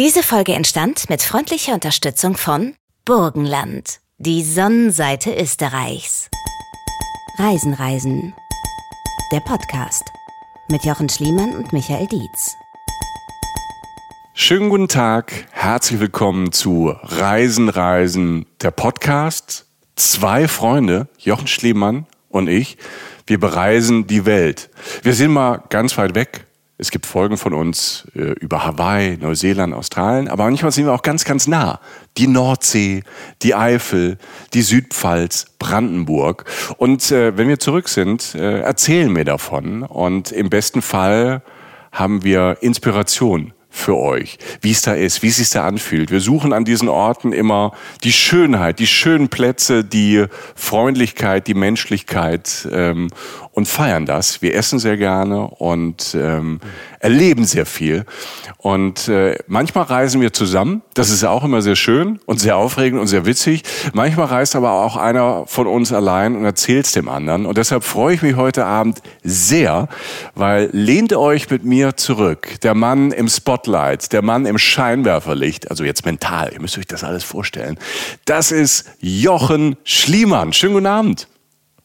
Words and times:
Diese 0.00 0.22
Folge 0.22 0.54
entstand 0.54 1.10
mit 1.10 1.20
freundlicher 1.20 1.74
Unterstützung 1.74 2.38
von 2.38 2.74
Burgenland, 3.04 4.00
die 4.16 4.42
Sonnenseite 4.42 5.38
Österreichs. 5.38 6.30
Reisen, 7.36 7.74
Reisen. 7.74 8.32
Der 9.30 9.40
Podcast 9.40 10.04
mit 10.70 10.86
Jochen 10.86 11.10
Schliemann 11.10 11.54
und 11.54 11.74
Michael 11.74 12.06
Dietz. 12.06 12.56
Schönen 14.32 14.70
guten 14.70 14.88
Tag, 14.88 15.46
herzlich 15.50 16.00
willkommen 16.00 16.50
zu 16.50 16.94
Reisen, 17.02 17.68
Reisen, 17.68 18.46
der 18.62 18.70
Podcast. 18.70 19.66
Zwei 19.96 20.48
Freunde, 20.48 21.10
Jochen 21.18 21.46
Schliemann 21.46 22.06
und 22.30 22.48
ich, 22.48 22.78
wir 23.26 23.38
bereisen 23.38 24.06
die 24.06 24.24
Welt. 24.24 24.70
Wir 25.02 25.12
sind 25.12 25.32
mal 25.32 25.62
ganz 25.68 25.98
weit 25.98 26.14
weg. 26.14 26.46
Es 26.80 26.90
gibt 26.90 27.04
Folgen 27.04 27.36
von 27.36 27.52
uns 27.52 28.08
äh, 28.14 28.32
über 28.40 28.64
Hawaii, 28.64 29.18
Neuseeland, 29.18 29.74
Australien, 29.74 30.28
aber 30.28 30.44
manchmal 30.44 30.72
sind 30.72 30.86
wir 30.86 30.94
auch 30.94 31.02
ganz, 31.02 31.26
ganz 31.26 31.46
nah. 31.46 31.78
Die 32.16 32.26
Nordsee, 32.26 33.02
die 33.42 33.54
Eifel, 33.54 34.16
die 34.54 34.62
Südpfalz, 34.62 35.44
Brandenburg. 35.58 36.46
Und 36.78 37.12
äh, 37.12 37.36
wenn 37.36 37.48
wir 37.48 37.58
zurück 37.58 37.90
sind, 37.90 38.34
äh, 38.34 38.60
erzählen 38.60 39.14
wir 39.14 39.26
davon. 39.26 39.82
Und 39.82 40.32
im 40.32 40.48
besten 40.48 40.80
Fall 40.80 41.42
haben 41.92 42.24
wir 42.24 42.56
Inspiration 42.62 43.52
für 43.72 43.96
euch, 43.96 44.38
wie 44.60 44.72
es 44.72 44.82
da 44.82 44.94
ist, 44.94 45.22
wie 45.22 45.28
es 45.28 45.36
sich 45.36 45.50
da 45.50 45.64
anfühlt. 45.64 46.10
Wir 46.10 46.20
suchen 46.20 46.52
an 46.52 46.64
diesen 46.64 46.88
Orten 46.88 47.32
immer 47.32 47.72
die 48.02 48.12
Schönheit, 48.12 48.80
die 48.80 48.86
schönen 48.86 49.28
Plätze, 49.28 49.84
die 49.84 50.24
Freundlichkeit, 50.56 51.46
die 51.46 51.54
Menschlichkeit 51.54 52.68
ähm, 52.72 53.10
und 53.52 53.66
feiern 53.66 54.06
das. 54.06 54.42
Wir 54.42 54.54
essen 54.54 54.78
sehr 54.78 54.96
gerne 54.96 55.48
und 55.48 56.14
ähm, 56.14 56.60
erleben 57.00 57.44
sehr 57.44 57.66
viel. 57.66 58.04
Und 58.58 59.08
äh, 59.08 59.38
manchmal 59.46 59.84
reisen 59.84 60.20
wir 60.20 60.32
zusammen. 60.32 60.82
Das 60.94 61.10
ist 61.10 61.24
auch 61.24 61.42
immer 61.42 61.62
sehr 61.62 61.76
schön 61.76 62.20
und 62.26 62.38
sehr 62.38 62.56
aufregend 62.56 63.00
und 63.00 63.06
sehr 63.06 63.26
witzig. 63.26 63.62
Manchmal 63.92 64.26
reist 64.26 64.54
aber 64.54 64.72
auch 64.72 64.96
einer 64.96 65.46
von 65.46 65.66
uns 65.66 65.92
allein 65.92 66.36
und 66.36 66.44
erzählt 66.44 66.86
es 66.86 66.92
dem 66.92 67.08
anderen. 67.08 67.46
Und 67.46 67.58
deshalb 67.58 67.82
freue 67.82 68.14
ich 68.14 68.22
mich 68.22 68.36
heute 68.36 68.66
Abend 68.66 69.02
sehr, 69.24 69.88
weil 70.34 70.68
lehnt 70.72 71.12
euch 71.12 71.50
mit 71.50 71.64
mir 71.64 71.96
zurück. 71.96 72.60
Der 72.62 72.74
Mann 72.74 73.10
im 73.10 73.28
Spotlight, 73.28 74.12
der 74.12 74.22
Mann 74.22 74.46
im 74.46 74.58
Scheinwerferlicht, 74.58 75.70
also 75.70 75.82
jetzt 75.82 76.04
mental, 76.04 76.52
ihr 76.52 76.60
müsst 76.60 76.78
euch 76.78 76.86
das 76.86 77.02
alles 77.02 77.24
vorstellen. 77.24 77.78
Das 78.26 78.52
ist 78.52 78.90
Jochen 79.00 79.76
Schliemann. 79.84 80.52
Schönen 80.52 80.74
guten 80.74 80.86
Abend. 80.86 81.29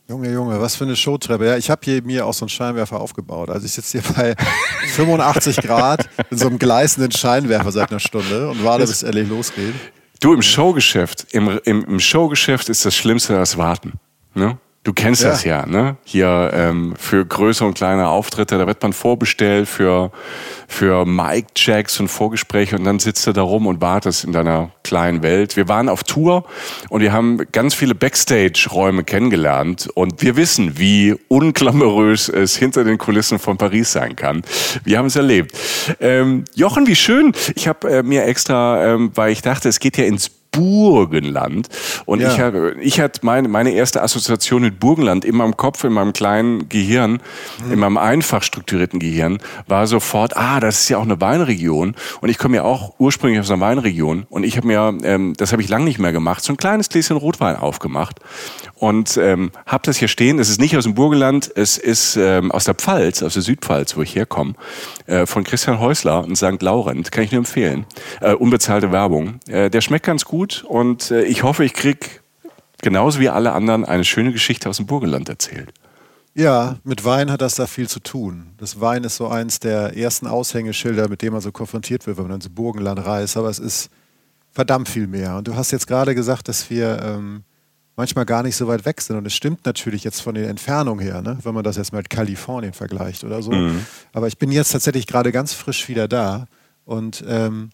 Junge, 0.08 0.31
Junge, 0.31 0.61
was 0.61 0.75
für 0.75 0.84
eine 0.84 0.95
Showtreppe. 0.95 1.48
Ja, 1.48 1.58
ich 1.58 1.72
habe 1.72 1.81
hier 1.84 2.03
mir 2.03 2.28
auch 2.28 2.34
so 2.34 2.45
einen 2.45 2.50
Scheinwerfer 2.50 3.00
aufgebaut. 3.00 3.50
Also 3.50 3.66
ich 3.66 3.72
sitze 3.72 4.00
hier 4.00 4.14
bei 4.14 4.36
85 4.95 5.58
Grad 5.58 6.08
in 6.30 6.38
so 6.38 6.45
einem 6.48 6.59
gleißenden 6.59 7.11
Scheinwerfer 7.11 7.72
seit 7.72 7.89
einer 7.89 8.00
Stunde 8.00 8.50
und 8.50 8.64
warte, 8.64 8.83
bis 8.83 8.92
es 8.92 9.03
endlich 9.03 9.28
losgeht. 9.28 9.73
Du, 10.20 10.33
im 10.33 10.44
Showgeschäft, 10.44 11.33
im, 11.33 11.59
im, 11.64 11.86
im 11.86 12.00
Showgeschäft 12.00 12.70
ist 12.70 12.86
das 12.86 12.95
Schlimmste 12.95 13.33
das 13.33 13.58
Warten. 13.58 13.94
Ne? 14.36 14.59
Du 14.86 14.94
kennst 14.94 15.23
ja. 15.23 15.30
das 15.30 15.44
ja, 15.44 15.66
ne? 15.66 15.97
Hier 16.03 16.52
ähm, 16.53 16.94
für 16.95 17.25
größere 17.25 17.67
und 17.67 17.73
kleine 17.73 18.08
Auftritte, 18.08 18.59
da 18.59 18.67
wird 18.67 18.83
man 18.83 18.94
vorbestellt 18.94 19.67
für, 19.67 20.11
für 20.67 21.08
Mic-Checks 21.08 22.00
und 22.00 22.08
Vorgespräche 22.08 22.77
und 22.77 22.83
dann 22.83 23.00
sitzt 23.00 23.25
du 23.25 23.33
da 23.33 23.42
rum 23.42 23.66
und 23.66 23.81
wartest 23.81 24.23
in 24.23 24.31
deiner 24.31 24.69
kleinen 24.83 25.23
Welt. 25.23 25.58
Wir 25.58 25.67
waren 25.67 25.89
auf 25.89 26.03
Tour 26.03 26.45
und 26.89 27.02
wir 27.02 27.11
haben 27.11 27.39
ganz 27.52 27.73
viele 27.73 27.95
Backstage-Räume 27.95 29.03
kennengelernt 29.03 29.89
und 29.95 30.22
wir 30.22 30.36
wissen, 30.36 30.77
wie 30.77 31.16
unglamourös 31.30 32.30
es 32.30 32.55
hinter 32.55 32.83
den 32.83 32.99
Kulissen 32.99 33.39
von 33.39 33.58
Paris 33.58 33.92
sein 33.92 34.16
kann. 34.16 34.44
Wir 34.83 34.99
haben 34.99 35.08
es 35.08 35.16
erlebt. 35.16 35.58
Ähm, 35.99 36.44
Jochen, 36.53 36.86
wie 36.86 36.95
schön. 36.95 37.31
Ich 37.55 37.67
habe 37.67 37.89
äh, 37.89 38.03
mir 38.03 38.25
extra, 38.25 38.86
ähm, 38.86 39.09
weil 39.16 39.31
ich 39.31 39.42
dachte, 39.42 39.67
es 39.67 39.80
geht 39.80 39.97
ja 39.97 40.05
ins 40.05 40.30
Burgenland. 40.56 41.70
Und 42.06 42.22
ja. 42.22 42.31
ich, 42.31 42.39
hatte, 42.39 42.75
ich 42.80 43.00
hatte 43.00 43.20
meine, 43.23 43.48
meine 43.48 43.72
erste 43.72 44.02
Assoziation 44.02 44.61
mit 44.61 44.80
Burgenland 44.80 45.25
in 45.25 45.36
meinem 45.36 45.58
Kopf, 45.58 45.84
in 45.84 45.94
meinem 45.94 46.14
kleinen 46.14 46.70
Gehirn, 46.70 47.20
mhm. 47.66 47.73
in 47.73 47.80
meinem 47.80 47.98
einfach 47.98 48.43
strukturierten 48.43 48.99
Gehirn, 48.99 49.39
war 49.67 49.88
sofort, 49.88 50.38
ah, 50.38 50.60
das 50.60 50.82
ist 50.82 50.89
ja 50.89 50.98
auch 50.98 51.04
eine 51.04 51.20
Weinregion. 51.21 51.95
Und 52.21 52.30
ich 52.30 52.38
komme 52.38 52.58
ja 52.58 52.64
auch 52.64 52.95
ursprünglich 52.99 53.39
aus 53.39 53.52
einer 53.52 53.61
Weinregion. 53.61 54.26
Und 54.30 54.43
ich 54.43 54.58
habe 54.58 54.67
mir, 54.67 54.98
ähm, 55.04 55.33
das 55.38 55.52
habe 55.52 55.61
ich 55.61 55.70
lange 55.70 55.86
nicht 55.86 55.99
mehr 55.99 56.11
gemacht, 56.11 56.43
so 56.43 56.54
ein 56.54 56.58
kleines 56.58 56.89
Gläschen 56.89 57.17
Rotwein 57.17 57.55
aufgemacht 57.55 58.20
und 58.76 59.17
ähm, 59.17 59.52
habe 59.66 59.83
das 59.86 59.98
hier 59.98 60.08
stehen. 60.08 60.37
Es 60.39 60.49
ist 60.49 60.60
nicht 60.60 60.77
aus 60.77 60.83
dem 60.83 60.95
Burgenland, 60.95 61.52
es 61.55 61.77
ist 61.77 62.17
ähm, 62.17 62.52
aus 62.52 62.66
der 62.66 62.76
Pfalz, 62.76 63.23
aus 63.23 63.33
der 63.33 63.42
Südpfalz, 63.42 63.95
wo 63.95 64.02
ich 64.02 64.16
herkomme, 64.16 64.54
äh, 65.08 65.26
von 65.26 65.43
Christian 65.43 65.80
Häusler 65.80 66.23
und 66.23 66.36
St. 66.36 66.61
Laurent. 66.61 67.11
Kann 67.11 67.23
ich 67.23 67.32
nur 67.32 67.39
empfehlen. 67.39 67.86
Äh, 68.22 68.33
unbezahlte 68.33 68.92
Werbung. 68.92 69.39
Äh, 69.48 69.70
der 69.70 69.82
schmeckt 69.82 70.05
ganz 70.05 70.26
gut 70.26 70.45
und 70.64 71.11
äh, 71.11 71.23
ich 71.23 71.44
hoffe, 71.44 71.66
ich 71.66 71.73
krieg 71.73 72.22
genauso 72.82 73.20
wie 73.20 73.30
alle 73.30 73.54
anderen 73.54 73.86
eine 73.86 74.04
schöne 74.04 74.32
Geschichte 74.32 74.70
aus 74.70 74.78
dem 74.78 74.86
Burgenland 74.86 75.30
erzählt. 75.30 75.73
Ja, 76.33 76.78
mit 76.83 77.06
Wein 77.06 77.32
hat 77.32 77.42
das 77.42 77.56
da 77.56 77.66
viel 77.66 77.88
zu 77.88 78.02
tun. 78.02 78.48
Das 78.58 78.82
Wein 78.82 79.05
ist 79.05 79.16
so 79.16 79.30
eins 79.30 79.60
der 79.60 79.95
ersten 79.95 80.28
Aushängeschilder, 80.28 81.08
mit 81.08 81.22
dem 81.22 81.32
man 81.32 81.42
so 81.42 81.52
konfrontiert 81.52 82.05
wird, 82.05 82.17
wenn 82.17 82.28
man 82.28 82.36
ins 82.36 82.50
Burgenland 82.50 83.05
reist. 83.05 83.38
Aber 83.38 83.50
es 83.50 83.58
ist 83.58 83.89
verdammt 84.52 84.89
viel 84.89 85.08
mehr. 85.08 85.38
Und 85.38 85.48
du 85.48 85.55
hast 85.55 85.72
jetzt 85.72 85.88
gerade 85.88 86.14
gesagt, 86.14 86.50
dass 86.50 86.70
wir 86.70 87.02
ähm, 87.02 87.44
manchmal 87.95 88.26
gar 88.26 88.44
nicht 88.44 88.58
so 88.58 88.67
weit 88.67 88.86
weg 88.86 89.00
sind. 89.00 89.16
Und 89.16 89.26
es 89.26 89.34
stimmt 89.34 89.66
natürlich 89.66 90.04
jetzt 90.04 90.22
von 90.22 90.36
der 90.36 90.50
Entfernung 90.50 91.00
her, 91.00 91.22
ne? 91.22 91.38
wenn 91.44 91.54
man 91.54 91.64
das 91.64 91.78
jetzt 91.78 91.94
mit 91.94 92.10
Kalifornien 92.10 92.73
vergleicht 92.73 93.23
oder 93.23 93.42
so. 93.42 93.52
Mhm. 93.52 93.86
Aber 94.11 94.28
ich 94.28 94.38
bin 94.38 94.52
jetzt 94.52 94.73
tatsächlich 94.73 95.08
gerade 95.08 95.32
ganz 95.32 95.54
frisch 95.54 95.88
wieder 95.88 96.10
da 96.10 96.48
und 96.84 97.23
ähm, 97.28 97.70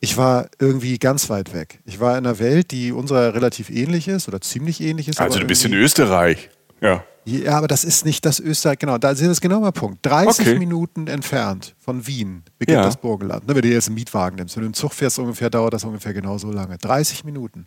ich 0.00 0.16
war 0.16 0.48
irgendwie 0.58 0.98
ganz 0.98 1.30
weit 1.30 1.54
weg. 1.54 1.80
Ich 1.84 2.00
war 2.00 2.18
in 2.18 2.26
einer 2.26 2.38
Welt, 2.38 2.70
die 2.70 2.92
unserer 2.92 3.34
relativ 3.34 3.70
ähnlich 3.70 4.08
ist 4.08 4.28
oder 4.28 4.40
ziemlich 4.40 4.80
ähnlich 4.80 5.08
ist. 5.08 5.20
Also 5.20 5.38
du 5.38 5.46
bist 5.46 5.64
in 5.64 5.72
Österreich, 5.72 6.50
ja. 6.80 7.04
Ja, 7.28 7.58
aber 7.58 7.66
das 7.66 7.82
ist 7.82 8.04
nicht 8.04 8.24
das 8.24 8.38
Österreich, 8.38 8.78
genau, 8.78 8.98
da 8.98 9.10
ist 9.10 9.20
das 9.20 9.40
genau 9.40 9.58
mein 9.58 9.72
Punkt. 9.72 9.98
30 10.06 10.46
okay. 10.46 10.58
Minuten 10.60 11.08
entfernt 11.08 11.74
von 11.76 12.06
Wien 12.06 12.44
beginnt 12.56 12.76
ja. 12.76 12.84
das 12.84 12.96
Burgenland. 12.96 13.48
Ne, 13.48 13.56
wenn 13.56 13.62
du 13.62 13.68
jetzt 13.68 13.88
einen 13.88 13.96
Mietwagen 13.96 14.36
nimmst, 14.36 14.54
wenn 14.54 14.62
du 14.62 14.66
einen 14.66 14.74
Zug 14.74 14.92
fährst, 14.92 15.18
ungefähr 15.18 15.50
dauert 15.50 15.74
das 15.74 15.82
ungefähr 15.82 16.14
genauso 16.14 16.52
lange. 16.52 16.78
30 16.78 17.24
Minuten. 17.24 17.66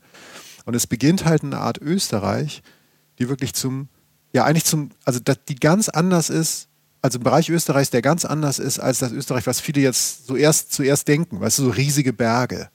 Und 0.64 0.76
es 0.76 0.88
beginnt 0.88 1.26
halt 1.26 1.44
eine 1.44 1.58
Art 1.58 1.78
Österreich, 1.78 2.64
die 3.20 3.28
wirklich 3.28 3.54
zum, 3.54 3.90
ja 4.32 4.46
eigentlich 4.46 4.64
zum, 4.64 4.92
also 5.04 5.20
die 5.20 5.56
ganz 5.56 5.90
anders 5.90 6.30
ist, 6.30 6.69
also 7.02 7.18
im 7.18 7.24
Bereich 7.24 7.50
Österreichs, 7.50 7.90
der 7.90 8.02
ganz 8.02 8.26
anders 8.26 8.60
ist 8.60 8.80
als 8.80 9.00
das 9.00 9.12
Österreich, 9.12 9.48
was 9.48 9.60
viele 9.60 9.82
jetzt 9.82 10.28
so 10.28 10.36
erst, 10.36 10.74
zuerst 10.74 11.08
denken. 11.08 11.40
Weißt 11.40 11.60
du, 11.60 11.64
so 11.64 11.70
riesige 11.70 12.14
Berge, 12.14 12.70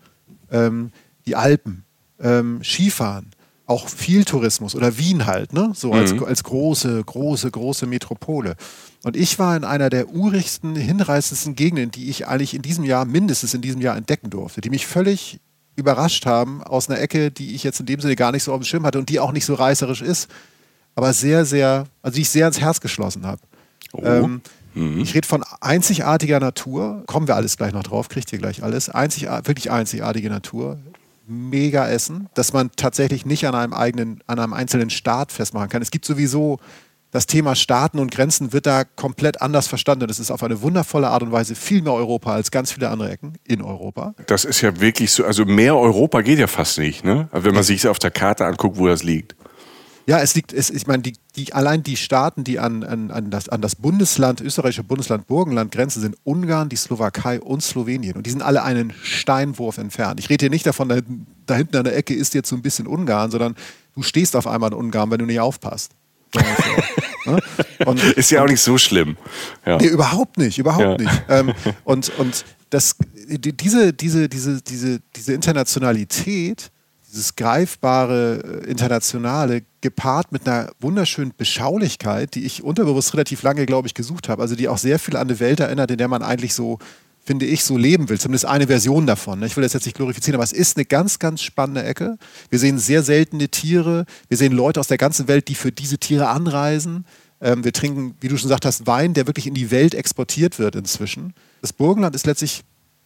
ähm, 0.51 0.93
die 1.27 1.37
Alpen, 1.37 1.85
ähm, 2.21 2.63
Skifahren, 2.63 3.31
auch 3.67 3.89
viel 3.89 4.25
Tourismus 4.25 4.75
oder 4.75 4.99
Wien 4.99 5.27
halt, 5.27 5.53
ne? 5.53 5.73
So 5.75 5.93
als, 5.93 6.13
mhm. 6.13 6.25
als 6.25 6.45
große, 6.45 7.03
große, 7.03 7.51
große 7.51 7.87
Metropole. 7.87 8.57
Und 9.05 9.17
ich 9.17 9.39
war 9.39 9.57
in 9.57 9.65
einer 9.65 9.89
der 9.91 10.11
urigsten, 10.11 10.77
hinreißendsten 10.77 11.55
Gegenden, 11.55 11.91
die 11.91 12.11
ich 12.11 12.27
eigentlich 12.27 12.55
in 12.55 12.63
diesem 12.63 12.85
Jahr, 12.85 13.05
mindestens 13.05 13.55
in 13.55 13.63
diesem 13.63 13.81
Jahr 13.81 13.97
entdecken 13.97 14.31
durfte, 14.31 14.61
die 14.61 14.71
mich 14.71 14.87
völlig 14.87 15.41
überrascht 15.77 16.27
haben 16.27 16.63
aus 16.63 16.89
einer 16.89 17.01
Ecke, 17.01 17.31
die 17.31 17.55
ich 17.55 17.65
jetzt 17.65 17.81
in 17.81 17.87
dem 17.87 18.01
Sinne 18.01 18.17
gar 18.17 18.33
nicht 18.33 18.45
so 18.45 18.53
auf 18.53 18.61
dem 18.61 18.65
Schirm 18.65 18.87
hatte 18.87 18.99
und 18.99 19.09
die 19.09 19.19
auch 19.19 19.33
nicht 19.33 19.45
so 19.45 19.55
reißerisch 19.55 20.03
ist, 20.03 20.29
aber 20.95 21.13
sehr, 21.13 21.45
sehr, 21.45 21.87
also 22.03 22.17
die 22.17 22.23
ich 22.23 22.31
sehr 22.31 22.47
ins 22.47 22.61
Herz 22.61 22.81
geschlossen 22.81 23.27
habe. 23.27 23.41
Oh. 23.95 24.03
Ähm, 24.05 24.41
mhm. 24.75 25.01
Ich 25.01 25.15
rede 25.15 25.27
von 25.27 25.45
einzigartiger 25.61 26.41
Natur, 26.41 27.05
kommen 27.07 27.29
wir 27.29 27.37
alles 27.37 27.57
gleich 27.57 27.73
noch 27.73 27.85
drauf, 27.85 28.09
kriegt 28.09 28.33
ihr 28.33 28.39
gleich 28.39 28.63
alles. 28.63 28.89
Einzig, 28.89 29.29
wirklich 29.45 29.71
einzigartige 29.71 30.29
Natur, 30.29 30.79
mega 31.27 31.89
Essen, 31.89 32.29
dass 32.35 32.53
man 32.53 32.71
tatsächlich 32.77 33.25
nicht 33.25 33.47
an 33.47 33.55
einem 33.55 33.73
eigenen, 33.73 34.21
an 34.27 34.39
einem 34.39 34.53
einzelnen 34.53 34.91
Staat 34.91 35.33
festmachen 35.33 35.69
kann. 35.69 35.83
Es 35.83 35.91
gibt 35.91 36.05
sowieso 36.05 36.59
das 37.15 37.27
Thema 37.27 37.55
Staaten 37.55 38.01
und 38.01 38.11
Grenzen 38.11 38.53
wird 38.53 38.67
da 38.67 38.83
komplett 38.83 39.41
anders 39.41 39.69
verstanden. 39.69 40.09
Das 40.09 40.19
ist 40.19 40.33
auf 40.33 40.43
eine 40.43 40.63
wundervolle 40.63 41.09
Art 41.09 41.23
und 41.23 41.31
Weise 41.31 41.55
viel 41.55 41.81
mehr 41.81 41.93
Europa 41.93 42.35
als 42.35 42.51
ganz 42.51 42.73
viele 42.73 42.89
andere 42.89 43.13
Ecken 43.13 43.35
in 43.45 43.63
Europa. 43.63 44.15
Das 44.27 44.45
ist 44.45 44.63
ja 44.63 44.81
wirklich 44.81 45.13
so, 45.13 45.25
also 45.25 45.45
mehr 45.45 45.77
Europa 45.77 46.23
geht 46.23 46.41
ja 46.41 46.49
fast 46.49 46.79
nicht, 46.79 47.05
ne? 47.05 47.29
Wenn 47.31 47.55
man 47.55 47.63
sich 47.63 47.87
auf 47.87 48.01
der 48.01 48.11
Karte 48.11 48.45
anguckt, 48.45 48.79
wo 48.79 48.89
das 48.89 49.05
liegt. 49.05 49.37
Ja, 50.07 50.19
es 50.21 50.35
liegt, 50.35 50.53
es, 50.53 50.69
ich 50.69 50.87
meine, 50.87 51.03
die, 51.03 51.15
die, 51.37 51.53
allein 51.55 51.83
die 51.83 51.97
Staaten, 51.97 52.45
die 52.45 52.59
an, 52.59 52.85
an, 52.85 53.11
an, 53.11 53.31
das, 53.31 53.49
an 53.49 53.63
das 53.63 53.75
Bundesland, 53.75 54.41
österreichische 54.41 54.85
Bundesland 54.85 55.27
Burgenland 55.27 55.73
grenzen, 55.73 56.01
sind 56.01 56.17
Ungarn, 56.25 56.69
die 56.69 56.77
Slowakei 56.77 57.41
und 57.41 57.63
Slowenien. 57.63 58.17
Und 58.17 58.27
die 58.27 58.31
sind 58.31 58.43
alle 58.43 58.63
einen 58.63 58.93
Steinwurf 59.03 59.79
entfernt. 59.79 60.21
Ich 60.21 60.29
rede 60.29 60.45
hier 60.45 60.51
nicht 60.51 60.67
davon, 60.67 60.91
da, 60.91 60.99
da 61.47 61.55
hinten 61.55 61.77
an 61.79 61.85
der 61.85 61.97
Ecke 61.97 62.15
ist 62.15 62.35
jetzt 62.35 62.51
so 62.51 62.57
ein 62.57 62.63
bisschen 62.63 62.87
Ungarn, 62.87 63.31
sondern 63.31 63.55
du 63.95 64.03
stehst 64.03 64.37
auf 64.37 64.47
einmal 64.47 64.73
in 64.73 64.79
Ungarn, 64.79 65.11
wenn 65.11 65.19
du 65.19 65.27
nicht 65.27 65.41
aufpasst. 65.41 65.93
Ne? 67.27 67.39
Und, 67.87 68.03
ist 68.03 68.31
ja 68.31 68.43
auch 68.43 68.47
nicht 68.47 68.61
so 68.61 68.77
schlimm. 68.77 69.17
Ja. 69.65 69.79
Nee, 69.79 69.87
überhaupt 69.87 70.37
nicht, 70.37 70.59
überhaupt 70.59 71.01
ja. 71.01 71.11
nicht. 71.11 71.23
Ähm, 71.31 71.55
und 71.85 72.13
und 72.19 72.45
das, 72.69 72.97
diese, 73.27 73.95
diese, 73.95 74.29
diese, 74.29 74.61
diese, 74.61 75.01
diese 75.17 75.33
Internationalität, 75.33 76.71
dieses 77.15 77.37
greifbare 77.37 78.63
äh, 78.65 78.71
Internationale, 78.71 79.63
gepaart 79.81 80.33
mit 80.33 80.47
einer 80.47 80.73
wunderschönen 80.81 81.33
Beschaulichkeit, 81.37 82.35
die 82.35 82.45
ich 82.45 82.63
unterbewusst 82.63 83.15
relativ 83.15 83.43
lange, 83.43 83.67
glaube 83.67 83.87
ich, 83.87 83.95
gesucht 83.95 84.29
habe, 84.29 84.43
also 84.43 84.57
die 84.57 84.69
auch 84.69 84.79
sehr 84.79 84.99
viel 84.99 85.17
an 85.17 85.29
eine 85.29 85.41
Welt 85.41 85.61
erinnert, 85.61 85.91
in 85.91 85.99
der 85.99 86.09
man 86.09 86.23
eigentlich 86.23 86.55
so 86.55 86.79
finde 87.25 87.47
ich, 87.47 87.65
so 87.65 87.79
leben 87.79 88.09
will. 88.09 88.21
Zumindest 88.21 88.45
eine 88.45 88.67
Version 88.67 89.07
davon. 89.07 89.41
Ne? 89.41 89.47
Ich 89.47 89.57
will 89.57 89.63
das 89.63 89.73
jetzt 89.73 89.87
nicht 89.87 89.97
glorifizieren, 89.97 90.35
aber 90.35 90.45
es 90.45 90.53
ist 90.53 90.77
eine 90.77 90.85
ganz, 90.85 91.19
ganz 91.19 91.41
spannende 91.41 91.83
Ecke. 91.83 92.19
Wir 92.51 92.59
sehen 92.59 92.79
sehr 92.79 93.03
seltene 93.03 93.49
Tiere. 93.49 94.05
Wir 94.29 94.37
sehen 94.37 94.53
Leute 94.53 94.79
aus 94.79 94.89
der 94.89 94.99
ganzen 94.99 95.27
Welt, 95.27 95.49
die 95.49 95.55
für 95.55 95.73
diese 95.73 95.97
Tiere 95.97 96.29
anreisen. 96.29 97.07
Ähm, 97.41 97.65
wir 97.65 97.73
trinken, 97.73 98.15
wie 98.21 98.29
du 98.29 98.37
schon 98.37 98.49
gesagt 98.49 98.67
hast, 98.67 98.87
Wein, 98.87 99.15
der 99.15 99.27
wirklich 99.27 99.47
in 99.47 99.55
die 99.55 99.71
Welt 99.71 99.95
exportiert 99.95 100.59
wird 100.59 100.77
inzwischen. 100.77 101.33
Das 101.63 101.73
Burgenland 101.73 102.15
ist 102.15 102.27
letztlich 102.27 102.63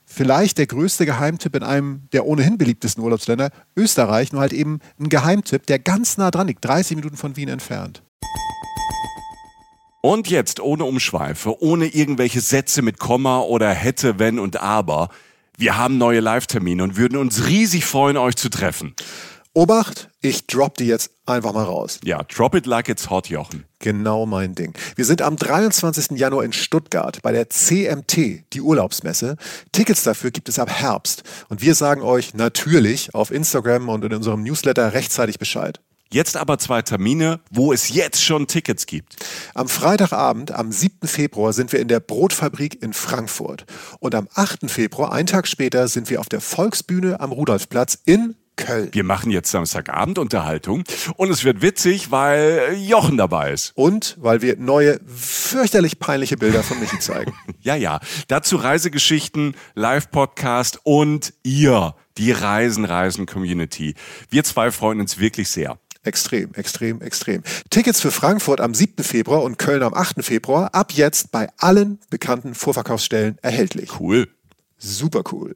vielleicht 0.08 0.58
der 0.58 0.66
größte 0.66 1.06
Geheimtipp 1.06 1.54
in 1.54 1.62
einem 1.62 2.08
der 2.12 2.26
ohnehin 2.26 2.58
beliebtesten 2.58 3.04
Urlaubsländer, 3.04 3.50
Österreich, 3.76 4.32
nur 4.32 4.40
halt 4.40 4.52
eben 4.52 4.80
ein 4.98 5.08
Geheimtipp, 5.08 5.66
der 5.66 5.78
ganz 5.78 6.16
nah 6.16 6.30
dran 6.30 6.46
liegt, 6.46 6.64
30 6.64 6.96
Minuten 6.96 7.16
von 7.16 7.36
Wien 7.36 7.48
entfernt. 7.48 8.02
Und 10.00 10.28
jetzt 10.28 10.60
ohne 10.60 10.84
Umschweife, 10.84 11.60
ohne 11.62 11.86
irgendwelche 11.86 12.40
Sätze 12.40 12.82
mit 12.82 12.98
Komma 12.98 13.40
oder 13.40 13.70
hätte, 13.70 14.18
wenn 14.18 14.38
und 14.38 14.56
aber. 14.60 15.10
Wir 15.56 15.76
haben 15.76 15.98
neue 15.98 16.20
Live-Termine 16.20 16.82
und 16.84 16.96
würden 16.96 17.18
uns 17.18 17.46
riesig 17.46 17.84
freuen, 17.84 18.16
euch 18.16 18.36
zu 18.36 18.48
treffen. 18.48 18.94
Obacht, 19.58 20.08
ich 20.20 20.46
drop 20.46 20.76
die 20.76 20.84
jetzt 20.84 21.10
einfach 21.26 21.52
mal 21.52 21.64
raus. 21.64 21.98
Ja, 22.04 22.22
drop 22.22 22.54
it 22.54 22.64
like 22.64 22.88
it's 22.88 23.10
hot, 23.10 23.28
Jochen. 23.28 23.64
Genau 23.80 24.24
mein 24.24 24.54
Ding. 24.54 24.72
Wir 24.94 25.04
sind 25.04 25.20
am 25.20 25.34
23. 25.34 26.16
Januar 26.16 26.44
in 26.44 26.52
Stuttgart 26.52 27.20
bei 27.22 27.32
der 27.32 27.50
CMT, 27.50 28.44
die 28.52 28.60
Urlaubsmesse. 28.60 29.36
Tickets 29.72 30.04
dafür 30.04 30.30
gibt 30.30 30.48
es 30.48 30.60
ab 30.60 30.70
Herbst. 30.70 31.24
Und 31.48 31.60
wir 31.60 31.74
sagen 31.74 32.02
euch 32.02 32.34
natürlich 32.34 33.12
auf 33.16 33.32
Instagram 33.32 33.88
und 33.88 34.04
in 34.04 34.14
unserem 34.14 34.44
Newsletter 34.44 34.92
rechtzeitig 34.92 35.40
Bescheid. 35.40 35.80
Jetzt 36.08 36.36
aber 36.36 36.60
zwei 36.60 36.82
Termine, 36.82 37.40
wo 37.50 37.72
es 37.72 37.88
jetzt 37.88 38.22
schon 38.22 38.46
Tickets 38.46 38.86
gibt. 38.86 39.16
Am 39.54 39.68
Freitagabend, 39.68 40.52
am 40.52 40.70
7. 40.70 41.08
Februar, 41.08 41.52
sind 41.52 41.72
wir 41.72 41.80
in 41.80 41.88
der 41.88 41.98
Brotfabrik 41.98 42.80
in 42.80 42.92
Frankfurt. 42.92 43.64
Und 43.98 44.14
am 44.14 44.28
8. 44.36 44.70
Februar, 44.70 45.10
einen 45.10 45.26
Tag 45.26 45.48
später, 45.48 45.88
sind 45.88 46.10
wir 46.10 46.20
auf 46.20 46.28
der 46.28 46.40
Volksbühne 46.40 47.18
am 47.18 47.32
Rudolfplatz 47.32 47.98
in 48.04 48.36
Köln. 48.58 48.90
Wir 48.92 49.04
machen 49.04 49.30
jetzt 49.30 49.50
Samstagabend 49.50 50.18
Unterhaltung 50.18 50.84
und 51.16 51.30
es 51.30 51.44
wird 51.44 51.62
witzig, 51.62 52.10
weil 52.10 52.76
Jochen 52.76 53.16
dabei 53.16 53.52
ist. 53.52 53.72
Und 53.74 54.16
weil 54.20 54.42
wir 54.42 54.56
neue, 54.58 55.00
fürchterlich 55.06 55.98
peinliche 55.98 56.36
Bilder 56.36 56.62
von 56.62 56.78
Michi 56.78 56.98
zeigen. 56.98 57.32
ja, 57.60 57.74
ja. 57.74 58.00
Dazu 58.26 58.56
Reisegeschichten, 58.56 59.54
Live-Podcast 59.74 60.80
und 60.82 61.32
ihr, 61.42 61.94
die 62.18 62.32
Reisen-Reisen-Community. 62.32 63.94
Wir 64.28 64.44
zwei 64.44 64.70
freuen 64.70 65.00
uns 65.00 65.18
wirklich 65.18 65.48
sehr. 65.48 65.78
Extrem, 66.02 66.54
extrem, 66.54 67.00
extrem. 67.00 67.42
Tickets 67.70 68.00
für 68.00 68.10
Frankfurt 68.10 68.60
am 68.60 68.74
7. 68.74 69.04
Februar 69.04 69.42
und 69.42 69.58
Köln 69.58 69.82
am 69.82 69.94
8. 69.94 70.24
Februar 70.24 70.74
ab 70.74 70.92
jetzt 70.92 71.32
bei 71.32 71.48
allen 71.58 71.98
bekannten 72.10 72.54
Vorverkaufsstellen 72.54 73.38
erhältlich. 73.42 74.00
Cool. 74.00 74.28
Super 74.78 75.22
cool. 75.32 75.54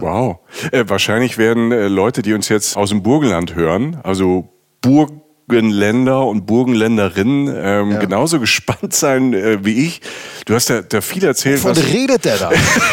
Wow. 0.00 0.38
Äh, 0.72 0.84
wahrscheinlich 0.86 1.38
werden 1.38 1.72
äh, 1.72 1.88
Leute, 1.88 2.22
die 2.22 2.34
uns 2.34 2.48
jetzt 2.48 2.76
aus 2.76 2.90
dem 2.90 3.02
Burgenland 3.02 3.54
hören, 3.54 3.98
also 4.02 4.48
Burg 4.80 5.10
Burgenländer 5.48 6.26
und 6.26 6.46
Burgenländerinnen 6.46 7.54
ähm, 7.56 7.92
ja. 7.92 7.98
genauso 7.98 8.40
gespannt 8.46 8.94
sein 8.94 9.32
äh, 9.32 9.64
wie 9.64 9.86
ich. 9.86 10.00
Du 10.44 10.54
hast 10.54 10.68
ja 10.68 10.82
da 10.82 11.00
viel 11.00 11.24
erzählt. 11.24 11.62
Wovon 11.62 11.82
redet 11.82 12.24
der 12.24 12.36
da? 12.36 12.52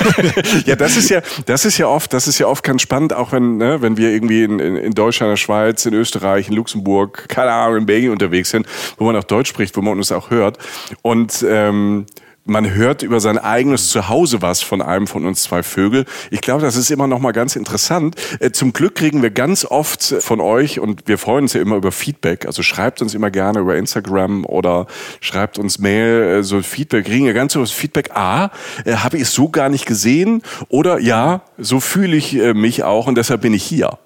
ja, 0.66 0.76
das 0.76 0.98
ist 0.98 1.10
ja, 1.10 1.22
das 1.46 1.66
ist 1.66 1.78
ja 1.78 1.88
oft, 1.88 2.14
das 2.14 2.28
ist 2.28 2.40
ja 2.40 2.48
oft 2.48 2.64
ganz 2.64 2.82
spannend, 2.82 3.14
auch 3.14 3.32
wenn, 3.32 3.58
ne, 3.58 3.82
wenn 3.82 3.98
wir 3.98 4.10
irgendwie 4.10 4.44
in, 4.44 4.60
in, 4.60 4.94
Deutschland, 4.94 5.30
in 5.30 5.34
der 5.34 5.38
Schweiz, 5.38 5.86
in 5.86 5.94
Österreich, 5.94 6.48
in 6.48 6.54
Luxemburg, 6.54 7.28
keine 7.28 7.52
Ahnung, 7.52 7.78
in 7.78 7.86
Belgien 7.86 8.12
unterwegs 8.12 8.52
sind, 8.52 8.68
wo 8.98 9.06
man 9.06 9.16
auch 9.16 9.24
Deutsch 9.24 9.50
spricht, 9.50 9.76
wo 9.76 9.82
man 9.82 9.98
uns 9.98 10.12
auch 10.12 10.30
hört. 10.30 10.58
Und 11.02 11.44
ähm, 11.48 12.06
man 12.45 12.74
hört 12.74 13.04
über 13.04 13.19
sein 13.19 13.38
eigenes 13.38 13.90
Zuhause 13.90 14.42
was 14.42 14.62
von 14.62 14.81
einem 14.81 15.07
von 15.07 15.25
uns 15.25 15.44
zwei 15.44 15.63
Vögel. 15.63 16.06
Ich 16.30 16.42
glaube, 16.42 16.62
das 16.62 16.75
ist 16.75 16.92
immer 16.92 17.07
noch 17.07 17.19
mal 17.19 17.31
ganz 17.31 17.56
interessant. 17.56 18.16
Äh, 18.40 18.51
zum 18.51 18.74
Glück 18.74 18.95
kriegen 18.95 19.22
wir 19.22 19.31
ganz 19.31 19.66
oft 19.66 20.04
von 20.04 20.42
euch 20.42 20.80
und 20.80 21.07
wir 21.07 21.18
freuen 21.18 21.44
uns 21.44 21.54
ja 21.54 21.62
immer 21.62 21.78
über 21.78 21.92
Feedback. 21.92 22.45
Also 22.45 22.62
schreibt 22.62 23.01
uns 23.01 23.13
immer 23.13 23.31
gerne 23.31 23.60
über 23.60 23.78
Instagram 23.78 24.45
oder 24.45 24.88
schreibt 25.22 25.57
uns 25.57 25.80
Mail 25.80 26.40
äh, 26.40 26.44
so 26.44 26.62
Feedback. 26.62 27.06
Kriegen 27.06 27.25
wir 27.25 27.34
ganz 27.34 27.54
so 27.54 27.66
Feedback. 27.66 28.12
Ah, 28.13 28.50
äh, 28.84 28.96
habe 28.96 29.18
ich 29.18 29.24
es 29.24 29.34
so 29.34 29.50
gar 29.50 29.69
nicht 29.69 29.86
gesehen 29.86 30.42
oder 30.68 31.00
ja, 31.00 31.44
so 31.57 31.80
fühle 31.80 32.18
ich 32.18 32.34
mich 32.34 32.84
auch 32.84 33.07
und 33.07 33.16
deshalb 33.16 33.42
bin 33.42 33.54
ich 33.54 33.63
hier. 33.63 33.98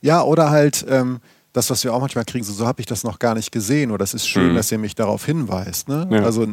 Ja, 0.00 0.22
oder 0.22 0.50
halt 0.50 0.84
ähm 0.88 1.20
das, 1.54 1.70
was 1.70 1.82
wir 1.82 1.92
auch 1.92 2.00
manchmal 2.00 2.24
kriegen, 2.24 2.44
so, 2.44 2.52
so 2.52 2.66
habe 2.66 2.80
ich 2.80 2.86
das 2.86 3.04
noch 3.04 3.18
gar 3.18 3.34
nicht 3.34 3.50
gesehen 3.50 3.90
oder 3.90 4.04
es 4.04 4.14
ist 4.14 4.28
schön, 4.28 4.52
mhm. 4.52 4.54
dass 4.54 4.70
ihr 4.70 4.78
mich 4.78 4.94
darauf 4.94 5.24
hinweist. 5.24 5.88
Ne? 5.88 6.06
Ja. 6.10 6.22
Also 6.22 6.46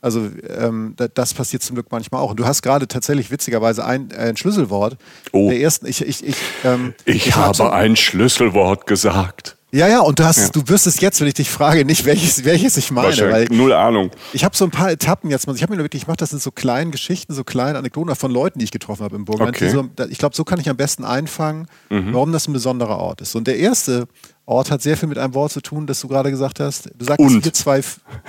also 0.00 0.28
ähm, 0.48 0.94
das 1.14 1.34
passiert 1.34 1.62
zum 1.62 1.74
Glück 1.74 1.86
manchmal 1.90 2.20
auch. 2.22 2.30
Und 2.30 2.38
du 2.38 2.46
hast 2.46 2.62
gerade 2.62 2.86
tatsächlich 2.86 3.30
witzigerweise 3.30 3.84
ein, 3.84 4.12
ein 4.12 4.36
Schlüsselwort. 4.36 4.96
Oh. 5.32 5.50
Der 5.50 5.60
ersten, 5.60 5.86
ich, 5.86 6.00
ich, 6.02 6.26
ich, 6.26 6.36
ähm, 6.64 6.94
ich, 7.04 7.26
ich 7.26 7.36
habe 7.36 7.72
ein 7.72 7.96
Schlüsselwort 7.96 8.86
gesagt. 8.86 9.56
Ja, 9.70 9.86
ja, 9.86 10.00
und 10.00 10.18
du, 10.18 10.24
hast, 10.24 10.38
ja. 10.38 10.48
du 10.48 10.66
wirst 10.68 10.86
es 10.86 10.98
jetzt, 11.00 11.20
wenn 11.20 11.28
ich 11.28 11.34
dich 11.34 11.50
frage, 11.50 11.84
nicht 11.84 12.06
welches, 12.06 12.44
welches 12.46 12.78
ich 12.78 12.90
meine. 12.90 13.14
Weil 13.30 13.48
null 13.50 13.74
Ahnung. 13.74 14.10
Ich 14.32 14.42
habe 14.42 14.56
so 14.56 14.64
ein 14.64 14.70
paar 14.70 14.90
Etappen 14.90 15.30
jetzt. 15.30 15.46
Ich 15.46 15.62
habe 15.62 15.76
mir 15.76 15.82
wirklich, 15.82 16.02
ich 16.02 16.08
mache 16.08 16.16
das 16.16 16.32
in 16.32 16.38
so 16.38 16.50
kleinen 16.50 16.90
Geschichten, 16.90 17.34
so 17.34 17.44
kleinen 17.44 17.76
Anekdoten 17.76 18.14
von 18.16 18.30
Leuten, 18.30 18.60
die 18.60 18.64
ich 18.64 18.70
getroffen 18.70 19.04
habe 19.04 19.16
im 19.16 19.26
Burgenland. 19.26 19.56
Okay. 19.56 19.68
So, 19.68 19.86
ich 20.08 20.16
glaube, 20.16 20.34
so 20.34 20.44
kann 20.44 20.58
ich 20.58 20.70
am 20.70 20.78
besten 20.78 21.04
einfangen, 21.04 21.66
mhm. 21.90 22.14
warum 22.14 22.32
das 22.32 22.48
ein 22.48 22.54
besonderer 22.54 22.98
Ort 22.98 23.20
ist. 23.20 23.34
Und 23.34 23.46
der 23.46 23.58
erste 23.58 24.08
Ort 24.48 24.70
hat 24.70 24.80
sehr 24.80 24.96
viel 24.96 25.10
mit 25.10 25.18
einem 25.18 25.34
Wort 25.34 25.52
zu 25.52 25.60
tun, 25.60 25.86
das 25.86 26.00
du 26.00 26.08
gerade 26.08 26.30
gesagt 26.30 26.58
hast. 26.58 26.88
Du 26.96 27.04
sagst, 27.04 27.20
wir 27.20 27.52
zwei, 27.52 27.82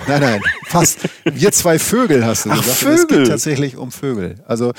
nein, 0.06 0.20
nein, 0.20 0.42
fast. 0.66 0.98
Wir 1.24 1.50
zwei 1.50 1.78
Vögel 1.78 2.26
hast 2.26 2.44
du 2.44 2.50
Ach, 2.50 2.58
gesagt. 2.58 2.76
Vögel. 2.76 2.94
Es 2.94 3.08
geht 3.08 3.28
tatsächlich 3.28 3.76
um 3.78 3.90
Vögel. 3.90 4.34
Also, 4.46 4.74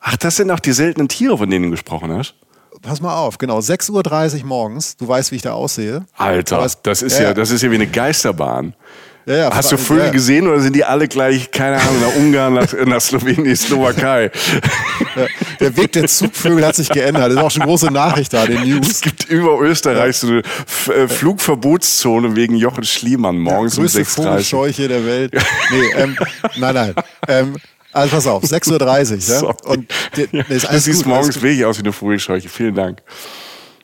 Ach, 0.00 0.16
das 0.16 0.36
sind 0.36 0.50
auch 0.50 0.60
die 0.60 0.72
seltenen 0.72 1.08
Tiere, 1.08 1.36
von 1.36 1.50
denen 1.50 1.66
du 1.66 1.70
gesprochen 1.72 2.10
hast? 2.12 2.36
Pass 2.80 3.02
mal 3.02 3.14
auf, 3.14 3.36
genau, 3.36 3.58
6.30 3.58 4.40
Uhr 4.40 4.46
morgens, 4.46 4.96
du 4.96 5.06
weißt, 5.06 5.30
wie 5.30 5.36
ich 5.36 5.42
da 5.42 5.52
aussehe. 5.52 6.06
Alter, 6.16 6.64
es, 6.64 6.80
das, 6.80 7.02
ist 7.02 7.18
ja, 7.18 7.24
ja, 7.24 7.34
das 7.34 7.50
ist 7.50 7.60
ja 7.60 7.70
wie 7.70 7.74
eine 7.74 7.88
Geisterbahn. 7.88 8.74
Ja, 9.28 9.36
ja, 9.36 9.54
Hast 9.54 9.70
du 9.70 9.76
Vögel 9.76 10.06
ja. 10.06 10.10
gesehen 10.10 10.48
oder 10.48 10.58
sind 10.60 10.74
die 10.74 10.84
alle 10.84 11.06
gleich, 11.06 11.50
keine 11.50 11.76
Ahnung, 11.78 12.00
nach 12.00 12.16
Ungarn, 12.16 12.54
nach, 12.54 12.72
nach 12.86 13.00
Slowenien, 13.00 13.54
Slowakei? 13.54 14.30
Der 15.60 15.76
Weg 15.76 15.92
der 15.92 16.06
Zugvögel 16.06 16.64
hat 16.64 16.76
sich 16.76 16.88
geändert. 16.88 17.26
Das 17.26 17.32
ist 17.32 17.38
auch 17.38 17.50
schon 17.50 17.62
eine 17.62 17.70
große 17.70 17.92
Nachricht 17.92 18.32
da, 18.32 18.46
den 18.46 18.62
News. 18.66 18.88
Es 18.90 19.00
gibt 19.02 19.28
über 19.28 19.60
Österreich 19.60 20.16
so 20.16 20.28
eine 20.28 20.42
äh, 20.94 21.08
Flugverbotszone 21.08 22.36
wegen 22.36 22.56
Jochen 22.56 22.84
Schliemann 22.84 23.38
morgens 23.38 23.76
ja, 23.76 23.82
um 23.82 23.86
6.30 23.86 23.98
Uhr. 23.98 24.06
Vogelscheuche 24.06 24.88
der 24.88 25.04
Welt. 25.04 25.34
Nee, 25.70 26.02
ähm, 26.02 26.16
nein, 26.56 26.74
nein. 26.74 26.94
Ähm, 27.28 27.56
also 27.92 28.14
pass 28.14 28.26
auf, 28.26 28.44
6.30 28.44 29.42
Uhr. 29.42 29.48
Ja? 29.48 29.70
Und 29.70 29.92
nee, 30.16 30.44
ist 30.48 30.70
du 30.70 30.78
siehst 30.80 31.04
gut, 31.04 31.06
morgens 31.06 31.42
wirklich 31.42 31.64
aus 31.66 31.76
wie 31.76 31.82
eine 31.82 31.92
Vogelscheuche. 31.92 32.48
Vielen 32.48 32.74
Dank. 32.74 33.02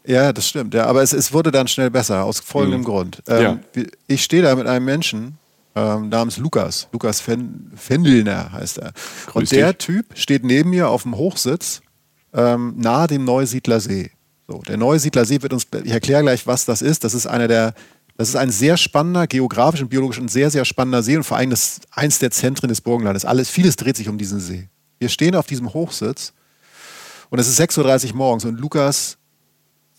Ja, 0.06 0.32
das 0.32 0.48
stimmt. 0.48 0.74
Ja, 0.74 0.86
aber 0.86 1.02
es, 1.02 1.12
es 1.12 1.32
wurde 1.32 1.50
dann 1.50 1.66
schnell 1.66 1.90
besser, 1.90 2.24
aus 2.24 2.40
folgendem 2.40 2.80
mhm. 2.80 2.84
Grund. 2.84 3.22
Ähm, 3.26 3.60
ja. 3.74 3.82
Ich 4.06 4.22
stehe 4.22 4.42
da 4.42 4.54
mit 4.54 4.66
einem 4.66 4.84
Menschen 4.84 5.38
ähm, 5.74 6.08
namens 6.08 6.36
Lukas. 6.36 6.88
Lukas 6.92 7.20
Fen 7.20 7.72
Fendelner 7.74 8.52
heißt 8.52 8.78
er. 8.78 8.92
Grüß 9.26 9.34
Und 9.34 9.52
der 9.52 9.72
dich. 9.72 9.86
Typ 9.86 10.06
steht 10.14 10.44
neben 10.44 10.70
mir 10.70 10.88
auf 10.88 11.02
dem 11.02 11.16
Hochsitz 11.16 11.80
ähm, 12.34 12.74
nahe 12.76 13.06
dem 13.06 13.24
Neusiedler 13.24 13.80
See. 13.80 14.10
So, 14.48 14.58
der 14.58 14.76
Neusiedler 14.76 15.24
See 15.24 15.40
wird 15.40 15.52
uns, 15.52 15.66
ich 15.84 15.92
erkläre 15.92 16.22
gleich, 16.22 16.46
was 16.46 16.64
das 16.64 16.82
ist. 16.82 17.04
Das 17.04 17.14
ist 17.14 17.26
einer 17.26 17.48
der, 17.48 17.74
das 18.16 18.28
ist 18.28 18.36
ein 18.36 18.50
sehr 18.50 18.76
spannender, 18.76 19.26
geografisch 19.26 19.80
und 19.80 19.88
biologisch 19.88 20.18
und 20.18 20.30
sehr, 20.30 20.50
sehr 20.50 20.64
spannender 20.64 21.02
See 21.02 21.16
und 21.16 21.24
vor 21.24 21.38
allem 21.38 21.50
das, 21.50 21.80
eins 21.92 22.18
der 22.18 22.30
Zentren 22.30 22.68
des 22.68 22.80
Burgenlandes. 22.80 23.24
Alles, 23.24 23.48
vieles 23.48 23.76
dreht 23.76 23.96
sich 23.96 24.08
um 24.08 24.18
diesen 24.18 24.40
See. 24.40 24.68
Wir 24.98 25.08
stehen 25.08 25.34
auf 25.34 25.46
diesem 25.46 25.72
Hochsitz 25.72 26.32
und 27.30 27.38
es 27.38 27.48
ist 27.48 27.58
6.30 27.58 28.10
Uhr 28.10 28.16
morgens 28.16 28.44
und 28.44 28.60
Lukas 28.60 29.16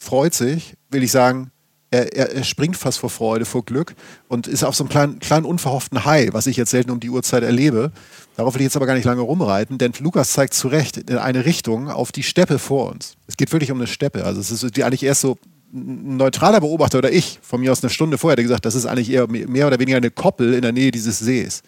freut 0.05 0.33
sich, 0.33 0.75
will 0.89 1.03
ich 1.03 1.11
sagen, 1.11 1.51
er, 1.91 2.13
er, 2.15 2.35
er, 2.35 2.43
springt 2.43 2.75
fast 2.77 2.99
vor 2.99 3.09
Freude, 3.09 3.45
vor 3.45 3.63
Glück 3.63 3.95
und 4.27 4.47
ist 4.47 4.63
auf 4.63 4.75
so 4.75 4.83
einem 4.83 4.89
kleinen, 4.89 5.19
kleinen 5.19 5.45
unverhofften 5.45 6.03
High, 6.03 6.29
was 6.33 6.47
ich 6.47 6.57
jetzt 6.57 6.71
selten 6.71 6.91
um 6.91 6.99
die 6.99 7.09
Uhrzeit 7.09 7.43
erlebe. 7.43 7.91
Darauf 8.35 8.53
will 8.53 8.61
ich 8.61 8.65
jetzt 8.65 8.75
aber 8.75 8.85
gar 8.85 8.95
nicht 8.95 9.05
lange 9.05 9.21
rumreiten, 9.21 9.77
denn 9.77 9.93
Lukas 9.99 10.33
zeigt 10.33 10.53
zu 10.53 10.67
Recht 10.67 10.97
in 10.97 11.17
eine 11.17 11.45
Richtung 11.45 11.89
auf 11.89 12.11
die 12.11 12.23
Steppe 12.23 12.59
vor 12.59 12.91
uns. 12.91 13.15
Es 13.27 13.37
geht 13.37 13.51
wirklich 13.53 13.71
um 13.71 13.77
eine 13.77 13.87
Steppe. 13.87 14.25
Also 14.25 14.41
es 14.41 14.51
ist 14.51 14.63
eigentlich 14.81 15.03
erst 15.03 15.21
so 15.21 15.37
ein 15.73 16.17
neutraler 16.17 16.59
Beobachter 16.59 16.97
oder 16.97 17.11
ich, 17.11 17.39
von 17.41 17.61
mir 17.61 17.71
aus 17.71 17.83
eine 17.83 17.89
Stunde 17.89 18.17
vorher, 18.17 18.35
der 18.35 18.43
gesagt, 18.43 18.65
das 18.65 18.75
ist 18.75 18.85
eigentlich 18.85 19.11
eher 19.11 19.27
mehr 19.27 19.67
oder 19.67 19.79
weniger 19.79 19.97
eine 19.97 20.11
Koppel 20.11 20.53
in 20.53 20.61
der 20.61 20.71
Nähe 20.71 20.91
dieses 20.91 21.19
Sees. 21.19 21.61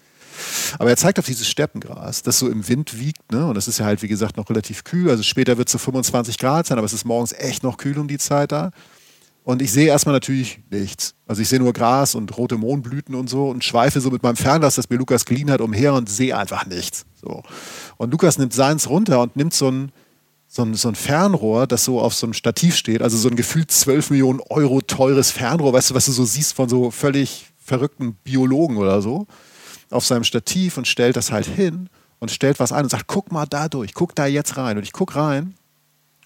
Aber 0.79 0.89
er 0.89 0.97
zeigt 0.97 1.19
auf 1.19 1.25
dieses 1.25 1.47
Steppengras, 1.47 2.23
das 2.23 2.39
so 2.39 2.49
im 2.49 2.67
Wind 2.67 2.99
wiegt. 2.99 3.31
Ne? 3.31 3.45
Und 3.45 3.55
das 3.55 3.67
ist 3.67 3.79
ja 3.79 3.85
halt, 3.85 4.01
wie 4.01 4.07
gesagt, 4.07 4.37
noch 4.37 4.49
relativ 4.49 4.83
kühl. 4.83 5.09
Also 5.09 5.23
später 5.23 5.57
wird 5.57 5.67
es 5.67 5.71
so 5.71 5.77
25 5.77 6.37
Grad 6.37 6.67
sein, 6.67 6.77
aber 6.77 6.85
es 6.85 6.93
ist 6.93 7.05
morgens 7.05 7.33
echt 7.33 7.63
noch 7.63 7.77
kühl 7.77 7.97
um 7.97 8.07
die 8.07 8.17
Zeit 8.17 8.51
da. 8.51 8.71
Und 9.47 9.61
ich 9.61 9.71
sehe 9.71 9.87
erstmal 9.87 10.11
natürlich 10.11 10.59
nichts. 10.69 11.15
Also 11.25 11.41
ich 11.41 11.47
sehe 11.47 11.59
nur 11.59 11.71
Gras 11.71 12.15
und 12.15 12.37
rote 12.37 12.57
Mohnblüten 12.57 13.15
und 13.15 13.29
so 13.29 13.47
und 13.47 13.63
schweife 13.63 14.01
so 14.01 14.11
mit 14.11 14.21
meinem 14.21 14.35
Fernglas, 14.35 14.75
das 14.75 14.89
mir 14.89 14.97
Lukas 14.97 15.23
geliehen 15.23 15.49
hat, 15.49 15.61
umher 15.61 15.93
und 15.93 16.09
sehe 16.09 16.37
einfach 16.37 16.65
nichts. 16.65 17.05
So. 17.15 17.43
Und 17.95 18.11
Lukas 18.11 18.37
nimmt 18.37 18.51
seins 18.51 18.89
runter 18.89 19.21
und 19.21 19.37
nimmt 19.37 19.53
so 19.53 19.71
ein, 19.71 19.93
so 20.49 20.63
ein, 20.63 20.73
so 20.73 20.89
ein 20.89 20.95
Fernrohr, 20.95 21.65
das 21.65 21.85
so 21.85 22.01
auf 22.01 22.13
so 22.13 22.25
einem 22.25 22.33
Stativ 22.33 22.75
steht, 22.75 23.01
also 23.01 23.17
so 23.17 23.29
ein 23.29 23.37
gefühlt 23.37 23.71
12 23.71 24.09
Millionen 24.09 24.41
Euro 24.49 24.81
teures 24.81 25.31
Fernrohr, 25.31 25.71
weißt 25.71 25.91
du, 25.91 25.95
was 25.95 26.07
du 26.07 26.11
so 26.11 26.25
siehst 26.25 26.53
von 26.53 26.67
so 26.67 26.91
völlig 26.91 27.47
verrückten 27.57 28.15
Biologen 28.25 28.75
oder 28.75 29.01
so 29.01 29.27
auf 29.89 30.05
seinem 30.05 30.23
Stativ 30.23 30.77
und 30.77 30.87
stellt 30.87 31.15
das 31.15 31.31
halt 31.31 31.45
hin 31.45 31.89
und 32.19 32.31
stellt 32.31 32.59
was 32.59 32.71
ein 32.71 32.83
und 32.83 32.89
sagt, 32.89 33.07
guck 33.07 33.31
mal 33.31 33.45
da 33.45 33.67
durch, 33.69 33.93
guck 33.93 34.15
da 34.15 34.25
jetzt 34.25 34.57
rein. 34.57 34.77
Und 34.77 34.83
ich 34.83 34.91
guck 34.91 35.15
rein 35.15 35.55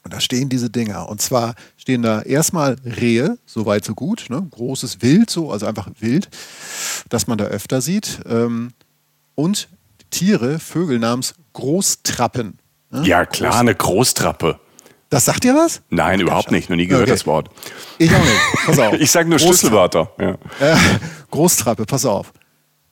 und 0.03 0.13
da 0.13 0.19
stehen 0.19 0.49
diese 0.49 0.69
Dinger. 0.69 1.09
Und 1.09 1.21
zwar 1.21 1.55
stehen 1.77 2.01
da 2.01 2.21
erstmal 2.21 2.77
Rehe, 2.85 3.37
so 3.45 3.65
weit, 3.65 3.85
so 3.85 3.93
gut. 3.93 4.25
Ne? 4.29 4.47
Großes 4.51 5.01
Wild, 5.01 5.29
so, 5.29 5.51
also 5.51 5.65
einfach 5.65 5.89
Wild, 5.99 6.29
das 7.09 7.27
man 7.27 7.37
da 7.37 7.45
öfter 7.45 7.81
sieht. 7.81 8.19
Ähm, 8.25 8.71
und 9.35 9.69
Tiere, 10.09 10.59
Vögel 10.59 10.99
namens 10.99 11.35
Großtrappen. 11.53 12.57
Ne? 12.89 13.03
Ja, 13.05 13.25
klar, 13.25 13.59
eine 13.59 13.75
Großtrappe. 13.75 14.59
Das 15.09 15.25
sagt 15.25 15.43
dir 15.43 15.53
was? 15.53 15.81
Nein, 15.89 16.19
ja, 16.19 16.25
überhaupt 16.25 16.51
nicht. 16.51 16.69
Noch 16.69 16.77
nie 16.77 16.87
gehört 16.87 17.03
okay. 17.03 17.11
das 17.11 17.25
Wort. 17.25 17.49
Ich 17.97 18.13
auch 18.15 18.19
nicht. 18.19 18.65
Pass 18.65 18.79
auf. 18.79 18.93
ich 18.99 19.11
sage 19.11 19.29
nur 19.29 19.39
Schlüsselwörter. 19.39 20.09
Ja. 20.17 20.31
Äh, 20.59 20.77
Großtrappe, 21.29 21.85
pass 21.85 22.05
auf. 22.05 22.31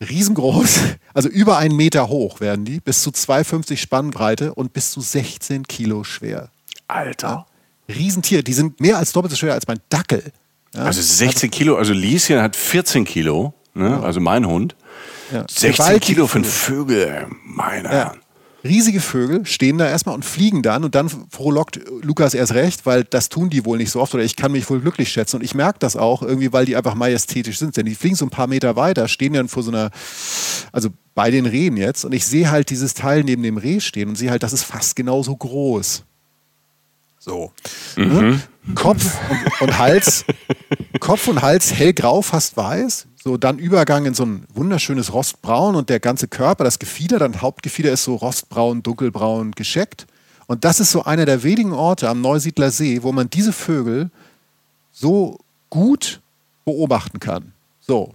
Riesengroß, 0.01 0.79
also 1.13 1.29
über 1.29 1.57
einen 1.57 1.75
Meter 1.75 2.07
hoch 2.09 2.39
werden 2.39 2.65
die, 2.65 2.79
bis 2.79 3.03
zu 3.03 3.09
2,50 3.09 3.77
Spannbreite 3.77 4.53
und 4.53 4.73
bis 4.73 4.91
zu 4.91 5.01
16 5.01 5.63
Kilo 5.67 6.03
schwer. 6.03 6.49
Alter. 6.87 7.45
Ja? 7.87 7.93
Riesentier, 7.95 8.43
die 8.43 8.53
sind 8.53 8.79
mehr 8.79 8.97
als 8.97 9.11
doppelt 9.11 9.31
so 9.31 9.37
schwer 9.37 9.53
als 9.53 9.67
mein 9.67 9.79
Dackel. 9.89 10.23
Ja? 10.73 10.83
Also 10.83 11.01
16 11.01 11.49
Kilo, 11.51 11.75
also 11.75 11.93
Lieschen 11.93 12.41
hat 12.41 12.55
14 12.55 13.05
Kilo, 13.05 13.53
ne? 13.73 13.89
ja. 13.89 14.01
also 14.01 14.19
mein 14.19 14.45
Hund. 14.45 14.75
16 15.47 15.99
Kilo 15.99 16.25
für 16.27 16.39
einen 16.39 16.45
Vögel, 16.45 17.27
meine 17.43 17.89
Herren. 17.89 18.19
Riesige 18.63 18.99
Vögel 18.99 19.45
stehen 19.45 19.77
da 19.77 19.87
erstmal 19.87 20.15
und 20.15 20.25
fliegen 20.25 20.61
dann 20.61 20.83
und 20.83 20.95
dann 20.95 21.09
frohlockt 21.29 21.79
Lukas 22.01 22.33
erst 22.33 22.53
recht, 22.53 22.85
weil 22.85 23.03
das 23.05 23.29
tun 23.29 23.49
die 23.49 23.65
wohl 23.65 23.77
nicht 23.77 23.91
so 23.91 24.01
oft 24.01 24.13
oder 24.13 24.23
ich 24.23 24.35
kann 24.35 24.51
mich 24.51 24.69
wohl 24.69 24.81
glücklich 24.81 25.11
schätzen 25.11 25.37
und 25.37 25.43
ich 25.43 25.55
merke 25.55 25.79
das 25.79 25.95
auch 25.95 26.21
irgendwie, 26.21 26.51
weil 26.51 26.65
die 26.65 26.75
einfach 26.75 26.95
majestätisch 26.95 27.57
sind. 27.57 27.77
Denn 27.77 27.85
die 27.85 27.95
fliegen 27.95 28.15
so 28.15 28.25
ein 28.25 28.29
paar 28.31 28.47
Meter 28.47 28.75
weiter, 28.75 29.07
stehen 29.07 29.33
dann 29.33 29.47
vor 29.47 29.63
so 29.63 29.71
einer, 29.71 29.91
also 30.71 30.89
bei 31.15 31.31
den 31.31 31.45
Rehen 31.45 31.77
jetzt 31.77 32.03
und 32.05 32.13
ich 32.13 32.25
sehe 32.25 32.51
halt 32.51 32.69
dieses 32.69 32.93
Teil 32.93 33.23
neben 33.23 33.43
dem 33.43 33.57
Reh 33.57 33.79
stehen 33.79 34.09
und 34.09 34.15
sehe 34.15 34.31
halt, 34.31 34.43
das 34.43 34.53
ist 34.53 34.63
fast 34.63 34.95
genauso 34.95 35.35
groß. 35.35 36.03
So. 37.19 37.51
Mhm. 37.97 38.41
Kopf 38.75 39.17
und, 39.29 39.61
und, 39.61 39.77
Hals, 39.77 40.25
Kopf 40.99 41.27
und 41.27 41.41
Hals 41.41 41.73
hellgrau, 41.73 42.21
fast 42.21 42.55
weiß. 42.55 43.07
So, 43.21 43.37
dann 43.37 43.59
Übergang 43.59 44.05
in 44.05 44.13
so 44.13 44.25
ein 44.25 44.45
wunderschönes 44.53 45.13
Rostbraun 45.13 45.75
und 45.75 45.89
der 45.89 45.99
ganze 45.99 46.27
Körper, 46.27 46.63
das 46.63 46.79
Gefieder, 46.79 47.19
dann 47.19 47.41
Hauptgefieder 47.41 47.91
ist 47.91 48.05
so 48.05 48.15
rostbraun, 48.15 48.81
dunkelbraun 48.81 49.51
gescheckt. 49.51 50.07
Und 50.47 50.63
das 50.63 50.79
ist 50.79 50.91
so 50.91 51.03
einer 51.03 51.25
der 51.25 51.43
wenigen 51.43 51.73
Orte 51.73 52.09
am 52.09 52.21
Neusiedler 52.21 52.71
See, 52.71 53.03
wo 53.03 53.11
man 53.11 53.29
diese 53.29 53.51
Vögel 53.51 54.09
so 54.93 55.37
gut 55.69 56.21
beobachten 56.65 57.19
kann. 57.19 57.51
So, 57.81 58.13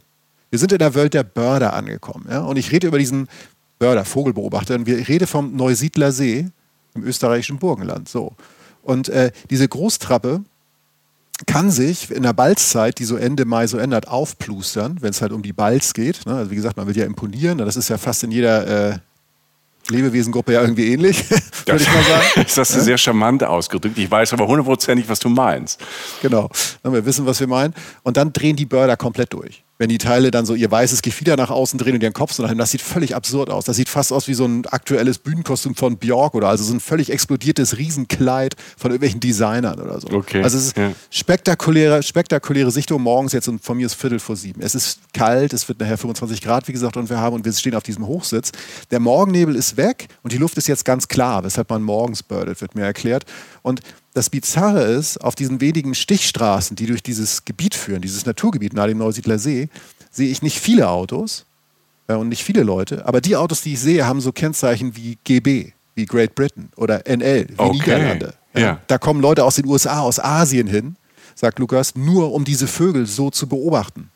wir 0.51 0.59
sind 0.59 0.73
in 0.73 0.79
der 0.79 0.95
Welt 0.95 1.15
der 1.15 1.23
Börder 1.23 1.75
angekommen. 1.75 2.27
Ja? 2.31 2.41
Und 2.41 2.57
ich 2.57 2.73
rede 2.73 2.87
über 2.87 2.99
diesen 2.99 3.29
Börder, 3.79 4.05
Vogelbeobachter. 4.05 4.75
Und 4.75 4.87
wir 4.87 5.07
reden 5.07 5.27
vom 5.27 5.55
Neusiedler 5.55 6.13
See 6.13 6.49
im 6.95 7.05
österreichischen 7.05 7.59
Burgenland. 7.59 8.09
So. 8.09 8.33
Und 8.83 9.09
äh, 9.11 9.33
diese 9.51 9.69
Großtrappe 9.69 10.43
kann 11.47 11.71
sich 11.71 12.11
in 12.11 12.23
der 12.23 12.33
Balzzeit, 12.33 12.99
die 12.99 13.05
so 13.05 13.17
Ende 13.17 13.45
Mai 13.45 13.67
so 13.67 13.79
ändert, 13.79 14.09
aufplustern, 14.09 14.99
wenn 15.01 15.11
es 15.11 15.21
halt 15.21 15.33
um 15.33 15.43
die 15.43 15.53
Balz 15.53 15.93
geht. 15.93 16.25
Ne? 16.27 16.35
Also 16.35 16.51
wie 16.51 16.57
gesagt, 16.57 16.77
man 16.77 16.87
will 16.87 16.97
ja 16.97 17.05
imponieren. 17.05 17.59
Das 17.59 17.77
ist 17.77 17.89
ja 17.89 17.99
fast 17.99 18.23
in 18.23 18.31
jeder 18.31 18.93
äh, 18.93 18.99
Lebewesengruppe 19.89 20.53
ja 20.53 20.63
irgendwie 20.63 20.93
ähnlich, 20.93 21.29
würde 21.67 21.83
ich 21.83 21.93
mal 21.93 22.05
sagen. 22.05 22.25
Das 22.45 22.57
hast 22.57 22.75
du 22.75 22.79
ja? 22.79 22.85
sehr 22.85 22.99
charmant 22.99 23.43
ausgedrückt. 23.43 23.99
Ich 23.99 24.11
weiß 24.11 24.33
aber 24.33 24.47
hundertprozentig, 24.47 25.09
was 25.09 25.19
du 25.19 25.29
meinst. 25.29 25.81
Genau. 26.23 26.49
Wir 26.83 27.05
wissen, 27.05 27.27
was 27.27 27.41
wir 27.41 27.49
meinen. 27.49 27.75
Und 28.05 28.17
dann 28.17 28.33
drehen 28.33 28.57
die 28.57 28.67
Börder 28.67 28.97
komplett 28.97 29.33
durch 29.33 29.64
wenn 29.79 29.89
die 29.89 29.99
Teile 29.99 30.31
dann 30.31 30.47
so 30.47 30.55
ihr 30.55 30.71
weißes 30.71 31.03
Gefieder 31.03 31.37
nach 31.37 31.51
außen 31.51 31.79
drehen 31.79 31.95
und 31.95 32.03
ihren 32.03 32.13
Kopf 32.13 32.33
so 32.33 32.43
nach 32.43 32.51
hinten, 32.51 32.61
das 32.61 32.71
sieht 32.71 32.81
völlig 32.81 33.17
absurd 33.17 33.51
aus. 33.51 33.65
Das 33.65 33.77
sieht 33.77 33.89
fast 33.89 34.13
aus 34.13 34.29
wie 34.29 34.35
so 34.35 34.45
ein 34.45 34.67
aktuelles 34.67 35.19
Bühnenkostüm 35.19 35.75
von 35.75 35.97
Björk 35.97 36.35
oder 36.35 36.49
also 36.49 36.63
so 36.63 36.73
ein 36.73 36.81
völlig 36.81 37.11
explodiertes 37.11 37.77
Riesenkleid 37.77 38.55
von 38.77 38.93
irgendwelchen 38.93 39.21
Designern 39.21 39.81
oder 39.81 40.01
so. 40.01 40.09
Okay. 40.09 40.43
Also 40.43 40.59
es 40.59 40.67
ist 40.69 40.77
ja. 40.77 40.93
spektakuläre, 41.11 42.03
spektakuläre 42.03 42.71
Sichtung 42.71 43.03
morgens 43.03 43.33
jetzt 43.33 43.49
und 43.49 43.65
von 43.65 43.77
mir 43.77 43.87
ist 43.87 43.95
Viertel 43.95 44.21
vor 44.21 44.37
sieben. 44.37 44.61
Es 44.63 44.77
ist 44.77 45.01
kalt, 45.13 45.53
es 45.53 45.67
wird 45.69 45.81
nachher 45.81 45.99
25 45.99 46.41
Grad, 46.41 46.69
wie 46.69 46.73
gesagt, 46.73 46.97
und 46.97 47.11
wir 47.11 47.19
haben 47.19 47.35
und 47.35 47.45
wir 47.45 47.53
stehen 47.53 47.75
auf 47.75 47.83
diesem 47.83 48.07
Hochsitz. 48.07 48.53
Der 48.93 49.01
Morgennebel 49.01 49.57
ist 49.57 49.77
weg 49.77 50.07
und 50.23 50.33
die 50.33 50.39
Luft 50.39 50.57
ist 50.57 50.69
jetzt 50.69 50.85
ganz 50.85 51.09
klar, 51.09 51.43
weshalb 51.43 51.69
man 51.71 51.83
morgens 51.83 52.23
birdet, 52.23 52.61
wird 52.61 52.77
mir 52.77 52.85
erklärt. 52.85 53.25
Und 53.63 53.81
das 54.15 54.31
Bizarre 54.31 54.85
ist, 54.85 55.19
auf 55.19 55.35
diesen 55.35 55.61
wenigen 55.61 55.95
Stichstraßen, 55.95 56.77
die 56.77 56.87
durch 56.87 57.03
dieses 57.03 57.45
Gebiet 57.45 57.75
führen, 57.75 58.01
dieses 58.01 58.25
Naturgebiet 58.25 58.73
nahe 58.73 58.89
dem 58.89 58.99
Neusiedler 58.99 59.39
See, 59.39 59.69
sehe 60.11 60.31
ich 60.31 60.41
nicht 60.41 60.61
viele 60.61 60.89
Autos 60.89 61.45
äh, 62.07 62.15
und 62.15 62.29
nicht 62.29 62.45
viele 62.45 62.63
Leute, 62.63 63.07
aber 63.07 63.21
die 63.21 63.37
Autos, 63.37 63.63
die 63.63 63.75
ich 63.75 63.81
sehe, 63.81 64.07
haben 64.07 64.21
so 64.21 64.33
Kennzeichen 64.33 64.97
wie 64.97 65.19
GB, 65.25 65.73
wie 65.97 66.07
Great 66.07 66.35
Britain 66.35 66.71
oder 66.77 67.03
NL, 67.07 67.49
wie 67.49 67.55
okay. 67.59 67.73
Niederlande. 67.73 68.35
Ja. 68.55 68.61
Ja. 68.61 68.81
Da 68.87 68.99
kommen 68.99 69.21
Leute 69.21 69.45
aus 69.45 69.57
den 69.57 69.67
USA, 69.67 70.01
aus 70.01 70.21
Asien 70.21 70.69
hin, 70.69 70.97
sagt 71.35 71.59
Lukas, 71.59 71.97
nur 71.97 72.33
um 72.33 72.45
diese 72.45 72.69
Vögel 72.69 73.07
so 73.07 73.31
zu 73.31 73.49
beobachten. 73.49 74.11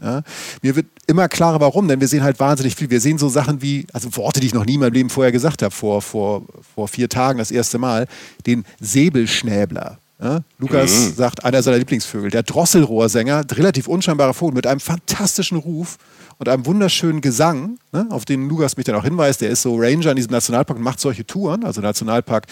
Ja? 0.00 0.22
Mir 0.62 0.76
wird 0.76 0.86
immer 1.06 1.28
klarer, 1.28 1.60
warum, 1.60 1.88
denn 1.88 2.00
wir 2.00 2.08
sehen 2.08 2.22
halt 2.22 2.40
wahnsinnig 2.40 2.76
viel. 2.76 2.90
Wir 2.90 3.00
sehen 3.00 3.18
so 3.18 3.28
Sachen 3.28 3.62
wie, 3.62 3.86
also 3.92 4.14
Worte, 4.16 4.40
die 4.40 4.46
ich 4.46 4.54
noch 4.54 4.66
nie 4.66 4.74
in 4.74 4.80
meinem 4.80 4.92
Leben 4.92 5.10
vorher 5.10 5.32
gesagt 5.32 5.62
habe, 5.62 5.74
vor, 5.74 6.02
vor, 6.02 6.46
vor 6.74 6.88
vier 6.88 7.08
Tagen 7.08 7.38
das 7.38 7.50
erste 7.50 7.78
Mal, 7.78 8.06
den 8.46 8.64
Säbelschnäbler. 8.80 9.98
Ja? 10.20 10.40
Lukas 10.58 10.90
mhm. 10.90 11.14
sagt, 11.14 11.44
einer 11.44 11.62
seiner 11.62 11.78
Lieblingsvögel, 11.78 12.30
der 12.30 12.42
Drosselrohrsänger, 12.42 13.44
relativ 13.52 13.86
unscheinbarer 13.86 14.34
Vogel 14.34 14.54
mit 14.54 14.66
einem 14.66 14.80
fantastischen 14.80 15.58
Ruf 15.58 15.96
und 16.38 16.48
einem 16.48 16.66
wunderschönen 16.66 17.20
Gesang, 17.20 17.78
ne, 17.92 18.06
auf 18.10 18.24
den 18.24 18.48
Lukas 18.48 18.76
mich 18.76 18.86
dann 18.86 18.94
auch 18.94 19.04
hinweist. 19.04 19.40
Der 19.40 19.50
ist 19.50 19.62
so 19.62 19.76
Ranger 19.76 20.10
in 20.10 20.16
diesem 20.16 20.32
Nationalpark 20.32 20.78
und 20.78 20.84
macht 20.84 21.00
solche 21.00 21.26
Touren, 21.26 21.64
also 21.64 21.80
Nationalpark 21.80 22.46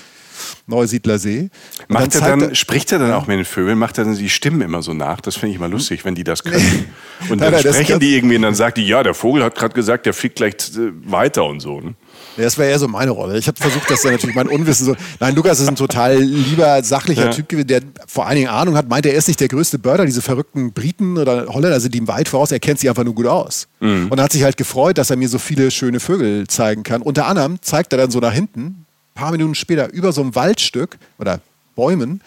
Neusiedler 0.66 1.18
See. 1.18 1.50
Macht 1.88 2.14
er 2.14 2.20
dann, 2.20 2.54
spricht 2.54 2.92
er 2.92 2.98
dann 2.98 3.12
auch 3.12 3.26
mit 3.26 3.38
den 3.38 3.44
Vögeln? 3.44 3.78
Macht 3.78 3.98
er 3.98 4.04
dann 4.04 4.16
die 4.16 4.28
Stimmen 4.28 4.60
immer 4.60 4.82
so 4.82 4.92
nach? 4.92 5.20
Das 5.20 5.36
finde 5.36 5.52
ich 5.52 5.56
immer 5.56 5.68
lustig, 5.68 6.04
wenn 6.04 6.14
die 6.14 6.24
das 6.24 6.44
können. 6.44 6.86
Und 7.28 7.40
dann 7.40 7.52
nein, 7.52 7.62
nein, 7.64 7.72
sprechen 7.72 8.00
die 8.00 8.16
irgendwie 8.16 8.36
und 8.36 8.42
dann 8.42 8.54
sagt 8.54 8.78
die, 8.78 8.86
ja, 8.86 9.02
der 9.02 9.14
Vogel 9.14 9.42
hat 9.42 9.54
gerade 9.54 9.74
gesagt, 9.74 10.06
der 10.06 10.14
fliegt 10.14 10.36
gleich 10.36 10.54
äh, 10.76 10.92
weiter 11.10 11.44
und 11.44 11.60
so. 11.60 11.80
Ne? 11.80 11.94
Das 12.36 12.58
wäre 12.58 12.70
eher 12.70 12.78
so 12.78 12.86
meine 12.86 13.10
Rolle. 13.10 13.38
Ich 13.38 13.48
habe 13.48 13.58
versucht, 13.58 13.90
dass 13.90 14.04
er 14.04 14.12
natürlich 14.12 14.36
mein 14.36 14.48
Unwissen 14.48 14.86
so. 14.86 14.96
Nein, 15.20 15.34
Lukas 15.34 15.58
ist 15.60 15.68
ein 15.68 15.76
total 15.76 16.18
lieber, 16.18 16.82
sachlicher 16.82 17.26
ja. 17.26 17.30
Typ 17.30 17.48
gewesen, 17.48 17.66
der 17.68 17.80
vor 18.06 18.26
allen 18.26 18.36
Dingen 18.36 18.48
Ahnung 18.48 18.76
hat, 18.76 18.88
meint, 18.88 19.06
er 19.06 19.14
ist 19.14 19.28
nicht 19.28 19.40
der 19.40 19.48
größte 19.48 19.78
Börder. 19.78 20.04
Diese 20.04 20.20
verrückten 20.20 20.72
Briten 20.72 21.16
oder 21.16 21.46
Holländer 21.46 21.80
sind 21.80 21.94
ihm 21.94 22.08
weit 22.08 22.28
voraus. 22.28 22.52
Er 22.52 22.60
kennt 22.60 22.78
sie 22.78 22.88
einfach 22.88 23.04
nur 23.04 23.14
gut 23.14 23.26
aus. 23.26 23.68
Mhm. 23.80 24.08
Und 24.10 24.20
hat 24.20 24.32
sich 24.32 24.42
halt 24.42 24.56
gefreut, 24.56 24.98
dass 24.98 25.10
er 25.10 25.16
mir 25.16 25.28
so 25.28 25.38
viele 25.38 25.70
schöne 25.70 26.00
Vögel 26.00 26.46
zeigen 26.46 26.82
kann. 26.82 27.00
Unter 27.00 27.26
anderem 27.26 27.58
zeigt 27.62 27.92
er 27.92 27.98
dann 27.98 28.10
so 28.10 28.20
nach 28.20 28.32
hinten, 28.32 28.64
ein 28.64 28.86
paar 29.14 29.32
Minuten 29.32 29.54
später, 29.54 29.90
über 29.92 30.12
so 30.12 30.20
einem 30.20 30.34
Waldstück 30.34 30.98
oder 31.18 31.40
Bäumen, 31.74 32.20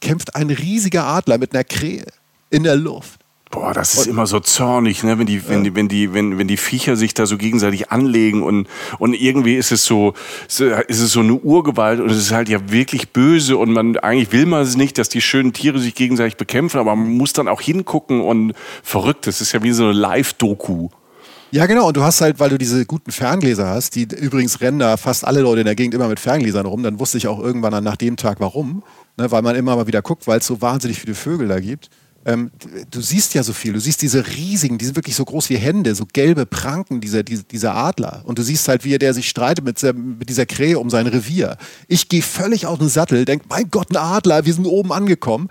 kämpft 0.00 0.34
ein 0.34 0.50
riesiger 0.50 1.04
Adler 1.04 1.38
mit 1.38 1.54
einer 1.54 1.64
Krähe 1.64 2.06
in 2.48 2.62
der 2.62 2.76
Luft. 2.76 3.19
Boah, 3.50 3.74
das 3.74 3.94
ist 3.94 4.06
und, 4.06 4.10
immer 4.10 4.28
so 4.28 4.38
zornig, 4.38 5.02
ne? 5.02 5.18
wenn 5.18 5.26
die, 5.26 5.48
wenn 5.48 5.64
die, 5.64 5.74
wenn 5.74 5.88
die, 5.88 6.14
wenn, 6.14 6.38
wenn 6.38 6.46
die 6.46 6.56
Viecher 6.56 6.94
sich 6.94 7.14
da 7.14 7.26
so 7.26 7.36
gegenseitig 7.36 7.90
anlegen 7.90 8.44
und, 8.44 8.68
und 9.00 9.12
irgendwie 9.12 9.56
ist 9.56 9.72
es 9.72 9.84
so, 9.84 10.14
ist 10.46 10.60
es 10.60 11.10
so 11.10 11.18
eine 11.18 11.34
Urgewalt 11.34 11.98
und 11.98 12.10
es 12.10 12.18
ist 12.18 12.30
halt 12.30 12.48
ja 12.48 12.70
wirklich 12.70 13.08
böse 13.08 13.56
und 13.56 13.72
man, 13.72 13.96
eigentlich 13.96 14.30
will 14.30 14.46
man 14.46 14.62
es 14.62 14.76
nicht, 14.76 14.98
dass 14.98 15.08
die 15.08 15.20
schönen 15.20 15.52
Tiere 15.52 15.80
sich 15.80 15.96
gegenseitig 15.96 16.36
bekämpfen, 16.36 16.78
aber 16.78 16.94
man 16.94 17.16
muss 17.16 17.32
dann 17.32 17.48
auch 17.48 17.60
hingucken 17.60 18.20
und 18.20 18.52
verrückt, 18.84 19.26
das 19.26 19.40
ist 19.40 19.50
ja 19.50 19.60
wie 19.64 19.72
so 19.72 19.82
eine 19.82 19.94
Live-Doku. 19.94 20.88
Ja, 21.50 21.66
genau. 21.66 21.88
Und 21.88 21.96
du 21.96 22.04
hast 22.04 22.20
halt, 22.20 22.38
weil 22.38 22.50
du 22.50 22.58
diese 22.58 22.86
guten 22.86 23.10
Ferngläser 23.10 23.66
hast, 23.66 23.96
die 23.96 24.04
übrigens 24.04 24.60
rennen 24.60 24.78
da 24.78 24.96
fast 24.96 25.24
alle 25.24 25.40
Leute 25.40 25.62
in 25.62 25.66
der 25.66 25.74
Gegend 25.74 25.94
immer 25.94 26.06
mit 26.06 26.20
Ferngläsern 26.20 26.66
rum, 26.66 26.84
dann 26.84 27.00
wusste 27.00 27.18
ich 27.18 27.26
auch 27.26 27.40
irgendwann 27.40 27.82
nach 27.82 27.96
dem 27.96 28.16
Tag 28.16 28.38
warum. 28.38 28.84
Ne, 29.16 29.28
weil 29.32 29.42
man 29.42 29.56
immer 29.56 29.74
mal 29.74 29.88
wieder 29.88 30.02
guckt, 30.02 30.28
weil 30.28 30.38
es 30.38 30.46
so 30.46 30.62
wahnsinnig 30.62 31.00
viele 31.00 31.16
Vögel 31.16 31.48
da 31.48 31.58
gibt. 31.58 31.90
Ähm, 32.26 32.50
du 32.90 33.00
siehst 33.00 33.32
ja 33.34 33.42
so 33.42 33.52
viel. 33.52 33.72
Du 33.72 33.80
siehst 33.80 34.02
diese 34.02 34.26
riesigen, 34.26 34.76
die 34.76 34.84
sind 34.84 34.96
wirklich 34.96 35.16
so 35.16 35.24
groß 35.24 35.48
wie 35.48 35.56
Hände, 35.56 35.94
so 35.94 36.04
gelbe 36.12 36.44
Pranken 36.44 37.00
dieser, 37.00 37.22
dieser 37.22 37.74
Adler. 37.74 38.22
Und 38.24 38.38
du 38.38 38.42
siehst 38.42 38.68
halt, 38.68 38.84
wie 38.84 38.94
er 38.94 38.98
der 38.98 39.14
sich 39.14 39.28
streitet 39.28 39.64
mit, 39.64 39.82
mit 39.94 40.28
dieser 40.28 40.44
Krähe 40.44 40.78
um 40.78 40.90
sein 40.90 41.06
Revier. 41.06 41.56
Ich 41.88 42.08
gehe 42.08 42.22
völlig 42.22 42.66
aus 42.66 42.78
dem 42.78 42.88
Sattel, 42.88 43.24
denke, 43.24 43.46
mein 43.48 43.70
Gott, 43.70 43.90
ein 43.90 43.96
Adler, 43.96 44.44
wir 44.44 44.52
sind 44.52 44.66
oben 44.66 44.92
angekommen. 44.92 45.48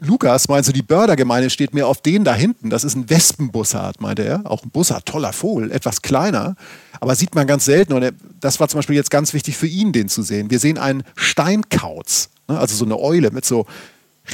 Lukas 0.00 0.48
meinst 0.48 0.68
du, 0.68 0.72
die 0.72 0.82
Bördergemeinde 0.82 1.48
steht 1.50 1.72
mir 1.72 1.86
auf 1.86 2.02
den 2.02 2.24
da 2.24 2.34
hinten. 2.34 2.68
Das 2.68 2.84
ist 2.84 2.94
ein 2.94 3.08
Wespenbussard, 3.08 4.00
meinte 4.00 4.24
er. 4.24 4.42
Auch 4.44 4.62
ein 4.62 4.70
Bussard, 4.70 5.06
toller 5.06 5.32
Vogel, 5.32 5.70
etwas 5.70 6.02
kleiner, 6.02 6.56
aber 7.00 7.14
sieht 7.14 7.34
man 7.34 7.46
ganz 7.46 7.64
selten. 7.64 7.92
Und 7.94 8.12
das 8.40 8.60
war 8.60 8.68
zum 8.68 8.78
Beispiel 8.78 8.96
jetzt 8.96 9.10
ganz 9.10 9.32
wichtig 9.32 9.56
für 9.56 9.66
ihn, 9.66 9.92
den 9.92 10.08
zu 10.08 10.22
sehen. 10.22 10.50
Wir 10.50 10.58
sehen 10.58 10.78
einen 10.78 11.04
Steinkauz, 11.16 12.28
ne? 12.48 12.58
also 12.58 12.74
so 12.74 12.84
eine 12.84 12.98
Eule 12.98 13.30
mit 13.30 13.44
so 13.44 13.66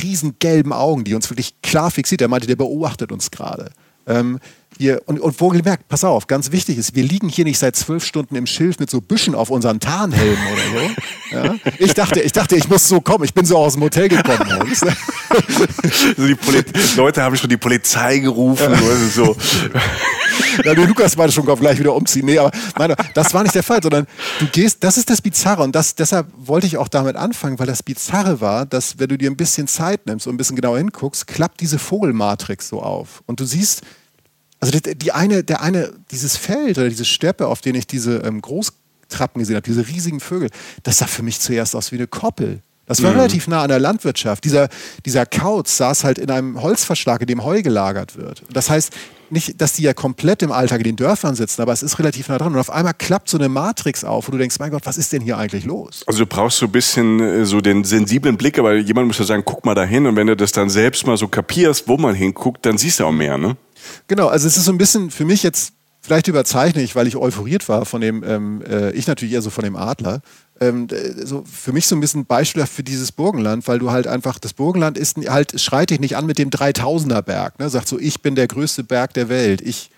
riesengelben 0.03 0.73
Augen, 0.73 1.05
die 1.05 1.15
uns 1.15 1.31
wirklich 1.31 1.61
klar 1.63 1.91
fixiert. 1.91 2.21
Er 2.21 2.29
meinte, 2.29 2.47
der 2.47 2.57
beobachtet 2.57 3.13
uns 3.13 3.31
gerade. 3.31 3.71
Ähm, 4.07 4.41
hier, 4.79 5.03
und, 5.07 5.21
und 5.21 5.39
wohlgemerkt, 5.41 5.89
pass 5.89 6.05
auf, 6.05 6.27
ganz 6.27 6.53
wichtig 6.53 6.79
ist, 6.79 6.95
wir 6.95 7.03
liegen 7.03 7.29
hier 7.29 7.45
nicht 7.45 7.59
seit 7.59 7.77
zwölf 7.77 8.03
Stunden 8.03 8.35
im 8.35 8.47
Schilf 8.47 8.79
mit 8.79 8.89
so 8.89 9.03
Büschen 9.03 9.35
auf 9.35 9.51
unseren 9.51 9.79
Tarnhelmen 9.79 10.39
oder 10.53 10.63
so. 10.63 10.91
Ja? 11.33 11.55
Ich, 11.79 11.95
dachte, 11.95 12.21
ich 12.21 12.33
dachte, 12.33 12.57
ich 12.57 12.69
muss 12.69 12.89
so 12.89 13.01
kommen. 13.01 13.23
Ich 13.23 13.35
bin 13.35 13.45
so 13.45 13.57
aus 13.57 13.75
dem 13.75 13.85
Hotel 13.85 14.09
gekommen. 14.09 14.51
also 14.51 14.87
die 16.27 16.97
Leute 16.97 17.23
haben 17.23 17.37
schon 17.37 17.51
die 17.51 17.57
Polizei 17.57 18.19
gerufen. 18.19 18.73
Ja. 18.73 18.97
So. 19.15 19.37
ja, 20.65 20.75
der 20.75 20.87
Lukas 20.87 21.17
meinte 21.17 21.33
schon, 21.33 21.47
gleich 21.47 21.79
wieder 21.79 21.95
umziehen. 21.95 22.27
Nee, 22.27 22.39
aber 22.39 22.51
nein, 22.79 22.95
das 23.15 23.35
war 23.35 23.43
nicht 23.43 23.55
der 23.55 23.63
Fall, 23.63 23.83
sondern 23.83 24.07
du 24.39 24.47
gehst, 24.47 24.83
das 24.85 24.97
ist 24.97 25.11
das 25.11 25.21
Bizarre 25.21 25.63
und 25.63 25.75
das, 25.75 25.95
deshalb 25.95 26.27
wollte 26.37 26.67
ich 26.67 26.77
auch 26.77 26.89
damit 26.89 27.17
anfangen, 27.17 27.59
weil 27.59 27.67
das 27.67 27.83
Bizarre 27.83 28.41
war, 28.41 28.67
dass 28.67 28.99
wenn 28.99 29.09
du 29.09 29.19
dir 29.19 29.31
ein 29.31 29.37
bisschen 29.37 29.67
Zeit 29.67 30.07
nimmst 30.07 30.27
und 30.27 30.35
ein 30.35 30.37
bisschen 30.37 30.57
genauer 30.57 30.79
hinguckst, 30.79 31.27
klappt 31.27 31.61
diese 31.61 31.79
Vogelmatrix 31.79 32.69
so 32.69 32.83
auf 32.83 33.23
und 33.27 33.41
du 33.41 33.45
siehst, 33.45 33.83
also 34.61 34.79
die, 34.79 34.95
die 34.97 35.13
eine, 35.13 35.43
der 35.43 35.63
eine, 35.63 35.93
dieses 36.11 36.37
Feld 36.37 36.79
oder 36.79 36.89
diese 36.89 37.05
Steppe, 37.05 37.47
auf 37.47 37.61
denen 37.61 37.79
ich 37.79 37.87
diese 37.87 38.19
ähm, 38.19 38.41
Großtrappen 38.41 39.41
gesehen 39.41 39.57
habe, 39.57 39.67
diese 39.67 39.87
riesigen 39.89 40.21
Vögel, 40.21 40.51
das 40.83 40.99
sah 40.99 41.07
für 41.07 41.23
mich 41.23 41.41
zuerst 41.41 41.75
aus 41.75 41.93
wie 41.93 41.97
eine 41.97 42.07
Koppel. 42.07 42.63
Das 42.91 43.03
war 43.03 43.13
mhm. 43.13 43.19
relativ 43.19 43.47
nah 43.47 43.63
an 43.63 43.69
der 43.69 43.79
Landwirtschaft. 43.79 44.43
Dieser, 44.45 44.69
dieser 45.07 45.25
Kauz 45.25 45.77
saß 45.77 46.03
halt 46.03 46.19
in 46.19 46.29
einem 46.29 46.61
Holzverschlag, 46.61 47.21
in 47.21 47.29
dem 47.29 47.45
Heu 47.45 47.63
gelagert 47.63 48.17
wird. 48.17 48.43
Das 48.53 48.69
heißt, 48.69 48.93
nicht, 49.33 49.61
dass 49.61 49.75
die 49.75 49.83
ja 49.83 49.95
komplett 49.95 50.43
im 50.43 50.53
Alltag 50.53 50.79
in 50.79 50.85
den 50.85 50.97
Dörfern 50.97 51.35
sitzen, 51.35 51.63
aber 51.63 51.73
es 51.73 51.83
ist 51.83 51.99
relativ 51.99 52.29
nah 52.29 52.39
dran. 52.39 52.53
Und 52.53 52.59
auf 52.59 52.71
einmal 52.71 52.95
klappt 52.95 53.29
so 53.29 53.39
eine 53.39 53.49
Matrix 53.49 54.05
auf, 54.05 54.29
wo 54.29 54.33
du 54.33 54.39
denkst, 54.39 54.57
mein 54.59 54.71
Gott, 54.71 54.83
was 54.85 54.99
ist 54.99 55.13
denn 55.13 55.23
hier 55.23 55.39
eigentlich 55.39 55.65
los? 55.65 56.05
Also 56.07 56.21
du 56.21 56.27
brauchst 56.27 56.59
so 56.59 56.67
ein 56.67 56.73
bisschen 56.73 57.21
äh, 57.21 57.45
so 57.45 57.61
den 57.61 57.85
sensiblen 57.85 58.37
Blick, 58.37 58.59
aber 58.59 58.75
jemand 58.77 59.07
muss 59.07 59.19
ja 59.19 59.25
sagen, 59.25 59.43
guck 59.45 59.65
mal 59.65 59.75
dahin. 59.75 60.07
Und 60.07 60.17
wenn 60.17 60.27
du 60.27 60.37
das 60.37 60.53
dann 60.53 60.71
selbst 60.71 61.07
mal 61.07 61.17
so 61.17 61.29
kapierst, 61.29 61.89
wo 61.89 61.97
man 61.97 62.15
hinguckt, 62.15 62.65
dann 62.67 62.79
siehst 62.79 63.01
du 63.01 63.05
auch 63.05 63.13
mehr, 63.13 63.39
ne? 63.39 63.57
Genau, 64.09 64.29
also 64.29 64.47
es 64.47 64.57
ist 64.57 64.65
so 64.65 64.73
ein 64.73 64.79
bisschen 64.79 65.11
für 65.11 65.25
mich 65.25 65.43
jetzt 65.43 65.73
vielleicht 66.01 66.29
überzeichne 66.29 66.83
ich, 66.83 66.97
weil 66.97 67.07
ich 67.07 67.17
euphoriert 67.17 67.69
war 67.69 67.85
von 67.85 68.01
dem, 68.01 68.25
ähm, 68.25 68.63
äh, 68.63 68.91
ich 68.93 69.07
natürlich 69.07 69.35
eher 69.35 69.43
so 69.43 69.51
von 69.51 69.65
dem 69.65 69.77
Adler. 69.77 70.23
Ähm, 70.61 70.89
so 71.23 71.45
für 71.45 71.73
mich 71.73 71.87
so 71.87 71.97
ein 71.97 72.01
bisschen 72.01 72.27
beispielhaft 72.27 72.73
für 72.73 72.83
dieses 72.83 73.13
Burgenland, 73.13 73.67
weil 73.69 73.79
du 73.79 73.91
halt 73.91 74.07
einfach, 74.07 74.39
das 74.39 74.53
Burgenland 74.53 74.99
ist 74.99 75.17
halt, 75.29 75.61
schreit 75.61 75.91
dich 75.91 76.01
nicht 76.01 76.17
an 76.17 76.27
mit 76.27 76.39
dem 76.39 76.51
3000er 76.51 77.23
Berg, 77.23 77.59
ne? 77.59 77.69
sagt 77.71 77.89
so, 77.89 77.99
ich 77.99 78.21
bin 78.23 78.35
der 78.35 78.47
größte 78.47 78.85
Berg 78.85 79.15
der 79.15 79.29
Welt, 79.29 79.61
ich 79.63 79.91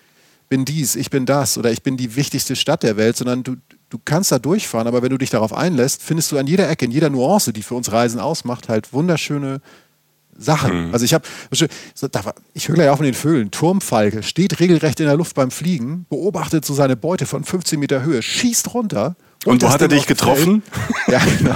bin 0.49 0.65
dies, 0.65 0.95
ich 0.95 1.09
bin 1.09 1.25
das 1.25 1.57
oder 1.57 1.71
ich 1.71 1.83
bin 1.83 1.97
die 1.97 2.15
wichtigste 2.15 2.55
Stadt 2.55 2.83
der 2.83 2.95
Welt, 2.95 3.17
sondern 3.17 3.43
du, 3.43 3.55
du 3.89 3.99
kannst 4.03 4.31
da 4.31 4.39
durchfahren, 4.39 4.87
aber 4.87 5.01
wenn 5.01 5.09
du 5.09 5.17
dich 5.17 5.31
darauf 5.31 5.51
einlässt, 5.51 6.01
findest 6.03 6.31
du 6.31 6.37
an 6.37 6.47
jeder 6.47 6.69
Ecke, 6.69 6.85
in 6.85 6.91
jeder 6.91 7.09
Nuance, 7.09 7.53
die 7.53 7.63
für 7.63 7.75
uns 7.75 7.91
Reisen 7.91 8.19
ausmacht, 8.19 8.69
halt 8.69 8.93
wunderschöne 8.93 9.61
Sachen. 10.37 10.87
Mhm. 10.87 10.93
Also 10.93 11.05
ich 11.05 11.13
habe, 11.13 11.23
ich 12.53 12.67
höre 12.67 12.75
gleich 12.75 12.89
auch 12.89 12.97
von 12.97 13.05
den 13.05 13.13
Vögeln, 13.13 13.51
Turmfalke 13.51 14.23
steht 14.23 14.59
regelrecht 14.59 14.99
in 14.99 15.05
der 15.05 15.15
Luft 15.15 15.35
beim 15.35 15.51
Fliegen, 15.51 16.05
beobachtet 16.09 16.65
so 16.65 16.73
seine 16.73 16.95
Beute 16.95 17.25
von 17.25 17.43
15 17.43 17.79
Meter 17.79 18.03
Höhe, 18.03 18.21
schießt 18.21 18.73
runter. 18.73 19.15
Und, 19.45 19.55
und 19.55 19.63
wo 19.63 19.69
hat 19.69 19.81
er 19.81 19.89
dich 19.89 20.05
getroffen? 20.05 20.63
Ja, 21.07 21.21
genau. 21.37 21.55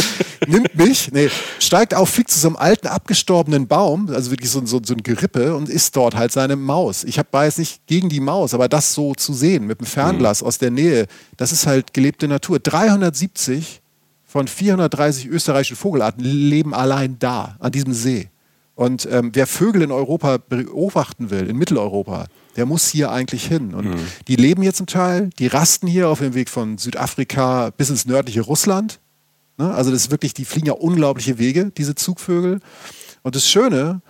Nimmt 0.46 0.74
mich, 0.76 1.12
nee, 1.12 1.30
steigt 1.58 1.94
auf, 1.94 2.08
fliegt 2.08 2.30
zu 2.30 2.38
so 2.38 2.48
einem 2.48 2.56
alten, 2.56 2.86
abgestorbenen 2.86 3.66
Baum, 3.66 4.08
also 4.08 4.30
wirklich 4.30 4.50
so, 4.50 4.64
so, 4.64 4.80
so 4.82 4.94
ein 4.94 5.02
Gerippe 5.02 5.54
und 5.54 5.68
isst 5.68 5.94
dort 5.94 6.16
halt 6.16 6.32
seine 6.32 6.56
Maus. 6.56 7.04
Ich 7.04 7.18
habe 7.18 7.28
jetzt 7.44 7.58
nicht 7.58 7.86
gegen 7.86 8.08
die 8.08 8.20
Maus, 8.20 8.54
aber 8.54 8.68
das 8.68 8.94
so 8.94 9.14
zu 9.14 9.34
sehen, 9.34 9.66
mit 9.66 9.80
dem 9.80 9.86
Fernglas 9.86 10.40
mhm. 10.40 10.48
aus 10.48 10.58
der 10.58 10.70
Nähe, 10.70 11.06
das 11.36 11.52
ist 11.52 11.66
halt 11.66 11.92
gelebte 11.92 12.28
Natur. 12.28 12.58
370 12.58 13.77
von 14.28 14.46
430 14.46 15.26
österreichischen 15.26 15.76
Vogelarten 15.76 16.22
leben 16.22 16.74
allein 16.74 17.18
da, 17.18 17.56
an 17.60 17.72
diesem 17.72 17.94
See. 17.94 18.28
Und 18.74 19.08
ähm, 19.10 19.30
wer 19.32 19.46
Vögel 19.46 19.80
in 19.80 19.90
Europa 19.90 20.36
beobachten 20.36 21.30
will, 21.30 21.48
in 21.48 21.56
Mitteleuropa, 21.56 22.26
der 22.54 22.66
muss 22.66 22.86
hier 22.88 23.10
eigentlich 23.10 23.46
hin. 23.46 23.74
Und 23.74 23.86
mhm. 23.86 24.06
die 24.28 24.36
leben 24.36 24.60
hier 24.60 24.74
zum 24.74 24.86
Teil, 24.86 25.30
die 25.38 25.46
rasten 25.46 25.86
hier 25.86 26.10
auf 26.10 26.18
dem 26.18 26.34
Weg 26.34 26.50
von 26.50 26.76
Südafrika 26.76 27.70
bis 27.70 27.88
ins 27.88 28.04
nördliche 28.04 28.42
Russland. 28.42 29.00
Ne? 29.56 29.72
Also 29.72 29.90
das 29.90 30.02
ist 30.02 30.10
wirklich, 30.10 30.34
die 30.34 30.44
fliegen 30.44 30.66
ja 30.66 30.74
unglaubliche 30.74 31.38
Wege, 31.38 31.72
diese 31.76 31.94
Zugvögel. 31.94 32.60
Und 33.22 33.34
das 33.34 33.48
Schöne 33.48 34.02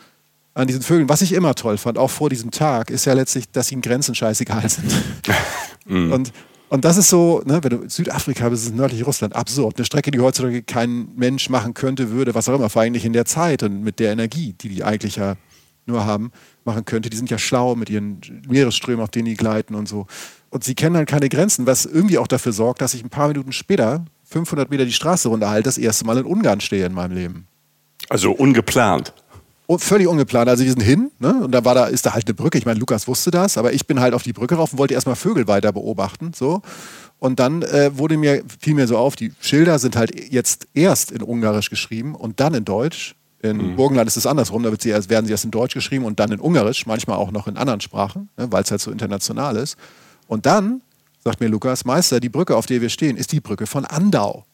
an 0.53 0.67
diesen 0.67 0.83
Vögeln, 0.83 1.09
was 1.09 1.23
ich 1.23 1.33
immer 1.33 1.55
toll 1.55 1.79
fand, 1.79 1.97
auch 1.97 2.11
vor 2.11 2.29
diesem 2.29 2.51
Tag, 2.51 2.91
ist 2.91 3.05
ja 3.05 3.13
letztlich, 3.13 3.49
dass 3.53 3.71
ihnen 3.71 3.83
Grenzen 3.83 4.17
scheißegal 4.17 4.69
sind. 4.69 4.93
mhm. 5.87 6.13
Und 6.13 6.33
und 6.69 6.85
das 6.85 6.97
ist 6.97 7.09
so, 7.09 7.43
ne, 7.45 7.61
wenn 7.63 7.71
du 7.71 7.89
Südafrika 7.89 8.49
bist, 8.49 8.67
ist 8.67 8.75
nördlich 8.75 9.07
Russland, 9.07 9.35
absurd. 9.35 9.77
Eine 9.77 9.85
Strecke, 9.85 10.11
die 10.11 10.21
heutzutage 10.21 10.63
kein 10.63 11.09
Mensch 11.17 11.49
machen 11.49 11.75
könnte, 11.75 12.11
würde, 12.11 12.35
was 12.35 12.49
auch 12.49 12.55
immer, 12.55 12.69
vor 12.69 12.83
allem 12.83 12.95
in 12.95 13.13
der 13.13 13.25
Zeit 13.25 13.63
und 13.63 13.83
mit 13.83 13.99
der 13.99 14.13
Energie, 14.13 14.55
die 14.61 14.69
die 14.69 14.85
eigentlich 14.85 15.17
ja 15.17 15.37
nur 15.87 16.05
haben, 16.05 16.31
machen 16.65 16.85
könnte. 16.85 17.09
Die 17.09 17.17
sind 17.17 17.31
ja 17.31 17.39
schlau 17.39 17.75
mit 17.75 17.89
ihren 17.89 18.21
Meeresströmen, 18.49 19.03
auf 19.03 19.11
denen 19.11 19.25
die 19.25 19.35
gleiten 19.35 19.75
und 19.75 19.89
so. 19.89 20.07
Und 20.51 20.65
sie 20.65 20.75
kennen 20.75 20.97
halt 20.97 21.09
keine 21.09 21.29
Grenzen, 21.29 21.67
was 21.67 21.87
irgendwie 21.87 22.19
auch 22.19 22.27
dafür 22.27 22.53
sorgt, 22.53 22.81
dass 22.83 22.95
ich 22.95 23.03
ein 23.03 23.11
paar 23.11 23.29
Minuten 23.29 23.53
später, 23.53 24.05
500 24.25 24.71
Meter 24.71 24.85
die 24.85 24.93
Straße 24.93 25.29
runterhalte, 25.29 25.65
das 25.65 25.79
erste 25.79 26.05
Mal 26.05 26.19
in 26.19 26.27
Ungarn 26.27 26.61
stehe 26.61 26.85
in 26.85 26.93
meinem 26.93 27.15
Leben. 27.15 27.47
Also 28.11 28.33
ungeplant 28.33 29.15
völlig 29.77 30.09
ungeplant. 30.09 30.49
Also 30.49 30.65
wir 30.65 30.71
sind 30.71 30.83
hin 30.83 31.11
ne? 31.19 31.43
und 31.45 31.53
da 31.53 31.65
war 31.65 31.75
da, 31.75 31.87
ist 31.87 32.07
da 32.07 32.15
halt 32.15 32.27
eine 32.27 32.35
Brücke. 32.35 32.57
Ich 32.57 32.65
meine, 32.65 32.81
Lukas 32.81 33.07
wusste 33.07 33.31
das, 33.31 33.59
aber 33.59 33.75
ich 33.75 33.87
bin 33.87 34.01
halt 34.01 34.15
auf 34.15 34.23
die 34.23 34.33
Brücke 34.33 34.55
rauf 34.55 34.73
und 34.73 34.79
wollte 34.79 34.95
erstmal 34.95 35.17
Vögel 35.17 35.47
weiter 35.47 35.73
beobachten. 35.73 36.33
So. 36.35 36.63
Und 37.19 37.39
dann 37.39 37.63
äh, 37.63 37.91
wurde 37.97 38.17
mir, 38.17 38.43
fiel 38.61 38.75
mir 38.75 38.87
so 38.87 38.97
auf, 38.97 39.15
die 39.15 39.33
Schilder 39.41 39.79
sind 39.79 39.97
halt 39.97 40.33
jetzt 40.33 40.69
erst 40.73 41.13
in 41.13 41.23
Ungarisch 41.23 41.69
geschrieben 41.69 42.15
und 42.15 42.41
dann 42.41 42.55
in 42.55 42.65
Deutsch. 42.65 43.15
In 43.41 43.59
mhm. 43.59 43.77
Burgenland 43.77 44.09
ist 44.09 44.17
es 44.17 44.27
andersrum, 44.27 44.63
da 44.63 44.71
wird 44.71 44.83
sie 44.83 44.89
erst, 44.89 45.11
werden 45.11 45.27
sie 45.27 45.33
erst 45.33 45.45
in 45.45 45.51
Deutsch 45.51 45.75
geschrieben 45.75 46.05
und 46.05 46.19
dann 46.19 46.33
in 46.33 46.41
Ungarisch, 46.41 46.87
manchmal 46.87 47.19
auch 47.19 47.31
noch 47.31 47.47
in 47.47 47.57
anderen 47.57 47.81
Sprachen, 47.81 48.31
ne? 48.37 48.51
weil 48.51 48.65
es 48.65 48.71
halt 48.71 48.81
so 48.81 48.91
international 48.91 49.57
ist. 49.57 49.77
Und 50.27 50.47
dann, 50.47 50.81
sagt 51.23 51.41
mir 51.41 51.49
Lukas, 51.49 51.85
Meister, 51.85 52.21
die 52.21 52.31
Brücke, 52.31 52.57
auf 52.57 52.67
der 52.67 52.81
wir 52.81 52.89
stehen, 52.89 53.17
ist 53.17 53.31
die 53.33 53.41
Brücke 53.41 53.67
von 53.67 53.85
Andau. 53.85 54.45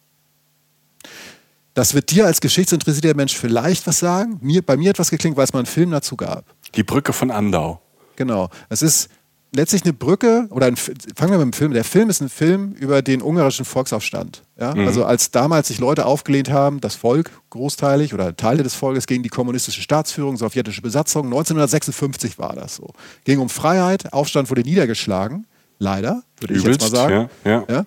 Das 1.75 1.95
wird 1.95 2.11
dir 2.11 2.27
als 2.27 2.41
geschichtsinteressierter 2.41 3.17
Mensch 3.17 3.37
vielleicht 3.37 3.87
was 3.87 3.99
sagen. 3.99 4.39
Mir, 4.41 4.63
bei 4.63 4.77
mir 4.77 4.91
hat 4.91 4.99
was 4.99 5.11
geklingt, 5.11 5.37
weil 5.37 5.45
es 5.45 5.53
mal 5.53 5.59
einen 5.59 5.67
Film 5.67 5.91
dazu 5.91 6.17
gab. 6.17 6.45
Die 6.77 6.85
Brücke 6.85 7.13
von 7.13 7.31
Andau. 7.31 7.81
Genau. 8.17 8.49
Es 8.69 8.81
ist 8.81 9.09
letztlich 9.55 9.83
eine 9.85 9.93
Brücke, 9.93 10.47
oder 10.51 10.67
ein, 10.67 10.77
fangen 10.77 11.31
wir 11.31 11.39
mit 11.39 11.47
dem 11.47 11.53
Film. 11.53 11.73
Der 11.73 11.85
Film 11.85 12.11
ist 12.11 12.21
ein 12.21 12.29
Film 12.29 12.73
über 12.73 13.03
den 13.03 13.23
ungarischen 13.23 13.65
Volksaufstand. 13.65 14.43
Ja? 14.59 14.75
Mhm. 14.75 14.87
Also 14.87 15.05
als 15.05 15.31
damals 15.31 15.69
sich 15.69 15.79
Leute 15.79 16.07
aufgelehnt 16.07 16.51
haben, 16.51 16.81
das 16.81 16.95
Volk 16.95 17.31
großteilig 17.51 18.15
oder 18.15 18.37
Teile 18.37 18.63
des 18.63 18.75
Volkes 18.75 19.07
gegen 19.07 19.23
die 19.23 19.29
kommunistische 19.29 19.83
Staatsführung, 19.83 20.37
sowjetische 20.37 20.83
Besatzung. 20.83 21.27
1956 21.27 22.39
war 22.39 22.55
das 22.55 22.77
so. 22.77 22.93
Ging 23.25 23.39
um 23.39 23.49
Freiheit, 23.49 24.13
Aufstand 24.13 24.51
wurde 24.51 24.63
niedergeschlagen. 24.63 25.47
Leider, 25.79 26.23
würde 26.41 26.55
ich 26.55 26.63
jetzt 26.63 26.81
mal 26.83 26.91
sagen. 26.91 27.31
Ja, 27.45 27.51
ja. 27.51 27.65
ja. 27.69 27.85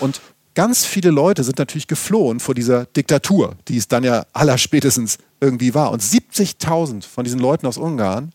Und 0.00 0.20
ganz 0.54 0.84
viele 0.84 1.10
Leute 1.10 1.44
sind 1.44 1.58
natürlich 1.58 1.86
geflohen 1.86 2.40
vor 2.40 2.54
dieser 2.54 2.86
Diktatur, 2.86 3.56
die 3.68 3.76
es 3.76 3.88
dann 3.88 4.04
ja 4.04 4.26
allerspätestens 4.32 5.18
irgendwie 5.40 5.74
war. 5.74 5.90
Und 5.90 6.02
70.000 6.02 7.04
von 7.04 7.24
diesen 7.24 7.40
Leuten 7.40 7.66
aus 7.66 7.78
Ungarn, 7.78 8.32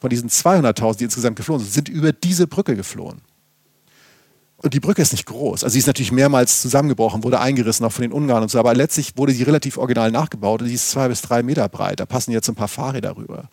von 0.00 0.10
diesen 0.10 0.28
200.000, 0.30 0.98
die 0.98 1.04
insgesamt 1.04 1.36
geflohen 1.36 1.60
sind, 1.60 1.72
sind 1.72 1.88
über 1.88 2.12
diese 2.12 2.46
Brücke 2.46 2.76
geflohen. 2.76 3.20
Und 4.60 4.74
die 4.74 4.80
Brücke 4.80 5.02
ist 5.02 5.12
nicht 5.12 5.26
groß. 5.26 5.62
Also 5.62 5.74
sie 5.74 5.78
ist 5.78 5.86
natürlich 5.86 6.10
mehrmals 6.10 6.60
zusammengebrochen, 6.60 7.22
wurde 7.22 7.38
eingerissen, 7.38 7.86
auch 7.86 7.92
von 7.92 8.02
den 8.02 8.12
Ungarn 8.12 8.42
und 8.42 8.50
so. 8.50 8.58
Aber 8.58 8.74
letztlich 8.74 9.16
wurde 9.16 9.32
sie 9.32 9.44
relativ 9.44 9.78
original 9.78 10.10
nachgebaut 10.10 10.62
und 10.62 10.68
sie 10.68 10.74
ist 10.74 10.90
zwei 10.90 11.08
bis 11.08 11.22
drei 11.22 11.44
Meter 11.44 11.68
breit. 11.68 12.00
Da 12.00 12.06
passen 12.06 12.32
jetzt 12.32 12.48
ein 12.48 12.56
paar 12.56 12.68
Fahrräder 12.68 13.16
rüber. 13.16 13.48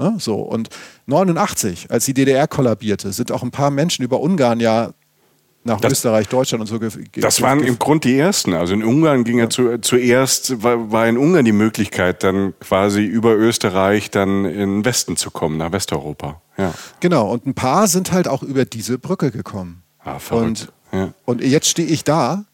Ja, 0.00 0.14
so. 0.18 0.36
Und 0.36 0.68
89, 1.06 1.90
als 1.90 2.06
die 2.06 2.14
DDR 2.14 2.48
kollabierte, 2.48 3.12
sind 3.12 3.30
auch 3.30 3.44
ein 3.44 3.52
paar 3.52 3.70
Menschen 3.70 4.04
über 4.04 4.20
Ungarn 4.20 4.58
ja 4.58 4.92
nach 5.68 5.80
das, 5.80 5.92
Österreich, 5.92 6.28
Deutschland 6.28 6.60
und 6.60 6.66
so. 6.66 6.78
Das 7.20 7.40
waren 7.40 7.60
im 7.60 7.78
Grunde 7.78 8.08
die 8.08 8.18
ersten. 8.18 8.54
Also 8.54 8.74
in 8.74 8.82
Ungarn 8.82 9.24
ging 9.24 9.38
ja, 9.38 9.44
ja 9.44 9.50
zu, 9.50 9.78
zuerst, 9.80 10.62
war, 10.62 10.90
war, 10.90 11.06
in 11.06 11.16
Ungarn 11.16 11.44
die 11.44 11.52
Möglichkeit, 11.52 12.24
dann 12.24 12.54
quasi 12.58 13.04
über 13.04 13.34
Österreich 13.34 14.10
dann 14.10 14.44
in 14.44 14.58
den 14.58 14.84
Westen 14.84 15.16
zu 15.16 15.30
kommen, 15.30 15.58
nach 15.58 15.72
Westeuropa. 15.72 16.40
Ja. 16.56 16.74
Genau, 17.00 17.30
und 17.30 17.46
ein 17.46 17.54
paar 17.54 17.86
sind 17.86 18.12
halt 18.12 18.26
auch 18.26 18.42
über 18.42 18.64
diese 18.64 18.98
Brücke 18.98 19.30
gekommen. 19.30 19.82
Ah, 20.04 20.18
verrückt. 20.18 20.72
Und, 20.90 20.98
ja. 20.98 21.12
und 21.24 21.42
jetzt 21.42 21.68
stehe 21.68 21.88
ich 21.88 22.02
da 22.04 22.44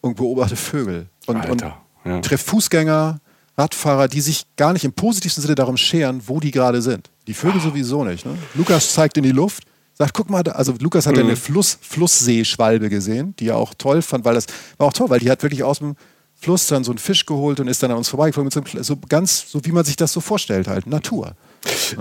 und 0.00 0.16
beobachte 0.16 0.56
Vögel. 0.56 1.06
Und, 1.26 1.36
Alter, 1.36 1.52
und 1.52 1.64
ja. 2.04 2.20
treffe 2.20 2.44
Fußgänger, 2.44 3.20
Radfahrer, 3.58 4.08
die 4.08 4.20
sich 4.20 4.46
gar 4.56 4.72
nicht 4.72 4.84
im 4.84 4.92
positivsten 4.92 5.42
Sinne 5.42 5.54
darum 5.54 5.76
scheren, 5.76 6.22
wo 6.26 6.40
die 6.40 6.50
gerade 6.50 6.82
sind. 6.82 7.10
Die 7.26 7.34
Vögel 7.34 7.58
oh. 7.58 7.68
sowieso 7.68 8.04
nicht. 8.04 8.26
Ne? 8.26 8.36
Lukas 8.54 8.92
zeigt 8.92 9.16
in 9.16 9.22
die 9.22 9.32
Luft 9.32 9.64
sagt, 9.96 10.12
guck 10.14 10.30
mal, 10.30 10.42
also 10.48 10.74
Lukas 10.78 11.06
hat 11.06 11.14
mhm. 11.14 11.20
ja 11.20 11.24
eine 11.24 11.36
Fluss, 11.36 11.78
Flussseeschwalbe 11.80 12.88
gesehen, 12.88 13.34
die 13.38 13.48
er 13.48 13.56
auch 13.56 13.74
toll 13.74 14.02
fand, 14.02 14.24
weil 14.24 14.34
das 14.34 14.46
war 14.76 14.88
auch 14.88 14.92
toll, 14.92 15.10
weil 15.10 15.20
die 15.20 15.30
hat 15.30 15.42
wirklich 15.42 15.62
aus 15.62 15.78
dem 15.78 15.96
Fluss 16.34 16.66
dann 16.66 16.84
so 16.84 16.92
einen 16.92 16.98
Fisch 16.98 17.24
geholt 17.24 17.60
und 17.60 17.68
ist 17.68 17.82
dann 17.82 17.90
an 17.90 17.96
uns 17.96 18.08
vorbeigeflogen, 18.08 18.50
so, 18.50 18.62
so 18.82 18.96
ganz, 19.08 19.50
so 19.50 19.64
wie 19.64 19.72
man 19.72 19.84
sich 19.84 19.96
das 19.96 20.12
so 20.12 20.20
vorstellt 20.20 20.68
halt, 20.68 20.86
Natur. 20.86 21.34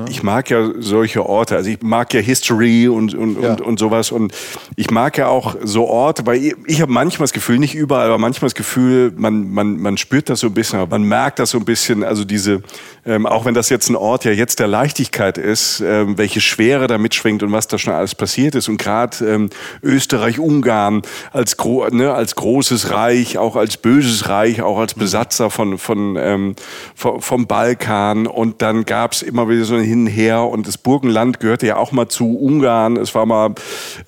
Ich 0.09 0.23
mag 0.23 0.49
ja 0.49 0.71
solche 0.79 1.25
Orte, 1.25 1.55
also 1.55 1.69
ich 1.69 1.81
mag 1.81 2.13
ja 2.13 2.19
History 2.19 2.87
und, 2.87 3.13
und, 3.13 3.41
ja. 3.41 3.51
und, 3.51 3.61
und 3.61 3.79
sowas. 3.79 4.11
Und 4.11 4.33
ich 4.75 4.91
mag 4.91 5.17
ja 5.17 5.27
auch 5.27 5.55
so 5.63 5.87
Orte, 5.87 6.25
weil 6.25 6.43
ich, 6.43 6.55
ich 6.65 6.81
habe 6.81 6.91
manchmal 6.91 7.25
das 7.25 7.33
Gefühl, 7.33 7.59
nicht 7.59 7.75
überall, 7.75 8.07
aber 8.07 8.17
manchmal 8.17 8.47
das 8.47 8.55
Gefühl, 8.55 9.11
man, 9.15 9.51
man, 9.51 9.77
man 9.77 9.97
spürt 9.97 10.29
das 10.29 10.39
so 10.39 10.47
ein 10.47 10.53
bisschen, 10.53 10.87
man 10.89 11.03
merkt 11.03 11.39
das 11.39 11.51
so 11.51 11.57
ein 11.57 11.65
bisschen, 11.65 12.03
also 12.03 12.25
diese, 12.25 12.61
ähm, 13.05 13.25
auch 13.25 13.45
wenn 13.45 13.53
das 13.53 13.69
jetzt 13.69 13.89
ein 13.89 13.95
Ort 13.95 14.25
ja 14.25 14.31
jetzt 14.31 14.59
der 14.59 14.67
Leichtigkeit 14.67 15.37
ist, 15.37 15.81
ähm, 15.81 16.17
welche 16.17 16.41
Schwere 16.41 16.87
da 16.87 16.97
mitschwingt 16.97 17.43
und 17.43 17.51
was 17.51 17.67
da 17.67 17.77
schon 17.77 17.93
alles 17.93 18.15
passiert 18.15 18.55
ist. 18.55 18.67
Und 18.67 18.77
gerade 18.77 19.25
ähm, 19.25 19.49
Österreich, 19.81 20.39
Ungarn 20.39 21.01
als, 21.31 21.57
gro 21.57 21.87
ne, 21.89 22.13
als 22.13 22.35
großes 22.35 22.91
Reich, 22.91 23.37
auch 23.37 23.55
als 23.55 23.77
böses 23.77 24.27
Reich, 24.29 24.61
auch 24.61 24.79
als 24.79 24.93
Besatzer 24.93 25.49
von, 25.49 25.77
von, 25.77 26.17
ähm, 26.19 26.55
vom 26.95 27.47
Balkan. 27.47 28.27
Und 28.27 28.61
dann 28.61 28.85
gab 28.85 29.13
es 29.13 29.21
immer 29.21 29.47
wieder 29.49 29.54
wieder 29.55 29.65
so 29.65 29.77
hin 29.77 30.01
und 30.01 30.07
her. 30.07 30.41
Und 30.41 30.67
das 30.67 30.77
Burgenland 30.77 31.39
gehörte 31.39 31.67
ja 31.67 31.77
auch 31.77 31.91
mal 31.91 32.07
zu 32.07 32.37
Ungarn. 32.37 32.97
Es 32.97 33.15
war 33.15 33.25
mal 33.25 33.55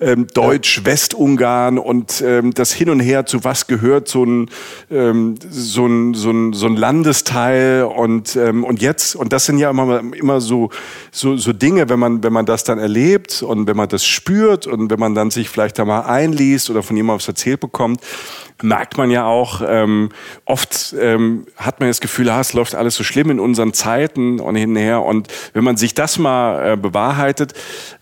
ähm, 0.00 0.26
Deutsch-Westungarn 0.32 1.78
und 1.78 2.22
ähm, 2.24 2.54
das 2.54 2.72
hin 2.72 2.90
und 2.90 3.00
her 3.00 3.26
zu 3.26 3.44
was 3.44 3.66
gehört 3.66 4.08
so 4.08 4.24
ein, 4.24 4.50
ähm, 4.90 5.34
so 5.50 5.86
ein, 5.86 6.14
so 6.14 6.30
ein, 6.30 6.52
so 6.52 6.66
ein 6.66 6.76
Landesteil? 6.76 7.84
Und, 7.84 8.36
ähm, 8.36 8.64
und 8.64 8.82
jetzt, 8.82 9.16
und 9.16 9.32
das 9.32 9.46
sind 9.46 9.58
ja 9.58 9.70
immer, 9.70 10.00
immer 10.14 10.40
so, 10.40 10.70
so, 11.10 11.36
so 11.36 11.52
Dinge, 11.52 11.88
wenn 11.88 11.98
man, 11.98 12.22
wenn 12.22 12.32
man 12.32 12.46
das 12.46 12.64
dann 12.64 12.78
erlebt 12.78 13.42
und 13.42 13.66
wenn 13.66 13.76
man 13.76 13.88
das 13.88 14.04
spürt 14.04 14.66
und 14.66 14.90
wenn 14.90 15.00
man 15.00 15.14
dann 15.14 15.30
sich 15.30 15.48
vielleicht 15.48 15.78
da 15.78 15.84
mal 15.84 16.02
einliest 16.02 16.70
oder 16.70 16.82
von 16.82 16.96
jemandem 16.96 17.20
was 17.20 17.28
erzählt 17.28 17.60
bekommt, 17.60 18.00
merkt 18.62 18.98
man 18.98 19.10
ja 19.10 19.24
auch, 19.24 19.62
ähm, 19.66 20.10
oft 20.44 20.94
ähm, 20.98 21.46
hat 21.56 21.80
man 21.80 21.88
das 21.88 22.00
Gefühl, 22.00 22.28
ah, 22.30 22.40
es 22.40 22.52
läuft 22.52 22.74
alles 22.74 22.94
so 22.94 23.04
schlimm 23.04 23.30
in 23.30 23.40
unseren 23.40 23.72
Zeiten 23.72 24.40
und 24.40 24.56
hinher. 24.56 25.02
Und 25.02 25.28
wenn 25.52 25.64
man 25.64 25.76
sich 25.76 25.94
das 25.94 26.18
mal 26.18 26.72
äh, 26.72 26.76
bewahrheitet, 26.76 27.54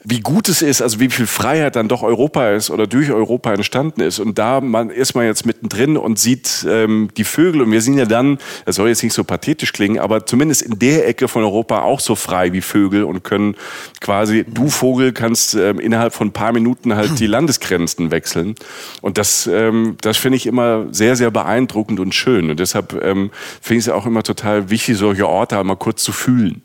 wie 0.09 0.21
gut 0.21 0.49
es 0.49 0.63
ist, 0.63 0.83
also 0.83 1.01
wie 1.01 1.11
viel 1.11 1.27
Freiheit 1.27 1.77
dann 1.77 1.89
doch 1.89 2.03
Europa 2.03 2.51
ist 2.51 2.71
oder 2.71 2.87
durch 2.87 3.11
Europa 3.11 3.53
entstanden 3.53 4.01
ist. 4.01 4.19
Und 4.19 4.39
da 4.39 4.61
man, 4.61 4.91
ist 4.91 5.15
man 5.15 5.27
jetzt 5.27 5.45
mittendrin 5.45 5.97
und 5.97 6.19
sieht 6.19 6.65
ähm, 6.69 7.11
die 7.17 7.25
Vögel. 7.25 7.63
Und 7.63 7.73
wir 7.73 7.83
sind 7.83 7.99
ja 7.99 8.05
dann, 8.05 8.39
das 8.65 8.77
soll 8.77 8.89
jetzt 8.89 9.03
nicht 9.03 9.15
so 9.15 9.25
pathetisch 9.25 9.73
klingen, 9.73 9.99
aber 9.99 10.25
zumindest 10.25 10.63
in 10.63 10.79
der 10.79 11.09
Ecke 11.09 11.29
von 11.29 11.43
Europa 11.43 11.83
auch 11.83 12.01
so 12.01 12.15
frei 12.15 12.53
wie 12.53 12.61
Vögel 12.61 13.05
und 13.05 13.25
können 13.25 13.57
quasi, 14.01 14.45
du 14.47 14.69
Vogel 14.69 15.13
kannst 15.13 15.55
ähm, 15.55 15.81
innerhalb 15.81 16.15
von 16.15 16.29
ein 16.29 16.33
paar 16.33 16.53
Minuten 16.53 16.95
halt 16.95 17.19
die 17.19 17.27
Landesgrenzen 17.27 18.11
wechseln. 18.11 18.55
Und 19.03 19.19
das, 19.19 19.47
ähm, 19.53 19.97
das 20.01 20.17
finde 20.17 20.37
ich 20.37 20.46
immer 20.47 20.93
sehr, 20.93 21.17
sehr 21.17 21.31
beeindruckend 21.31 22.01
und 22.01 22.15
schön. 22.15 22.51
Und 22.51 22.61
deshalb 22.61 22.93
ähm, 23.03 23.31
finde 23.61 23.79
ich 23.79 23.87
es 23.87 23.89
auch 23.89 24.07
immer 24.07 24.23
total 24.23 24.71
wichtig, 24.71 24.97
solche 24.99 25.29
Orte 25.29 25.59
einmal 25.59 25.77
kurz 25.77 26.03
zu 26.03 26.13
fühlen. 26.13 26.63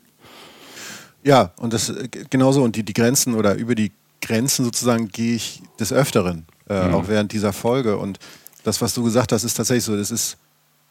Ja, 1.24 1.52
und 1.56 1.72
das 1.72 1.90
äh, 1.90 2.08
genauso. 2.30 2.62
Und 2.62 2.76
die, 2.76 2.82
die 2.82 2.92
Grenzen 2.92 3.34
oder 3.34 3.54
über 3.54 3.74
die 3.74 3.92
Grenzen 4.20 4.64
sozusagen 4.64 5.08
gehe 5.08 5.36
ich 5.36 5.62
des 5.78 5.92
Öfteren, 5.92 6.46
äh, 6.68 6.88
mhm. 6.88 6.94
auch 6.94 7.08
während 7.08 7.32
dieser 7.32 7.52
Folge. 7.52 7.96
Und 7.96 8.18
das, 8.64 8.80
was 8.80 8.94
du 8.94 9.02
gesagt 9.02 9.32
hast, 9.32 9.44
ist 9.44 9.54
tatsächlich 9.54 9.84
so. 9.84 9.96
Das 9.96 10.10
ist 10.10 10.36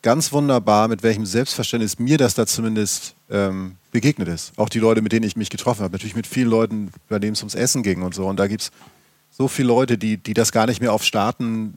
ganz 0.02 0.32
wunderbar, 0.32 0.88
mit 0.88 1.04
welchem 1.04 1.26
Selbstverständnis 1.26 2.00
mir 2.00 2.18
das 2.18 2.34
da 2.34 2.46
zumindest 2.46 3.16
ähm, 3.30 3.76
begegnet 3.92 4.28
ist. 4.28 4.54
Auch 4.58 4.70
die 4.70 4.80
Leute, 4.80 5.02
mit 5.02 5.12
denen 5.12 5.26
ich 5.26 5.36
mich 5.36 5.50
getroffen 5.50 5.84
habe. 5.84 5.94
Natürlich 5.94 6.16
mit 6.16 6.28
vielen 6.28 6.50
Leuten, 6.50 6.92
bei 7.10 7.20
denen 7.20 7.34
es 7.34 7.42
ums 7.42 7.56
Essen 7.56 7.84
ging 7.84 8.02
und 8.02 8.14
so. 8.14 8.28
Und 8.28 8.40
da 8.40 8.48
gibt 8.48 8.64
es 8.64 8.72
so 9.30 9.48
viele 9.48 9.68
Leute, 9.68 9.98
die, 9.98 10.18
die 10.18 10.34
das 10.34 10.52
gar 10.52 10.66
nicht 10.66 10.82
mehr 10.82 10.94
auf 10.94 11.04
Staaten 11.04 11.74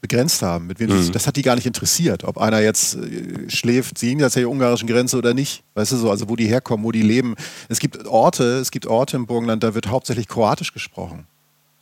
begrenzt 0.00 0.42
haben. 0.42 0.66
Mit 0.66 0.80
wem 0.80 0.90
mhm. 0.90 1.12
Das 1.12 1.26
hat 1.26 1.36
die 1.36 1.42
gar 1.42 1.54
nicht 1.54 1.66
interessiert, 1.66 2.24
ob 2.24 2.38
einer 2.38 2.60
jetzt 2.60 2.96
äh, 2.96 3.50
schläft, 3.50 3.98
sie 3.98 4.08
jenseits 4.08 4.34
der 4.34 4.48
ungarischen 4.48 4.86
Grenze 4.86 5.16
oder 5.18 5.34
nicht. 5.34 5.62
Weißt 5.74 5.92
du 5.92 5.96
so, 5.96 6.10
also 6.10 6.28
wo 6.28 6.36
die 6.36 6.46
herkommen, 6.46 6.84
wo 6.84 6.92
die 6.92 7.02
leben. 7.02 7.34
Es 7.68 7.78
gibt 7.80 8.06
Orte, 8.06 8.58
es 8.58 8.70
gibt 8.70 8.86
Orte 8.86 9.16
im 9.16 9.26
Burgenland, 9.26 9.62
da 9.62 9.74
wird 9.74 9.88
hauptsächlich 9.88 10.28
Kroatisch 10.28 10.72
gesprochen. 10.72 11.26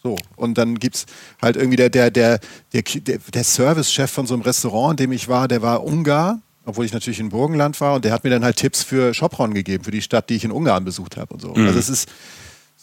So. 0.03 0.17
Und 0.37 0.57
dann 0.57 0.79
gibt 0.79 0.97
es 0.97 1.07
halt 1.43 1.57
irgendwie 1.57 1.77
der, 1.77 1.91
der, 1.91 2.11
der, 2.11 2.39
der, 2.73 2.83
der 3.19 3.45
Servicechef 3.45 4.11
von 4.11 4.27
so 4.27 4.35
einem 4.35 4.43
Restaurant, 4.45 5.01
in 5.01 5.07
dem 5.07 5.13
ich 5.13 5.29
war, 5.29 5.49
der 5.49 5.63
war 5.63 5.85
Ungar, 5.85 6.41
obwohl 6.65 6.85
ich 6.85 6.93
natürlich 6.93 7.21
in 7.21 7.29
Burgenland 7.29 7.81
war, 7.81 7.95
und 7.95 8.05
der 8.05 8.13
hat 8.13 8.25
mir 8.25 8.31
dann 8.31 8.45
halt 8.45 8.57
Tipps 8.57 8.83
für 8.83 9.15
Schopron 9.15 9.53
gegeben, 9.53 9.85
für 9.85 9.91
die 9.91 10.03
Stadt, 10.03 10.31
die 10.31 10.35
ich 10.35 10.45
in 10.45 10.53
Ungarn 10.53 10.85
besucht 10.85 11.17
habe 11.17 11.35
und 11.35 11.41
so. 11.41 11.55
Mhm. 11.55 11.67
Also 11.67 11.79
es 11.79 11.89
ist 11.89 12.09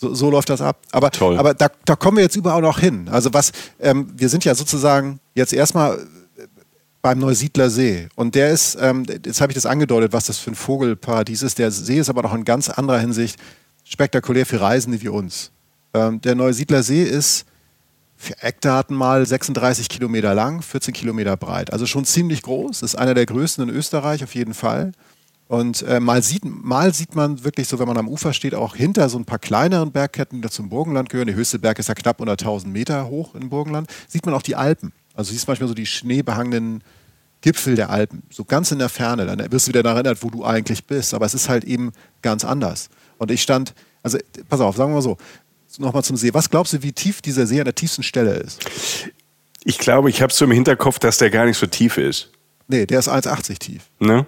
so, 0.04 0.14
so, 0.14 0.30
läuft 0.30 0.50
das 0.50 0.62
ab. 0.62 0.82
Aber, 0.92 1.12
Toll. 1.12 1.38
aber 1.38 1.54
da, 1.54 1.70
da, 1.86 1.96
kommen 1.96 2.18
wir 2.18 2.24
jetzt 2.24 2.36
überall 2.36 2.62
noch 2.62 2.80
hin. 2.80 3.08
Also 3.10 3.34
was, 3.34 3.52
ähm, 3.80 4.08
wir 4.16 4.30
sind 4.30 4.44
ja 4.44 4.54
sozusagen 4.54 5.20
jetzt 5.34 5.54
erstmal 5.54 5.98
beim 7.02 7.20
Neusiedler 7.20 7.70
See. 7.70 8.08
Und 8.16 8.36
der 8.36 8.52
ist, 8.52 8.78
ähm, 8.80 9.06
jetzt 9.08 9.42
habe 9.42 9.52
ich 9.52 9.56
das 9.56 9.66
angedeutet, 9.66 10.14
was 10.14 10.26
das 10.26 10.38
für 10.40 10.52
ein 10.52 10.56
Vogelparadies 10.56 11.44
ist. 11.44 11.60
Der 11.60 11.72
See 11.72 12.00
ist 12.00 12.10
aber 12.10 12.24
noch 12.24 12.34
in 12.34 12.46
ganz 12.46 12.70
anderer 12.70 13.00
Hinsicht 13.00 13.38
spektakulär 13.84 14.46
für 14.46 14.62
Reisende 14.62 15.02
wie 15.02 15.10
uns. 15.10 15.52
Ähm, 15.94 16.22
der 16.22 16.36
Neusiedler 16.36 16.84
See 16.84 17.04
ist 17.04 17.46
für 18.16 18.42
Eckdaten 18.42 18.96
mal 18.96 19.26
36 19.26 19.90
Kilometer 19.90 20.34
lang, 20.34 20.62
14 20.62 20.94
Kilometer 20.94 21.36
breit. 21.36 21.74
Also 21.74 21.86
schon 21.86 22.06
ziemlich 22.06 22.42
groß. 22.42 22.82
Ist 22.82 22.96
einer 22.96 23.14
der 23.14 23.26
größten 23.26 23.68
in 23.70 23.76
Österreich 23.76 24.24
auf 24.24 24.34
jeden 24.36 24.54
Fall. 24.54 24.94
Und 25.54 25.84
äh, 25.84 26.00
mal, 26.00 26.24
sieht, 26.24 26.44
mal 26.46 26.96
sieht 26.96 27.14
man 27.14 27.44
wirklich 27.44 27.68
so, 27.68 27.78
wenn 27.78 27.88
man 27.88 28.00
am 28.00 28.08
Ufer 28.08 28.34
steht, 28.34 28.56
auch 28.56 28.76
hinter 28.76 29.08
so 29.08 29.20
ein 29.20 29.26
paar 29.26 29.38
kleineren 29.38 29.92
Bergketten, 29.92 30.42
die 30.42 30.50
zum 30.50 30.68
Burgenland 30.68 31.10
gehören. 31.10 31.28
Der 31.28 31.36
höchste 31.36 31.60
Berg 31.60 31.78
ist 31.78 31.90
ja 31.90 31.94
knapp 31.94 32.20
unter 32.22 32.32
1000 32.32 32.74
Meter 32.74 33.06
hoch 33.08 33.36
im 33.36 33.50
Burgenland. 33.50 33.88
Sieht 34.08 34.26
man 34.26 34.34
auch 34.34 34.42
die 34.42 34.56
Alpen. 34.56 34.94
Also 35.14 35.32
siehst 35.32 35.48
manchmal 35.48 35.68
so 35.68 35.76
die 35.76 35.86
schneebehangenen 35.86 36.84
Gipfel 37.42 37.76
der 37.76 37.92
Alpen, 37.92 38.24
so 38.32 38.46
ganz 38.46 38.72
in 38.72 38.80
der 38.80 38.90
Ferne. 38.90 39.28
Dann 39.28 39.52
wirst 39.52 39.68
du 39.68 39.70
wieder 39.70 39.84
daran 39.84 39.98
erinnert, 39.98 40.24
wo 40.24 40.32
du 40.32 40.44
eigentlich 40.44 40.86
bist. 40.86 41.14
Aber 41.14 41.28
es 41.28 41.36
ist 41.36 41.50
halt 41.50 41.66
eben 41.66 41.92
ganz 42.24 42.44
anders. 42.46 42.90
Und 43.20 43.30
ich 43.30 43.44
stand, 43.44 43.76
also 44.02 44.18
pass 44.50 44.60
auf, 44.60 44.76
sagen 44.76 44.90
wir 44.90 44.96
mal 44.96 45.02
so, 45.04 45.18
nochmal 45.78 46.04
zum 46.04 46.18
See. 46.18 46.34
Was 46.34 46.50
glaubst 46.50 46.74
du, 46.74 46.82
wie 46.82 46.94
tief 46.94 47.22
dieser 47.22 47.46
See 47.46 47.60
an 47.60 47.66
der 47.66 47.76
tiefsten 47.76 48.02
Stelle 48.02 48.34
ist? 48.38 48.66
Ich 49.64 49.78
glaube, 49.78 50.10
ich 50.10 50.24
habe 50.24 50.34
so 50.34 50.46
im 50.46 50.52
Hinterkopf, 50.52 50.98
dass 50.98 51.20
der 51.20 51.30
gar 51.30 51.46
nicht 51.46 51.60
so 51.60 51.68
tief 51.68 52.00
ist. 52.00 52.32
Nee, 52.68 52.88
der 52.88 52.98
ist 52.98 53.08
1,80 53.08 53.60
tief. 53.60 53.84
Ne? 54.00 54.26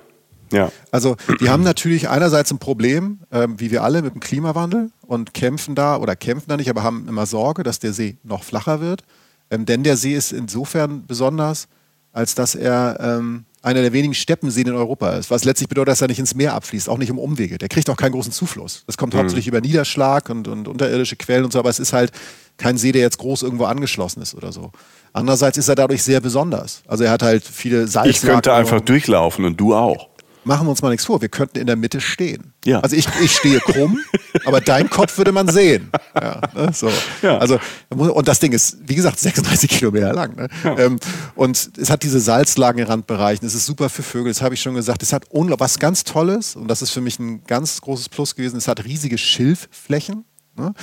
Ja. 0.52 0.72
Also 0.92 1.16
die 1.40 1.50
haben 1.50 1.64
natürlich 1.64 2.10
einerseits 2.10 2.52
ein 2.52 2.60
Problem, 2.60 3.20
ähm, 3.32 3.60
wie 3.60 3.72
wir 3.72 3.84
alle, 3.84 4.02
mit 4.02 4.14
dem 4.14 4.22
Klimawandel 4.22 4.92
und 5.02 5.34
kämpfen 5.34 5.76
da 5.76 5.98
oder 5.98 6.16
kämpfen 6.16 6.50
da 6.50 6.58
nicht, 6.58 6.70
aber 6.70 6.84
haben 6.84 7.08
immer 7.08 7.26
Sorge, 7.26 7.64
dass 7.64 7.80
der 7.80 7.94
See 7.94 8.18
noch 8.24 8.44
flacher 8.44 8.82
wird. 8.82 9.04
Ähm, 9.50 9.66
denn 9.66 9.84
der 9.84 9.98
See 9.98 10.14
ist 10.14 10.32
insofern 10.32 11.06
besonders, 11.06 11.68
als 12.12 12.36
dass 12.36 12.56
er 12.56 12.98
ähm, 13.00 13.46
einer 13.62 13.82
der 13.82 13.94
wenigen 13.94 14.14
Steppenseen 14.14 14.68
in 14.68 14.76
Europa 14.76 15.12
ist, 15.14 15.32
was 15.32 15.44
letztlich 15.44 15.68
bedeutet, 15.68 15.90
dass 15.90 16.02
er 16.02 16.08
nicht 16.08 16.20
ins 16.20 16.36
Meer 16.36 16.54
abfließt, 16.54 16.88
auch 16.88 17.00
nicht 17.00 17.12
um 17.12 17.18
Umwege. 17.18 17.58
Der 17.58 17.68
kriegt 17.68 17.90
auch 17.90 17.98
keinen 17.98 18.12
großen 18.12 18.32
Zufluss. 18.32 18.84
Das 18.86 18.96
kommt 18.96 19.14
mhm. 19.14 19.20
hauptsächlich 19.20 19.48
über 19.48 19.60
Niederschlag 19.60 20.30
und, 20.30 20.48
und 20.48 20.68
unterirdische 20.68 21.16
Quellen 21.16 21.46
und 21.46 21.52
so, 21.52 21.60
aber 21.60 21.70
es 21.70 21.80
ist 21.80 21.92
halt 21.92 22.12
kein 22.58 22.78
See, 22.78 22.92
der 22.92 23.02
jetzt 23.02 23.18
groß 23.18 23.42
irgendwo 23.42 23.66
angeschlossen 23.66 24.22
ist 24.22 24.36
oder 24.36 24.52
so. 24.52 24.72
Andererseits 25.14 25.58
ist 25.58 25.68
er 25.68 25.76
dadurch 25.76 26.04
sehr 26.04 26.22
besonders. 26.22 26.84
Also 26.88 27.04
er 27.04 27.12
hat 27.12 27.24
halt 27.24 27.44
viele 27.44 27.88
Salzlagen. 27.88 28.12
Ich 28.12 28.22
könnte 28.22 28.54
einfach 28.54 28.82
durchlaufen 28.82 29.46
und 29.46 29.60
du 29.60 29.74
auch 29.74 30.10
machen 30.46 30.68
wir 30.68 30.72
uns 30.72 30.82
mal 30.82 30.90
nichts 30.90 31.06
vor, 31.06 31.22
wir 31.22 31.30
könnten 31.30 31.58
in 31.58 31.68
der 31.68 31.76
Mitte 31.76 32.00
stehen. 32.00 32.54
Ja. 32.64 32.80
Also 32.80 32.96
ich, 32.96 33.08
ich 33.22 33.32
stehe 33.36 33.60
krumm, 33.60 34.00
aber 34.46 34.62
dein 34.62 34.90
Kopf 34.90 35.18
würde 35.18 35.32
man 35.32 35.48
sehen. 35.48 35.90
Ja, 36.20 36.42
ne, 36.54 36.72
so. 36.74 36.90
ja. 37.22 37.38
Also, 37.38 37.60
und 37.90 38.28
das 38.28 38.40
Ding 38.40 38.52
ist, 38.52 38.78
wie 38.86 38.96
gesagt, 38.96 39.20
36 39.20 39.70
Kilometer 39.70 40.14
lang. 40.14 40.36
Ne? 40.36 40.48
Ja. 40.64 40.78
Ähm, 40.80 41.00
und 41.36 41.72
es 41.78 41.90
hat 41.90 42.04
diese 42.04 42.20
Salzlagen 42.20 42.82
in 42.82 42.88
Randbereichen. 42.88 43.46
Es 43.46 43.56
ist 43.56 43.66
super 43.66 43.90
für 43.90 44.04
Vögel, 44.04 44.32
das 44.32 44.42
habe 44.42 44.54
ich 44.54 44.62
schon 44.62 44.76
gesagt. 44.76 45.04
Es 45.04 45.14
hat 45.14 45.26
was 45.32 45.80
ganz 45.80 46.04
Tolles, 46.04 46.56
und 46.56 46.68
das 46.68 46.82
ist 46.82 46.92
für 46.92 47.02
mich 47.02 47.20
ein 47.20 47.44
ganz 47.46 47.82
großes 47.82 48.10
Plus 48.10 48.36
gewesen, 48.36 48.58
es 48.58 48.68
hat 48.68 48.86
riesige 48.86 49.18
Schilfflächen. 49.18 50.26
Ne? 50.56 50.74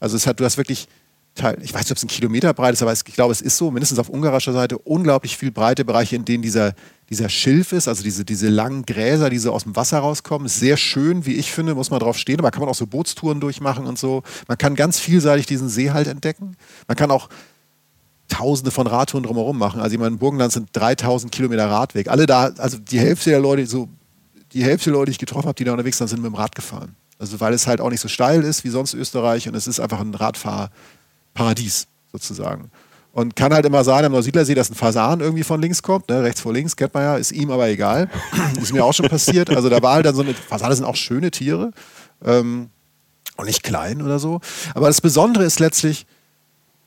Also 0.00 0.16
es 0.16 0.26
hat, 0.26 0.40
du 0.40 0.44
hast 0.44 0.56
wirklich 0.56 0.88
Teil, 1.34 1.56
ich 1.62 1.72
weiß 1.72 1.82
nicht, 1.82 1.92
ob 1.92 1.96
es 1.96 2.04
ein 2.04 2.08
Kilometer 2.08 2.52
breit 2.52 2.74
ist, 2.74 2.82
aber 2.82 2.92
ich 2.92 3.04
glaube, 3.04 3.32
es 3.32 3.40
ist 3.40 3.56
so, 3.56 3.70
mindestens 3.70 3.98
auf 3.98 4.10
ungarischer 4.10 4.52
Seite, 4.52 4.76
unglaublich 4.78 5.38
viel 5.38 5.50
breite 5.50 5.84
Bereiche, 5.84 6.16
in 6.16 6.26
denen 6.26 6.42
dieser, 6.42 6.74
dieser 7.12 7.28
Schilf 7.28 7.72
ist, 7.72 7.88
also 7.88 8.02
diese, 8.02 8.24
diese 8.24 8.48
langen 8.48 8.84
Gräser, 8.84 9.30
die 9.30 9.38
so 9.38 9.52
aus 9.52 9.64
dem 9.64 9.76
Wasser 9.76 9.98
rauskommen. 9.98 10.48
Sehr 10.48 10.76
schön, 10.76 11.26
wie 11.26 11.34
ich 11.34 11.52
finde, 11.52 11.74
muss 11.74 11.90
man 11.90 12.00
drauf 12.00 12.18
stehen, 12.18 12.38
aber 12.38 12.50
kann 12.50 12.60
man 12.60 12.68
auch 12.68 12.74
so 12.74 12.86
Bootstouren 12.86 13.38
durchmachen 13.38 13.86
und 13.86 13.98
so. 13.98 14.22
Man 14.48 14.58
kann 14.58 14.74
ganz 14.74 14.98
vielseitig 14.98 15.46
diesen 15.46 15.68
See 15.68 15.90
halt 15.90 16.08
entdecken. 16.08 16.56
Man 16.88 16.96
kann 16.96 17.10
auch 17.10 17.28
Tausende 18.28 18.70
von 18.70 18.86
Radtouren 18.86 19.24
drumherum 19.24 19.58
machen. 19.58 19.82
Also 19.82 19.92
ich 19.92 19.98
meine, 19.98 20.12
in 20.12 20.18
Burgenland 20.18 20.52
sind 20.52 20.70
3000 20.72 21.30
Kilometer 21.30 21.68
Radweg. 21.68 22.08
Alle 22.08 22.24
da, 22.24 22.44
also 22.56 22.78
die 22.78 22.98
Hälfte 22.98 23.28
der 23.28 23.40
Leute, 23.40 23.66
so 23.66 23.90
die 24.54 24.64
Hälfte 24.64 24.90
der 24.90 24.94
Leute, 24.94 25.10
die 25.10 25.12
ich 25.12 25.18
getroffen 25.18 25.48
habe, 25.48 25.54
die 25.54 25.64
da 25.64 25.72
unterwegs 25.72 25.98
sind, 25.98 26.08
sind 26.08 26.22
mit 26.22 26.32
dem 26.32 26.34
Rad 26.34 26.54
gefahren. 26.54 26.96
Also 27.18 27.40
weil 27.40 27.52
es 27.52 27.66
halt 27.66 27.82
auch 27.82 27.90
nicht 27.90 28.00
so 28.00 28.08
steil 28.08 28.42
ist 28.42 28.64
wie 28.64 28.70
sonst 28.70 28.94
Österreich 28.94 29.48
und 29.48 29.54
es 29.54 29.66
ist 29.66 29.80
einfach 29.80 30.00
ein 30.00 30.14
Radfahr- 30.14 30.70
Paradies 31.34 31.86
sozusagen. 32.10 32.70
Und 33.12 33.36
kann 33.36 33.52
halt 33.52 33.66
immer 33.66 33.84
sagen, 33.84 34.06
am 34.06 34.12
Neusiedlersee, 34.12 34.54
dass 34.54 34.70
ein 34.70 34.74
Fasan 34.74 35.20
irgendwie 35.20 35.42
von 35.42 35.60
links 35.60 35.82
kommt, 35.82 36.08
ne? 36.08 36.22
rechts 36.22 36.40
vor 36.40 36.52
links, 36.52 36.76
kennt 36.76 36.94
man 36.94 37.02
ja, 37.02 37.16
ist 37.16 37.30
ihm 37.30 37.50
aber 37.50 37.68
egal. 37.68 38.08
ist 38.60 38.72
mir 38.72 38.84
auch 38.84 38.94
schon 38.94 39.08
passiert. 39.08 39.50
Also 39.50 39.68
da 39.68 39.82
war 39.82 39.94
halt 39.94 40.06
dann 40.06 40.14
so 40.14 40.22
eine, 40.22 40.32
Fasane 40.32 40.74
sind 40.74 40.86
auch 40.86 40.96
schöne 40.96 41.30
Tiere 41.30 41.72
ähm, 42.24 42.70
und 43.36 43.46
nicht 43.46 43.62
klein 43.62 44.00
oder 44.00 44.18
so. 44.18 44.40
Aber 44.74 44.86
das 44.86 45.02
Besondere 45.02 45.44
ist 45.44 45.60
letztlich 45.60 46.06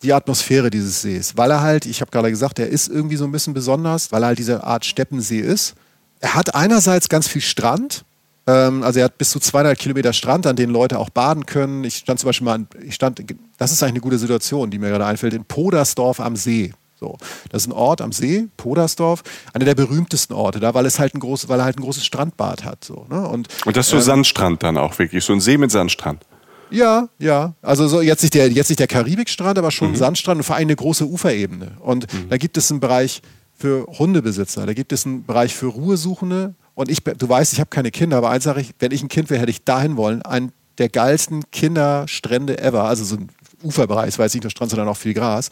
die 0.02 0.14
Atmosphäre 0.14 0.70
dieses 0.70 1.02
Sees, 1.02 1.38
weil 1.38 1.52
er 1.52 1.62
halt, 1.62 1.86
ich 1.86 2.02
habe 2.02 2.12
gerade 2.12 2.30
gesagt, 2.30 2.60
er 2.60 2.70
ist 2.70 2.88
irgendwie 2.88 3.18
so 3.18 3.26
ein 3.26 3.32
bisschen 3.32 3.54
besonders, 3.54 4.12
weil 4.12 4.24
er 4.24 4.28
halt 4.28 4.40
diese 4.40 4.64
Art 4.64 4.84
Steppensee 4.84 5.40
ist. 5.40 5.76
Er 6.20 6.34
hat 6.34 6.56
einerseits 6.56 7.08
ganz 7.08 7.28
viel 7.28 7.42
Strand, 7.42 8.04
also 8.52 9.00
er 9.00 9.06
hat 9.06 9.18
bis 9.18 9.32
zu 9.32 9.40
200 9.40 9.78
Kilometer 9.78 10.14
Strand, 10.14 10.46
an 10.46 10.56
denen 10.56 10.72
Leute 10.72 11.00
auch 11.00 11.10
baden 11.10 11.46
können. 11.48 11.84
Ich 11.84 11.98
stand 11.98 12.20
zum 12.20 12.28
Beispiel 12.28 12.46
mal, 12.46 12.66
ich 12.84 12.94
stand, 12.94 13.24
das 13.58 13.72
ist 13.72 13.82
eigentlich 13.82 13.94
eine 13.94 14.02
gute 14.02 14.20
Situation, 14.20 14.70
die 14.70 14.78
mir 14.78 14.90
gerade 14.90 15.06
einfällt, 15.06 15.34
in 15.34 15.46
Podersdorf 15.46 16.20
am 16.20 16.36
See. 16.36 16.72
So, 16.98 17.18
das 17.50 17.64
ist 17.64 17.68
ein 17.68 17.74
Ort 17.74 18.02
am 18.02 18.12
See, 18.12 18.48
Podersdorf, 18.56 19.24
einer 19.54 19.66
der 19.66 19.76
berühmtesten 19.76 20.34
Orte 20.34 20.60
da, 20.60 20.74
weil 20.74 20.86
es 20.86 20.98
halt 20.98 21.14
ein 21.14 21.20
großes, 21.20 21.50
weil 21.50 21.60
er 21.60 21.66
halt 21.66 21.78
ein 21.78 21.82
großes 21.82 22.06
Strandbad 22.06 22.64
hat. 22.64 22.86
So, 22.86 23.06
ne? 23.10 23.28
und, 23.28 23.50
und 23.66 23.76
das 23.76 23.88
ist 23.88 23.92
so 23.92 23.98
ähm, 23.98 24.04
Sandstrand 24.04 24.64
dann 24.64 24.78
auch 24.78 24.98
wirklich, 24.98 25.24
so 25.24 25.34
ein 25.34 25.42
See 25.42 25.58
mit 25.58 25.72
Sandstrand. 25.72 26.24
Ja, 26.70 27.10
ja. 27.20 27.54
Also 27.62 27.88
so 27.88 28.02
jetzt 28.02 28.22
nicht 28.22 28.34
der, 28.34 28.50
jetzt 28.50 28.70
nicht 28.70 28.80
der 28.80 28.88
Karibikstrand, 28.88 29.58
aber 29.58 29.72
schon 29.72 29.92
mhm. 29.92 29.96
Sandstrand 29.96 30.40
und 30.40 30.44
vor 30.44 30.56
allem 30.56 30.68
eine 30.68 30.76
große 30.76 31.06
Uferebene. 31.06 31.74
Und 31.80 32.12
mhm. 32.14 32.30
da 32.30 32.38
gibt 32.38 32.58
es 32.58 32.72
einen 32.72 32.80
Bereich 32.80 33.22
für 33.54 33.86
Hundebesitzer, 33.88 34.66
da 34.66 34.74
gibt 34.74 34.92
es 34.92 35.06
einen 35.06 35.26
Bereich 35.26 35.54
für 35.54 35.68
Ruhesuchende 35.68 36.56
Und 36.76 36.92
ich, 36.92 37.04
du 37.04 37.28
weißt, 37.28 37.54
ich 37.54 37.60
habe 37.60 37.70
keine 37.70 37.90
Kinder, 37.90 38.18
aber 38.18 38.30
eins 38.30 38.44
sage 38.44 38.62
ich, 38.62 38.76
wenn 38.80 38.92
ich 38.92 39.02
ein 39.02 39.08
Kind 39.08 39.30
wäre, 39.30 39.42
hätte 39.42 39.50
ich 39.50 39.64
dahin 39.64 39.98
wollen. 39.98 40.22
Ein 40.22 40.52
der 40.78 40.90
geilsten 40.90 41.50
Kinderstrände 41.52 42.60
ever. 42.60 42.84
Also 42.84 43.04
so 43.06 43.16
ein 43.16 43.30
Uferbereich, 43.64 44.18
war 44.18 44.26
jetzt 44.26 44.34
nicht 44.34 44.44
nur 44.44 44.52
Strand, 44.52 44.72
sondern 44.72 44.88
auch 44.90 44.98
viel 44.98 45.14
Gras. 45.14 45.50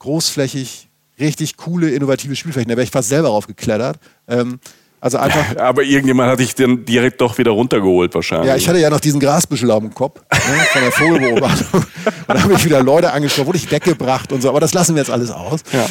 Großflächig, 0.00 0.88
richtig 1.18 1.56
coole, 1.56 1.90
innovative 1.90 2.36
Spielflächen. 2.36 2.68
Da 2.68 2.76
wäre 2.76 2.84
ich 2.84 2.90
fast 2.90 3.08
selber 3.08 3.28
raufgeklettert. 3.28 3.98
Ähm, 4.26 4.58
also 5.00 5.18
einfach. 5.18 5.56
Aber 5.58 5.82
irgendjemand 5.82 6.30
hat 6.30 6.40
dich 6.40 6.54
dann 6.54 6.84
direkt 6.84 7.20
doch 7.20 7.38
wieder 7.38 7.52
runtergeholt 7.52 8.14
wahrscheinlich. 8.14 8.48
Ja, 8.48 8.56
ich 8.56 8.68
hatte 8.68 8.78
ja 8.78 8.90
noch 8.90 9.00
diesen 9.00 9.20
Grasbüschel 9.20 9.70
auf 9.70 9.80
dem 9.80 9.94
Kopf 9.94 10.20
ne, 10.30 10.38
von 10.72 10.82
der 10.82 10.92
Vogelbeobachtung. 10.92 11.80
und 12.26 12.34
da 12.34 12.42
habe 12.42 12.54
ich 12.54 12.64
wieder 12.64 12.82
Leute 12.82 13.12
angesprochen, 13.12 13.46
wurde 13.46 13.58
ich 13.58 13.70
weggebracht 13.70 14.32
und 14.32 14.42
so. 14.42 14.48
Aber 14.48 14.60
das 14.60 14.74
lassen 14.74 14.94
wir 14.94 15.02
jetzt 15.02 15.10
alles 15.10 15.30
aus. 15.30 15.60
Ja. 15.72 15.86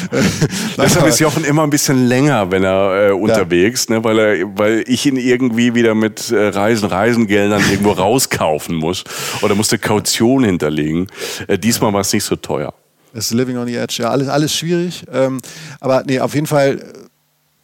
Deshalb 0.76 1.06
ist 1.06 1.20
Jochen 1.20 1.44
immer 1.44 1.62
ein 1.62 1.70
bisschen 1.70 2.06
länger, 2.06 2.50
wenn 2.50 2.64
er 2.64 3.08
äh, 3.08 3.12
unterwegs, 3.12 3.86
ja. 3.88 3.96
ne, 3.96 4.04
weil, 4.04 4.18
er, 4.18 4.58
weil 4.58 4.84
ich 4.86 5.06
ihn 5.06 5.16
irgendwie 5.16 5.74
wieder 5.74 5.94
mit 5.94 6.30
äh, 6.30 6.48
Reisen, 6.48 6.88
Reisengeldern 6.88 7.62
irgendwo 7.70 7.92
rauskaufen 7.92 8.76
muss. 8.76 9.04
Oder 9.42 9.54
musste 9.54 9.78
Kaution 9.78 10.44
hinterlegen. 10.44 11.06
Äh, 11.46 11.58
diesmal 11.58 11.92
war 11.92 12.00
es 12.00 12.12
nicht 12.12 12.24
so 12.24 12.36
teuer. 12.36 12.74
Das 13.14 13.26
ist 13.26 13.32
Living 13.32 13.56
on 13.56 13.66
the 13.66 13.74
Edge, 13.74 14.02
ja, 14.02 14.10
alles, 14.10 14.28
alles 14.28 14.54
schwierig. 14.54 15.04
Ähm, 15.12 15.40
aber 15.80 16.02
nee, 16.06 16.20
auf 16.20 16.34
jeden 16.34 16.46
Fall 16.46 16.80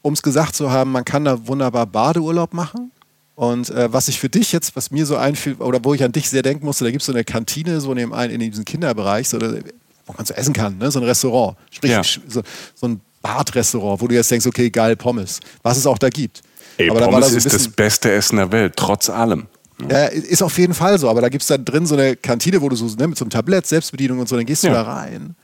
um 0.05 0.13
es 0.13 0.23
gesagt 0.23 0.55
zu 0.55 0.71
haben, 0.71 0.93
man 0.93 1.05
kann 1.05 1.25
da 1.25 1.47
wunderbar 1.47 1.87
Badeurlaub 1.87 2.53
machen. 2.53 2.93
Und 3.37 3.71
äh, 3.71 3.91
was 3.91 4.07
ich 4.09 4.21
für 4.21 4.29
dich 4.29 4.53
jetzt, 4.53 4.77
was 4.77 4.91
mir 4.91 5.07
so 5.07 5.17
einfiel, 5.17 5.55
oder 5.55 5.83
wo 5.83 5.95
ich 5.95 6.05
an 6.05 6.13
dich 6.13 6.29
sehr 6.29 6.43
denken 6.43 6.67
musste, 6.67 6.85
da 6.85 6.91
gibt 6.91 7.01
es 7.01 7.07
so 7.07 7.13
eine 7.13 7.25
Kantine, 7.25 7.81
so 7.81 7.95
neben 7.95 8.13
in 8.13 8.39
diesem 8.39 8.67
Kinderbereich, 8.67 9.31
so, 9.31 9.41
wo 9.41 10.13
man 10.15 10.27
so 10.27 10.35
essen 10.35 10.53
kann, 10.53 10.77
ne? 10.77 10.91
so 10.91 11.01
ein 11.01 11.07
Restaurant. 11.07 11.57
Sprich, 11.71 11.91
ja. 11.91 12.03
so, 12.03 12.43
so 12.75 12.87
ein 12.87 13.01
Badrestaurant, 13.23 14.03
wo 14.03 14.07
du 14.07 14.15
jetzt 14.15 14.31
denkst, 14.31 14.47
okay, 14.47 14.69
geil, 14.69 14.95
Pommes. 14.95 15.41
Was 15.63 15.79
es 15.79 15.87
auch 15.87 15.97
da 15.97 16.11
gibt. 16.11 16.43
Ey, 16.77 16.91
aber 16.91 17.01
Pommes 17.01 17.21
da 17.21 17.31
so 17.31 17.37
ist 17.39 17.53
das 17.53 17.69
beste 17.69 18.13
Essen 18.13 18.37
der 18.37 18.53
Welt, 18.53 18.75
trotz 18.77 19.09
allem. 19.09 19.47
Ja, 19.89 20.05
ist 20.05 20.43
auf 20.43 20.59
jeden 20.59 20.75
Fall 20.75 20.99
so, 20.99 21.09
aber 21.09 21.23
da 21.23 21.31
gibt 21.31 21.43
es 21.43 21.49
dann 21.49 21.65
drin 21.65 21.87
so 21.87 21.95
eine 21.95 22.15
Kantine, 22.15 22.61
wo 22.61 22.69
du 22.69 22.77
so 22.77 22.85
ne, 22.95 23.09
mit 23.09 23.17
so 23.17 23.25
einem 23.25 23.31
Tablett, 23.31 23.67
Selbstbedienung 23.67 24.19
und 24.19 24.29
so, 24.29 24.37
dann 24.37 24.45
gehst 24.45 24.65
du 24.65 24.69
ja. 24.69 24.75
da 24.75 24.83
rein 24.83 25.35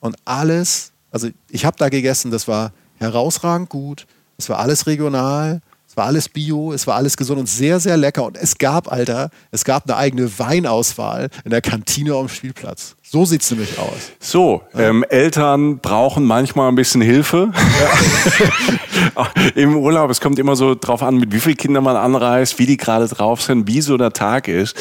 und 0.00 0.16
alles, 0.24 0.90
also 1.12 1.28
ich 1.48 1.64
habe 1.64 1.76
da 1.78 1.88
gegessen, 1.88 2.32
das 2.32 2.48
war 2.48 2.72
herausragend 3.00 3.68
gut. 3.68 4.06
Es 4.38 4.48
war 4.48 4.58
alles 4.58 4.86
regional, 4.86 5.60
es 5.90 5.96
war 5.96 6.06
alles 6.06 6.28
bio, 6.28 6.72
es 6.72 6.86
war 6.86 6.94
alles 6.94 7.16
gesund 7.16 7.40
und 7.40 7.48
sehr, 7.48 7.80
sehr 7.80 7.96
lecker. 7.96 8.24
Und 8.24 8.36
es 8.36 8.58
gab, 8.58 8.92
Alter, 8.92 9.30
es 9.50 9.64
gab 9.64 9.90
eine 9.90 9.96
eigene 9.96 10.38
Weinauswahl 10.38 11.30
in 11.44 11.50
der 11.50 11.62
Kantine 11.62 12.14
am 12.14 12.28
Spielplatz. 12.28 12.94
So 13.02 13.24
sieht 13.24 13.42
es 13.42 13.50
nämlich 13.50 13.76
aus. 13.76 14.12
So, 14.20 14.62
ja. 14.72 14.82
ähm, 14.82 15.04
Eltern 15.08 15.80
brauchen 15.80 16.24
manchmal 16.24 16.68
ein 16.68 16.76
bisschen 16.76 17.00
Hilfe. 17.00 17.50
Ja. 19.16 19.28
Im 19.56 19.76
Urlaub, 19.76 20.10
es 20.10 20.20
kommt 20.20 20.38
immer 20.38 20.54
so 20.54 20.76
drauf 20.76 21.02
an, 21.02 21.16
mit 21.16 21.32
wie 21.32 21.40
vielen 21.40 21.56
Kindern 21.56 21.82
man 21.82 21.96
anreist, 21.96 22.60
wie 22.60 22.66
die 22.66 22.76
gerade 22.76 23.08
drauf 23.08 23.42
sind, 23.42 23.66
wie 23.66 23.80
so 23.80 23.96
der 23.96 24.12
Tag 24.12 24.46
ist. 24.46 24.76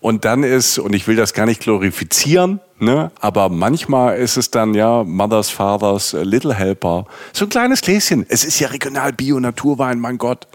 Und 0.00 0.24
dann 0.24 0.44
ist, 0.44 0.78
und 0.78 0.94
ich 0.94 1.06
will 1.06 1.16
das 1.16 1.34
gar 1.34 1.44
nicht 1.44 1.60
glorifizieren, 1.60 2.60
ne, 2.78 3.10
aber 3.20 3.48
manchmal 3.48 4.18
ist 4.18 4.36
es 4.36 4.50
dann 4.50 4.74
ja 4.74 5.04
Mothers, 5.04 5.50
Fathers, 5.50 6.14
Little 6.22 6.54
Helper. 6.54 7.06
So 7.32 7.46
ein 7.46 7.48
kleines 7.48 7.80
Gläschen. 7.80 8.26
Es 8.28 8.44
ist 8.44 8.58
ja 8.60 8.68
regional 8.68 9.12
Bio, 9.12 9.40
Naturwein, 9.40 9.98
mein 9.98 10.18
Gott. 10.18 10.46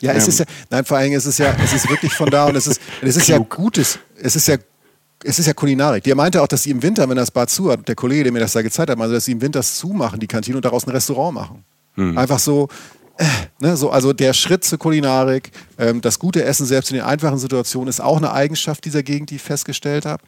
Ja, 0.00 0.12
es 0.12 0.24
ähm. 0.24 0.28
ist 0.30 0.38
ja, 0.40 0.46
nein, 0.70 0.84
vor 0.84 0.98
allem 0.98 1.12
ist 1.12 1.26
es 1.26 1.38
ja, 1.38 1.54
es 1.62 1.72
ist 1.72 1.88
wirklich 1.88 2.14
von 2.14 2.30
da 2.30 2.46
und 2.46 2.56
es 2.56 2.66
ist, 2.66 2.80
es 3.02 3.16
ist 3.16 3.28
ja 3.28 3.38
gutes, 3.38 3.98
es 4.16 4.36
ist 4.36 4.48
ja 4.48 4.56
es 5.22 5.38
ist 5.38 5.46
ja 5.46 5.52
Kulinarik. 5.52 6.02
Der 6.04 6.14
meinte 6.14 6.42
auch, 6.42 6.48
dass 6.48 6.62
sie 6.62 6.70
im 6.70 6.82
Winter, 6.82 7.08
wenn 7.08 7.16
das 7.16 7.30
Bad 7.30 7.50
zu 7.50 7.70
hat, 7.70 7.86
der 7.86 7.94
Kollege, 7.94 8.24
der 8.24 8.32
mir 8.32 8.40
das 8.40 8.52
da 8.52 8.62
gezeigt 8.62 8.90
hat, 8.90 8.98
meinte, 8.98 9.14
dass 9.14 9.26
sie 9.26 9.32
im 9.32 9.42
Winter 9.42 9.62
zumachen, 9.62 10.18
die 10.18 10.26
Kantine, 10.26 10.56
und 10.56 10.64
daraus 10.64 10.86
ein 10.86 10.90
Restaurant 10.90 11.34
machen. 11.34 11.64
Mhm. 11.96 12.16
Einfach 12.16 12.38
so, 12.38 12.68
Ne, 13.62 13.76
so, 13.76 13.90
also 13.90 14.14
der 14.14 14.32
Schritt 14.32 14.64
zur 14.64 14.78
Kulinarik, 14.78 15.50
ähm, 15.78 16.00
das 16.00 16.18
gute 16.18 16.42
Essen 16.42 16.64
selbst 16.64 16.90
in 16.90 16.96
den 16.96 17.04
einfachen 17.04 17.36
Situationen 17.36 17.88
ist 17.88 18.00
auch 18.00 18.16
eine 18.16 18.32
Eigenschaft 18.32 18.86
dieser 18.86 19.02
Gegend, 19.02 19.28
die 19.28 19.34
ich 19.34 19.42
festgestellt 19.42 20.06
habe. 20.06 20.22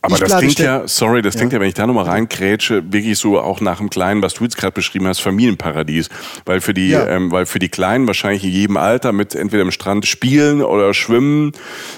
Aber 0.00 0.14
ich 0.14 0.20
das 0.22 0.38
klingt 0.38 0.58
ja, 0.58 0.88
sorry, 0.88 1.20
das 1.20 1.34
ja. 1.34 1.40
klingt 1.40 1.52
ja, 1.52 1.60
wenn 1.60 1.68
ich 1.68 1.74
da 1.74 1.86
nochmal 1.86 2.06
reinkrätsche, 2.06 2.90
wirklich 2.90 3.18
so 3.18 3.38
auch 3.38 3.60
nach 3.60 3.76
dem 3.76 3.90
Kleinen, 3.90 4.22
was 4.22 4.32
du 4.34 4.44
jetzt 4.44 4.56
gerade 4.56 4.72
beschrieben 4.72 5.06
hast, 5.06 5.20
Familienparadies. 5.20 6.08
Weil 6.46 6.62
für 6.62 6.72
die, 6.72 6.88
ja. 6.88 7.06
ähm, 7.06 7.30
weil 7.30 7.44
für 7.44 7.58
die 7.58 7.68
Kleinen 7.68 8.06
wahrscheinlich 8.06 8.44
in 8.44 8.50
jedem 8.50 8.78
Alter 8.78 9.12
mit 9.12 9.34
entweder 9.34 9.64
am 9.64 9.70
Strand 9.70 10.06
spielen 10.06 10.62
oder 10.62 10.94
schwimmen. 10.94 11.52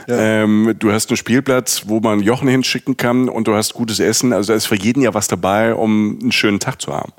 Ja. 0.09 0.18
Ähm, 0.18 0.75
du 0.77 0.90
hast 0.90 1.11
einen 1.11 1.16
Spielplatz, 1.16 1.83
wo 1.87 2.01
man 2.01 2.18
Jochen 2.18 2.49
hinschicken 2.49 2.97
kann 2.97 3.29
und 3.29 3.47
du 3.47 3.55
hast 3.55 3.75
gutes 3.75 4.01
Essen. 4.01 4.33
Also 4.33 4.53
da 4.53 4.57
ist 4.57 4.66
für 4.66 4.77
jeden 4.77 5.03
ja 5.03 5.14
was 5.14 5.29
dabei, 5.29 5.75
um 5.75 6.18
einen 6.20 6.33
schönen 6.33 6.59
Tag 6.59 6.83
zu 6.83 6.92
haben. 6.92 7.12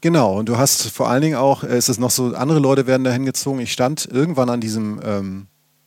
Genau, 0.00 0.38
und 0.38 0.48
du 0.48 0.56
hast 0.56 0.90
vor 0.90 1.08
allen 1.08 1.22
Dingen 1.22 1.36
auch, 1.36 1.64
äh, 1.64 1.76
es 1.76 1.88
ist 1.88 1.98
noch 1.98 2.10
so, 2.10 2.34
andere 2.34 2.60
Leute 2.60 2.86
werden 2.86 3.04
da 3.04 3.10
hingezogen. 3.10 3.60
Ich 3.60 3.72
stand 3.72 4.06
irgendwann 4.06 4.48
an 4.48 4.60
diesem, 4.60 5.00
ähm, 5.04 5.46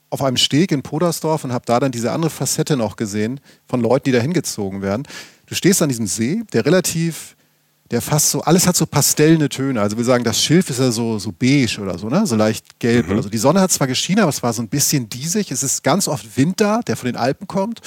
auf 0.10 0.21
einem 0.21 0.38
Steg 0.38 0.71
in 0.71 0.84
Podersdorf 0.84 1.45
und 1.45 1.54
habe 1.54 1.65
da 1.65 1.80
dann 1.80 1.91
diese 1.91 2.12
andere 2.12 2.30
Facette 2.30 2.76
noch 2.76 2.97
gesehen 2.97 3.39
von 3.67 3.80
Leuten, 3.80 4.06
die 4.06 4.12
da 4.12 4.19
hingezogen 4.19 4.82
werden. 4.82 5.04
Du 5.45 5.56
stehst 5.56 5.82
an 5.82 5.88
diesem 5.88 6.08
See, 6.08 6.43
der 6.52 6.65
relativ, 6.65 7.38
der 7.91 8.02
fast 8.02 8.32
so, 8.32 8.41
alles 8.41 8.67
hat 8.67 8.76
so 8.76 8.86
pastellne 8.86 9.47
Töne. 9.47 9.80
Also 9.80 9.95
wir 9.95 10.04
sagen, 10.04 10.26
das 10.26 10.41
Schilf 10.41 10.69
ist 10.69 10.80
ja 10.80 10.91
so, 10.91 11.17
so 11.17 11.32
beige 11.32 11.80
oder 11.82 11.97
so, 11.97 12.10
ne? 12.10 12.28
so 12.28 12.36
leicht 12.36 12.80
gelb. 12.80 13.08
Mhm. 13.08 13.15
Also 13.15 13.30
die 13.30 13.38
Sonne 13.38 13.62
hat 13.62 13.71
zwar 13.71 13.88
geschienen, 13.88 14.19
aber 14.19 14.30
es 14.30 14.43
war 14.43 14.52
so 14.52 14.62
ein 14.62 14.67
bisschen 14.67 15.08
diesig. 15.08 15.50
Es 15.52 15.63
ist 15.63 15.82
ganz 15.82 16.10
oft 16.10 16.38
Wind 16.38 16.60
da, 16.60 16.82
der 16.82 16.97
von 16.97 17.06
den 17.06 17.15
Alpen 17.15 17.47
kommt. 17.47 17.80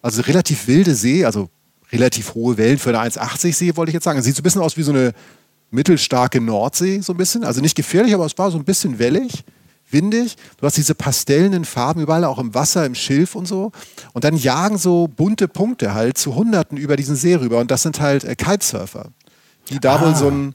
Also 0.00 0.22
relativ 0.22 0.66
wilde 0.66 0.94
See, 0.94 1.26
also 1.26 1.50
relativ 1.92 2.34
hohe 2.34 2.56
Wellen 2.56 2.78
für 2.78 2.98
eine 2.98 3.10
1,80 3.10 3.52
See, 3.52 3.76
wollte 3.76 3.90
ich 3.90 3.94
jetzt 3.94 4.04
sagen. 4.04 4.18
Es 4.18 4.24
sieht 4.24 4.36
so 4.36 4.40
ein 4.40 4.44
bisschen 4.44 4.62
aus 4.62 4.78
wie 4.78 4.82
so 4.82 4.92
eine 4.92 5.12
mittelstarke 5.70 6.40
Nordsee, 6.40 7.00
so 7.00 7.12
ein 7.12 7.16
bisschen. 7.16 7.44
Also 7.44 7.60
nicht 7.60 7.74
gefährlich, 7.74 8.14
aber 8.14 8.26
es 8.26 8.38
war 8.38 8.50
so 8.50 8.58
ein 8.58 8.64
bisschen 8.64 8.98
wellig, 8.98 9.44
windig. 9.90 10.36
Du 10.58 10.66
hast 10.66 10.76
diese 10.76 10.94
pastellenden 10.94 11.64
Farben 11.64 12.00
überall, 12.00 12.24
auch 12.24 12.38
im 12.38 12.54
Wasser, 12.54 12.86
im 12.86 12.94
Schilf 12.94 13.34
und 13.34 13.46
so. 13.46 13.72
Und 14.12 14.24
dann 14.24 14.36
jagen 14.36 14.78
so 14.78 15.08
bunte 15.08 15.48
Punkte 15.48 15.94
halt 15.94 16.18
zu 16.18 16.34
Hunderten 16.34 16.76
über 16.76 16.96
diesen 16.96 17.16
See 17.16 17.34
rüber. 17.34 17.58
Und 17.58 17.70
das 17.70 17.82
sind 17.82 18.00
halt 18.00 18.24
äh, 18.24 18.36
Kitesurfer, 18.36 19.10
die 19.70 19.80
da 19.80 19.96
ah. 19.96 20.00
wohl 20.02 20.14
so 20.14 20.28
ein, 20.28 20.54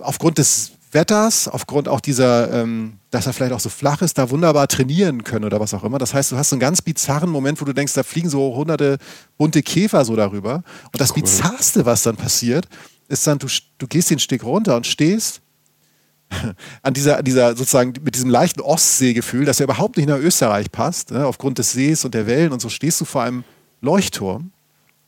aufgrund 0.00 0.38
des 0.38 0.72
Wetters, 0.92 1.48
aufgrund 1.48 1.86
auch 1.86 2.00
dieser, 2.00 2.50
ähm, 2.52 2.94
dass 3.10 3.26
er 3.26 3.34
vielleicht 3.34 3.52
auch 3.52 3.60
so 3.60 3.68
flach 3.68 4.00
ist, 4.00 4.16
da 4.16 4.30
wunderbar 4.30 4.68
trainieren 4.68 5.22
können 5.22 5.44
oder 5.44 5.60
was 5.60 5.74
auch 5.74 5.84
immer. 5.84 5.98
Das 5.98 6.14
heißt, 6.14 6.32
du 6.32 6.36
hast 6.36 6.50
so 6.50 6.56
einen 6.56 6.60
ganz 6.60 6.80
bizarren 6.80 7.28
Moment, 7.28 7.60
wo 7.60 7.66
du 7.66 7.74
denkst, 7.74 7.92
da 7.92 8.02
fliegen 8.02 8.30
so 8.30 8.54
hunderte 8.56 8.96
bunte 9.36 9.62
Käfer 9.62 10.04
so 10.04 10.16
darüber. 10.16 10.62
Und 10.92 11.00
das 11.00 11.10
cool. 11.10 11.22
Bizarrste, 11.22 11.84
was 11.84 12.04
dann 12.04 12.16
passiert, 12.16 12.68
ist 13.08 13.26
dann, 13.26 13.38
du, 13.38 13.48
du 13.78 13.86
gehst 13.86 14.10
den 14.10 14.18
Steg 14.18 14.44
runter 14.44 14.76
und 14.76 14.86
stehst 14.86 15.40
an 16.82 16.94
dieser, 16.94 17.22
dieser 17.22 17.56
sozusagen 17.56 17.94
mit 18.02 18.14
diesem 18.14 18.30
leichten 18.30 18.60
Ostseegefühl, 18.60 19.44
das 19.44 19.58
ja 19.58 19.64
überhaupt 19.64 19.96
nicht 19.96 20.08
nach 20.08 20.18
Österreich 20.18 20.70
passt, 20.70 21.10
ne, 21.10 21.26
aufgrund 21.26 21.58
des 21.58 21.72
Sees 21.72 22.04
und 22.04 22.14
der 22.14 22.26
Wellen 22.26 22.52
und 22.52 22.60
so 22.60 22.68
stehst 22.68 23.00
du 23.00 23.04
vor 23.04 23.22
einem 23.22 23.44
Leuchtturm, 23.80 24.52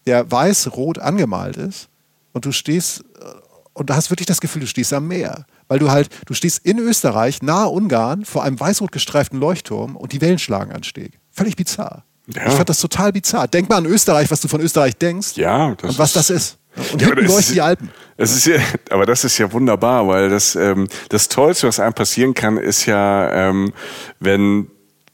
der 0.07 0.31
weiß-rot 0.31 0.99
angemalt 0.99 1.57
ist 1.57 1.89
und 2.33 2.47
du 2.47 2.53
stehst 2.53 3.05
äh, 3.21 3.25
und 3.73 3.91
du 3.91 3.95
hast 3.95 4.11
wirklich 4.11 4.27
das 4.27 4.41
Gefühl, 4.41 4.61
du 4.61 4.67
stehst 4.67 4.93
am 4.93 5.09
Meer, 5.09 5.47
weil 5.69 5.79
du 5.79 5.91
halt, 5.91 6.09
du 6.27 6.35
stehst 6.35 6.65
in 6.65 6.79
Österreich, 6.79 7.43
nahe 7.43 7.69
Ungarn, 7.69 8.25
vor 8.25 8.43
einem 8.43 8.59
weiß-rot 8.59 8.93
gestreiften 8.93 9.39
Leuchtturm 9.39 9.97
und 9.97 10.13
die 10.13 10.21
Wellen 10.21 10.39
schlagen 10.39 10.73
an 10.73 10.83
Steg. 10.83 11.19
Völlig 11.31 11.57
bizarr. 11.57 12.05
Ja. 12.35 12.47
Ich 12.47 12.55
fand 12.55 12.69
das 12.69 12.81
total 12.81 13.13
bizarr. 13.13 13.49
Denk 13.49 13.69
mal 13.69 13.77
an 13.77 13.87
Österreich, 13.87 14.31
was 14.31 14.41
du 14.41 14.49
von 14.49 14.61
Österreich 14.61 14.97
denkst 14.97 15.37
ja, 15.37 15.67
und 15.67 15.99
was 15.99 16.13
das 16.13 16.31
ist. 16.31 16.59
Und 16.93 17.01
ja, 17.01 17.09
hinten 17.09 17.27
leuchten 17.27 17.55
die 17.55 17.61
Alpen. 17.61 17.91
Es 18.17 18.37
ist 18.37 18.47
ja, 18.47 18.57
aber 18.91 19.07
das 19.07 19.25
ist 19.25 19.39
ja 19.39 19.53
wunderbar, 19.53 20.07
weil 20.07 20.29
das, 20.29 20.55
ähm, 20.55 20.89
das 21.09 21.29
Tollste, 21.29 21.67
was 21.69 21.81
einem 21.81 21.95
passieren 21.95 22.35
kann, 22.35 22.59
ist 22.59 22.87
ja, 22.87 23.49
ähm, 23.49 23.73
wenn 24.19 24.69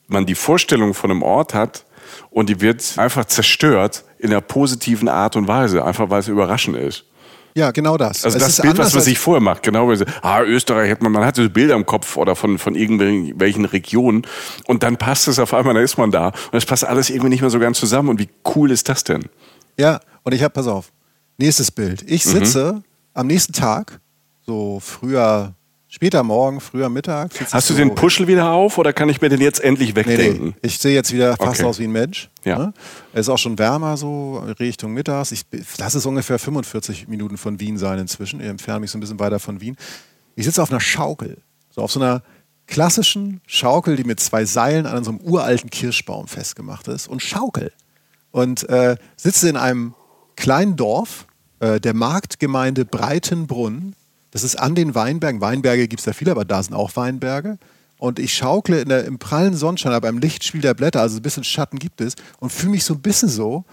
man 0.09 0.27
die 0.27 0.35
Vorstellung 0.35 0.95
von 0.95 1.11
einem 1.11 1.23
Ort 1.23 1.55
hat 1.55 1.85
und 2.31 2.49
die 2.49 2.61
wird 2.61 2.85
einfach 2.97 3.25
zerstört 3.25 4.05
in 4.19 4.31
einer 4.31 4.41
positiven 4.41 5.09
Art 5.09 5.37
und 5.37 5.49
Weise, 5.49 5.85
einfach 5.85 6.11
weil 6.11 6.21
es 6.21 6.29
überraschend 6.29 6.77
ist. 6.77 7.05
Ja, 7.57 7.71
genau 7.71 7.97
das. 7.97 8.23
Also 8.23 8.37
es 8.37 8.45
das 8.45 8.61
Bild, 8.61 8.77
was 8.77 8.93
man 8.93 9.03
sich 9.03 9.19
vorher 9.19 9.41
macht, 9.41 9.63
genau. 9.63 9.91
Ah, 10.21 10.43
Österreich 10.43 10.91
hat 10.91 11.03
man, 11.03 11.11
man 11.11 11.25
hat 11.25 11.37
so 11.37 11.49
Bilder 11.49 11.75
im 11.75 11.87
Kopf 11.87 12.19
oder 12.19 12.37
von, 12.37 12.59
von 12.59 12.75
irgendwelchen 12.75 13.65
Regionen 13.65 14.27
und 14.67 14.83
dann 14.83 14.99
passt 14.99 15.27
es 15.27 15.39
auf 15.39 15.55
einmal, 15.55 15.73
da 15.73 15.81
ist 15.81 15.97
man 15.97 16.11
da 16.11 16.29
und 16.29 16.55
es 16.59 16.67
passt 16.67 16.85
alles 16.85 17.09
irgendwie 17.09 17.31
nicht 17.31 17.41
mehr 17.41 17.49
so 17.49 17.59
ganz 17.59 17.79
zusammen 17.79 18.11
und 18.11 18.21
wie 18.21 18.29
cool 18.55 18.71
ist 18.71 18.91
das 18.91 19.05
denn? 19.05 19.25
Ja, 19.79 20.01
und 20.23 20.35
ich 20.35 20.43
habe, 20.43 20.53
pass 20.53 20.67
auf, 20.67 20.93
Nächstes 21.39 21.71
Bild. 21.71 22.03
Ich 22.07 22.25
mhm. 22.27 22.31
sitze 22.31 22.73
mhm. 22.75 22.85
am 23.15 23.27
nächsten 23.27 23.53
Tag, 23.53 24.01
so 24.45 24.81
früher, 24.81 25.55
später 25.89 26.23
Morgen, 26.23 26.61
früher 26.61 26.89
Mittag. 26.89 27.33
Hast 27.53 27.69
du 27.69 27.75
so 27.75 27.79
den 27.79 27.95
Puschel 27.95 28.27
wieder 28.27 28.51
auf 28.51 28.79
oder 28.79 28.93
kann 28.93 29.09
ich 29.09 29.21
mir 29.21 29.29
den 29.29 29.41
jetzt 29.41 29.61
endlich 29.61 29.95
wegdenken? 29.95 30.45
Nee, 30.45 30.51
nee. 30.51 30.55
Ich 30.63 30.79
sehe 30.79 30.95
jetzt 30.95 31.13
wieder 31.13 31.37
fast 31.37 31.61
okay. 31.61 31.69
aus 31.69 31.79
wie 31.79 31.85
ein 31.85 31.93
Mensch. 31.93 32.31
Ja. 32.45 32.59
Ne? 32.59 32.73
Es 33.13 33.23
ist 33.23 33.29
auch 33.29 33.39
schon 33.39 33.59
wärmer 33.59 33.97
so 33.97 34.39
Richtung 34.59 34.93
Mittags. 34.93 35.33
Ich 35.33 35.45
lass 35.79 35.95
es 35.95 36.07
ungefähr 36.07 36.39
45 36.39 37.09
Minuten 37.09 37.37
von 37.37 37.61
Wien 37.61 37.77
sein 37.77 37.99
inzwischen. 37.99 38.41
Ich 38.41 38.47
entferne 38.47 38.81
mich 38.81 38.91
so 38.91 38.99
ein 38.99 39.01
bisschen 39.01 39.21
weiter 39.21 39.39
von 39.39 39.61
Wien. 39.61 39.77
Ich 40.37 40.45
sitze 40.47 40.63
auf 40.63 40.71
einer 40.71 40.81
Schaukel. 40.81 41.39
So 41.71 41.83
auf 41.83 41.93
so 41.93 42.01
einer 42.01 42.23
klassischen 42.67 43.41
Schaukel, 43.47 43.97
die 43.97 44.05
mit 44.05 44.21
zwei 44.21 44.45
Seilen 44.45 44.87
an 44.87 45.05
so 45.05 45.11
einem 45.11 45.21
uralten 45.21 45.71
Kirschbaum 45.71 46.29
festgemacht 46.29 46.89
ist. 46.89 47.09
Und 47.09 47.23
Schaukel. 47.23 47.73
Und 48.31 48.69
äh, 48.69 48.97
sitze 49.17 49.49
in 49.49 49.57
einem 49.57 49.95
kleinen 50.37 50.77
Dorf 50.77 51.27
äh, 51.61 51.81
der 51.81 51.95
Marktgemeinde 51.95 52.85
Breitenbrunn. 52.85 53.95
Das 54.31 54.45
ist 54.45 54.57
an 54.57 54.75
den 54.75 54.95
Weinbergen. 54.95 55.41
Weinberge 55.41 55.89
gibt 55.89 56.01
es 56.01 56.07
ja 56.07 56.13
viele, 56.13 56.31
aber 56.31 56.45
da 56.45 56.63
sind 56.63 56.75
auch 56.75 56.95
Weinberge. 56.97 57.51
Und 57.51 57.61
und 57.99 58.19
ich 58.19 58.35
schaukle 58.35 58.85
der, 58.85 59.05
im 59.05 59.19
prallen 59.19 59.55
Sonnenschein, 59.55 59.93
aber 59.93 60.09
im 60.09 60.19
Lichtspiel 60.19 60.61
der 60.61 60.75
Blätter, 60.75 61.01
also 61.01 61.17
ein 61.17 61.23
bisschen 61.23 61.45
Schatten 61.45 61.79
gibt 61.79 62.01
es 62.01 62.15
und 62.41 62.53
fühle 62.53 62.73
mich 62.73 62.85
so 62.85 62.95
ein 62.95 63.01
bisschen 63.01 63.29
so, 63.29 63.65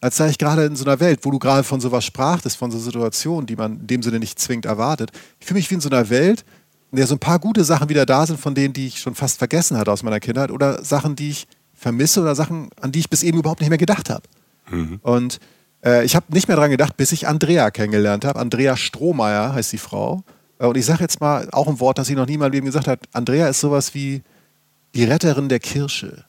als 0.00 0.16
sei 0.16 0.28
ich 0.30 0.38
gerade 0.38 0.64
in 0.64 0.76
so 0.76 0.84
einer 0.84 1.00
Welt, 1.00 1.20
wo 1.22 1.30
du 1.30 1.38
gerade 1.38 1.62
von 1.62 1.80
sowas 1.80 2.04
sprachtest, 2.04 2.56
von 2.56 2.70
so 2.70 2.78
Situationen, 2.78 3.46
die 3.46 3.56
man 3.56 3.80
in 3.80 3.86
dem 3.86 4.02
Sinne 4.02 4.18
nicht 4.18 4.38
zwingend 4.38 4.66
erwartet. 4.66 5.10
Ich 5.40 5.46
fühle 5.46 5.58
mich 5.58 5.70
wie 5.70 5.74
in 5.74 5.80
so 5.80 5.90
einer 5.90 6.08
Welt, 6.10 6.44
in 6.90 6.96
der 6.96 7.06
so 7.06 7.14
ein 7.14 7.18
paar 7.18 7.38
gute 7.38 7.64
Sachen 7.64 7.88
wieder 7.88 8.06
da 8.06 8.26
sind, 8.26 8.40
von 8.40 8.54
denen, 8.54 8.74
die 8.74 8.86
ich 8.86 9.00
schon 9.00 9.14
fast 9.14 9.38
vergessen 9.38 9.76
hatte 9.76 9.92
aus 9.92 10.02
meiner 10.02 10.20
Kindheit 10.20 10.50
oder 10.50 10.84
Sachen, 10.84 11.16
die 11.16 11.30
ich 11.30 11.46
vermisse 11.74 12.20
oder 12.20 12.34
Sachen, 12.34 12.68
an 12.80 12.92
die 12.92 12.98
ich 12.98 13.10
bis 13.10 13.22
eben 13.22 13.38
überhaupt 13.38 13.60
nicht 13.60 13.70
mehr 13.70 13.78
gedacht 13.78 14.10
habe. 14.10 14.22
Mhm. 14.70 15.00
Und 15.02 15.38
äh, 15.84 16.04
ich 16.04 16.16
habe 16.16 16.26
nicht 16.32 16.48
mehr 16.48 16.56
daran 16.56 16.70
gedacht, 16.70 16.96
bis 16.96 17.12
ich 17.12 17.26
Andrea 17.26 17.70
kennengelernt 17.70 18.24
habe. 18.24 18.38
Andrea 18.38 18.76
Strohmeier 18.76 19.52
heißt 19.52 19.72
die 19.72 19.78
Frau. 19.78 20.22
Äh, 20.58 20.66
und 20.66 20.76
ich 20.76 20.86
sage 20.86 21.00
jetzt 21.02 21.20
mal 21.20 21.48
auch 21.52 21.68
ein 21.68 21.80
Wort, 21.80 21.98
das 21.98 22.06
sie 22.06 22.14
noch 22.14 22.26
nie 22.26 22.34
in 22.34 22.40
meinem 22.40 22.52
Leben 22.52 22.66
gesagt 22.66 22.86
hat. 22.86 23.00
Andrea 23.12 23.48
ist 23.48 23.60
sowas 23.60 23.94
wie 23.94 24.22
die 24.94 25.04
Retterin 25.04 25.48
der 25.48 25.60
Kirsche. 25.60 26.24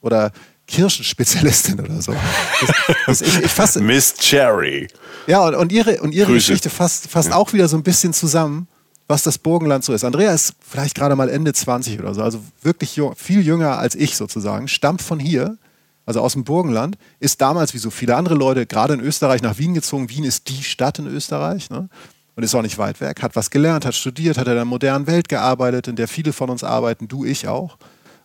Oder 0.00 0.32
Kirschenspezialistin 0.66 1.80
oder 1.80 2.00
so. 2.00 2.14
Das, 2.60 2.70
das 3.06 3.20
ich, 3.20 3.44
ich 3.44 3.50
fasse, 3.50 3.80
Miss 3.82 4.14
Cherry. 4.14 4.88
Ja, 5.26 5.46
und, 5.46 5.54
und 5.54 5.72
ihre, 5.72 6.00
und 6.00 6.12
ihre 6.12 6.32
Geschichte 6.32 6.70
fasst, 6.70 7.08
fasst 7.08 7.30
ja. 7.30 7.36
auch 7.36 7.52
wieder 7.52 7.68
so 7.68 7.76
ein 7.76 7.82
bisschen 7.82 8.12
zusammen, 8.12 8.66
was 9.06 9.22
das 9.22 9.38
Burgenland 9.38 9.84
so 9.84 9.92
ist. 9.92 10.04
Andrea 10.04 10.32
ist 10.32 10.54
vielleicht 10.66 10.94
gerade 10.94 11.16
mal 11.16 11.28
Ende 11.28 11.52
20 11.52 12.00
oder 12.00 12.14
so, 12.14 12.22
also 12.22 12.42
wirklich 12.62 12.96
jung, 12.96 13.14
viel 13.16 13.40
jünger 13.40 13.78
als 13.78 13.94
ich 13.94 14.16
sozusagen, 14.16 14.68
stammt 14.68 15.02
von 15.02 15.18
hier, 15.18 15.58
also 16.06 16.20
aus 16.20 16.34
dem 16.34 16.44
Burgenland, 16.44 16.96
ist 17.20 17.40
damals 17.40 17.74
wie 17.74 17.78
so 17.78 17.90
viele 17.90 18.16
andere 18.16 18.34
Leute 18.34 18.66
gerade 18.66 18.94
in 18.94 19.00
Österreich 19.00 19.42
nach 19.42 19.58
Wien 19.58 19.74
gezogen. 19.74 20.10
Wien 20.10 20.24
ist 20.24 20.48
die 20.48 20.62
Stadt 20.62 20.98
in 20.98 21.06
Österreich 21.06 21.70
ne? 21.70 21.88
und 22.36 22.42
ist 22.42 22.54
auch 22.54 22.62
nicht 22.62 22.78
weit 22.78 23.00
weg, 23.00 23.22
hat 23.22 23.36
was 23.36 23.50
gelernt, 23.50 23.84
hat 23.86 23.94
studiert, 23.94 24.38
hat 24.38 24.48
in 24.48 24.54
der 24.54 24.64
modernen 24.64 25.06
Welt 25.06 25.28
gearbeitet, 25.28 25.88
in 25.88 25.96
der 25.96 26.08
viele 26.08 26.32
von 26.32 26.50
uns 26.50 26.64
arbeiten, 26.64 27.08
du, 27.08 27.24
ich 27.24 27.48
auch. 27.48 27.78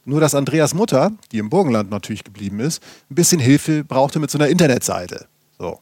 Nur, 0.06 0.22
dass 0.22 0.34
Andreas 0.34 0.74
Mutter, 0.74 1.12
die 1.32 1.38
im 1.38 1.50
Burgenland 1.50 1.92
natürlich 1.92 2.24
geblieben 2.24 2.60
ist, 2.60 2.82
ein 3.12 3.16
bisschen 3.16 3.40
Hilfe 3.40 3.84
brauchte 3.84 4.20
mit 4.20 4.32
so 4.32 4.38
einer 4.38 4.48
Internetseite. 4.48 5.28
So. 5.60 5.80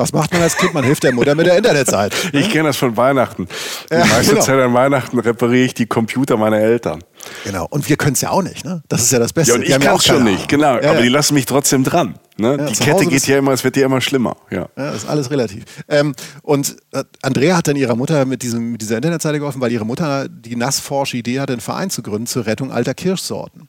Was 0.00 0.14
macht 0.14 0.32
man 0.32 0.40
als 0.40 0.56
Kind? 0.56 0.72
Man 0.72 0.82
hilft 0.82 1.04
der 1.04 1.12
Mutter 1.12 1.34
mit 1.34 1.46
der 1.46 1.58
Internetseite. 1.58 2.16
Ich 2.32 2.50
kenne 2.50 2.68
das 2.70 2.78
von 2.78 2.96
Weihnachten. 2.96 3.46
Die 3.90 3.94
ja, 3.94 4.06
meiste 4.06 4.32
genau. 4.32 4.44
Zeit 4.44 4.58
an 4.58 4.72
Weihnachten 4.72 5.18
repariere 5.18 5.66
ich 5.66 5.74
die 5.74 5.86
Computer 5.86 6.38
meiner 6.38 6.58
Eltern. 6.58 7.04
Genau. 7.44 7.66
Und 7.70 7.88
wir 7.88 7.96
können 7.96 8.14
es 8.14 8.20
ja 8.20 8.30
auch 8.30 8.42
nicht. 8.42 8.64
Ne? 8.64 8.82
Das 8.88 9.02
ist 9.02 9.12
ja 9.12 9.18
das 9.18 9.32
Beste. 9.32 9.52
Ja, 9.52 9.58
und 9.58 9.62
ich 9.62 9.70
kann 9.70 9.96
es 9.96 10.06
ja 10.06 10.14
schon 10.14 10.24
nicht, 10.24 10.48
genau. 10.48 10.78
Ja, 10.78 10.90
aber 10.90 11.02
die 11.02 11.08
lassen 11.08 11.34
mich 11.34 11.46
trotzdem 11.46 11.84
dran. 11.84 12.18
Ne? 12.36 12.56
die 12.70 12.74
Kette 12.74 13.06
geht 13.06 13.26
ja 13.26 13.38
immer, 13.38 13.52
es 13.52 13.64
wird 13.64 13.76
ja 13.76 13.84
immer 13.84 14.00
schlimmer. 14.00 14.36
Ja, 14.50 14.68
ja 14.76 14.90
ist 14.92 15.08
alles 15.08 15.30
relativ. 15.30 15.64
Ähm, 15.88 16.14
und 16.42 16.76
äh, 16.92 17.04
Andrea 17.22 17.58
hat 17.58 17.68
dann 17.68 17.76
ihrer 17.76 17.96
Mutter 17.96 18.24
mit, 18.24 18.42
diesem, 18.42 18.72
mit 18.72 18.80
dieser 18.80 18.96
Internetseite 18.96 19.38
geholfen, 19.38 19.60
weil 19.60 19.72
ihre 19.72 19.84
Mutter 19.84 20.28
die 20.28 20.56
nassforsche 20.56 21.18
Idee 21.18 21.40
hatte, 21.40 21.52
einen 21.52 21.60
Verein 21.60 21.90
zu 21.90 22.02
gründen 22.02 22.26
zur 22.26 22.46
Rettung 22.46 22.72
alter 22.72 22.94
Kirschsorten. 22.94 23.68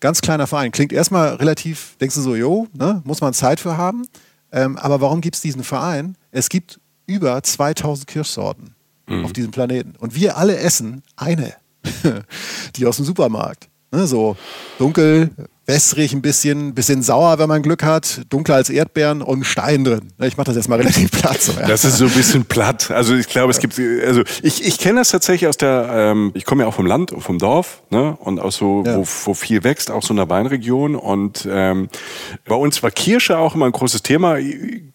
Ganz 0.00 0.20
kleiner 0.20 0.46
Verein. 0.46 0.72
Klingt 0.72 0.92
erstmal 0.92 1.34
relativ, 1.34 1.96
denkst 2.00 2.16
du 2.16 2.20
so, 2.20 2.34
jo, 2.34 2.66
ne? 2.72 3.02
muss 3.04 3.20
man 3.20 3.34
Zeit 3.34 3.60
für 3.60 3.76
haben. 3.76 4.06
Ähm, 4.52 4.76
aber 4.78 5.00
warum 5.00 5.20
gibt 5.20 5.36
es 5.36 5.42
diesen 5.42 5.62
Verein? 5.62 6.16
Es 6.30 6.48
gibt 6.48 6.80
über 7.06 7.42
2000 7.42 8.06
Kirschsorten 8.06 8.74
mhm. 9.06 9.24
auf 9.24 9.32
diesem 9.32 9.50
Planeten. 9.50 9.94
Und 9.98 10.14
wir 10.14 10.36
alle 10.36 10.56
essen 10.58 11.02
eine, 11.16 11.54
die 12.76 12.86
aus 12.86 12.96
dem 12.96 13.04
Supermarkt. 13.04 13.68
Ne, 13.90 14.06
so 14.06 14.36
dunkel, 14.78 15.30
wässrig 15.68 16.14
ein 16.14 16.22
bisschen, 16.22 16.74
bisschen 16.74 17.02
sauer, 17.02 17.38
wenn 17.38 17.48
man 17.48 17.62
Glück 17.62 17.84
hat, 17.84 18.22
dunkler 18.30 18.54
als 18.54 18.70
Erdbeeren 18.70 19.20
und 19.20 19.44
Stein 19.44 19.84
drin. 19.84 20.00
Ich 20.22 20.38
mache 20.38 20.46
das 20.46 20.56
jetzt 20.56 20.68
mal 20.68 20.76
relativ 20.76 21.10
platt. 21.10 21.42
So, 21.42 21.52
ja. 21.52 21.68
Das 21.68 21.84
ist 21.84 21.98
so 21.98 22.06
ein 22.06 22.10
bisschen 22.10 22.46
platt. 22.46 22.90
Also 22.90 23.14
ich 23.14 23.28
glaube, 23.28 23.50
es 23.50 23.60
gibt, 23.60 23.78
also 23.78 24.22
ich, 24.42 24.66
ich 24.66 24.78
kenne 24.78 25.00
das 25.00 25.10
tatsächlich 25.10 25.46
aus 25.46 25.58
der, 25.58 25.90
ähm, 25.92 26.30
ich 26.32 26.46
komme 26.46 26.62
ja 26.62 26.68
auch 26.68 26.74
vom 26.74 26.86
Land, 26.86 27.12
vom 27.18 27.38
Dorf, 27.38 27.82
ne? 27.90 28.16
Und 28.18 28.40
aus 28.40 28.56
so, 28.56 28.82
ja. 28.86 28.96
wo, 28.96 29.06
wo 29.24 29.34
viel 29.34 29.62
wächst, 29.62 29.90
auch 29.90 30.02
so 30.02 30.14
einer 30.14 30.30
Weinregion. 30.30 30.96
Und 30.96 31.46
ähm, 31.50 31.90
bei 32.46 32.54
uns 32.54 32.82
war 32.82 32.90
Kirsche 32.90 33.36
auch 33.36 33.54
immer 33.54 33.66
ein 33.66 33.72
großes 33.72 34.02
Thema. 34.02 34.38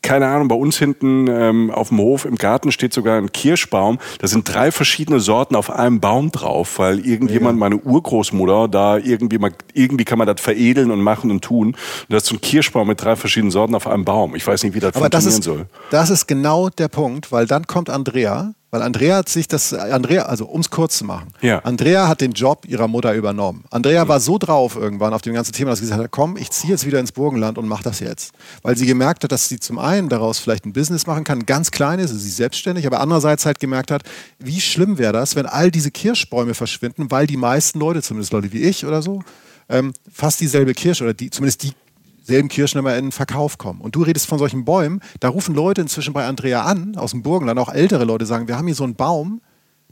Keine 0.02 0.26
Ahnung, 0.26 0.48
bei 0.48 0.56
uns 0.56 0.80
hinten 0.80 1.28
ähm, 1.28 1.70
auf 1.70 1.90
dem 1.90 2.00
Hof 2.00 2.26
im 2.26 2.36
Garten 2.36 2.72
steht 2.72 2.94
sogar 2.94 3.20
ein 3.20 3.32
Kirschbaum. 3.32 4.00
Da 4.18 4.28
sind 4.28 4.52
drei 4.52 4.72
verschiedene 4.72 5.20
Sorten 5.20 5.56
auf 5.56 5.70
einem 5.70 6.00
Baum 6.00 6.32
drauf, 6.32 6.80
weil 6.80 7.06
irgendjemand, 7.06 7.60
meine 7.60 7.78
Urgroßmutter, 7.78 8.68
da 8.70 8.98
irgendwie 8.98 9.38
mal, 9.38 9.52
irgendwie 9.76 10.04
kann 10.04 10.18
man 10.18 10.26
das 10.26 10.42
veredeln 10.42 10.63
veredeln 10.64 10.92
und 10.92 11.02
machen 11.02 11.32
und 11.32 11.44
tun. 11.44 11.68
Und 11.68 11.78
das 12.10 12.24
ist 12.24 12.30
so 12.30 12.36
ein 12.36 12.42
Kirschbaum 12.42 12.88
mit 12.88 13.02
drei 13.04 13.16
verschiedenen 13.16 13.52
Sorten 13.52 13.76
auf 13.76 13.88
einem 13.88 14.06
Baum. 14.06 14.36
Ich 14.36 14.46
weiß 14.46 14.64
nicht, 14.64 14.74
wie 14.74 14.80
das 14.80 14.96
Aber 14.96 15.10
funktionieren 15.10 15.30
das 15.30 15.40
ist, 15.40 15.44
soll. 15.44 15.66
Das 15.92 16.10
ist 16.10 16.28
genau 16.28 16.70
der 16.70 16.88
Punkt, 16.88 17.32
weil 17.32 17.46
dann 17.46 17.68
kommt 17.68 17.90
Andrea, 17.90 18.54
weil 18.72 18.82
Andrea 18.82 19.18
hat 19.18 19.30
sich 19.30 19.48
das, 19.48 19.72
Andrea, 19.74 20.24
also 20.24 20.46
um 20.46 20.62
es 20.62 20.72
kurz 20.72 20.98
zu 20.98 21.06
machen, 21.06 21.28
ja. 21.42 21.60
Andrea 21.60 22.08
hat 22.08 22.22
den 22.22 22.32
Job 22.32 22.66
ihrer 22.68 22.88
Mutter 22.88 23.14
übernommen. 23.14 23.66
Andrea 23.70 24.04
mhm. 24.04 24.10
war 24.10 24.20
so 24.20 24.40
drauf 24.40 24.76
irgendwann 24.76 25.14
auf 25.14 25.22
dem 25.22 25.34
ganzen 25.34 25.52
Thema, 25.52 25.70
dass 25.70 25.80
sie 25.80 25.86
gesagt 25.86 26.02
hat, 26.02 26.12
komm, 26.12 26.38
ich 26.38 26.50
ziehe 26.50 26.72
jetzt 26.72 26.86
wieder 26.86 27.00
ins 27.00 27.12
Burgenland 27.12 27.60
und 27.60 27.68
mach 27.68 27.84
das 27.84 28.00
jetzt. 28.00 28.34
Weil 28.64 28.76
sie 28.76 28.88
gemerkt 28.88 29.24
hat, 29.24 29.32
dass 29.32 29.48
sie 29.48 29.60
zum 29.60 29.78
einen 29.78 30.10
daraus 30.10 30.40
vielleicht 30.40 30.66
ein 30.66 30.74
Business 30.74 31.06
machen 31.06 31.24
kann, 31.24 31.46
ganz 31.46 31.70
kleines, 31.70 32.10
sie 32.10 32.30
ist 32.30 32.38
selbstständig, 32.38 32.88
aber 32.88 33.00
andererseits 33.00 33.46
halt 33.46 33.60
gemerkt 33.60 33.92
hat, 33.92 34.04
wie 34.40 34.60
schlimm 34.60 34.98
wäre 34.98 35.14
das, 35.14 35.36
wenn 35.36 35.46
all 35.46 35.70
diese 35.70 35.92
Kirschbäume 35.92 36.56
verschwinden, 36.56 37.12
weil 37.12 37.28
die 37.28 37.38
meisten 37.38 37.80
Leute, 37.80 38.02
zumindest 38.02 38.34
Leute 38.34 38.54
wie 38.54 38.64
ich 38.64 38.86
oder 38.86 39.04
so, 39.04 39.22
ähm, 39.70 39.94
fast 40.12 40.40
dieselbe 40.40 40.74
Kirsche 40.74 41.04
oder 41.04 41.14
die, 41.14 41.30
zumindest 41.30 41.76
dieselben 42.24 42.50
Kirschen 42.50 42.80
immer 42.80 42.96
in 42.96 43.06
den 43.06 43.12
Verkauf 43.12 43.58
kommen. 43.58 43.82
Und 43.82 43.96
du 43.96 44.04
redest 44.04 44.28
von 44.28 44.40
solchen 44.40 44.66
Bäumen, 44.66 45.02
da 45.20 45.30
rufen 45.30 45.56
Leute 45.56 45.82
inzwischen 45.82 46.14
bei 46.14 46.26
Andrea 46.26 46.64
an, 46.64 46.96
aus 46.96 47.12
dem 47.12 47.24
Burgenland, 47.24 47.60
auch 47.60 47.70
ältere 47.74 48.06
Leute 48.06 48.26
sagen, 48.26 48.48
wir 48.48 48.58
haben 48.58 48.68
hier 48.68 48.76
so 48.76 48.84
einen 48.84 48.96
Baum, 48.96 49.42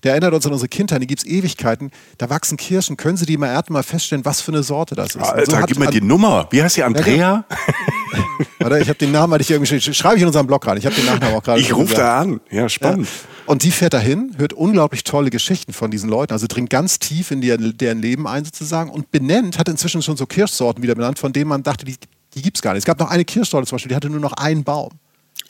der 0.04 0.14
erinnert 0.14 0.34
uns 0.34 0.46
an 0.46 0.54
unsere 0.54 0.68
Kindheit, 0.68 1.02
die 1.02 1.08
gibt 1.08 1.22
es 1.22 1.28
Ewigkeiten. 1.28 1.92
Da 2.18 2.30
wachsen 2.30 2.58
Kirschen. 2.58 2.98
Können 2.98 3.18
Sie 3.18 3.26
die 3.26 3.38
mal 3.38 3.48
ernten, 3.48 3.74
mal 3.74 3.84
feststellen, 3.84 4.26
was 4.26 4.42
für 4.42 4.52
eine 4.52 4.64
Sorte 4.64 4.96
das 4.96 5.16
ist? 5.16 5.22
Alter, 5.22 5.60
so 5.60 5.66
gib 5.68 5.78
mir 5.78 5.92
die 5.92 6.02
Nummer. 6.02 6.48
Wie 6.50 6.62
heißt 6.64 6.78
die, 6.78 6.84
Andrea? 6.84 7.16
Ja, 7.16 7.46
Warte, 8.60 8.80
ich 8.80 8.90
habe 8.90 8.98
den 8.98 9.12
Namen, 9.12 9.34
hatte 9.34 9.44
ich 9.44 9.52
irgendwie 9.52 9.80
schreibe 9.94 10.16
ich 10.16 10.22
in 10.22 10.28
unserem 10.28 10.48
Blog 10.48 10.62
gerade. 10.62 10.80
Ich 10.80 10.86
habe 10.86 10.96
den 10.96 11.06
Nachnamen 11.06 11.36
auch 11.36 11.44
gerade. 11.44 11.60
Ich 11.60 11.76
rufe 11.76 11.96
da 11.96 12.20
an. 12.20 12.40
Ja, 12.50 12.70
spannend. 12.70 13.08
Ja. 13.08 13.32
Und 13.46 13.64
die 13.64 13.72
fährt 13.72 13.94
dahin, 13.94 14.34
hört 14.38 14.54
unglaublich 14.54 15.04
tolle 15.04 15.30
Geschichten 15.30 15.74
von 15.74 15.92
diesen 15.92 16.10
Leuten, 16.10 16.34
also 16.34 16.48
dringt 16.48 16.70
ganz 16.70 17.00
tief 17.00 17.32
in 17.32 17.42
deren, 17.42 17.78
deren 17.78 18.02
Leben 18.02 18.28
ein 18.28 18.46
sozusagen 18.46 18.90
und 18.90 19.12
benennt, 19.12 19.58
hat 19.58 19.68
inzwischen 19.68 20.02
schon 20.02 20.16
so 20.16 20.26
Kirschsorten 20.26 20.84
wieder 20.84 20.96
benannt, 20.96 21.20
von 21.20 21.34
denen 21.34 21.50
man 21.50 21.64
dachte, 21.64 21.86
die, 21.86 21.96
die 22.34 22.42
gibt 22.42 22.58
es 22.58 22.62
gar 22.62 22.74
nicht. 22.74 22.82
Es 22.82 22.86
gab 22.86 23.00
noch 23.00 23.10
eine 23.10 23.26
Kirschsorte 23.26 23.68
zum 23.68 23.76
Beispiel, 23.76 23.90
die 23.90 23.96
hatte 23.96 24.10
nur 24.10 24.20
noch 24.20 24.34
einen 24.34 24.64
Baum. 24.64 24.92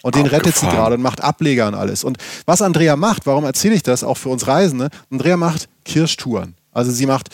Und 0.04 0.16
den 0.16 0.26
rettet 0.26 0.56
sie 0.56 0.66
gerade 0.66 0.96
und 0.96 1.02
macht 1.02 1.22
Ableger 1.22 1.68
und 1.68 1.76
alles. 1.76 2.04
Und 2.04 2.18
was 2.46 2.62
Andrea 2.62 2.96
macht, 2.96 3.26
warum 3.26 3.44
erzähle 3.44 3.76
ich 3.76 3.84
das 3.84 4.04
auch 4.04 4.18
für 4.18 4.30
uns 4.30 4.48
Reisende? 4.48 4.90
Andrea 5.12 5.38
macht 5.38 5.70
Kirschtouren. 5.86 6.56
Also 6.72 6.92
sie 6.92 7.06
macht 7.06 7.30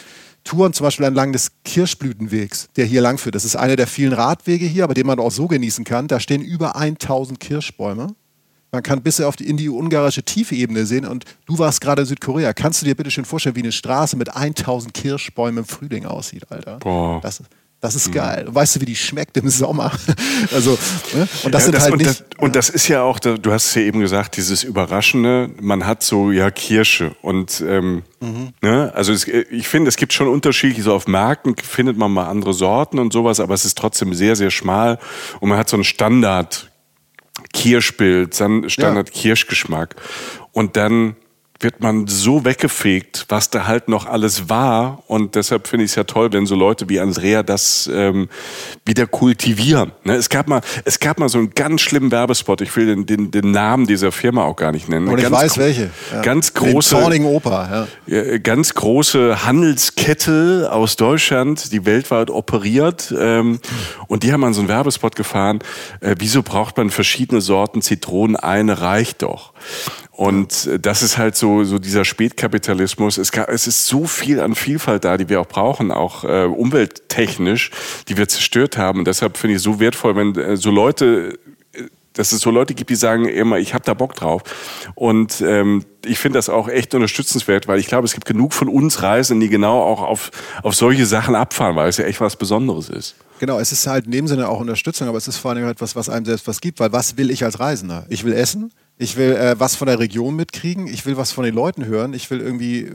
Touren 0.47 0.71
zum 0.71 0.85
Beispiel 0.85 1.05
entlang 1.05 1.33
des 1.33 1.51
Kirschblütenwegs, 1.65 2.69
der 2.77 2.85
hier 2.85 3.01
langführt. 3.01 3.35
Das 3.35 3.43
ist 3.43 3.57
einer 3.57 3.75
der 3.75 3.85
vielen 3.85 4.13
Radwege 4.13 4.65
hier, 4.65 4.85
aber 4.85 4.93
den 4.93 5.05
man 5.05 5.19
auch 5.19 5.31
so 5.31 5.47
genießen 5.47 5.83
kann. 5.83 6.07
Da 6.07 6.19
stehen 6.19 6.41
über 6.41 6.77
1000 6.77 7.39
Kirschbäume. 7.39 8.07
Man 8.71 8.81
kann 8.81 9.01
bis 9.01 9.19
auf 9.19 9.35
die, 9.35 9.47
in 9.47 9.57
die 9.57 9.69
ungarische 9.69 10.23
Tiefebene 10.23 10.85
sehen. 10.85 11.05
Und 11.05 11.25
du 11.45 11.59
warst 11.59 11.81
gerade 11.81 12.03
in 12.03 12.07
Südkorea. 12.07 12.53
Kannst 12.53 12.81
du 12.81 12.85
dir 12.85 12.95
bitte 12.95 13.11
schön 13.11 13.25
vorstellen, 13.25 13.55
wie 13.57 13.61
eine 13.61 13.71
Straße 13.73 14.15
mit 14.15 14.35
1000 14.35 14.93
Kirschbäumen 14.93 15.59
im 15.59 15.65
Frühling 15.65 16.05
aussieht, 16.05 16.49
Alter? 16.49 16.77
Boah. 16.79 17.19
Das, 17.21 17.43
das 17.79 17.93
ist 17.93 18.07
mhm. 18.07 18.13
geil. 18.13 18.45
Weißt 18.47 18.75
du, 18.75 18.81
wie 18.81 18.85
die 18.85 18.95
schmeckt 18.95 19.37
im 19.37 19.49
Sommer? 19.49 19.91
also, 20.51 20.77
ne? 21.13 21.27
Und 21.43 21.53
das 21.53 21.61
ja, 21.61 21.65
sind 21.65 21.75
das, 21.75 21.83
halt 21.83 21.93
und 21.93 21.97
nicht. 21.99 22.09
Das, 22.09 22.25
und 22.39 22.55
das 22.55 22.69
ist 22.69 22.87
ja 22.87 23.03
auch, 23.03 23.19
du 23.19 23.51
hast 23.51 23.65
es 23.65 23.75
ja 23.75 23.83
eben 23.83 23.99
gesagt, 23.99 24.37
dieses 24.37 24.63
Überraschende. 24.63 25.51
Man 25.61 25.85
hat 25.85 26.01
so, 26.01 26.31
ja, 26.31 26.49
Kirsche. 26.49 27.15
Und, 27.21 27.63
ähm, 27.67 28.03
mhm. 28.19 28.53
ne? 28.61 28.91
also 28.95 29.13
es, 29.13 29.27
ich 29.27 29.67
finde, 29.67 29.89
es 29.89 29.95
gibt 29.95 30.13
schon 30.13 30.27
Unterschiede. 30.27 30.81
So 30.81 30.93
auf 30.93 31.07
Märkten 31.07 31.55
findet 31.55 31.97
man 31.97 32.11
mal 32.11 32.27
andere 32.27 32.53
Sorten 32.53 32.97
und 32.97 33.13
sowas, 33.13 33.39
aber 33.39 33.53
es 33.53 33.63
ist 33.63 33.77
trotzdem 33.77 34.13
sehr, 34.15 34.35
sehr 34.35 34.49
schmal. 34.49 34.97
Und 35.39 35.49
man 35.49 35.59
hat 35.59 35.69
so 35.69 35.77
einen 35.77 35.83
Standard 35.83 36.71
Kirschbild, 37.53 38.35
Standard. 38.35 39.11
Kirschgeschmack. 39.11 39.95
Und 40.51 40.75
dann 40.75 41.15
wird 41.59 41.81
man 41.81 42.07
so 42.07 42.45
weggefegt, 42.45 43.25
was 43.29 43.49
da 43.49 43.65
halt 43.65 43.87
noch 43.87 44.05
alles 44.05 44.47
war. 44.49 45.03
Und 45.07 45.35
deshalb 45.35 45.67
finde 45.67 45.85
ich 45.85 45.91
es 45.91 45.95
ja 45.95 46.03
toll, 46.03 46.31
wenn 46.31 46.45
so 46.45 46.55
Leute 46.55 46.87
wie 46.89 46.99
Andrea 46.99 47.41
das 47.41 47.89
ähm, 47.91 48.29
wieder 48.85 49.07
kultivieren. 49.07 49.91
Ne? 50.03 50.15
Es, 50.15 50.29
gab 50.29 50.47
mal, 50.47 50.61
es 50.85 50.99
gab 50.99 51.19
mal 51.19 51.29
so 51.29 51.39
einen 51.39 51.51
ganz 51.55 51.81
schlimmen 51.81 52.11
Werbespot. 52.11 52.61
Ich 52.61 52.75
will 52.75 52.85
den, 52.85 53.05
den, 53.05 53.31
den 53.31 53.51
Namen 53.51 53.87
dieser 53.87 54.11
Firma 54.11 54.43
auch 54.43 54.55
gar 54.55 54.71
nicht 54.71 54.87
nennen. 54.87 55.07
Und 55.07 55.19
ich 55.19 55.29
weiß 55.29 55.57
welche. 55.57 55.89
Ja. 56.11 56.21
Ganz 56.21 56.53
große. 56.53 56.95
Den 57.09 57.25
Oper. 57.25 57.87
Ja. 58.05 58.37
Ganz 58.37 58.73
große 58.73 59.45
Handelskette 59.45 60.69
aus 60.71 60.95
Deutschland, 60.95 61.71
die 61.71 61.85
weltweit 61.85 62.29
operiert. 62.29 63.13
Ähm, 63.17 63.59
und 64.07 64.23
die 64.23 64.33
haben 64.33 64.41
mal 64.41 64.53
so 64.53 64.61
einen 64.61 64.69
Werbespot 64.69 65.15
gefahren. 65.15 65.59
Äh, 66.01 66.15
wieso 66.19 66.43
braucht 66.43 66.77
man 66.77 66.89
verschiedene 66.89 67.41
Sorten 67.41 67.81
Zitronen? 67.81 68.35
Eine 68.35 68.81
reicht 68.81 69.23
doch. 69.23 69.53
Und 70.17 70.65
äh, 70.65 70.79
das 70.79 71.03
ist 71.03 71.19
halt 71.19 71.35
so, 71.35 71.63
so 71.63 71.77
dieser 71.77 72.03
Spätkapitalismus. 72.03 73.19
Es, 73.19 73.31
gab, 73.31 73.49
es 73.49 73.67
ist 73.67 73.85
so 73.85 74.07
viel 74.07 74.39
an 74.39 74.55
Vielfalt 74.55 75.05
da, 75.05 75.15
die 75.15 75.29
wir 75.29 75.39
auch 75.39 75.47
brauchen, 75.47 75.91
auch 75.91 76.23
äh, 76.23 76.45
umwelttechnisch, 76.45 77.69
die 78.07 78.17
wir 78.17 78.27
zerstört 78.27 78.79
haben. 78.79 78.99
Und 78.99 79.07
deshalb 79.07 79.37
finde 79.37 79.53
ich 79.53 79.57
es 79.57 79.63
so 79.63 79.79
wertvoll, 79.79 80.15
wenn 80.15 80.35
äh, 80.35 80.57
so 80.57 80.71
Leute 80.71 81.37
dass 82.17 82.31
es 82.31 82.41
so 82.41 82.51
Leute 82.51 82.73
gibt, 82.73 82.89
die 82.89 82.95
sagen 82.95 83.27
immer, 83.27 83.57
ich 83.57 83.73
habe 83.73 83.83
da 83.85 83.93
Bock 83.93 84.15
drauf. 84.15 84.41
Und 84.95 85.41
ähm, 85.41 85.85
ich 86.05 86.19
finde 86.19 86.37
das 86.37 86.49
auch 86.49 86.67
echt 86.67 86.93
unterstützenswert, 86.93 87.67
weil 87.67 87.79
ich 87.79 87.87
glaube, 87.87 88.05
es 88.05 88.13
gibt 88.13 88.25
genug 88.25 88.53
von 88.53 88.69
uns 88.69 89.01
Reisenden, 89.01 89.41
die 89.41 89.49
genau 89.49 89.81
auch 89.81 90.01
auf, 90.01 90.31
auf 90.63 90.75
solche 90.75 91.05
Sachen 91.05 91.35
abfahren, 91.35 91.75
weil 91.75 91.89
es 91.89 91.97
ja 91.97 92.05
echt 92.05 92.21
was 92.21 92.35
Besonderes 92.35 92.89
ist. 92.89 93.15
Genau, 93.39 93.59
es 93.59 93.71
ist 93.71 93.85
halt 93.85 94.05
in 94.05 94.11
dem 94.11 94.27
Sinne 94.27 94.49
auch 94.49 94.59
Unterstützung, 94.59 95.07
aber 95.07 95.17
es 95.17 95.27
ist 95.27 95.37
vor 95.37 95.51
allem 95.51 95.67
etwas, 95.67 95.95
was 95.95 96.09
einem 96.09 96.25
selbst 96.25 96.47
was 96.47 96.59
gibt, 96.59 96.79
weil 96.79 96.91
was 96.91 97.17
will 97.17 97.29
ich 97.29 97.43
als 97.43 97.59
Reisender? 97.59 98.05
Ich 98.09 98.23
will 98.23 98.33
essen, 98.33 98.71
ich 98.97 99.15
will 99.15 99.33
äh, 99.33 99.59
was 99.59 99.75
von 99.75 99.87
der 99.87 99.99
Region 99.99 100.35
mitkriegen, 100.35 100.87
ich 100.87 101.05
will 101.05 101.17
was 101.17 101.31
von 101.31 101.43
den 101.43 101.53
Leuten 101.53 101.85
hören, 101.85 102.13
ich 102.13 102.31
will 102.31 102.39
irgendwie 102.39 102.79
äh, 102.79 102.91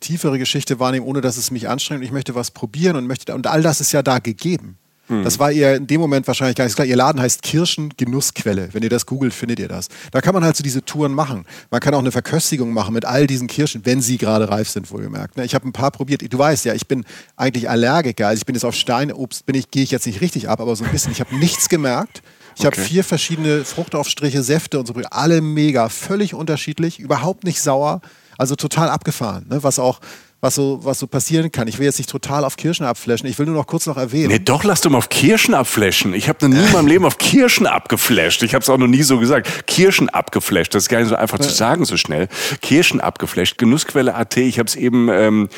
tiefere 0.00 0.38
Geschichte 0.38 0.80
wahrnehmen, 0.80 1.04
ohne 1.04 1.20
dass 1.20 1.36
es 1.36 1.50
mich 1.50 1.68
anstrengt. 1.68 2.02
Ich 2.02 2.12
möchte 2.12 2.34
was 2.34 2.50
probieren 2.50 2.96
und 2.96 3.06
möchte 3.06 3.34
und 3.34 3.46
all 3.46 3.60
das 3.60 3.80
ist 3.82 3.92
ja 3.92 4.02
da 4.02 4.18
gegeben. 4.18 4.78
Hm. 5.08 5.24
Das 5.24 5.38
war 5.38 5.50
ihr 5.50 5.76
in 5.76 5.86
dem 5.86 6.00
Moment 6.00 6.26
wahrscheinlich 6.26 6.56
gar 6.56 6.64
nicht 6.64 6.74
klar. 6.74 6.86
Ihr 6.86 6.96
Laden 6.96 7.20
heißt 7.20 7.42
Kirschen 7.42 7.92
Genussquelle. 7.96 8.68
Wenn 8.72 8.82
ihr 8.82 8.88
das 8.88 9.06
googelt, 9.06 9.34
findet 9.34 9.58
ihr 9.58 9.68
das. 9.68 9.88
Da 10.12 10.20
kann 10.20 10.34
man 10.34 10.44
halt 10.44 10.56
so 10.56 10.62
diese 10.62 10.84
Touren 10.84 11.12
machen. 11.12 11.44
Man 11.70 11.80
kann 11.80 11.94
auch 11.94 11.98
eine 11.98 12.12
Verköstigung 12.12 12.72
machen 12.72 12.94
mit 12.94 13.04
all 13.04 13.26
diesen 13.26 13.48
Kirschen, 13.48 13.84
wenn 13.84 14.00
sie 14.00 14.18
gerade 14.18 14.48
reif 14.48 14.68
sind, 14.68 14.90
wohlgemerkt. 14.90 15.36
Ne? 15.36 15.44
Ich 15.44 15.54
habe 15.54 15.68
ein 15.68 15.72
paar 15.72 15.90
probiert. 15.90 16.22
Du 16.32 16.38
weißt 16.38 16.64
ja, 16.64 16.74
ich 16.74 16.86
bin 16.86 17.04
eigentlich 17.36 17.68
Allergiker. 17.68 18.28
Also 18.28 18.40
ich 18.40 18.46
bin 18.46 18.54
jetzt 18.54 18.64
auf 18.64 18.74
Steinobst, 18.74 19.44
bin 19.44 19.56
ich, 19.56 19.70
gehe 19.70 19.82
ich 19.82 19.90
jetzt 19.90 20.06
nicht 20.06 20.20
richtig 20.20 20.48
ab, 20.48 20.60
aber 20.60 20.76
so 20.76 20.84
ein 20.84 20.90
bisschen. 20.92 21.12
Ich 21.12 21.20
habe 21.20 21.36
nichts 21.36 21.68
gemerkt. 21.68 22.22
Ich 22.54 22.66
okay. 22.66 22.78
habe 22.78 22.88
vier 22.88 23.04
verschiedene 23.04 23.64
Fruchtaufstriche, 23.64 24.42
Säfte 24.42 24.78
und 24.78 24.86
so, 24.86 24.94
alle 25.10 25.40
mega, 25.40 25.88
völlig 25.88 26.34
unterschiedlich, 26.34 27.00
überhaupt 27.00 27.44
nicht 27.44 27.60
sauer, 27.62 28.02
also 28.36 28.56
total 28.56 28.90
abgefahren. 28.90 29.46
Ne? 29.48 29.62
Was 29.62 29.78
auch 29.78 30.00
was 30.42 30.56
so, 30.56 30.80
was 30.82 30.98
so 30.98 31.06
passieren 31.06 31.52
kann. 31.52 31.68
Ich 31.68 31.78
will 31.78 31.86
jetzt 31.86 31.98
nicht 31.98 32.10
total 32.10 32.44
auf 32.44 32.56
Kirschen 32.56 32.84
abflashen. 32.84 33.28
Ich 33.28 33.38
will 33.38 33.46
nur 33.46 33.54
noch 33.54 33.68
kurz 33.68 33.86
noch 33.86 33.96
erwähnen. 33.96 34.26
Nee, 34.26 34.40
doch, 34.40 34.64
lass 34.64 34.80
du 34.80 34.90
mal 34.90 34.98
auf 34.98 35.08
Kirschen 35.08 35.54
abflashen. 35.54 36.14
Ich 36.14 36.28
habe 36.28 36.48
noch 36.48 36.56
nie 36.56 36.66
in 36.66 36.72
meinem 36.72 36.88
Leben 36.88 37.04
auf 37.04 37.16
Kirschen 37.16 37.68
abgeflasht. 37.68 38.42
Ich 38.42 38.52
habe 38.52 38.62
es 38.62 38.68
auch 38.68 38.76
noch 38.76 38.88
nie 38.88 39.04
so 39.04 39.20
gesagt. 39.20 39.68
Kirschen 39.68 40.08
abgeflasht. 40.08 40.74
Das 40.74 40.82
ist 40.82 40.88
gar 40.88 40.98
nicht 40.98 41.10
so 41.10 41.14
einfach 41.14 41.38
zu 41.38 41.48
sagen 41.48 41.84
so 41.84 41.96
schnell. 41.96 42.26
Kirschen 42.60 43.00
abgeflasht. 43.00 43.56
Genussquelle 43.56 44.16
AT. 44.16 44.36
Ich 44.36 44.58
habe 44.58 44.66
es 44.66 44.74
eben 44.74 45.08
ähm, 45.10 45.48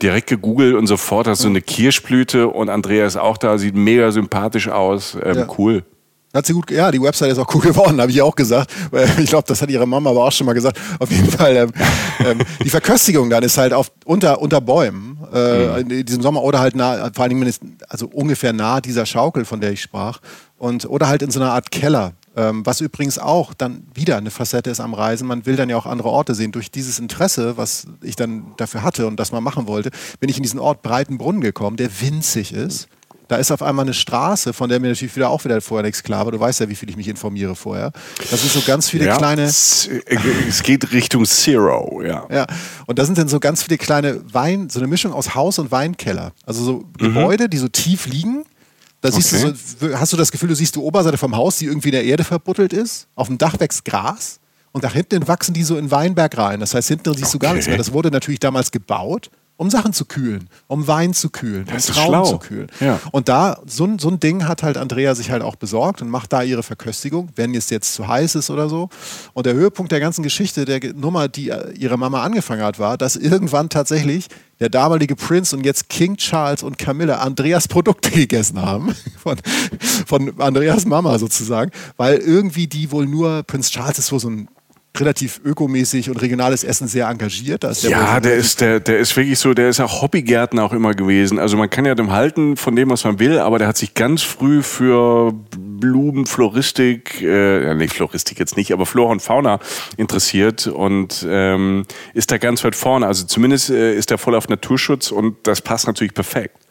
direkt 0.00 0.30
gegoogelt 0.30 0.76
und 0.76 0.86
sofort 0.86 1.26
hast 1.26 1.40
du 1.40 1.42
so 1.44 1.48
eine 1.50 1.60
Kirschblüte 1.60 2.48
und 2.48 2.70
Andreas 2.70 3.16
ist 3.16 3.20
auch 3.20 3.36
da. 3.36 3.58
Sieht 3.58 3.74
mega 3.74 4.10
sympathisch 4.12 4.68
aus. 4.68 5.14
Ähm, 5.22 5.36
ja. 5.36 5.46
Cool. 5.58 5.84
Hat 6.34 6.46
sie 6.46 6.54
gut, 6.54 6.70
ja, 6.70 6.90
die 6.90 7.00
Website 7.00 7.32
ist 7.32 7.38
auch 7.38 7.54
cool 7.54 7.60
geworden, 7.72 8.00
habe 8.00 8.10
ich 8.10 8.22
auch 8.22 8.34
gesagt. 8.34 8.70
Ich 9.18 9.28
glaube, 9.28 9.44
das 9.46 9.60
hat 9.60 9.70
ihre 9.70 9.86
Mama 9.86 10.10
aber 10.10 10.24
auch 10.24 10.32
schon 10.32 10.46
mal 10.46 10.54
gesagt. 10.54 10.78
Auf 10.98 11.10
jeden 11.10 11.30
Fall, 11.30 11.56
ähm, 11.56 11.72
ähm, 12.20 12.38
die 12.64 12.70
Verköstigung 12.70 13.28
dann 13.28 13.42
ist 13.42 13.58
halt 13.58 13.72
auf, 13.72 13.92
unter, 14.04 14.40
unter 14.40 14.60
Bäumen, 14.60 15.18
äh, 15.32 15.82
mhm. 15.82 15.90
in 15.90 16.06
diesem 16.06 16.22
Sommer 16.22 16.42
oder 16.42 16.60
halt 16.60 16.74
nah, 16.74 17.10
vor 17.14 17.24
allen 17.24 17.38
Dingen 17.38 17.52
also 17.88 18.06
ungefähr 18.06 18.52
nah 18.52 18.80
dieser 18.80 19.06
Schaukel, 19.06 19.44
von 19.44 19.60
der 19.60 19.72
ich 19.72 19.82
sprach. 19.82 20.20
Und, 20.58 20.86
oder 20.88 21.08
halt 21.08 21.22
in 21.22 21.30
so 21.30 21.40
einer 21.40 21.52
Art 21.52 21.70
Keller. 21.70 22.12
Ähm, 22.34 22.64
was 22.64 22.80
übrigens 22.80 23.18
auch 23.18 23.52
dann 23.52 23.82
wieder 23.92 24.16
eine 24.16 24.30
Facette 24.30 24.70
ist 24.70 24.80
am 24.80 24.94
Reisen. 24.94 25.26
Man 25.26 25.44
will 25.44 25.56
dann 25.56 25.68
ja 25.68 25.76
auch 25.76 25.86
andere 25.86 26.08
Orte 26.08 26.34
sehen. 26.34 26.52
Durch 26.52 26.70
dieses 26.70 26.98
Interesse, 26.98 27.56
was 27.58 27.86
ich 28.00 28.16
dann 28.16 28.54
dafür 28.56 28.82
hatte 28.82 29.06
und 29.06 29.16
das 29.16 29.32
mal 29.32 29.40
machen 29.40 29.66
wollte, 29.66 29.90
bin 30.18 30.30
ich 30.30 30.38
in 30.38 30.42
diesen 30.42 30.60
Ort 30.60 30.82
Breitenbrunn 30.82 31.40
gekommen, 31.40 31.76
der 31.76 31.90
winzig 32.00 32.52
ist. 32.52 32.88
Da 33.32 33.38
ist 33.38 33.50
auf 33.50 33.62
einmal 33.62 33.86
eine 33.86 33.94
Straße, 33.94 34.52
von 34.52 34.68
der 34.68 34.78
mir 34.78 34.88
natürlich 34.88 35.16
wieder 35.16 35.30
auch 35.30 35.42
wieder 35.42 35.58
vorher 35.62 35.84
nichts 35.84 36.02
klar 36.02 36.26
war. 36.26 36.32
Du 36.32 36.38
weißt 36.38 36.60
ja, 36.60 36.68
wie 36.68 36.74
viel 36.74 36.90
ich 36.90 36.98
mich 36.98 37.08
informiere 37.08 37.56
vorher. 37.56 37.90
Das 38.30 38.42
sind 38.42 38.52
so 38.52 38.60
ganz 38.60 38.90
viele 38.90 39.06
ja, 39.06 39.16
kleine. 39.16 39.44
Es, 39.44 39.88
geht 40.62 40.92
Richtung 40.92 41.24
Zero, 41.24 42.02
ja. 42.02 42.26
Ja. 42.30 42.46
Und 42.84 42.98
da 42.98 43.06
sind 43.06 43.16
dann 43.16 43.28
so 43.28 43.40
ganz 43.40 43.62
viele 43.62 43.78
kleine 43.78 44.20
Wein, 44.34 44.68
so 44.68 44.80
eine 44.80 44.86
Mischung 44.86 45.14
aus 45.14 45.34
Haus- 45.34 45.58
und 45.58 45.70
Weinkeller. 45.70 46.32
Also 46.44 46.62
so 46.62 46.72
mhm. 46.72 46.92
Gebäude, 46.98 47.48
die 47.48 47.56
so 47.56 47.68
tief 47.68 48.04
liegen. 48.04 48.44
Da 49.00 49.10
siehst 49.10 49.32
okay. 49.32 49.54
du 49.78 49.88
so, 49.88 49.98
hast 49.98 50.12
du 50.12 50.18
das 50.18 50.30
Gefühl, 50.30 50.50
du 50.50 50.54
siehst 50.54 50.74
die 50.74 50.80
Oberseite 50.80 51.16
vom 51.16 51.34
Haus, 51.34 51.56
die 51.56 51.64
irgendwie 51.64 51.88
in 51.88 51.92
der 51.92 52.04
Erde 52.04 52.24
verbuttelt 52.24 52.74
ist. 52.74 53.06
Auf 53.14 53.28
dem 53.28 53.38
Dach 53.38 53.58
wächst 53.58 53.86
Gras. 53.86 54.40
Und 54.72 54.84
da 54.84 54.92
hinten 54.92 55.26
wachsen 55.26 55.54
die 55.54 55.62
so 55.62 55.78
in 55.78 55.90
Weinberg 55.90 56.36
rein. 56.36 56.60
Das 56.60 56.74
heißt, 56.74 56.88
hinten 56.88 57.14
siehst 57.14 57.28
okay. 57.28 57.32
du 57.32 57.38
gar 57.38 57.54
nichts 57.54 57.66
mehr. 57.66 57.78
Das 57.78 57.94
wurde 57.94 58.10
natürlich 58.10 58.40
damals 58.40 58.70
gebaut 58.70 59.30
um 59.62 59.70
Sachen 59.70 59.92
zu 59.92 60.06
kühlen, 60.06 60.48
um 60.66 60.88
Wein 60.88 61.14
zu 61.14 61.30
kühlen, 61.30 61.64
das 61.72 61.88
um 61.88 61.94
Trauben 61.94 62.24
zu 62.24 62.38
kühlen. 62.38 62.66
Ja. 62.80 62.98
Und 63.12 63.28
da, 63.28 63.60
so, 63.64 63.88
so 63.96 64.08
ein 64.08 64.18
Ding 64.18 64.48
hat 64.48 64.64
halt 64.64 64.76
Andrea 64.76 65.14
sich 65.14 65.30
halt 65.30 65.40
auch 65.42 65.54
besorgt 65.54 66.02
und 66.02 66.10
macht 66.10 66.32
da 66.32 66.42
ihre 66.42 66.64
Verköstigung, 66.64 67.28
wenn 67.36 67.54
es 67.54 67.70
jetzt 67.70 67.94
zu 67.94 68.08
heiß 68.08 68.34
ist 68.34 68.50
oder 68.50 68.68
so. 68.68 68.88
Und 69.34 69.46
der 69.46 69.54
Höhepunkt 69.54 69.92
der 69.92 70.00
ganzen 70.00 70.24
Geschichte, 70.24 70.64
der 70.64 70.80
Nummer, 70.94 71.28
die 71.28 71.50
äh, 71.50 71.70
ihre 71.74 71.96
Mama 71.96 72.24
angefangen 72.24 72.62
hat, 72.62 72.80
war, 72.80 72.98
dass 72.98 73.14
irgendwann 73.14 73.68
tatsächlich 73.68 74.26
der 74.58 74.68
damalige 74.68 75.14
Prince 75.14 75.56
und 75.56 75.64
jetzt 75.64 75.88
King 75.88 76.16
Charles 76.16 76.64
und 76.64 76.76
Camilla 76.76 77.18
Andreas 77.18 77.68
Produkte 77.68 78.10
gegessen 78.12 78.60
haben. 78.60 78.94
Von, 79.16 79.36
von 80.06 80.40
Andreas 80.40 80.86
Mama 80.86 81.20
sozusagen. 81.20 81.70
Weil 81.96 82.16
irgendwie 82.16 82.66
die 82.66 82.90
wohl 82.90 83.06
nur, 83.06 83.44
Prince 83.44 83.70
Charles 83.70 84.00
ist 84.00 84.10
wohl 84.10 84.18
so 84.18 84.28
ein 84.28 84.48
relativ 84.98 85.40
ökomäßig 85.44 86.10
und 86.10 86.20
regionales 86.20 86.64
Essen 86.64 86.86
sehr 86.86 87.08
engagiert. 87.08 87.62
Der 87.62 87.72
ja, 87.72 88.20
der 88.20 88.34
ist, 88.34 88.60
der, 88.60 88.80
der 88.80 88.98
ist 88.98 89.16
wirklich 89.16 89.38
so, 89.38 89.54
der 89.54 89.70
ist 89.70 89.80
auch 89.80 90.02
Hobbygärtner 90.02 90.62
auch 90.62 90.72
immer 90.72 90.94
gewesen. 90.94 91.38
Also 91.38 91.56
man 91.56 91.70
kann 91.70 91.84
ja 91.84 91.94
dem 91.94 92.12
halten 92.12 92.56
von 92.56 92.76
dem, 92.76 92.90
was 92.90 93.04
man 93.04 93.18
will, 93.18 93.38
aber 93.38 93.58
der 93.58 93.68
hat 93.68 93.76
sich 93.76 93.94
ganz 93.94 94.22
früh 94.22 94.62
für 94.62 95.32
Blumen, 95.56 96.26
Floristik, 96.26 97.22
äh, 97.22 97.64
ja, 97.64 97.74
nicht 97.74 97.94
Floristik 97.94 98.38
jetzt 98.38 98.56
nicht, 98.56 98.72
aber 98.72 98.84
Flora 98.84 99.12
und 99.12 99.22
Fauna 99.22 99.60
interessiert 99.96 100.66
und 100.66 101.26
ähm, 101.28 101.84
ist 102.12 102.30
da 102.30 102.38
ganz 102.38 102.62
weit 102.62 102.76
vorne. 102.76 103.06
Also 103.06 103.24
zumindest 103.26 103.70
äh, 103.70 103.94
ist 103.94 104.10
er 104.10 104.18
voll 104.18 104.34
auf 104.34 104.48
Naturschutz 104.48 105.10
und 105.10 105.36
das 105.44 105.62
passt 105.62 105.86
natürlich 105.86 106.14
perfekt. 106.14 106.61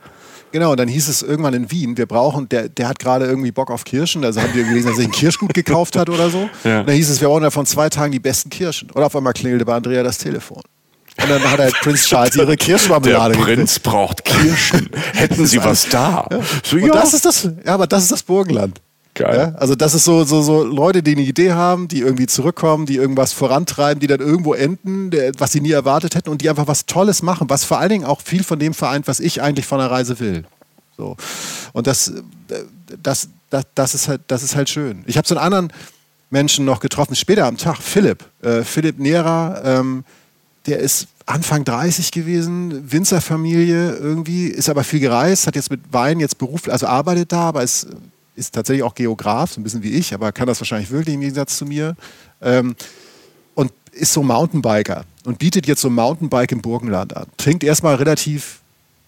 Genau, 0.51 0.71
und 0.71 0.79
dann 0.79 0.87
hieß 0.87 1.07
es 1.07 1.21
irgendwann 1.21 1.53
in 1.53 1.71
Wien, 1.71 1.97
wir 1.97 2.05
brauchen, 2.05 2.49
der, 2.49 2.67
der 2.67 2.89
hat 2.89 2.99
gerade 2.99 3.25
irgendwie 3.25 3.51
Bock 3.51 3.71
auf 3.71 3.83
Kirschen, 3.83 4.25
also 4.25 4.41
haben 4.41 4.53
wir 4.53 4.63
gelesen, 4.63 4.87
dass 4.87 4.97
er 4.97 5.03
sich 5.03 5.07
ein 5.07 5.11
Kirschgut 5.11 5.53
gekauft 5.53 5.97
hat 5.97 6.09
oder 6.09 6.29
so. 6.29 6.41
Ja. 6.63 6.81
Und 6.81 6.89
dann 6.89 6.95
hieß 6.95 7.09
es, 7.09 7.21
wir 7.21 7.27
brauchen 7.27 7.43
davon 7.43 7.65
zwei 7.65 7.89
Tagen 7.89 8.11
die 8.11 8.19
besten 8.19 8.49
Kirschen. 8.49 8.89
Und 8.91 9.01
auf 9.01 9.15
einmal 9.15 9.33
klingelte 9.33 9.65
bei 9.65 9.73
Andrea 9.73 10.03
das 10.03 10.17
Telefon. 10.17 10.61
Und 11.21 11.29
dann 11.29 11.43
hat 11.49 11.59
halt 11.59 11.73
Prinz 11.81 12.05
Charles 12.05 12.35
ihre 12.35 12.55
Kirschmarmelade 12.55 13.35
Der 13.35 13.43
Prinz 13.43 13.79
braucht 13.79 14.23
Kirschen. 14.23 14.89
Hätten 15.13 15.45
Sie 15.45 15.63
was 15.63 15.87
da? 15.89 16.27
Ja. 16.29 16.39
So, 16.63 16.77
ja. 16.77 16.93
Das 16.93 17.13
ist 17.13 17.25
das, 17.25 17.49
ja, 17.65 17.73
aber 17.73 17.87
das 17.87 18.03
ist 18.03 18.11
das 18.11 18.23
Burgenland. 18.23 18.79
Geil. 19.21 19.53
Ja, 19.53 19.59
also 19.59 19.75
das 19.75 19.93
ist 19.93 20.03
so, 20.03 20.23
so, 20.23 20.41
so 20.41 20.63
Leute, 20.63 21.03
die 21.03 21.11
eine 21.11 21.21
Idee 21.21 21.53
haben, 21.53 21.87
die 21.87 21.99
irgendwie 21.99 22.27
zurückkommen, 22.27 22.85
die 22.85 22.95
irgendwas 22.95 23.33
vorantreiben, 23.33 23.99
die 23.99 24.07
dann 24.07 24.19
irgendwo 24.19 24.53
enden, 24.53 25.11
was 25.37 25.51
sie 25.51 25.61
nie 25.61 25.71
erwartet 25.71 26.15
hätten 26.15 26.29
und 26.29 26.41
die 26.41 26.49
einfach 26.49 26.67
was 26.67 26.85
Tolles 26.85 27.21
machen, 27.21 27.49
was 27.49 27.63
vor 27.63 27.79
allen 27.79 27.89
Dingen 27.89 28.05
auch 28.05 28.21
viel 28.21 28.43
von 28.43 28.59
dem 28.59 28.73
vereint, 28.73 29.07
was 29.07 29.19
ich 29.19 29.41
eigentlich 29.41 29.65
von 29.65 29.79
der 29.79 29.91
Reise 29.91 30.19
will. 30.19 30.43
So. 30.97 31.15
Und 31.73 31.87
das, 31.87 32.13
das, 33.01 33.29
das, 33.49 33.65
das, 33.75 33.95
ist 33.95 34.07
halt, 34.07 34.21
das 34.27 34.43
ist 34.43 34.55
halt 34.55 34.69
schön. 34.69 35.03
Ich 35.07 35.17
habe 35.17 35.27
so 35.27 35.35
einen 35.35 35.43
anderen 35.43 35.73
Menschen 36.29 36.65
noch 36.65 36.79
getroffen, 36.79 37.15
später 37.15 37.45
am 37.45 37.57
Tag, 37.57 37.77
Philipp. 37.77 38.23
Äh, 38.41 38.63
Philipp 38.63 38.99
Nera, 38.99 39.61
ähm, 39.63 40.03
der 40.65 40.79
ist 40.79 41.07
Anfang 41.25 41.63
30 41.63 42.11
gewesen, 42.11 42.91
Winzerfamilie 42.91 43.95
irgendwie, 43.95 44.47
ist 44.47 44.69
aber 44.69 44.83
viel 44.83 44.99
gereist, 44.99 45.47
hat 45.47 45.55
jetzt 45.55 45.71
mit 45.71 45.81
Wein 45.91 46.19
jetzt 46.19 46.37
Beruf, 46.37 46.67
also 46.67 46.87
arbeitet 46.87 47.31
da, 47.31 47.49
aber 47.49 47.63
ist 47.63 47.87
ist 48.35 48.53
tatsächlich 48.53 48.83
auch 48.83 48.95
Geograf, 48.95 49.51
so 49.51 49.59
ein 49.59 49.63
bisschen 49.63 49.83
wie 49.83 49.91
ich, 49.91 50.13
aber 50.13 50.31
kann 50.31 50.47
das 50.47 50.59
wahrscheinlich 50.59 50.91
wirklich 50.91 51.15
im 51.15 51.21
Gegensatz 51.21 51.57
zu 51.57 51.65
mir. 51.65 51.95
Ähm, 52.41 52.75
und 53.55 53.71
ist 53.91 54.13
so 54.13 54.23
Mountainbiker 54.23 55.05
und 55.25 55.37
bietet 55.37 55.67
jetzt 55.67 55.81
so 55.81 55.89
Mountainbike 55.89 56.51
im 56.51 56.61
Burgenland 56.61 57.15
an. 57.15 57.27
Klingt 57.37 57.63
erstmal 57.63 57.95
relativ 57.95 58.61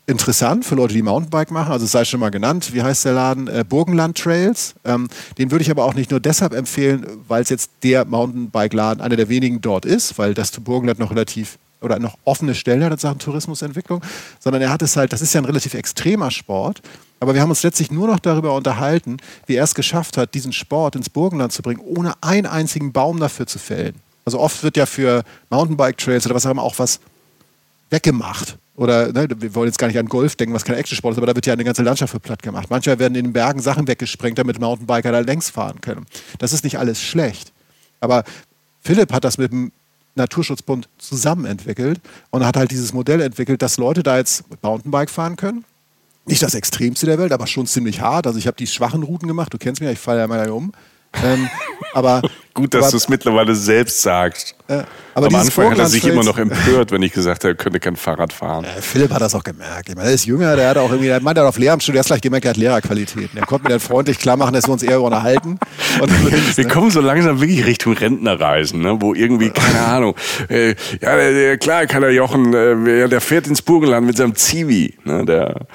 interessant 0.06 0.66
für 0.66 0.76
Leute, 0.76 0.94
die 0.94 1.02
Mountainbike 1.02 1.52
machen. 1.52 1.72
Also 1.72 1.86
es 1.86 1.92
sei 1.92 2.04
schon 2.04 2.20
mal 2.20 2.30
genannt, 2.30 2.74
wie 2.74 2.82
heißt 2.82 3.06
der 3.06 3.14
Laden? 3.14 3.48
Äh, 3.48 3.64
Burgenland 3.68 4.18
Trails. 4.18 4.76
Ähm, 4.84 5.08
den 5.38 5.52
würde 5.52 5.64
ich 5.64 5.72
aber 5.72 5.86
auch 5.86 5.94
nicht 5.94 6.12
nur 6.12 6.20
deshalb 6.20 6.54
empfehlen, 6.54 7.06
weil 7.28 7.42
es 7.42 7.50
jetzt 7.50 7.72
der 7.84 8.06
Mountainbike-Laden, 8.06 9.02
einer 9.02 9.16
der 9.16 9.30
wenigen 9.30 9.62
dort 9.62 9.86
ist, 9.86 10.18
weil 10.18 10.34
das 10.34 10.52
Burgenland 10.52 11.00
noch 11.00 11.12
relativ 11.12 11.58
oder 11.84 12.00
noch 12.00 12.18
offene 12.24 12.56
Stellen 12.56 12.84
hat 12.84 13.00
Sachen 13.00 13.20
Tourismusentwicklung, 13.20 14.02
sondern 14.40 14.62
er 14.62 14.70
hat 14.70 14.82
es 14.82 14.96
halt, 14.96 15.14
das 15.14 15.22
ist 15.22 15.34
ja 15.34 15.42
ein 15.42 15.46
relativ 15.46 15.74
extremer 15.74 16.32
Sport, 16.32 16.82
aber 17.20 17.34
wir 17.34 17.42
haben 17.42 17.50
uns 17.50 17.64
letztlich 17.64 17.92
nur 17.92 18.08
noch 18.08 18.20
darüber 18.20 18.56
unterhalten, 18.56 19.18
wie 19.46 19.56
er 19.56 19.64
es 19.64 19.76
geschafft 19.76 20.18
hat, 20.18 20.34
diesen 20.34 20.54
Sport 20.54 20.96
ins 20.96 21.10
Burgenland 21.10 21.52
zu 21.52 21.62
bringen, 21.62 21.82
ohne 21.82 22.14
einen 22.22 22.48
einzigen 22.48 22.92
Baum 22.92 23.20
dafür 23.20 23.48
zu 23.48 23.60
fällen. 23.60 23.96
Also 24.26 24.40
oft 24.40 24.64
wird 24.64 24.78
ja 24.78 24.86
für 24.86 25.24
Mountainbike-Trails 25.50 26.26
oder 26.26 26.36
was 26.36 26.46
auch 26.46 26.52
immer 26.52 26.64
auch 26.64 26.80
was 26.80 27.00
weggemacht. 27.90 28.58
Oder 28.76 29.12
ne, 29.12 29.28
wir 29.38 29.54
wollen 29.54 29.68
jetzt 29.68 29.78
gar 29.78 29.88
nicht 29.88 30.00
an 30.00 30.08
Golf 30.08 30.36
denken, 30.36 30.56
was 30.56 30.64
kein 30.64 30.76
Actionsport 30.76 31.14
ist, 31.14 31.18
aber 31.18 31.28
da 31.28 31.36
wird 31.36 31.46
ja 31.46 31.54
eine 31.54 31.64
ganze 31.64 31.84
Landschaft 31.84 32.12
für 32.12 32.20
platt 32.20 32.42
gemacht. 32.42 32.68
Manchmal 32.70 32.98
werden 32.98 33.16
in 33.16 33.26
den 33.26 33.34
Bergen 33.34 33.62
Sachen 33.62 33.88
weggesprengt, 33.88 34.40
damit 34.40 34.60
Mountainbiker 34.60 35.12
da 35.12 35.20
längs 35.20 35.50
fahren 35.50 35.80
können. 35.82 36.06
Das 36.40 36.54
ist 36.54 36.64
nicht 36.64 36.80
alles 36.80 37.02
schlecht. 37.02 37.52
Aber 38.00 38.24
Philipp 38.82 39.14
hat 39.14 39.24
das 39.24 39.38
mit 39.38 39.52
dem 39.52 39.72
Naturschutzbund 40.16 40.90
zusammen 40.98 41.46
entwickelt 41.46 42.00
und 42.30 42.46
hat 42.46 42.58
halt 42.58 42.72
dieses 42.72 42.94
Modell 42.94 43.22
entwickelt, 43.22 43.62
dass 43.62 43.78
Leute 43.78 44.04
da 44.04 44.18
jetzt 44.18 44.44
Mountainbike 44.62 45.10
fahren 45.10 45.36
können 45.36 45.66
nicht 46.26 46.42
das 46.42 46.54
Extremste 46.54 47.06
der 47.06 47.18
Welt, 47.18 47.32
aber 47.32 47.48
schon 47.48 47.68
ziemlich 47.68 48.02
hart. 48.02 48.28
Also 48.28 48.40
ich 48.40 48.48
habe 48.48 48.58
die 48.58 48.68
schwachen 48.68 49.04
Routen 49.04 49.28
gemacht. 49.28 49.54
Du 49.54 49.58
kennst 49.58 49.82
mich 49.82 49.88
ja, 49.88 49.94
ich 49.94 50.00
falle 50.00 50.20
ja 50.20 50.28
mal 50.28 50.50
um. 50.50 50.72
Ähm, 51.24 51.50
aber 51.94 52.22
gut, 52.54 52.74
dass 52.74 52.92
du 52.92 52.98
es 52.98 53.10
mittlerweile 53.10 53.56
selbst 53.56 54.02
sagst. 54.02 54.56
Äh, 54.68 54.84
aber 55.16 55.28
Am 55.28 55.36
Anfang 55.36 55.70
hat 55.72 55.78
er 55.78 55.88
sich 55.88 56.08
immer 56.08 56.24
noch 56.24 56.38
empört, 56.38 56.92
wenn 56.92 57.04
ich 57.04 57.14
gesagt 57.14 57.44
habe, 57.44 57.54
er 57.54 57.56
könnte 57.56 57.80
kein 57.80 57.96
Fahrrad 57.96 58.34
fahren. 58.34 58.64
Äh, 58.64 58.82
Philipp 58.82 59.12
hat 59.12 59.22
das 59.22 59.36
auch 59.36 59.44
gemerkt. 59.44 59.90
Ich 59.90 59.96
meine, 59.96 60.08
er 60.08 60.14
ist 60.14 60.26
jünger, 60.26 60.56
der 60.56 60.70
hat 60.70 60.78
auch 60.78 60.90
irgendwie, 60.90 61.08
der 61.08 61.22
meinte 61.22 61.46
auf 61.46 61.58
Lehramtsstudium, 61.58 61.98
er 61.98 62.00
hat 62.00 62.08
gleich 62.08 62.22
gemerkt, 62.22 62.46
er 62.46 62.50
hat 62.52 62.58
Lehrerqualitäten. 62.58 63.38
Er 63.38 63.46
konnte 63.46 63.66
mir 63.66 63.70
dann 63.70 63.80
freundlich 63.80 64.18
klar 64.18 64.38
machen, 64.38 64.54
dass 64.54 64.68
wir 64.68 64.74
uns 64.74 64.82
eher 64.82 65.02
unterhalten. 65.02 65.60
Wir 66.56 66.68
kommen 66.68 66.90
so 66.90 67.02
langsam 67.02 67.42
wirklich 67.42 67.66
Richtung 67.66 67.94
Rentnerreisen, 67.94 68.82
ne? 68.82 68.98
wo 69.00 69.14
irgendwie, 69.14 69.50
keine 69.52 69.82
Ahnung, 69.82 70.16
äh, 70.50 70.70
ja, 71.02 71.16
der, 71.16 71.58
klar 71.58 71.86
kann 71.86 72.02
der 72.02 72.14
Jochen, 72.14 72.54
äh, 72.54 73.08
der 73.08 73.22
fährt 73.22 73.48
ins 73.48 73.62
Burgenland 73.62 74.08
mit 74.08 74.18
seinem 74.18 74.36
Zivi, 74.36 74.98
ne? 75.04 75.26
der 75.26 75.68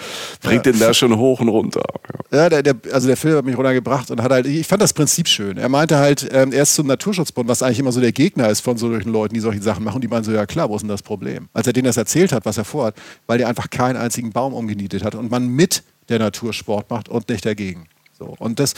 bringt 0.42 0.66
ja. 0.66 0.72
den 0.72 0.80
da 0.80 0.94
schon 0.94 1.16
hoch 1.16 1.40
und 1.40 1.48
runter. 1.48 1.84
Ja, 2.32 2.42
ja 2.42 2.48
der, 2.48 2.62
der, 2.62 2.74
also 2.92 3.06
der 3.06 3.16
Philipp 3.16 3.36
hat 3.36 3.44
mich 3.44 3.56
runtergebracht 3.56 4.10
und 4.10 4.22
hat 4.22 4.32
halt, 4.32 4.46
ich 4.46 4.66
fand 4.66 4.82
das 4.82 4.92
Prinzip 4.92 5.28
schön. 5.28 5.58
Er 5.58 5.68
meinte 5.68 5.98
halt, 5.98 6.28
ähm, 6.32 6.52
er 6.52 6.62
ist 6.62 6.67
zum 6.74 6.86
Naturschutzbund, 6.86 7.48
was 7.48 7.62
eigentlich 7.62 7.78
immer 7.78 7.92
so 7.92 8.00
der 8.00 8.12
Gegner 8.12 8.48
ist 8.48 8.60
von 8.60 8.76
solchen 8.76 9.12
Leuten, 9.12 9.34
die 9.34 9.40
solche 9.40 9.62
Sachen 9.62 9.84
machen. 9.84 10.00
Die 10.00 10.08
meinen 10.08 10.24
so, 10.24 10.32
ja 10.32 10.46
klar, 10.46 10.68
wo 10.68 10.76
ist 10.76 10.82
denn 10.82 10.88
das 10.88 11.02
Problem? 11.02 11.48
Als 11.52 11.66
er 11.66 11.72
denen 11.72 11.86
das 11.86 11.96
erzählt 11.96 12.32
hat, 12.32 12.44
was 12.44 12.58
er 12.58 12.64
vorhat, 12.64 12.94
weil 13.26 13.38
der 13.38 13.48
einfach 13.48 13.70
keinen 13.70 13.96
einzigen 13.96 14.32
Baum 14.32 14.54
umgenietet 14.54 15.04
hat 15.04 15.14
und 15.14 15.30
man 15.30 15.46
mit 15.48 15.82
der 16.08 16.18
Natur 16.18 16.52
Sport 16.52 16.90
macht 16.90 17.08
und 17.08 17.28
nicht 17.28 17.44
dagegen. 17.44 17.86
So. 18.18 18.34
Und 18.38 18.58
das, 18.58 18.74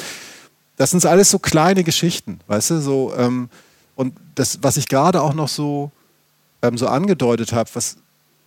das 0.76 0.90
sind 0.90 1.04
alles 1.06 1.30
so 1.30 1.38
kleine 1.38 1.84
Geschichten, 1.84 2.40
weißt 2.46 2.70
du, 2.70 2.80
so, 2.80 3.14
ähm, 3.16 3.48
und 3.94 4.14
das, 4.34 4.58
was 4.62 4.76
ich 4.76 4.88
gerade 4.88 5.20
auch 5.20 5.34
noch 5.34 5.48
so, 5.48 5.90
ähm, 6.62 6.78
so 6.78 6.86
angedeutet 6.88 7.52
habe, 7.52 7.68
was 7.74 7.96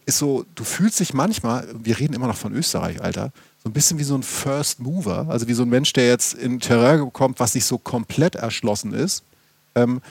ist 0.06 0.18
so, 0.18 0.46
du 0.56 0.64
fühlst 0.64 1.00
dich 1.00 1.14
manchmal, 1.14 1.68
wir 1.74 2.00
reden 2.00 2.14
immer 2.14 2.28
noch 2.28 2.36
von 2.36 2.54
Österreich, 2.54 3.02
Alter, 3.02 3.32
so 3.64 3.70
ein 3.70 3.74
bisschen 3.74 4.00
wie 4.00 4.04
so 4.04 4.16
ein 4.16 4.24
First 4.24 4.80
Mover, 4.80 5.28
also 5.30 5.48
wie 5.48 5.54
so 5.54 5.64
ein 5.64 5.70
Mensch, 5.70 5.94
der 5.94 6.08
jetzt 6.08 6.34
in 6.34 6.60
Terrain 6.60 7.12
kommt, 7.14 7.40
was 7.40 7.56
nicht 7.56 7.66
so 7.66 7.78
komplett 7.78 8.36
erschlossen 8.36 8.94
ist, 8.94 9.24
ähm, 9.76 10.02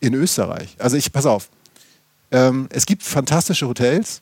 in 0.00 0.14
Österreich. 0.14 0.76
Also 0.78 0.96
ich, 0.96 1.12
pass 1.12 1.26
auf, 1.26 1.48
ähm, 2.30 2.68
es 2.70 2.86
gibt 2.86 3.02
fantastische 3.02 3.66
Hotels, 3.66 4.20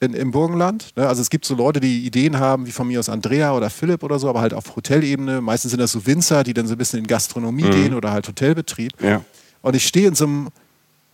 in, 0.00 0.14
im 0.14 0.30
Burgenland. 0.30 0.92
Ne? 0.96 1.06
Also 1.08 1.22
es 1.22 1.30
gibt 1.30 1.44
so 1.44 1.54
Leute, 1.54 1.80
die 1.80 2.06
Ideen 2.06 2.38
haben, 2.38 2.66
wie 2.66 2.72
von 2.72 2.86
mir 2.86 3.00
aus 3.00 3.08
Andrea 3.08 3.54
oder 3.54 3.70
Philipp 3.70 4.02
oder 4.02 4.18
so, 4.18 4.28
aber 4.28 4.40
halt 4.40 4.54
auf 4.54 4.76
Hotelebene. 4.76 5.40
Meistens 5.40 5.72
sind 5.72 5.80
das 5.80 5.92
so 5.92 6.06
Winzer, 6.06 6.44
die 6.44 6.54
dann 6.54 6.66
so 6.66 6.74
ein 6.74 6.78
bisschen 6.78 7.00
in 7.00 7.06
Gastronomie 7.06 7.64
mhm. 7.64 7.70
gehen 7.70 7.94
oder 7.94 8.12
halt 8.12 8.28
Hotelbetrieb. 8.28 8.92
Ja. 9.02 9.22
Und 9.62 9.74
ich 9.74 9.86
stehe 9.86 10.08
in 10.08 10.14
so 10.14 10.24
einem 10.24 10.48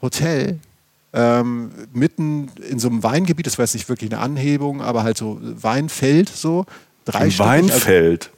Hotel 0.02 0.58
ähm, 1.12 1.70
mitten 1.92 2.50
in 2.68 2.78
so 2.78 2.88
einem 2.88 3.02
Weingebiet, 3.02 3.46
das 3.46 3.56
war 3.56 3.64
jetzt 3.64 3.74
nicht 3.74 3.88
wirklich 3.88 4.12
eine 4.12 4.20
Anhebung, 4.20 4.82
aber 4.82 5.02
halt 5.04 5.16
so 5.16 5.38
Weinfeld 5.40 6.28
so. 6.28 6.66
Drei 7.04 7.20
ein 7.20 7.30
Stück, 7.30 7.46
Weinfeld? 7.46 8.30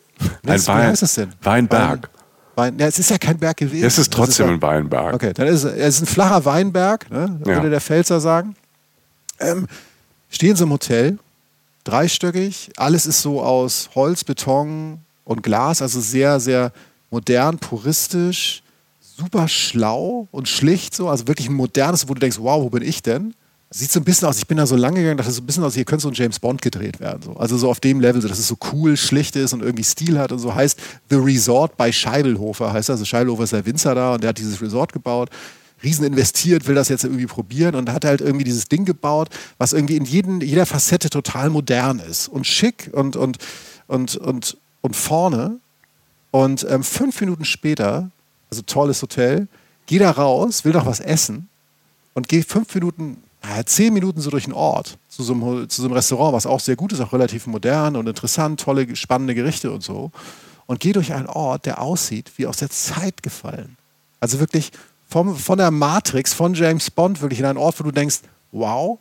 Also, 0.47 0.73
ein 0.73 0.77
Wein, 0.77 0.85
wie 0.85 0.91
heißt 0.91 1.03
es 1.03 1.15
denn? 1.15 1.33
Weinberg. 1.43 2.03
Wein, 2.03 2.11
ja, 2.57 2.87
es 2.87 2.99
ist 2.99 3.11
ja 3.11 3.19
kein 3.19 3.39
Berg 3.39 3.57
gewesen. 3.59 3.85
Es 3.85 3.99
ist 3.99 4.13
trotzdem 4.13 4.47
ist 4.47 4.53
ein 4.53 4.63
Weinberg. 4.63 5.15
Okay, 5.15 5.33
dann 5.35 5.47
ist 5.47 5.65
es, 5.65 5.73
es 5.73 5.97
ist 5.97 6.03
ein 6.03 6.07
flacher 6.07 6.45
Weinberg, 6.45 7.11
ne, 7.11 7.39
würde 7.41 7.65
ja. 7.65 7.69
der 7.69 7.81
Pfälzer 7.81 8.21
sagen. 8.21 8.57
Ähm, 9.39 9.67
stehen 10.31 10.57
sie 10.57 10.65
im 10.65 10.73
Hotel, 10.73 11.19
dreistöckig, 11.85 12.71
alles 12.77 13.07
ist 13.07 13.21
so 13.21 13.43
aus 13.43 13.91
Holz, 13.95 14.25
Beton 14.25 14.99
und 15.25 15.43
Glas, 15.43 15.83
also 15.83 16.01
sehr, 16.01 16.41
sehr 16.41 16.73
modern, 17.11 17.59
puristisch, 17.59 18.63
super 19.01 19.49
schlau 19.49 20.29
und 20.31 20.49
schlicht 20.49 20.95
so, 20.95 21.09
also 21.09 21.29
wirklich 21.29 21.49
ein 21.49 21.55
modernes, 21.55 22.09
wo 22.09 22.15
du 22.15 22.21
denkst, 22.21 22.39
wow, 22.41 22.63
wo 22.63 22.71
bin 22.71 22.83
ich 22.83 23.03
denn? 23.03 23.35
Sieht 23.77 23.93
so 23.93 24.01
ein 24.01 24.05
bisschen 24.05 24.27
aus, 24.27 24.39
ich 24.39 24.47
bin 24.47 24.57
da 24.57 24.67
so 24.67 24.75
lange 24.75 25.01
gegangen, 25.01 25.19
dachte 25.19 25.31
so 25.31 25.43
ein 25.43 25.47
bisschen 25.47 25.63
aus, 25.63 25.75
hier 25.75 25.85
könnte 25.85 26.03
so 26.03 26.09
ein 26.09 26.15
James 26.15 26.39
Bond 26.39 26.63
gedreht 26.63 26.99
werden. 26.99 27.21
So. 27.23 27.35
Also 27.35 27.59
so 27.59 27.69
auf 27.69 27.79
dem 27.79 28.01
Level, 28.01 28.23
so, 28.23 28.29
dass 28.29 28.39
es 28.39 28.49
so 28.49 28.57
cool, 28.73 28.97
schlicht 28.97 29.37
ist 29.37 29.53
und 29.53 29.63
irgendwie 29.63 29.85
Stil 29.85 30.19
hat 30.19 30.33
und 30.33 30.39
so 30.39 30.55
heißt 30.55 30.81
The 31.11 31.17
Resort 31.17 31.77
bei 31.77 31.93
Scheibelhofer, 31.93 32.73
heißt 32.73 32.89
also 32.89 33.05
Scheibelhofer 33.05 33.45
ist 33.45 33.53
der 33.53 33.67
Winzer 33.67 33.95
da 33.95 34.15
und 34.15 34.23
der 34.23 34.31
hat 34.31 34.39
dieses 34.39 34.63
Resort 34.63 34.95
gebaut 34.95 35.29
riesen 35.83 36.07
investiert, 36.07 36.67
will 36.67 36.75
das 36.75 36.89
jetzt 36.89 37.05
irgendwie 37.05 37.27
probieren 37.27 37.75
und 37.75 37.93
hat 37.93 38.05
halt 38.05 38.21
irgendwie 38.21 38.45
dieses 38.45 38.67
Ding 38.67 38.85
gebaut, 38.85 39.29
was 39.59 39.73
irgendwie 39.73 39.97
in 39.97 40.05
jeden, 40.05 40.41
jeder 40.41 40.67
Facette 40.67 41.11
total 41.11 41.51
modern 41.51 41.99
ist 41.99 42.29
und 42.29 42.47
schick 42.47 42.91
und, 42.93 43.15
und, 43.15 43.39
und, 43.87 44.17
und, 44.17 44.57
und 44.81 44.97
vorne. 44.97 45.59
Und 46.31 46.67
ähm, 46.69 46.83
fünf 46.83 47.21
Minuten 47.21 47.45
später, 47.45 48.11
also 48.51 48.63
tolles 48.63 49.03
Hotel, 49.03 49.49
geht 49.87 50.01
er 50.01 50.13
raus, 50.13 50.65
will 50.65 50.73
noch 50.73 50.87
was 50.87 51.01
essen 51.01 51.49
und 52.15 52.29
geht 52.29 52.47
fünf 52.47 52.75
Minuten, 52.75 53.19
naja, 53.43 53.65
zehn 53.65 53.93
Minuten 53.93 54.21
so 54.21 54.31
durch 54.31 54.45
den 54.45 54.53
Ort 54.53 54.99
zu 55.09 55.23
so, 55.23 55.33
einem, 55.33 55.69
zu 55.69 55.83
so 55.83 55.89
einem 55.89 55.95
Restaurant, 55.95 56.33
was 56.33 56.47
auch 56.47 56.61
sehr 56.61 56.77
gut 56.77 56.93
ist, 56.93 57.01
auch 57.01 57.13
relativ 57.13 57.47
modern 57.47 57.97
und 57.97 58.07
interessant, 58.07 58.61
tolle, 58.61 58.95
spannende 58.97 59.35
Gerichte 59.35 59.71
und 59.71 59.83
so. 59.83 60.11
Und 60.67 60.81
geht 60.81 60.97
durch 60.97 61.13
einen 61.13 61.27
Ort, 61.27 61.67
der 61.67 61.81
aussieht 61.81 62.33
wie 62.37 62.47
aus 62.47 62.57
der 62.57 62.71
Zeit 62.71 63.23
gefallen. 63.23 63.77
Also 64.21 64.41
wirklich 64.41 64.73
vom, 65.09 65.37
von 65.37 65.59
der 65.59 65.71
Matrix, 65.71 66.35
von 66.35 66.55
James 66.55 66.91
Bond, 66.91 67.23
wirklich 67.23 67.39
in 67.41 67.47
einen 67.47 67.59
Ort, 67.59 67.79
wo 67.79 67.85
du 67.85 67.93
denkst, 67.93 68.21
wow, 68.51 68.99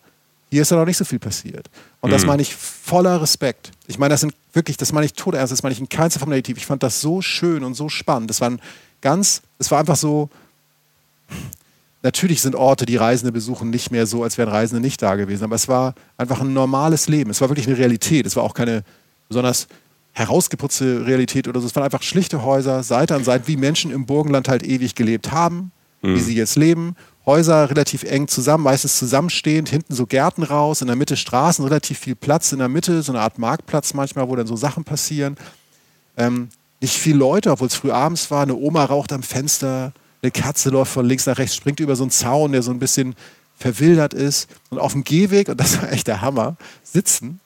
hier 0.52 0.62
ist 0.62 0.72
ja 0.72 0.78
noch 0.78 0.86
nicht 0.86 0.98
so 0.98 1.06
viel 1.06 1.20
passiert. 1.20 1.70
Und 2.02 2.10
mhm. 2.12 2.14
das 2.14 2.26
meine 2.26 2.42
ich 2.42 2.56
voller 2.56 3.22
Respekt. 3.22 3.72
Ich 3.88 3.98
meine, 3.98 4.14
das 4.14 4.22
sind 4.22 4.34
wirklich, 4.54 4.78
das 4.78 4.92
meine 4.92 5.06
ich 5.06 5.14
todernst, 5.14 5.52
das 5.52 5.64
meine 5.64 5.74
ich 5.74 5.80
in 5.80 5.90
keinster 5.90 6.20
Form 6.20 6.30
negativ. 6.30 6.58
Ich 6.58 6.66
fand 6.66 6.84
das 6.84 7.02
so 7.02 7.22
schön 7.22 7.64
und 7.64 7.74
so 7.74 7.90
spannend. 7.90 8.30
Das 8.30 8.42
war 8.42 8.52
ein 8.52 8.62
ganz, 9.02 9.42
es 9.58 9.72
war 9.72 9.80
einfach 9.80 9.96
so, 9.96 10.30
natürlich 12.06 12.42
sind 12.42 12.56
Orte, 12.56 12.86
die 12.86 12.96
Reisende 12.96 13.34
besuchen, 13.34 13.70
nicht 13.70 13.92
mehr 13.92 14.08
so, 14.08 14.24
als 14.24 14.38
wären 14.38 14.50
Reisende 14.50 14.82
nicht 14.82 15.02
da 15.02 15.16
gewesen. 15.16 15.44
Aber 15.44 15.56
es 15.56 15.68
war 15.68 15.94
einfach 16.18 16.40
ein 16.40 16.54
normales 16.54 17.10
Leben. 17.10 17.30
Es 17.30 17.42
war 17.42 17.50
wirklich 17.50 17.68
eine 17.68 17.78
Realität. 17.78 18.26
Es 18.26 18.36
war 18.36 18.44
auch 18.44 18.54
keine 18.54 18.84
besonders 19.28 19.68
herausgeputzte 20.14 21.06
Realität 21.06 21.48
oder 21.48 21.60
so. 21.60 21.68
Es 21.68 21.76
waren 21.76 21.84
einfach 21.84 22.04
schlichte 22.04 22.44
Häuser, 22.44 22.84
Seite 22.84 23.16
an 23.16 23.24
Seite, 23.26 23.48
wie 23.48 23.58
Menschen 23.58 23.92
im 23.92 24.06
Burgenland 24.06 24.48
halt 24.48 24.64
ewig 24.64 24.96
gelebt 24.96 25.34
haben 25.34 25.72
mhm. 26.06 26.16
wie 26.16 26.22
sie 26.22 26.36
jetzt 26.36 26.56
leben. 26.56 26.96
Häuser 27.26 27.70
relativ 27.70 28.04
eng 28.04 28.28
zusammen, 28.28 28.64
meistens 28.64 29.00
zusammenstehend, 29.00 29.70
hinten 29.70 29.96
so 29.96 30.06
Gärten 30.06 30.44
raus, 30.44 30.82
in 30.82 30.88
der 30.88 30.96
Mitte 30.96 31.18
Straßen, 31.18 31.66
relativ 31.66 32.00
viel 32.00 32.16
Platz 32.16 32.52
in 32.52 32.60
der 32.60 32.70
Mitte, 32.70 33.02
so 33.02 33.12
eine 33.12 33.22
Art 33.22 33.40
Marktplatz 33.40 33.94
manchmal, 33.94 34.30
wo 34.30 34.36
dann 34.36 34.48
so 34.48 34.56
Sachen 34.56 34.84
passieren. 34.84 35.36
Ähm, 36.18 36.50
nicht 36.82 36.96
viele 36.96 37.18
Leute, 37.18 37.52
obwohl 37.52 37.68
es 37.68 37.76
früh 37.76 37.92
abends 37.92 38.30
war. 38.30 38.44
Eine 38.44 38.56
Oma 38.56 38.86
raucht 38.86 39.12
am 39.12 39.24
Fenster, 39.24 39.92
eine 40.26 40.32
Katze 40.32 40.70
läuft 40.70 40.92
von 40.92 41.06
links 41.06 41.26
nach 41.26 41.38
rechts, 41.38 41.56
springt 41.56 41.80
über 41.80 41.96
so 41.96 42.04
einen 42.04 42.12
Zaun, 42.12 42.52
der 42.52 42.64
so 42.64 42.72
ein 42.72 42.80
bisschen 42.80 43.16
verwildert 43.58 44.14
ist. 44.14 44.50
Und 44.70 44.80
auf 44.80 44.94
dem 44.94 45.04
Gehweg, 45.04 45.50
und 45.50 45.60
das 45.60 45.82
war 45.82 45.92
echt 45.92 46.08
der 46.08 46.22
Hammer, 46.22 46.58
sitzen 46.84 47.40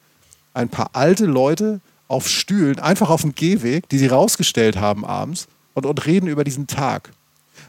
ein 0.53 0.69
paar 0.69 0.91
alte 0.93 1.25
Leute 1.25 1.81
auf 2.07 2.27
Stühlen, 2.27 2.79
einfach 2.79 3.09
auf 3.09 3.21
dem 3.21 3.35
Gehweg, 3.35 3.87
die 3.89 3.97
sie 3.97 4.07
rausgestellt 4.07 4.77
haben 4.77 5.05
abends 5.05 5.47
und, 5.73 5.85
und 5.85 6.05
reden 6.05 6.27
über 6.27 6.43
diesen 6.43 6.67
Tag. 6.67 7.11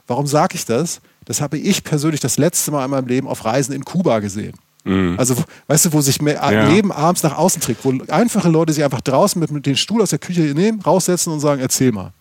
Warum 0.07 0.27
sage 0.27 0.55
ich 0.55 0.65
das? 0.65 1.01
Das 1.25 1.41
habe 1.41 1.59
ich 1.59 1.85
persönlich 1.85 2.21
das 2.21 2.39
letzte 2.39 2.71
Mal 2.71 2.85
in 2.85 2.91
meinem 2.91 3.07
Leben 3.07 3.29
auf 3.29 3.45
Reisen 3.45 3.75
in 3.75 3.85
Kuba 3.85 4.21
gesehen. 4.21 4.55
Mhm. 4.85 5.17
Also, 5.19 5.37
weißt 5.67 5.87
du, 5.87 5.93
wo 5.93 6.01
sich 6.01 6.21
ja. 6.23 6.69
Leben 6.69 6.91
abends 6.91 7.23
nach 7.23 7.37
außen 7.37 7.61
trägt, 7.61 7.85
wo 7.85 7.93
einfache 8.09 8.49
Leute 8.49 8.73
sich 8.73 8.83
einfach 8.83 9.03
draußen 9.03 9.39
mit, 9.39 9.51
mit 9.51 9.67
den 9.67 9.77
Stuhl 9.77 10.01
aus 10.01 10.11
der 10.11 10.19
Küche 10.19 10.41
nehmen, 10.41 10.81
raussetzen 10.81 11.33
und 11.33 11.41
sagen, 11.41 11.61
erzähl 11.61 11.93
mal. 11.93 12.13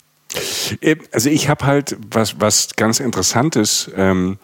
Äh, 0.81 0.97
also 1.11 1.29
ich 1.29 1.49
habe 1.49 1.65
halt 1.65 1.97
was, 2.11 2.39
was 2.39 2.75
ganz 2.75 2.99
Interessantes, 2.99 3.89
ähm, 3.95 4.37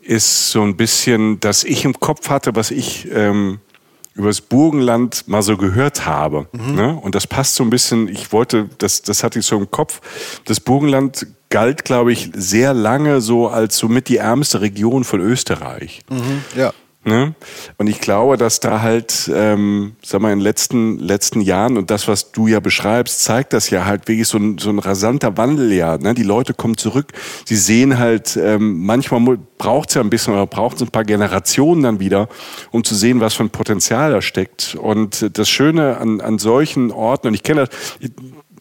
ist 0.00 0.50
so 0.50 0.62
ein 0.62 0.76
bisschen, 0.76 1.38
dass 1.40 1.64
ich 1.64 1.84
im 1.84 1.98
Kopf 2.00 2.30
hatte, 2.30 2.56
was 2.56 2.70
ich 2.70 3.08
ähm, 3.12 3.60
über 4.14 4.28
das 4.28 4.40
Burgenland 4.40 5.28
mal 5.28 5.42
so 5.42 5.56
gehört 5.56 6.06
habe. 6.06 6.48
Mhm. 6.52 6.74
Ne? 6.74 6.94
Und 6.96 7.14
das 7.14 7.26
passt 7.26 7.54
so 7.54 7.62
ein 7.62 7.70
bisschen, 7.70 8.08
ich 8.08 8.32
wollte, 8.32 8.68
das, 8.78 9.02
das 9.02 9.22
hatte 9.22 9.38
ich 9.38 9.46
so 9.46 9.56
im 9.56 9.70
Kopf, 9.70 10.00
das 10.44 10.60
Burgenland 10.60 11.26
galt, 11.50 11.84
glaube 11.84 12.12
ich, 12.12 12.30
sehr 12.34 12.74
lange 12.74 13.20
so 13.20 13.48
als 13.48 13.78
somit 13.78 14.08
die 14.08 14.16
ärmste 14.16 14.60
Region 14.60 15.04
von 15.04 15.20
Österreich. 15.20 16.00
Mhm, 16.10 16.42
ja. 16.56 16.72
Ne? 17.04 17.34
Und 17.78 17.86
ich 17.86 18.00
glaube, 18.00 18.36
dass 18.36 18.60
da 18.60 18.82
halt, 18.82 19.30
ähm, 19.32 19.96
sag 20.02 20.20
mal, 20.20 20.32
in 20.32 20.40
den 20.40 20.44
letzten, 20.44 20.98
letzten 20.98 21.40
Jahren 21.40 21.78
und 21.78 21.90
das, 21.90 22.08
was 22.08 22.32
du 22.32 22.48
ja 22.48 22.60
beschreibst, 22.60 23.22
zeigt 23.22 23.52
das 23.52 23.70
ja 23.70 23.84
halt 23.84 24.08
wirklich 24.08 24.26
so 24.26 24.36
ein, 24.36 24.58
so 24.58 24.68
ein 24.68 24.78
rasanter 24.78 25.36
Wandel 25.36 25.72
ja. 25.72 25.96
Ne? 25.96 26.14
Die 26.14 26.24
Leute 26.24 26.54
kommen 26.54 26.76
zurück, 26.76 27.12
sie 27.44 27.56
sehen 27.56 27.98
halt, 27.98 28.36
ähm, 28.36 28.84
manchmal 28.84 29.38
braucht 29.58 29.90
es 29.90 29.94
ja 29.94 30.02
ein 30.02 30.10
bisschen 30.10 30.34
oder 30.34 30.46
braucht 30.46 30.76
es 30.76 30.82
ein 30.82 30.90
paar 30.90 31.04
Generationen 31.04 31.82
dann 31.82 32.00
wieder, 32.00 32.28
um 32.72 32.82
zu 32.82 32.94
sehen, 32.94 33.20
was 33.20 33.34
für 33.34 33.44
ein 33.44 33.50
Potenzial 33.50 34.10
da 34.10 34.20
steckt. 34.20 34.74
Und 34.74 35.38
das 35.38 35.48
Schöne 35.48 35.98
an, 35.98 36.20
an 36.20 36.38
solchen 36.38 36.90
Orten, 36.90 37.28
und 37.28 37.34
ich 37.34 37.44
kenne 37.44 37.66
das, 37.66 38.10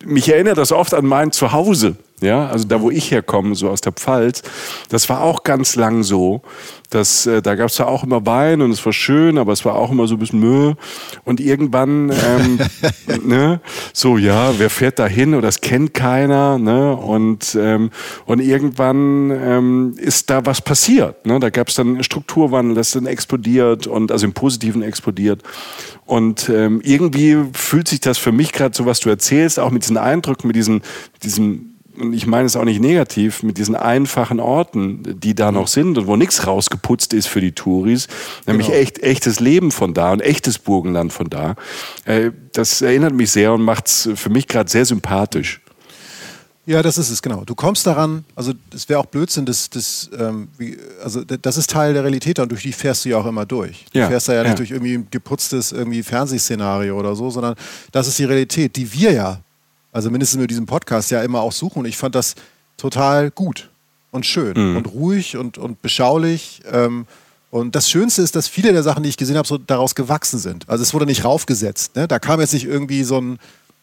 mich 0.05 0.29
erinnert 0.29 0.57
das 0.57 0.71
oft 0.71 0.93
an 0.93 1.05
mein 1.05 1.31
Zuhause. 1.31 1.97
Ja, 2.19 2.47
also 2.47 2.65
da, 2.67 2.81
wo 2.81 2.89
ich 2.89 3.11
herkomme, 3.11 3.53
so 3.53 3.69
aus 3.69 3.81
der 3.81 3.91
Pfalz, 3.91 4.41
das 4.89 5.07
war 5.07 5.21
auch 5.21 5.43
ganz 5.43 5.75
lang 5.75 6.01
so. 6.01 6.41
dass 6.89 7.25
äh, 7.27 7.41
da 7.41 7.55
gab 7.55 7.67
es 7.67 7.77
ja 7.77 7.85
auch 7.85 8.03
immer 8.03 8.25
Wein 8.25 8.61
und 8.61 8.71
es 8.71 8.83
war 8.85 8.93
schön, 8.93 9.37
aber 9.37 9.51
es 9.51 9.65
war 9.65 9.75
auch 9.75 9.91
immer 9.91 10.07
so 10.07 10.15
ein 10.15 10.19
bisschen 10.19 10.39
Mühe. 10.39 10.77
Und 11.25 11.39
irgendwann, 11.39 12.11
ähm, 12.11 12.59
ne, 13.27 13.59
so 13.93 14.17
ja, 14.17 14.57
wer 14.57 14.69
fährt 14.69 14.97
da 14.97 15.05
hin 15.05 15.33
oder 15.33 15.47
das 15.47 15.61
kennt 15.61 15.93
keiner, 15.93 16.57
ne? 16.57 16.95
Und, 16.95 17.57
ähm, 17.59 17.91
und 18.25 18.39
irgendwann 18.39 19.31
ähm, 19.31 19.93
ist 19.97 20.29
da 20.29 20.45
was 20.45 20.61
passiert. 20.61 21.25
Ne? 21.25 21.39
Da 21.39 21.49
gab 21.49 21.67
es 21.67 21.75
dann 21.75 22.03
Strukturwandel, 22.03 22.75
das 22.75 22.91
dann 22.91 23.05
explodiert 23.05 23.85
und 23.85 24.11
also 24.11 24.25
im 24.25 24.33
Positiven 24.33 24.81
explodiert. 24.81 25.43
Und 26.05 26.49
ähm, 26.49 26.79
irgendwie 26.83 27.37
fühlt 27.53 27.89
sich 27.89 27.99
das 27.99 28.17
für 28.17 28.31
mich 28.31 28.53
gerade 28.53 28.75
so, 28.75 28.85
was 28.85 29.01
du 29.01 29.09
erzählst, 29.09 29.59
auch 29.59 29.71
mit 29.71 29.83
diesen 29.83 29.97
Eindrücken, 29.97 30.47
mit 30.47 30.55
diesen, 30.55 30.81
diesem 31.21 31.76
und 31.99 32.13
ich 32.13 32.27
meine 32.27 32.45
es 32.45 32.55
auch 32.55 32.63
nicht 32.63 32.81
negativ, 32.81 33.43
mit 33.43 33.57
diesen 33.57 33.75
einfachen 33.75 34.39
Orten, 34.39 35.19
die 35.19 35.35
da 35.35 35.51
noch 35.51 35.67
sind 35.67 35.97
und 35.97 36.07
wo 36.07 36.15
nichts 36.15 36.45
rausgeputzt 36.45 37.13
ist 37.13 37.27
für 37.27 37.41
die 37.41 37.51
Touris, 37.51 38.07
nämlich 38.45 38.67
genau. 38.67 38.79
echt, 38.79 38.99
echtes 38.99 39.39
Leben 39.39 39.71
von 39.71 39.93
da 39.93 40.11
und 40.11 40.21
echtes 40.21 40.59
Burgenland 40.59 41.13
von 41.13 41.29
da. 41.29 41.55
Äh, 42.05 42.31
das 42.53 42.81
erinnert 42.81 43.13
mich 43.13 43.31
sehr 43.31 43.53
und 43.53 43.61
macht 43.61 43.87
es 43.87 44.09
für 44.15 44.29
mich 44.29 44.47
gerade 44.47 44.69
sehr 44.69 44.85
sympathisch. 44.85 45.61
Ja, 46.67 46.83
das 46.83 46.97
ist 46.97 47.09
es, 47.09 47.21
genau. 47.21 47.45
Du 47.45 47.55
kommst 47.55 47.87
daran, 47.87 48.25
also 48.35 48.51
es 48.75 48.89
wäre 48.89 48.99
auch 48.99 49.05
Blödsinn, 49.05 49.45
das, 49.45 49.69
das, 49.69 50.09
ähm, 50.19 50.49
wie, 50.57 50.77
also 51.01 51.23
das 51.23 51.55
ist 51.55 51.69
Teil 51.69 51.93
der 51.93 52.03
Realität 52.03 52.39
und 52.39 52.51
durch 52.51 52.63
die 52.63 52.73
fährst 52.73 53.05
du 53.05 53.09
ja 53.09 53.17
auch 53.17 53.25
immer 53.25 53.45
durch. 53.45 53.85
Du 53.93 53.99
ja, 53.99 54.09
fährst 54.09 54.27
da 54.27 54.33
ja, 54.33 54.41
ja 54.41 54.49
nicht 54.49 54.59
durch 54.59 54.71
irgendwie 54.71 54.95
ein 54.95 55.07
geputztes 55.09 55.71
irgendwie 55.71 56.03
Fernsehszenario 56.03 56.99
oder 56.99 57.15
so, 57.15 57.29
sondern 57.29 57.55
das 57.93 58.09
ist 58.09 58.19
die 58.19 58.25
Realität, 58.25 58.75
die 58.75 58.91
wir 58.91 59.13
ja, 59.13 59.39
also 59.91 60.09
mindestens 60.09 60.39
mit 60.39 60.49
diesem 60.49 60.65
Podcast 60.65 61.11
ja 61.11 61.21
immer 61.21 61.41
auch 61.41 61.51
suchen. 61.51 61.79
Und 61.79 61.85
ich 61.85 61.97
fand 61.97 62.15
das 62.15 62.35
total 62.77 63.31
gut 63.31 63.69
und 64.11 64.25
schön 64.25 64.53
mhm. 64.55 64.77
und 64.77 64.87
ruhig 64.87 65.37
und, 65.37 65.57
und 65.57 65.81
beschaulich. 65.81 66.61
Ähm, 66.71 67.05
und 67.49 67.75
das 67.75 67.89
Schönste 67.89 68.21
ist, 68.21 68.35
dass 68.35 68.47
viele 68.47 68.73
der 68.73 68.83
Sachen, 68.83 69.03
die 69.03 69.09
ich 69.09 69.17
gesehen 69.17 69.37
habe, 69.37 69.47
so 69.47 69.57
daraus 69.57 69.95
gewachsen 69.95 70.39
sind. 70.39 70.67
Also 70.69 70.83
es 70.83 70.93
wurde 70.93 71.05
nicht 71.05 71.23
raufgesetzt. 71.23 71.95
Ne? 71.95 72.07
Da 72.07 72.19
kam 72.19 72.39
jetzt 72.39 72.53
nicht 72.53 72.65
irgendwie 72.65 73.03
so 73.03 73.19
ein 73.19 73.39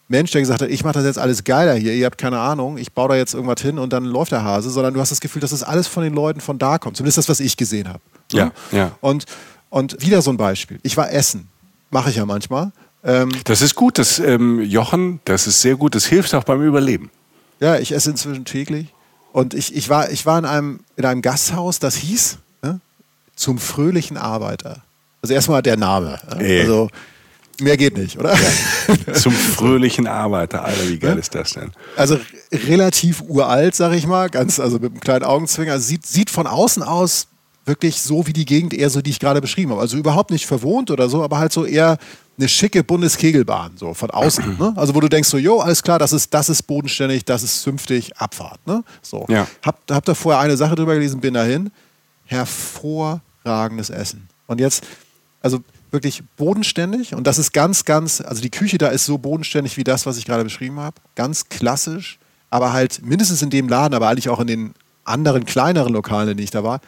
Mensch, 0.07 0.31
der 0.31 0.41
gesagt 0.41 0.61
hat, 0.61 0.69
ich 0.69 0.83
mache 0.83 0.93
das 0.93 1.05
jetzt 1.05 1.17
alles 1.17 1.43
geiler 1.43 1.73
hier, 1.73 1.93
ihr 1.93 2.05
habt 2.05 2.19
keine 2.19 2.39
Ahnung, 2.39 2.77
ich 2.77 2.91
baue 2.91 3.09
da 3.09 3.15
jetzt 3.15 3.33
irgendwas 3.33 3.61
hin 3.61 3.79
und 3.79 3.91
dann 3.91 4.05
läuft 4.05 4.31
der 4.31 4.43
Hase, 4.43 4.69
sondern 4.69 4.93
du 4.93 4.99
hast 4.99 5.09
das 5.09 5.19
Gefühl, 5.19 5.39
dass 5.39 5.49
das 5.49 5.63
alles 5.63 5.87
von 5.87 6.03
den 6.03 6.13
Leuten 6.13 6.41
von 6.41 6.59
da 6.59 6.77
kommt. 6.77 6.95
Zumindest 6.97 7.17
das, 7.17 7.27
was 7.27 7.39
ich 7.39 7.57
gesehen 7.57 7.89
habe. 7.89 8.01
Ja, 8.31 8.51
ja. 8.71 8.91
Und, 9.01 9.25
und 9.69 9.99
wieder 10.01 10.21
so 10.21 10.29
ein 10.29 10.37
Beispiel. 10.37 10.79
Ich 10.83 10.95
war 10.95 11.11
essen. 11.11 11.47
Mache 11.89 12.11
ich 12.11 12.17
ja 12.17 12.25
manchmal. 12.25 12.71
Ähm, 13.05 13.29
das 13.43 13.61
ist 13.61 13.75
gut, 13.75 13.97
das 13.97 14.19
ähm, 14.19 14.61
Jochen, 14.61 15.19
das 15.25 15.47
ist 15.47 15.61
sehr 15.61 15.75
gut, 15.75 15.95
das 15.95 16.05
hilft 16.05 16.33
auch 16.33 16.43
beim 16.43 16.61
Überleben. 16.61 17.11
Ja, 17.59 17.77
ich 17.77 17.91
esse 17.91 18.09
inzwischen 18.09 18.45
täglich. 18.45 18.87
Und 19.31 19.53
ich, 19.53 19.75
ich 19.75 19.89
war, 19.89 20.11
ich 20.11 20.25
war 20.25 20.39
in, 20.39 20.45
einem, 20.45 20.79
in 20.95 21.05
einem 21.05 21.21
Gasthaus, 21.21 21.79
das 21.79 21.95
hieß 21.95 22.37
ne, 22.63 22.79
zum 23.35 23.59
fröhlichen 23.59 24.17
Arbeiter. 24.17 24.81
Also 25.21 25.33
erstmal 25.33 25.61
der 25.61 25.77
Name. 25.77 26.19
Ey. 26.39 26.61
Also 26.61 26.89
Mehr 27.61 27.77
geht 27.77 27.97
nicht, 27.97 28.17
oder? 28.17 28.33
Ja. 28.33 29.13
Zum 29.13 29.31
fröhlichen 29.31 30.07
Arbeiter, 30.07 30.65
Alter, 30.65 30.89
wie 30.89 30.99
geil 30.99 31.13
ja? 31.13 31.19
ist 31.19 31.33
das 31.35 31.53
denn? 31.53 31.71
Also 31.95 32.19
relativ 32.51 33.21
uralt, 33.21 33.75
sag 33.75 33.93
ich 33.93 34.07
mal, 34.07 34.29
ganz, 34.29 34.59
also 34.59 34.77
mit 34.79 34.91
einem 34.91 34.99
kleinen 34.99 35.23
Augenzwinger. 35.23 35.79
Sieht, 35.79 36.05
sieht 36.05 36.29
von 36.29 36.47
außen 36.47 36.83
aus 36.83 37.27
wirklich 37.65 38.01
so 38.01 38.27
wie 38.27 38.33
die 38.33 38.45
Gegend 38.45 38.73
eher 38.73 38.89
so, 38.89 39.01
die 39.01 39.09
ich 39.09 39.19
gerade 39.19 39.41
beschrieben 39.41 39.71
habe. 39.71 39.81
Also 39.81 39.97
überhaupt 39.97 40.31
nicht 40.31 40.45
verwohnt 40.45 40.91
oder 40.91 41.09
so, 41.09 41.23
aber 41.23 41.39
halt 41.39 41.51
so 41.51 41.65
eher 41.65 41.97
eine 42.37 42.47
schicke 42.47 42.83
Bundeskegelbahn, 42.83 43.77
so 43.77 43.93
von 43.93 44.11
außen. 44.11 44.57
ne? 44.59 44.73
Also 44.75 44.93
wo 44.93 44.99
du 44.99 45.07
denkst 45.07 45.29
so, 45.29 45.37
jo, 45.37 45.59
alles 45.59 45.81
klar, 45.81 45.99
das 45.99 46.13
ist, 46.13 46.33
das 46.33 46.49
ist 46.49 46.63
bodenständig, 46.63 47.25
das 47.25 47.43
ist 47.43 47.61
zünftig, 47.61 48.17
Abfahrt. 48.17 48.65
Ne? 48.67 48.83
So. 49.01 49.25
Ja. 49.29 49.47
Hab, 49.63 49.79
hab 49.89 50.05
da 50.05 50.13
vorher 50.13 50.41
eine 50.41 50.57
Sache 50.57 50.75
drüber 50.75 50.93
gelesen, 50.93 51.21
bin 51.21 51.33
dahin. 51.33 51.71
Hervorragendes 52.25 53.89
Essen. 53.89 54.27
Und 54.47 54.59
jetzt, 54.59 54.85
also 55.41 55.59
wirklich 55.91 56.23
bodenständig 56.35 57.15
und 57.15 57.25
das 57.25 57.37
ist 57.37 57.53
ganz, 57.53 57.85
ganz, 57.85 58.19
also 58.19 58.41
die 58.41 58.49
Küche 58.49 58.77
da 58.77 58.87
ist 58.87 59.05
so 59.05 59.17
bodenständig 59.17 59.77
wie 59.77 59.83
das, 59.83 60.05
was 60.05 60.17
ich 60.17 60.25
gerade 60.25 60.43
beschrieben 60.43 60.79
habe. 60.79 60.97
Ganz 61.15 61.47
klassisch, 61.47 62.19
aber 62.49 62.73
halt 62.73 63.01
mindestens 63.03 63.41
in 63.41 63.49
dem 63.49 63.69
Laden, 63.69 63.93
aber 63.93 64.09
eigentlich 64.09 64.27
auch 64.27 64.41
in 64.41 64.47
den 64.47 64.73
anderen 65.05 65.45
kleineren 65.45 65.93
Lokalen, 65.93 66.29
in 66.29 66.37
denen 66.37 66.43
ich 66.43 66.51
da 66.51 66.63
war, 66.63 66.81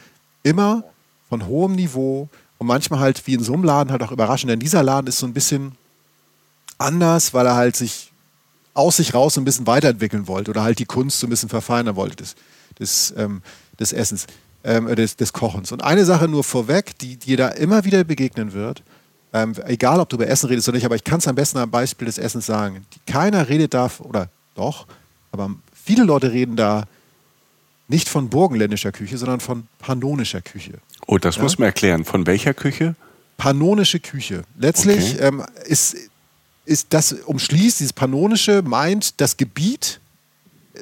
immer 0.47 0.83
von 1.29 1.45
hohem 1.45 1.73
Niveau 1.73 2.29
und 2.57 2.67
manchmal 2.67 2.99
halt 2.99 3.25
wie 3.27 3.33
in 3.33 3.43
so 3.43 3.53
einem 3.53 3.63
Laden 3.63 3.91
halt 3.91 4.01
auch 4.03 4.11
überraschend. 4.11 4.49
Denn 4.49 4.59
dieser 4.59 4.83
Laden 4.83 5.07
ist 5.07 5.19
so 5.19 5.27
ein 5.27 5.33
bisschen 5.33 5.73
anders, 6.77 7.33
weil 7.33 7.45
er 7.45 7.55
halt 7.55 7.75
sich 7.75 8.11
aus 8.73 8.97
sich 8.97 9.13
raus 9.13 9.37
ein 9.37 9.43
bisschen 9.43 9.67
weiterentwickeln 9.67 10.27
wollte 10.27 10.51
oder 10.51 10.63
halt 10.63 10.79
die 10.79 10.85
Kunst 10.85 11.19
so 11.19 11.27
ein 11.27 11.31
bisschen 11.31 11.49
verfeinern 11.49 11.95
wollte 11.95 12.17
des, 12.17 12.35
des, 12.79 13.13
ähm, 13.17 13.41
des 13.79 13.91
Essens, 13.91 14.27
ähm, 14.63 14.87
des, 14.95 15.15
des 15.15 15.33
Kochens. 15.33 15.71
Und 15.71 15.83
eine 15.83 16.05
Sache 16.05 16.27
nur 16.27 16.43
vorweg, 16.43 16.97
die 16.99 17.17
dir 17.17 17.37
da 17.37 17.47
immer 17.49 17.85
wieder 17.85 18.03
begegnen 18.03 18.53
wird, 18.53 18.83
ähm, 19.33 19.53
egal, 19.65 19.99
ob 19.99 20.09
du 20.09 20.15
über 20.15 20.27
Essen 20.27 20.47
redest 20.47 20.69
oder 20.69 20.77
nicht, 20.77 20.85
aber 20.85 20.95
ich 20.95 21.03
kann 21.03 21.19
es 21.19 21.27
am 21.27 21.35
besten 21.35 21.57
am 21.57 21.71
Beispiel 21.71 22.05
des 22.05 22.19
Essens 22.19 22.45
sagen. 22.45 22.85
Keiner 23.07 23.49
redet 23.49 23.73
da, 23.73 23.89
oder 23.99 24.29
doch, 24.55 24.85
aber 25.31 25.49
viele 25.73 26.03
Leute 26.03 26.31
reden 26.31 26.55
da 26.55 26.85
nicht 27.87 28.09
von 28.09 28.29
burgenländischer 28.29 28.91
Küche, 28.91 29.17
sondern 29.17 29.39
von 29.39 29.67
pannonischer 29.79 30.41
Küche. 30.41 30.73
Oh, 31.05 31.17
das 31.17 31.37
ja? 31.37 31.43
muss 31.43 31.57
man 31.57 31.67
erklären. 31.67 32.05
Von 32.05 32.27
welcher 32.27 32.53
Küche? 32.53 32.95
Pannonische 33.37 33.99
Küche. 33.99 34.43
Letztlich 34.57 35.15
okay. 35.15 35.27
ähm, 35.27 35.43
ist, 35.65 35.95
ist 36.65 36.87
das 36.89 37.13
umschließt, 37.13 37.79
dieses 37.79 37.93
Pannonische 37.93 38.61
meint 38.63 39.21
das 39.21 39.37
Gebiet, 39.37 39.99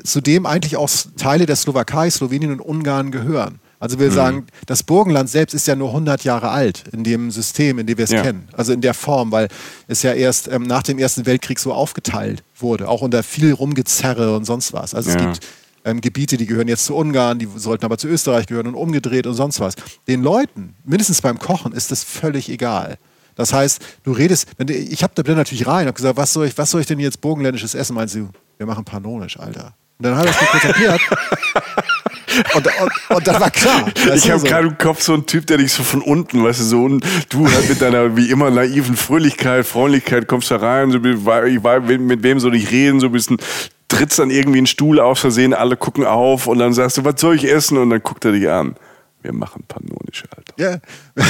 zu 0.03 0.21
dem 0.21 0.45
eigentlich 0.45 0.77
auch 0.77 0.89
Teile 1.17 1.45
der 1.45 1.55
Slowakei, 1.55 2.09
Slowenien 2.09 2.51
und 2.51 2.59
Ungarn 2.59 3.11
gehören. 3.11 3.59
Also 3.79 3.99
wir 3.99 4.09
mhm. 4.09 4.15
sagen, 4.15 4.47
das 4.65 4.83
Burgenland 4.83 5.29
selbst 5.29 5.53
ist 5.53 5.67
ja 5.67 5.75
nur 5.75 5.89
100 5.89 6.23
Jahre 6.23 6.49
alt 6.49 6.85
in 6.91 7.03
dem 7.03 7.29
System, 7.29 7.77
in 7.77 7.85
dem 7.85 7.97
wir 7.97 8.05
es 8.05 8.11
ja. 8.11 8.21
kennen. 8.21 8.47
Also 8.53 8.73
in 8.73 8.81
der 8.81 8.93
Form, 8.93 9.31
weil 9.31 9.47
es 9.87 10.01
ja 10.01 10.13
erst 10.13 10.47
ähm, 10.47 10.63
nach 10.63 10.81
dem 10.81 10.97
Ersten 10.97 11.25
Weltkrieg 11.25 11.59
so 11.59 11.73
aufgeteilt 11.73 12.41
wurde, 12.57 12.87
auch 12.87 13.01
unter 13.01 13.21
viel 13.21 13.53
Rumgezerre 13.53 14.35
und 14.35 14.45
sonst 14.45 14.73
was. 14.73 14.95
Also 14.95 15.11
ja. 15.11 15.17
es 15.17 15.21
gibt 15.21 15.47
ähm, 15.85 16.01
Gebiete, 16.01 16.35
die 16.35 16.47
gehören 16.47 16.67
jetzt 16.67 16.85
zu 16.85 16.95
Ungarn, 16.95 17.39
die 17.39 17.47
sollten 17.55 17.85
aber 17.85 17.97
zu 17.97 18.07
Österreich 18.07 18.47
gehören 18.47 18.67
und 18.67 18.75
umgedreht 18.75 19.27
und 19.27 19.35
sonst 19.35 19.59
was. 19.59 19.75
Den 20.07 20.23
Leuten, 20.23 20.75
mindestens 20.83 21.21
beim 21.21 21.39
Kochen, 21.39 21.71
ist 21.71 21.91
das 21.91 22.03
völlig 22.03 22.49
egal. 22.49 22.97
Das 23.35 23.53
heißt, 23.53 23.83
du 24.03 24.11
redest, 24.11 24.47
ich 24.67 25.03
habe 25.03 25.21
da 25.21 25.35
natürlich 25.35 25.67
rein, 25.67 25.87
habe 25.87 25.95
gesagt, 25.95 26.17
was 26.17 26.33
soll, 26.33 26.47
ich, 26.47 26.57
was 26.57 26.71
soll 26.71 26.81
ich 26.81 26.87
denn 26.87 26.99
jetzt 26.99 27.21
burgenländisches 27.21 27.75
essen? 27.75 27.95
Meinst 27.95 28.15
du, 28.15 28.29
wir 28.57 28.65
machen 28.65 28.83
Pannonisch, 28.83 29.39
Alter. 29.39 29.75
Und 29.97 30.05
dann 30.05 30.17
hat 30.17 30.25
er 30.25 30.31
es 30.31 30.63
erklärt. 30.63 31.01
Und, 32.53 32.67
und, 32.67 33.15
und 33.15 33.27
das 33.27 33.39
war 33.39 33.49
klar. 33.49 33.85
Ich 34.13 34.29
habe 34.29 34.39
so. 34.39 34.47
gerade 34.47 34.67
im 34.67 34.77
Kopf 34.77 35.01
so 35.01 35.13
einen 35.13 35.25
Typ, 35.25 35.47
der 35.47 35.57
dich 35.57 35.71
so 35.71 35.83
von 35.83 36.01
unten, 36.01 36.43
weißt 36.43 36.59
du, 36.59 36.63
so 36.65 36.83
und 36.83 37.05
du 37.29 37.49
halt 37.49 37.69
mit 37.69 37.81
deiner 37.81 38.17
wie 38.17 38.29
immer 38.29 38.51
naiven 38.51 38.97
Fröhlichkeit, 38.97 39.65
Freundlichkeit 39.65 40.27
kommst 40.27 40.51
da 40.51 40.57
rein, 40.57 40.91
so, 40.91 40.97
ich 40.97 41.23
weiß, 41.25 41.99
mit 41.99 42.23
wem 42.23 42.39
soll 42.39 42.55
ich 42.55 42.71
reden, 42.71 42.99
so 42.99 43.07
ein 43.07 43.13
bisschen 43.13 43.37
trittst 43.87 44.19
dann 44.19 44.29
irgendwie 44.29 44.59
einen 44.59 44.67
Stuhl 44.67 44.99
aus 44.99 45.19
Versehen, 45.19 45.53
alle 45.53 45.77
gucken 45.77 46.05
auf 46.05 46.47
und 46.47 46.59
dann 46.59 46.73
sagst 46.73 46.97
du, 46.97 47.05
was 47.05 47.19
soll 47.19 47.35
ich 47.35 47.49
essen? 47.49 47.77
Und 47.77 47.89
dann 47.89 48.01
guckt 48.01 48.25
er 48.25 48.31
dich 48.31 48.49
an. 48.49 48.75
Wir 49.25 49.33
machen 49.33 49.63
pannonische, 49.67 50.27
Alter. 50.37 50.53
Ja, 50.55 50.77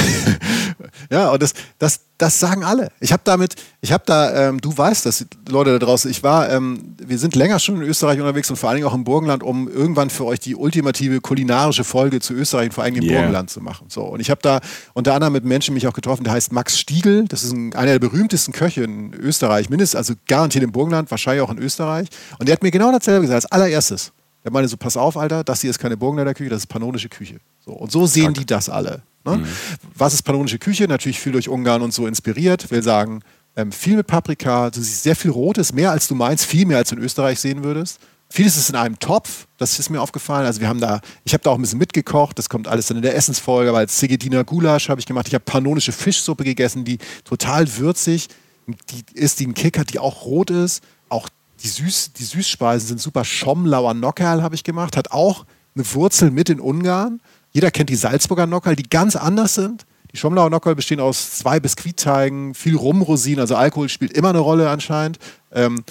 ja 1.10 1.32
und 1.32 1.42
das, 1.42 1.54
das, 1.80 2.02
das 2.18 2.38
sagen 2.38 2.66
alle. 2.66 2.90
Ich 3.00 3.14
habe 3.14 3.22
damit, 3.24 3.56
ich 3.80 3.94
habe 3.94 4.04
da, 4.06 4.50
ähm, 4.50 4.60
du 4.60 4.78
weißt 4.78 5.06
das, 5.06 5.26
Leute 5.48 5.80
da 5.80 5.86
draußen, 5.86 6.12
ich 6.12 6.22
war, 6.22 6.50
ähm, 6.52 6.98
wir 7.02 7.18
sind 7.18 7.38
länger 7.38 7.58
schon 7.58 7.78
in 7.78 7.84
Österreich 7.84 8.20
unterwegs 8.20 8.50
und 8.50 8.58
vor 8.58 8.68
allen 8.68 8.76
Dingen 8.76 8.88
auch 8.90 8.94
im 8.94 9.06
Burgenland, 9.06 9.44
um 9.44 9.70
irgendwann 9.70 10.10
für 10.10 10.26
euch 10.26 10.42
die 10.42 10.58
ultimative 10.58 11.22
kulinarische 11.22 11.86
Folge 11.86 12.20
zu 12.20 12.34
Österreich 12.34 12.66
und 12.66 12.74
vor 12.74 12.84
allem 12.84 12.96
im 12.96 13.04
yeah. 13.04 13.20
Burgenland 13.20 13.50
zu 13.50 13.62
machen. 13.62 13.86
So, 13.88 14.02
und 14.02 14.20
ich 14.20 14.30
habe 14.30 14.42
da 14.42 14.60
unter 14.94 15.14
anderem 15.14 15.32
mit 15.32 15.46
Menschen 15.46 15.74
mich 15.74 15.88
auch 15.88 15.94
getroffen, 15.94 16.26
der 16.26 16.34
heißt 16.34 16.52
Max 16.52 16.78
Stiegel, 16.78 17.30
das 17.30 17.44
ist 17.44 17.54
ein, 17.54 17.74
einer 17.76 17.94
der 17.94 18.00
berühmtesten 18.00 18.52
Köche 18.52 18.84
in 18.84 19.14
Österreich, 19.14 19.70
mindestens, 19.70 19.96
also 19.96 20.16
garantiert 20.28 20.66
im 20.66 20.74
Burgenland, 20.74 21.12
wahrscheinlich 21.12 21.42
auch 21.42 21.52
in 21.52 21.60
Österreich. 21.60 22.10
Und 22.40 22.50
der 22.50 22.58
hat 22.58 22.62
mir 22.62 22.72
genau 22.72 22.92
dasselbe 22.92 23.22
gesagt, 23.22 23.46
als 23.46 23.52
allererstes. 23.54 24.12
Der 24.46 24.52
meinte 24.52 24.70
so, 24.70 24.78
pass 24.78 24.96
auf, 24.96 25.18
Alter, 25.18 25.44
das 25.44 25.62
hier 25.62 25.72
ist 25.72 25.80
keine 25.80 25.98
Burgenländer 25.98 26.36
Küche, 26.36 26.52
das 26.52 26.62
ist 26.62 26.68
pannonische 26.68 27.10
Küche. 27.10 27.40
So, 27.66 27.72
und 27.74 27.92
so 27.92 28.06
sehen 28.06 28.26
Stark. 28.26 28.36
die 28.36 28.46
das 28.46 28.70
alle. 28.70 29.02
Ne? 29.26 29.38
Mhm. 29.38 29.48
Was 29.96 30.14
ist 30.14 30.22
pannonische 30.22 30.60
Küche? 30.60 30.88
Natürlich 30.88 31.20
viel 31.20 31.32
durch 31.32 31.50
Ungarn 31.50 31.82
und 31.82 31.94
so 31.94 32.06
inspiriert. 32.06 32.70
Will 32.70 32.84
sagen, 32.84 33.22
ähm, 33.56 33.72
viel 33.72 33.96
mit 33.96 34.06
Paprika, 34.06 34.70
du 34.70 34.82
siehst 34.82 35.04
sehr 35.04 35.16
viel 35.16 35.32
Rotes, 35.32 35.74
mehr 35.74 35.90
als 35.90 36.08
du 36.08 36.14
meinst, 36.14 36.46
viel 36.46 36.68
mehr 36.68 36.78
als 36.78 36.90
du 36.90 36.96
in 36.96 37.02
Österreich 37.02 37.40
sehen 37.40 37.64
würdest. 37.64 38.00
Vieles 38.30 38.58
ist 38.58 38.70
in 38.70 38.76
einem 38.76 39.00
Topf, 39.00 39.48
das 39.58 39.80
ist 39.80 39.90
mir 39.90 40.02
aufgefallen. 40.02 40.46
Also 40.46 40.60
wir 40.60 40.68
haben 40.68 40.80
da, 40.80 41.00
ich 41.24 41.34
habe 41.34 41.44
da 41.44 41.52
auch 41.52 41.56
ein 41.56 41.62
bisschen 41.62 41.80
mitgekocht, 41.80 42.38
das 42.38 42.50
kommt 42.50 42.68
alles 42.68 42.88
dann 42.88 42.98
in 42.98 43.04
der 43.04 43.16
Essensfolge, 43.16 43.70
aber 43.70 43.80
als 43.80 44.00
Segediner 44.00 44.44
Gulasch 44.44 44.90
habe 44.90 45.00
ich 45.00 45.06
gemacht. 45.06 45.28
Ich 45.28 45.34
habe 45.34 45.44
pannonische 45.44 45.92
Fischsuppe 45.92 46.44
gegessen, 46.44 46.86
die 46.86 46.98
total 47.24 47.78
würzig, 47.78 48.28
die 48.68 49.04
ist, 49.14 49.40
die 49.40 49.46
einen 49.46 49.54
Kick 49.54 49.78
hat, 49.78 49.94
die 49.94 50.00
auch 50.00 50.26
rot 50.26 50.50
ist. 50.50 50.84
Auch 51.08 51.30
die, 51.66 51.70
Süß, 51.70 52.14
die 52.14 52.24
Süßspeisen 52.24 52.88
sind 52.88 53.02
super. 53.02 53.26
Schomlauer 53.26 53.96
Nockerl 53.96 54.44
habe 54.44 54.54
ich 54.56 54.64
gemacht, 54.64 54.96
hat 54.96 55.12
auch 55.12 55.46
eine 55.76 55.84
Wurzel 55.94 56.30
mit 56.30 56.50
in 56.50 56.60
Ungarn. 56.60 57.22
Jeder 57.52 57.72
kennt 57.72 57.90
die 57.90 57.96
Salzburger 57.96 58.46
Nockerl, 58.46 58.76
die 58.76 58.88
ganz 58.88 59.16
anders 59.16 59.56
sind. 59.56 59.86
Die 60.12 60.18
Schomlauer 60.18 60.50
Nockerl 60.50 60.76
bestehen 60.76 61.00
aus 61.00 61.38
zwei 61.38 61.60
Biskuitteigen, 61.60 62.54
viel 62.54 62.76
Rumrosinen, 62.76 63.40
also 63.40 63.56
Alkohol 63.56 63.90
spielt 63.90 64.14
immer 64.14 64.30
eine 64.30 64.40
Rolle 64.40 64.70
anscheinend. 64.70 65.18
Ähm, 65.52 65.84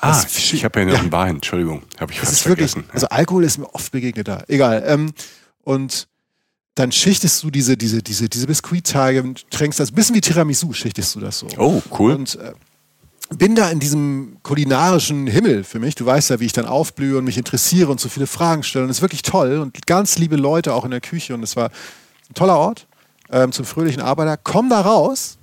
ah, 0.00 0.22
ich 0.24 0.64
habe 0.64 0.80
ja 0.80 0.86
noch 0.86 1.00
einen 1.00 1.12
Wein, 1.12 1.36
Entschuldigung, 1.36 1.82
habe 1.98 2.12
ich 2.12 2.20
fast 2.20 2.42
vergessen. 2.42 2.82
Wirklich, 2.82 2.94
also 2.94 3.08
Alkohol 3.08 3.44
ist 3.44 3.58
mir 3.58 3.74
oft 3.74 3.90
begegnet 3.90 4.28
da, 4.28 4.44
egal. 4.46 4.84
Ähm, 4.86 5.12
und 5.64 6.06
dann 6.76 6.92
schichtest 6.92 7.42
du 7.42 7.50
diese, 7.50 7.76
diese, 7.76 8.02
diese, 8.02 8.28
diese 8.28 8.46
Biskuitteige 8.46 9.22
und 9.22 9.50
tränkst 9.50 9.80
das, 9.80 9.90
ein 9.90 9.94
bisschen 9.94 10.14
wie 10.14 10.20
Tiramisu 10.20 10.72
schichtest 10.72 11.14
du 11.16 11.20
das 11.20 11.40
so. 11.40 11.48
Oh, 11.58 11.82
cool. 11.98 12.14
Und 12.14 12.36
äh, 12.36 12.52
bin 13.30 13.54
da 13.54 13.70
in 13.70 13.80
diesem 13.80 14.38
kulinarischen 14.42 15.26
Himmel 15.26 15.64
für 15.64 15.78
mich. 15.78 15.94
Du 15.94 16.06
weißt 16.06 16.30
ja, 16.30 16.40
wie 16.40 16.46
ich 16.46 16.52
dann 16.52 16.66
aufblühe 16.66 17.18
und 17.18 17.24
mich 17.24 17.38
interessiere 17.38 17.90
und 17.90 18.00
so 18.00 18.08
viele 18.08 18.26
Fragen 18.26 18.62
stelle. 18.62 18.84
Und 18.84 18.90
es 18.90 18.98
ist 18.98 19.02
wirklich 19.02 19.22
toll 19.22 19.58
und 19.58 19.86
ganz 19.86 20.18
liebe 20.18 20.36
Leute 20.36 20.72
auch 20.74 20.84
in 20.84 20.90
der 20.90 21.00
Küche. 21.00 21.34
Und 21.34 21.42
es 21.42 21.56
war 21.56 21.70
ein 22.28 22.34
toller 22.34 22.56
Ort 22.56 22.86
ähm, 23.30 23.52
zum 23.52 23.64
fröhlichen 23.64 24.02
Arbeiter. 24.02 24.36
Komm 24.36 24.70
da 24.70 24.80
raus. 24.80 25.38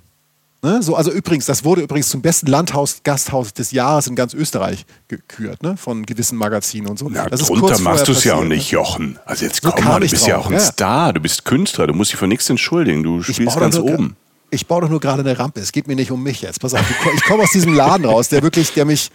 Ne? 0.62 0.82
So, 0.82 0.96
also 0.96 1.12
übrigens, 1.12 1.44
das 1.44 1.62
wurde 1.62 1.82
übrigens 1.82 2.08
zum 2.08 2.22
besten 2.22 2.46
Landhaus, 2.46 3.02
Gasthaus 3.04 3.52
des 3.52 3.70
Jahres 3.70 4.06
in 4.06 4.16
ganz 4.16 4.32
Österreich 4.32 4.86
gekürt, 5.08 5.62
ne? 5.62 5.76
von 5.76 6.06
gewissen 6.06 6.38
Magazinen 6.38 6.88
und 6.88 6.98
so. 6.98 7.08
Na, 7.10 7.28
das 7.28 7.40
drunter 7.40 7.78
machst 7.80 8.08
du 8.08 8.12
es 8.12 8.24
ja 8.24 8.36
auch 8.36 8.44
nicht, 8.44 8.72
ne? 8.72 8.78
Jochen. 8.78 9.18
Also 9.26 9.44
jetzt 9.44 9.60
komm 9.60 9.84
mal, 9.84 10.00
du 10.00 10.08
bist 10.08 10.22
drauf. 10.22 10.28
ja 10.28 10.38
auch 10.38 10.46
ein 10.46 10.54
ja. 10.54 10.60
Star, 10.60 11.12
du 11.12 11.20
bist 11.20 11.44
Künstler, 11.44 11.86
du 11.86 11.92
musst 11.92 12.12
dich 12.12 12.18
für 12.18 12.26
nichts 12.26 12.48
entschuldigen, 12.48 13.02
du 13.02 13.22
spielst 13.22 13.58
ganz 13.58 13.76
oben 13.76 14.16
ich 14.50 14.66
baue 14.66 14.82
doch 14.82 14.88
nur 14.88 15.00
gerade 15.00 15.22
eine 15.22 15.38
Rampe. 15.38 15.60
Es 15.60 15.72
geht 15.72 15.88
mir 15.88 15.96
nicht 15.96 16.10
um 16.10 16.22
mich 16.22 16.42
jetzt. 16.42 16.60
Pass 16.60 16.74
auf, 16.74 16.84
ich 17.14 17.24
komme 17.24 17.42
aus 17.42 17.50
diesem 17.52 17.74
Laden 17.74 18.06
raus, 18.06 18.28
der 18.28 18.42
wirklich, 18.42 18.72
der 18.72 18.84
mich 18.84 19.10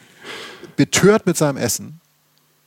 betört 0.75 1.25
mit 1.25 1.37
seinem 1.37 1.57
Essen. 1.57 1.99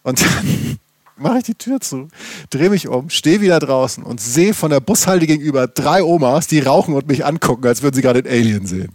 Und 0.03 0.21
dann 0.21 0.79
mache 1.17 1.39
ich 1.39 1.45
die 1.45 1.55
Tür 1.55 1.81
zu, 1.81 2.09
drehe 2.51 2.71
mich 2.71 2.89
um, 2.89 3.11
stehe 3.11 3.41
wieder 3.41 3.59
draußen 3.59 4.03
und 4.03 4.21
sehe 4.21 4.55
von 4.55 4.71
der 4.71 4.81
Bushalte 4.81 5.27
gegenüber 5.27 5.67
drei 5.67 6.03
Omas, 6.03 6.47
die 6.47 6.61
rauchen 6.61 6.95
und 6.95 7.07
mich 7.07 7.25
angucken, 7.25 7.67
als 7.67 7.83
würden 7.83 7.95
sie 7.95 8.03
gerade 8.03 8.23
den 8.23 8.33
Alien 8.33 8.67
sehen. 8.67 8.93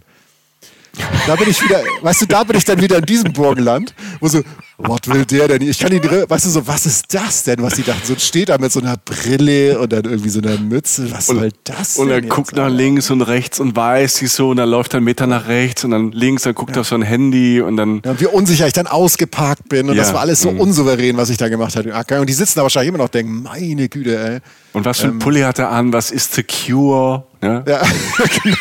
Da 1.26 1.36
bin 1.36 1.48
ich 1.48 1.62
wieder, 1.62 1.82
weißt 2.02 2.22
du, 2.22 2.26
da 2.26 2.44
bin 2.44 2.56
ich 2.56 2.64
dann 2.64 2.80
wieder 2.80 2.98
in 2.98 3.06
diesem 3.06 3.32
Burgenland, 3.32 3.94
wo 4.20 4.28
so, 4.28 4.42
was 4.78 5.00
will 5.06 5.24
der 5.24 5.48
denn? 5.48 5.62
Ich 5.62 5.80
kann 5.80 5.92
ihn, 5.92 6.02
weißt 6.02 6.46
du, 6.46 6.50
so, 6.50 6.66
was 6.66 6.86
ist 6.86 7.12
das 7.12 7.42
denn, 7.42 7.60
was 7.62 7.74
die 7.74 7.82
dachten? 7.82 8.06
So 8.06 8.14
steht 8.16 8.48
da 8.48 8.58
mit 8.58 8.70
so 8.70 8.80
einer 8.80 8.96
Brille 8.96 9.80
und 9.80 9.92
dann 9.92 10.04
irgendwie 10.04 10.28
so 10.28 10.40
einer 10.40 10.56
Mütze. 10.56 11.10
Was 11.10 11.28
und, 11.28 11.38
soll 11.38 11.50
das 11.64 11.94
denn? 11.94 12.04
Und 12.04 12.10
er 12.10 12.22
guckt 12.22 12.54
nach 12.54 12.70
links 12.70 13.10
und 13.10 13.22
rechts 13.22 13.58
und 13.58 13.74
weiß 13.74 14.16
sich 14.16 14.30
so 14.30 14.50
und 14.50 14.58
dann 14.58 14.68
läuft 14.68 14.94
er 14.94 14.98
einen 14.98 15.04
Meter 15.04 15.26
nach 15.26 15.48
rechts 15.48 15.84
und 15.84 15.90
dann 15.90 16.12
links, 16.12 16.44
dann 16.44 16.54
guckt 16.54 16.76
er 16.76 16.82
auf 16.82 16.88
sein 16.88 17.02
Handy 17.02 17.60
und 17.60 17.76
dann. 17.76 18.02
Ja, 18.04 18.20
wie 18.20 18.26
unsicher 18.26 18.68
ich 18.68 18.72
dann 18.72 18.86
ausgeparkt 18.86 19.68
bin 19.68 19.90
und 19.90 19.96
ja. 19.96 20.02
das 20.02 20.14
war 20.14 20.20
alles 20.20 20.42
so 20.42 20.52
mhm. 20.52 20.60
unsouverän, 20.60 21.16
was 21.16 21.30
ich 21.30 21.38
da 21.38 21.48
gemacht 21.48 21.74
habe. 21.74 21.92
Und 22.20 22.28
die 22.28 22.34
sitzen 22.34 22.60
da 22.60 22.62
wahrscheinlich 22.62 22.90
immer 22.90 22.98
noch 22.98 23.06
und 23.06 23.14
denken, 23.14 23.42
meine 23.42 23.88
Güte, 23.88 24.16
ey. 24.16 24.38
Und 24.74 24.84
was 24.84 25.00
für 25.00 25.08
ein 25.08 25.14
ähm, 25.14 25.18
Pulli 25.18 25.40
hat 25.40 25.58
er 25.58 25.70
an? 25.70 25.92
Was 25.92 26.12
ist 26.12 26.34
secure? 26.34 27.24
Ne? 27.40 27.64
Ja, 27.66 27.82
genau. 28.42 28.56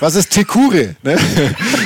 Was 0.00 0.16
ist 0.16 0.30
Tekure? 0.30 0.96
Ne? 1.02 1.16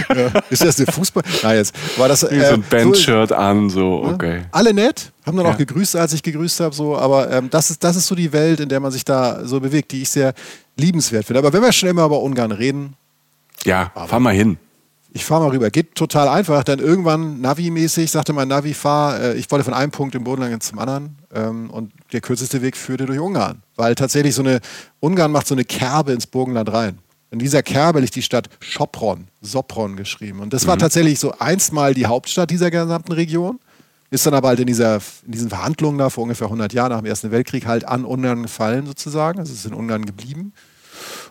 Ja. 0.09 0.41
Ist 0.49 0.65
das 0.65 0.77
der 0.77 0.87
Fußball? 0.87 1.23
Nein, 1.43 1.57
jetzt 1.57 1.75
war 1.99 2.09
das. 2.09 2.23
Äh, 2.23 2.47
so 2.49 2.55
ein 2.55 2.65
Bandshirt 2.69 3.29
so 3.29 3.35
an, 3.35 3.69
so, 3.69 4.05
okay. 4.05 4.43
Alle 4.51 4.73
nett, 4.73 5.13
haben 5.27 5.37
dann 5.37 5.47
auch 5.47 5.59
gegrüßt, 5.59 5.97
als 5.97 6.13
ich 6.15 6.23
gegrüßt 6.23 6.61
habe, 6.61 6.75
so, 6.75 6.97
aber 6.97 7.31
ähm, 7.31 7.51
das, 7.51 7.71
ist, 7.71 7.85
das 7.85 7.97
ist 7.97 8.07
so 8.07 8.15
die 8.15 8.33
Welt, 8.33 8.61
in 8.61 8.69
der 8.69 8.81
man 8.81 8.91
sich 8.91 9.05
da 9.05 9.45
so 9.45 9.61
bewegt, 9.61 9.93
die 9.93 10.03
ich 10.03 10.11
sehr 10.11 10.33
liebenswert 10.77 11.27
finde. 11.27 11.39
Aber 11.41 11.53
wenn 11.53 11.63
wir 11.63 11.73
schon 11.73 11.89
immer 11.89 12.05
über 12.05 12.21
Ungarn 12.21 12.53
reden. 12.53 12.95
Ja, 13.65 13.93
fahr 13.95 14.21
mal 14.21 14.35
hin 14.35 14.59
ich 15.15 15.25
fahre 15.25 15.45
mal 15.45 15.51
rüber. 15.51 15.71
Geht 15.71 15.95
total 15.95 16.27
einfach. 16.27 16.65
Dann 16.65 16.81
irgendwann 16.81 17.41
Navi-mäßig 17.41 18.11
sagte 18.11 18.33
mein 18.33 18.49
Navi, 18.49 18.75
fahr, 18.75 19.21
äh, 19.21 19.35
ich 19.35 19.49
wollte 19.49 19.65
von 19.65 19.73
einem 19.73 19.93
Punkt 19.93 20.17
im 20.17 20.25
Bodenland 20.25 20.61
zum 20.61 20.81
anderen. 20.81 21.17
Ähm, 21.33 21.71
und 21.71 21.93
der 22.13 22.21
kürzeste 22.21 22.63
Weg 22.63 22.77
führte 22.77 23.07
durch 23.07 23.21
Ungarn. 23.21 23.63
Weil 23.77 23.95
tatsächlich 23.95 24.35
so 24.35 24.43
eine, 24.43 24.59
Ungarn 24.99 25.31
macht 25.31 25.47
so 25.47 25.55
eine 25.55 25.65
Kerbe 25.65 26.13
ins 26.13 26.27
Burgenland 26.27 26.73
rein. 26.73 26.99
In 27.31 27.39
dieser 27.39 27.63
Kerbe 27.63 28.01
liegt 28.01 28.17
die 28.17 28.23
Stadt 28.23 28.49
Sopron, 28.61 29.29
Sopron 29.41 29.95
geschrieben. 29.97 30.41
Und 30.41 30.53
das 30.53 30.67
war 30.67 30.75
mhm. 30.75 30.81
tatsächlich 30.81 31.21
so 31.21 31.33
einst 31.39 31.73
mal 31.73 31.95
die 31.95 32.07
Hauptstadt 32.07 32.51
dieser 32.51 32.73
gesamten 32.73 33.13
Region. 33.13 33.61
Ist 34.11 34.27
dann 34.27 34.35
aber 34.35 34.49
halt 34.49 34.61
in, 34.61 34.67
dieser, 34.67 34.97
in 35.25 35.33
diesen 35.33 35.49
Verhandlungen 35.49 35.99
da 35.99 36.11
vor 36.11 36.25
ungefähr 36.25 36.49
100 36.49 36.73
Jahren 36.73 36.91
nach 36.91 36.99
dem 36.99 37.07
Ersten 37.07 37.31
Weltkrieg 37.31 37.67
halt 37.67 37.87
an 37.87 38.05
Ungarn 38.05 38.43
gefallen 38.43 38.85
sozusagen. 38.85 39.39
Also 39.39 39.53
es 39.53 39.61
ist 39.61 39.67
in 39.67 39.75
Ungarn 39.75 40.07
geblieben. 40.07 40.53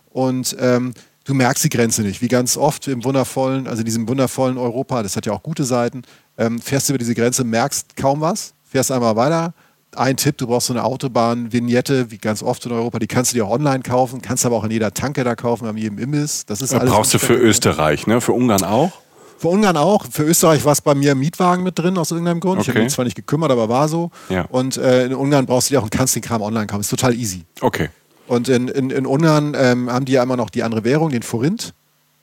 Und 0.09 0.55
ähm, 0.59 0.93
du 1.23 1.33
merkst 1.33 1.63
die 1.63 1.69
Grenze 1.69 2.01
nicht. 2.01 2.21
Wie 2.21 2.27
ganz 2.27 2.57
oft 2.57 2.87
im 2.87 3.03
wundervollen, 3.03 3.67
also 3.67 3.79
in 3.79 3.85
diesem 3.85 4.07
wundervollen 4.07 4.57
Europa, 4.57 5.03
das 5.03 5.15
hat 5.15 5.25
ja 5.25 5.33
auch 5.33 5.43
gute 5.43 5.63
Seiten, 5.63 6.03
ähm, 6.37 6.59
fährst 6.59 6.89
du 6.89 6.93
über 6.93 6.97
diese 6.97 7.15
Grenze, 7.15 7.43
merkst 7.43 7.95
kaum 7.95 8.21
was, 8.21 8.53
fährst 8.63 8.91
einmal 8.91 9.15
weiter. 9.15 9.53
Ein 9.95 10.17
Tipp, 10.17 10.37
du 10.39 10.47
brauchst 10.47 10.67
so 10.67 10.73
eine 10.73 10.83
Autobahn-Vignette, 10.83 12.09
wie 12.09 12.17
ganz 12.17 12.41
oft 12.41 12.65
in 12.65 12.71
Europa, 12.71 12.97
die 12.97 13.05
kannst 13.05 13.31
du 13.31 13.35
dir 13.35 13.47
online 13.47 13.83
kaufen, 13.83 14.21
kannst 14.21 14.43
aber 14.45 14.55
auch 14.55 14.63
in 14.63 14.71
jeder 14.71 14.91
Tanke 14.93 15.23
da 15.23 15.35
kaufen, 15.35 15.67
an 15.67 15.77
jedem 15.77 15.99
Imbiss. 15.99 16.47
Das 16.47 16.61
ist 16.61 16.73
alles 16.73 16.91
brauchst 16.91 17.13
du 17.13 17.19
für 17.19 17.35
Österreich, 17.35 18.07
ne? 18.07 18.19
Für 18.19 18.33
Ungarn 18.33 18.63
auch? 18.63 18.91
Für 19.37 19.49
Ungarn 19.49 19.77
auch. 19.77 20.05
Für 20.09 20.23
Österreich 20.23 20.65
war 20.65 20.71
es 20.71 20.81
bei 20.81 20.95
mir 20.95 21.11
im 21.11 21.19
Mietwagen 21.19 21.63
mit 21.63 21.77
drin, 21.77 21.97
aus 21.97 22.09
irgendeinem 22.09 22.39
Grund. 22.39 22.59
Okay. 22.59 22.69
Ich 22.69 22.75
habe 22.75 22.83
mich 22.85 22.93
zwar 22.93 23.05
nicht 23.05 23.15
gekümmert, 23.15 23.51
aber 23.51 23.69
war 23.69 23.87
so. 23.87 24.09
Ja. 24.29 24.45
Und 24.45 24.77
äh, 24.77 25.05
in 25.05 25.13
Ungarn 25.13 25.45
brauchst 25.45 25.69
du 25.69 25.73
dir 25.73 25.79
auch 25.79 25.83
und 25.83 25.91
kannst 25.91 26.15
den 26.15 26.23
Kram 26.23 26.41
online 26.41 26.65
kaufen. 26.65 26.81
Ist 26.81 26.89
total 26.89 27.13
easy. 27.13 27.43
Okay. 27.61 27.89
Und 28.27 28.49
in, 28.49 28.67
in, 28.67 28.89
in 28.89 29.05
Ungarn 29.05 29.53
ähm, 29.57 29.91
haben 29.91 30.05
die 30.05 30.13
ja 30.13 30.23
immer 30.23 30.37
noch 30.37 30.49
die 30.49 30.63
andere 30.63 30.83
Währung, 30.83 31.09
den 31.09 31.23
Forint. 31.23 31.73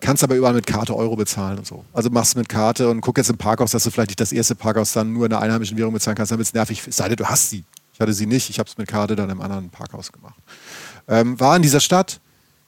Kannst 0.01 0.24
aber 0.24 0.34
überall 0.34 0.55
mit 0.55 0.66
Karte 0.66 0.96
Euro 0.96 1.14
bezahlen 1.14 1.59
und 1.59 1.66
so. 1.66 1.84
Also 1.92 2.09
machst 2.09 2.34
du 2.34 2.38
mit 2.38 2.48
Karte 2.48 2.88
und 2.88 3.03
guck 3.03 3.18
jetzt 3.18 3.28
im 3.28 3.36
Parkhaus, 3.36 3.72
dass 3.72 3.84
du 3.84 3.90
vielleicht 3.90 4.11
nicht 4.11 4.20
das 4.20 4.32
erste 4.32 4.55
Parkhaus 4.55 4.94
dann 4.94 5.12
nur 5.12 5.26
in 5.26 5.30
der 5.30 5.40
einheimischen 5.40 5.76
Währung 5.76 5.92
bezahlen 5.92 6.16
kannst, 6.16 6.32
dann 6.32 6.38
wird 6.38 6.48
es 6.48 6.55
nervig. 6.55 6.82
Sei 6.88 7.09
denn, 7.09 7.16
du 7.16 7.26
hast 7.26 7.51
sie. 7.51 7.64
Ich 7.92 8.01
hatte 8.01 8.14
sie 8.14 8.24
nicht, 8.24 8.48
ich 8.48 8.59
habe 8.59 8.68
es 8.68 8.78
mit 8.78 8.88
Karte 8.88 9.14
dann 9.14 9.28
im 9.28 9.42
anderen 9.42 9.68
Parkhaus 9.68 10.11
gemacht. 10.11 10.36
Ähm, 11.07 11.38
war 11.38 11.55
in 11.55 11.61
dieser 11.61 11.80
Stadt, 11.80 12.20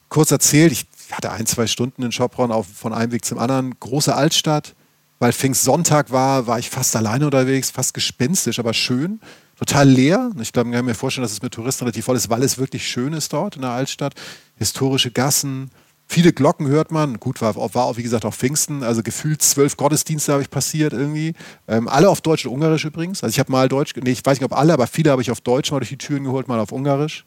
kurz 0.09 0.29
erzählt, 0.29 0.71
ich 0.71 0.85
hatte 1.11 1.31
ein, 1.31 1.47
zwei 1.47 1.65
Stunden 1.65 2.03
in 2.03 2.11
Schopron 2.11 2.51
auf, 2.51 2.67
von 2.67 2.93
einem 2.93 3.11
Weg 3.11 3.25
zum 3.25 3.39
anderen. 3.39 3.73
Große 3.79 4.13
Altstadt, 4.13 4.75
weil 5.17 5.33
Pfingstsonntag 5.33 6.11
war, 6.11 6.45
war 6.45 6.59
ich 6.59 6.69
fast 6.69 6.95
alleine 6.95 7.25
unterwegs, 7.25 7.71
fast 7.71 7.95
gespenstisch, 7.95 8.59
aber 8.59 8.75
schön 8.75 9.19
total 9.57 9.87
leer. 9.87 10.31
Ich 10.39 10.51
glaube, 10.51 10.69
ich 10.69 10.75
kann 10.75 10.85
mir 10.85 10.95
vorstellen, 10.95 11.23
dass 11.23 11.31
es 11.31 11.41
mit 11.41 11.53
Touristen 11.53 11.85
relativ 11.85 12.05
voll 12.05 12.15
ist, 12.15 12.29
weil 12.29 12.43
es 12.43 12.57
wirklich 12.57 12.87
schön 12.87 13.13
ist 13.13 13.33
dort 13.33 13.55
in 13.55 13.61
der 13.61 13.71
Altstadt. 13.71 14.13
Historische 14.57 15.11
Gassen, 15.11 15.71
viele 16.07 16.33
Glocken 16.33 16.67
hört 16.67 16.91
man. 16.91 17.19
Gut, 17.19 17.41
war, 17.41 17.55
war 17.55 17.85
auch, 17.85 17.97
wie 17.97 18.03
gesagt, 18.03 18.25
auch 18.25 18.33
Pfingsten. 18.33 18.83
Also 18.83 19.03
gefühlt 19.03 19.41
zwölf 19.41 19.77
Gottesdienste 19.77 20.31
habe 20.31 20.41
ich 20.41 20.49
passiert 20.49 20.93
irgendwie. 20.93 21.33
Ähm, 21.67 21.87
alle 21.87 22.09
auf 22.09 22.21
Deutsch 22.21 22.45
und 22.45 22.53
Ungarisch 22.53 22.85
übrigens. 22.85 23.23
Also 23.23 23.33
ich 23.33 23.39
habe 23.39 23.51
mal 23.51 23.67
Deutsch, 23.67 23.93
nee, 24.01 24.11
ich 24.11 24.25
weiß 24.25 24.39
nicht, 24.39 24.45
ob 24.45 24.57
alle, 24.57 24.73
aber 24.73 24.87
viele 24.87 25.11
habe 25.11 25.21
ich 25.21 25.31
auf 25.31 25.41
Deutsch 25.41 25.71
mal 25.71 25.79
durch 25.79 25.89
die 25.89 25.97
Türen 25.97 26.23
geholt, 26.23 26.47
mal 26.47 26.59
auf 26.59 26.71
Ungarisch. 26.71 27.25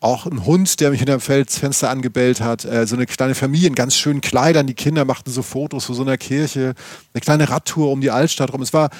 Auch 0.00 0.26
ein 0.26 0.44
Hund, 0.46 0.80
der 0.80 0.90
mich 0.90 0.98
hinter 0.98 1.16
dem 1.16 1.46
Fenster 1.46 1.88
angebellt 1.88 2.40
hat. 2.40 2.64
Äh, 2.64 2.86
so 2.86 2.96
eine 2.96 3.06
kleine 3.06 3.34
Familie 3.34 3.68
in 3.68 3.74
ganz 3.74 3.94
schönen 3.94 4.20
Kleidern. 4.20 4.66
Die 4.66 4.74
Kinder 4.74 5.04
machten 5.04 5.30
so 5.30 5.42
Fotos 5.42 5.84
vor 5.84 5.94
so 5.94 6.02
einer 6.02 6.18
Kirche. 6.18 6.74
Eine 7.14 7.20
kleine 7.20 7.48
Radtour 7.48 7.92
um 7.92 8.00
die 8.00 8.10
Altstadt 8.10 8.52
rum. 8.52 8.62
Es 8.62 8.72
war, 8.72 8.90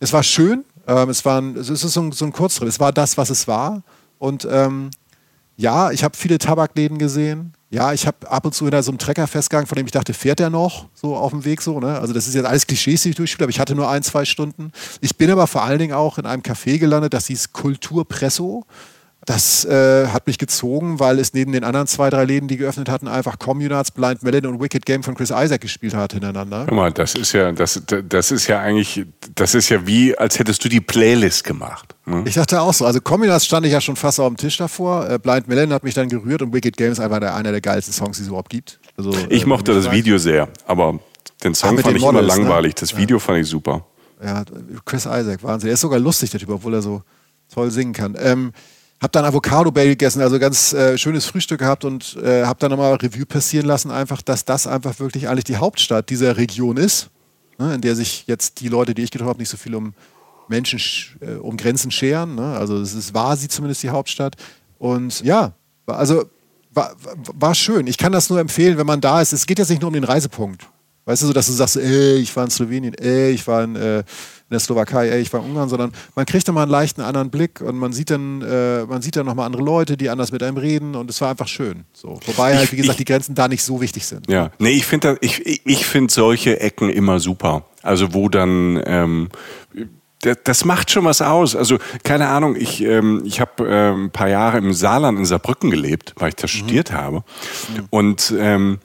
es 0.00 0.12
war 0.12 0.24
schön, 0.24 0.64
ähm, 0.86 1.08
es, 1.10 1.24
war 1.24 1.42
es 1.42 1.68
ist 1.68 1.80
so 1.82 2.00
ein, 2.00 2.12
so 2.12 2.24
ein 2.24 2.32
Kurztrip. 2.32 2.68
Es 2.68 2.80
war 2.80 2.92
das, 2.92 3.16
was 3.16 3.30
es 3.30 3.46
war. 3.48 3.82
Und 4.18 4.46
ähm, 4.50 4.90
ja, 5.56 5.90
ich 5.90 6.02
habe 6.04 6.16
viele 6.16 6.38
Tabakläden 6.38 6.98
gesehen. 6.98 7.54
Ja, 7.70 7.92
ich 7.92 8.06
habe 8.06 8.30
ab 8.30 8.44
und 8.44 8.54
zu 8.54 8.64
hinter 8.64 8.82
so 8.82 8.90
einem 8.90 8.98
Trecker 8.98 9.26
festgegangen, 9.26 9.66
von 9.66 9.76
dem 9.76 9.86
ich 9.86 9.92
dachte, 9.92 10.12
fährt 10.12 10.38
der 10.38 10.50
noch 10.50 10.88
so 10.92 11.16
auf 11.16 11.30
dem 11.30 11.44
Weg 11.44 11.62
so. 11.62 11.80
Ne? 11.80 11.98
Also 11.98 12.12
das 12.12 12.28
ist 12.28 12.34
jetzt 12.34 12.44
alles 12.44 12.66
Klischees, 12.66 13.02
die 13.02 13.10
ich 13.10 13.16
durchspiele, 13.16 13.44
aber 13.44 13.50
ich 13.50 13.60
hatte 13.60 13.74
nur 13.74 13.88
ein, 13.88 14.02
zwei 14.02 14.24
Stunden. 14.24 14.72
Ich 15.00 15.16
bin 15.16 15.30
aber 15.30 15.46
vor 15.46 15.62
allen 15.62 15.78
Dingen 15.78 15.94
auch 15.94 16.18
in 16.18 16.26
einem 16.26 16.42
Café 16.42 16.78
gelandet, 16.78 17.14
das 17.14 17.28
hieß 17.28 17.52
Kulturpresso. 17.52 18.66
Das 19.24 19.64
äh, 19.64 20.08
hat 20.08 20.26
mich 20.26 20.36
gezogen, 20.36 20.98
weil 20.98 21.20
es 21.20 21.32
neben 21.32 21.52
den 21.52 21.62
anderen 21.62 21.86
zwei, 21.86 22.10
drei 22.10 22.24
Läden, 22.24 22.48
die 22.48 22.56
geöffnet 22.56 22.88
hatten, 22.88 23.06
einfach 23.06 23.38
Communards, 23.38 23.92
Blind 23.92 24.24
Melon 24.24 24.46
und 24.46 24.60
Wicked 24.60 24.84
Game 24.84 25.04
von 25.04 25.14
Chris 25.14 25.30
Isaac 25.30 25.60
gespielt 25.60 25.94
hat 25.94 26.12
hintereinander. 26.12 26.64
Guck 26.68 26.74
mal, 26.74 26.90
das 26.90 27.14
ist 27.14 27.32
ja, 27.32 27.52
das, 27.52 27.80
das 27.86 28.32
ist 28.32 28.48
ja 28.48 28.58
eigentlich, 28.58 29.06
das 29.36 29.54
ist 29.54 29.68
ja 29.68 29.86
wie, 29.86 30.18
als 30.18 30.40
hättest 30.40 30.64
du 30.64 30.68
die 30.68 30.80
Playlist 30.80 31.44
gemacht. 31.44 31.94
Ne? 32.04 32.24
Ich 32.26 32.34
dachte 32.34 32.60
auch 32.60 32.74
so. 32.74 32.84
Also 32.84 33.00
Communards 33.00 33.46
stand 33.46 33.64
ich 33.64 33.72
ja 33.72 33.80
schon 33.80 33.94
fast 33.94 34.18
auf 34.18 34.26
dem 34.26 34.36
Tisch 34.36 34.56
davor. 34.56 35.08
Äh, 35.08 35.20
Blind 35.20 35.46
Melon 35.46 35.72
hat 35.72 35.84
mich 35.84 35.94
dann 35.94 36.08
gerührt 36.08 36.42
und 36.42 36.52
Wicked 36.52 36.76
Game 36.76 36.90
ist 36.90 36.98
einfach 36.98 37.20
der, 37.20 37.36
einer 37.36 37.52
der 37.52 37.60
geilsten 37.60 37.94
Songs, 37.94 38.16
die 38.16 38.24
es 38.24 38.28
überhaupt 38.28 38.50
gibt. 38.50 38.80
Also, 38.96 39.12
ich 39.28 39.44
äh, 39.44 39.46
mochte 39.46 39.72
das 39.72 39.88
Video 39.92 40.18
sehr, 40.18 40.48
aber 40.66 40.98
den 41.44 41.54
Song 41.54 41.78
Ach, 41.78 41.82
fand 41.82 41.96
ich 41.96 42.02
Models, 42.02 42.24
immer 42.24 42.36
ne? 42.36 42.42
langweilig. 42.42 42.72
Ne? 42.72 42.80
Das 42.80 42.96
Video 42.96 43.18
ja. 43.18 43.20
fand 43.20 43.38
ich 43.38 43.46
super. 43.46 43.86
Ja, 44.24 44.42
Chris 44.84 45.06
Isaac, 45.06 45.44
Wahnsinn. 45.44 45.68
Er 45.68 45.74
ist 45.74 45.80
sogar 45.80 46.00
lustig, 46.00 46.30
der 46.30 46.40
Typ, 46.40 46.50
obwohl 46.50 46.74
er 46.74 46.82
so 46.82 47.02
toll 47.52 47.70
singen 47.70 47.92
kann. 47.92 48.16
Ähm, 48.18 48.52
hab 49.02 49.10
dann 49.10 49.24
Avocado 49.24 49.72
Bale 49.72 49.88
gegessen, 49.88 50.22
also 50.22 50.38
ganz 50.38 50.72
äh, 50.72 50.96
schönes 50.96 51.26
Frühstück 51.26 51.58
gehabt 51.58 51.84
und 51.84 52.16
äh, 52.22 52.44
hab 52.44 52.60
dann 52.60 52.70
nochmal 52.70 52.94
Revue 52.94 53.26
passieren 53.26 53.66
lassen, 53.66 53.90
einfach, 53.90 54.22
dass 54.22 54.44
das 54.44 54.68
einfach 54.68 55.00
wirklich 55.00 55.28
eigentlich 55.28 55.44
die 55.44 55.56
Hauptstadt 55.56 56.08
dieser 56.08 56.36
Region 56.36 56.76
ist, 56.76 57.10
ne, 57.58 57.74
in 57.74 57.80
der 57.80 57.96
sich 57.96 58.24
jetzt 58.28 58.60
die 58.60 58.68
Leute, 58.68 58.94
die 58.94 59.02
ich 59.02 59.10
getroffen 59.10 59.30
habe, 59.30 59.40
nicht 59.40 59.48
so 59.48 59.56
viel 59.56 59.74
um 59.74 59.92
Menschen, 60.46 60.80
äh, 61.20 61.34
um 61.34 61.56
Grenzen 61.56 61.90
scheren. 61.90 62.36
Ne? 62.36 62.56
Also 62.56 62.80
es 62.80 62.94
ist, 62.94 63.12
war 63.12 63.36
sie 63.36 63.48
zumindest 63.48 63.82
die 63.82 63.90
Hauptstadt. 63.90 64.36
Und 64.78 65.20
ja, 65.22 65.52
also 65.86 66.24
war, 66.72 66.94
war 67.34 67.54
schön. 67.56 67.88
Ich 67.88 67.98
kann 67.98 68.12
das 68.12 68.30
nur 68.30 68.38
empfehlen, 68.38 68.78
wenn 68.78 68.86
man 68.86 69.00
da 69.00 69.20
ist. 69.20 69.32
Es 69.32 69.46
geht 69.46 69.58
jetzt 69.58 69.70
nicht 69.70 69.82
nur 69.82 69.88
um 69.88 69.94
den 69.94 70.04
Reisepunkt. 70.04 70.68
Weißt 71.04 71.22
du, 71.22 71.26
so 71.26 71.32
dass 71.32 71.46
du 71.46 71.52
sagst, 71.52 71.76
ey, 71.76 72.16
ich 72.16 72.34
war 72.36 72.44
in 72.44 72.50
Slowenien, 72.50 72.94
ey, 72.94 73.32
ich 73.32 73.46
war 73.46 73.64
in, 73.64 73.74
äh, 73.74 73.98
in 73.98 74.04
der 74.50 74.60
Slowakei, 74.60 75.08
ey, 75.08 75.20
ich 75.20 75.32
war 75.32 75.40
in 75.40 75.50
Ungarn, 75.50 75.68
sondern 75.68 75.92
man 76.14 76.26
kriegt 76.26 76.46
dann 76.46 76.54
mal 76.54 76.62
einen 76.62 76.70
leichten 76.70 77.00
anderen 77.00 77.30
Blick 77.30 77.60
und 77.60 77.76
man 77.76 77.92
sieht 77.92 78.10
dann, 78.10 78.40
äh, 78.42 78.84
man 78.84 79.02
sieht 79.02 79.16
dann 79.16 79.26
nochmal 79.26 79.46
andere 79.46 79.62
Leute, 79.62 79.96
die 79.96 80.10
anders 80.10 80.30
mit 80.30 80.42
einem 80.42 80.58
reden 80.58 80.94
und 80.94 81.10
es 81.10 81.20
war 81.20 81.30
einfach 81.30 81.48
schön. 81.48 81.84
So. 81.92 82.20
Wobei 82.26 82.56
halt, 82.56 82.70
wie 82.70 82.76
gesagt, 82.76 83.00
die 83.00 83.04
Grenzen 83.04 83.34
da 83.34 83.48
nicht 83.48 83.64
so 83.64 83.80
wichtig 83.80 84.06
sind. 84.06 84.30
Ja, 84.30 84.52
nee, 84.58 84.70
ich 84.70 84.86
finde 84.86 85.18
ich, 85.20 85.66
ich 85.66 85.86
find 85.86 86.10
solche 86.10 86.60
Ecken 86.60 86.88
immer 86.88 87.18
super. 87.18 87.64
Also 87.82 88.14
wo 88.14 88.28
dann 88.28 88.80
ähm, 88.86 89.28
das 90.44 90.64
macht 90.64 90.90
schon 90.90 91.04
was 91.04 91.20
aus. 91.20 91.56
Also 91.56 91.78
keine 92.04 92.28
Ahnung, 92.28 92.54
ich, 92.56 92.82
ähm, 92.82 93.22
ich 93.24 93.40
habe 93.40 93.66
ähm, 93.66 94.04
ein 94.04 94.10
paar 94.10 94.28
Jahre 94.28 94.58
im 94.58 94.72
Saarland 94.72 95.18
in 95.18 95.24
Saarbrücken 95.24 95.70
gelebt, 95.70 96.14
weil 96.16 96.28
ich 96.28 96.36
da 96.36 96.44
mhm. 96.44 96.48
studiert 96.48 96.92
habe. 96.92 97.16
Mhm. 97.16 97.86
Und 97.90 98.34
ähm, 98.38 98.78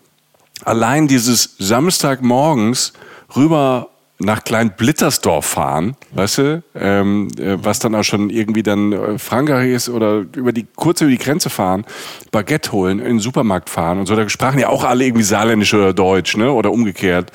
allein 0.68 1.08
dieses 1.08 1.56
Samstagmorgens 1.58 2.94
rüber 3.36 3.90
nach 4.20 4.44
Klein 4.44 4.74
Blittersdorf 4.76 5.46
fahren, 5.46 5.96
weißt 6.14 6.38
du, 6.40 6.64
ähm, 6.76 7.30
äh, 7.38 7.56
was 7.64 7.80
dann 7.80 7.94
auch 7.94 8.04
schon 8.04 8.32
irgendwie 8.32 8.64
dann 8.64 8.92
äh, 8.92 9.20
Frankreich 9.20 9.72
ist 9.72 9.90
oder 9.90 10.26
über 10.36 10.52
die 10.52 10.66
kurz 10.76 11.02
über 11.02 11.12
die 11.12 11.20
Grenze 11.20 11.52
fahren, 11.52 11.86
Baguette 12.32 12.72
holen, 12.72 13.00
in 13.00 13.06
den 13.06 13.20
Supermarkt 13.20 13.70
fahren 13.70 14.00
und 14.00 14.08
so. 14.08 14.16
Da 14.16 14.28
sprachen 14.28 14.60
ja 14.60 14.70
auch 14.70 14.84
alle 14.84 15.06
irgendwie 15.06 15.24
Saarländisch 15.24 15.74
oder 15.74 15.94
Deutsch, 15.94 16.36
ne, 16.36 16.52
oder 16.52 16.72
umgekehrt. 16.72 17.32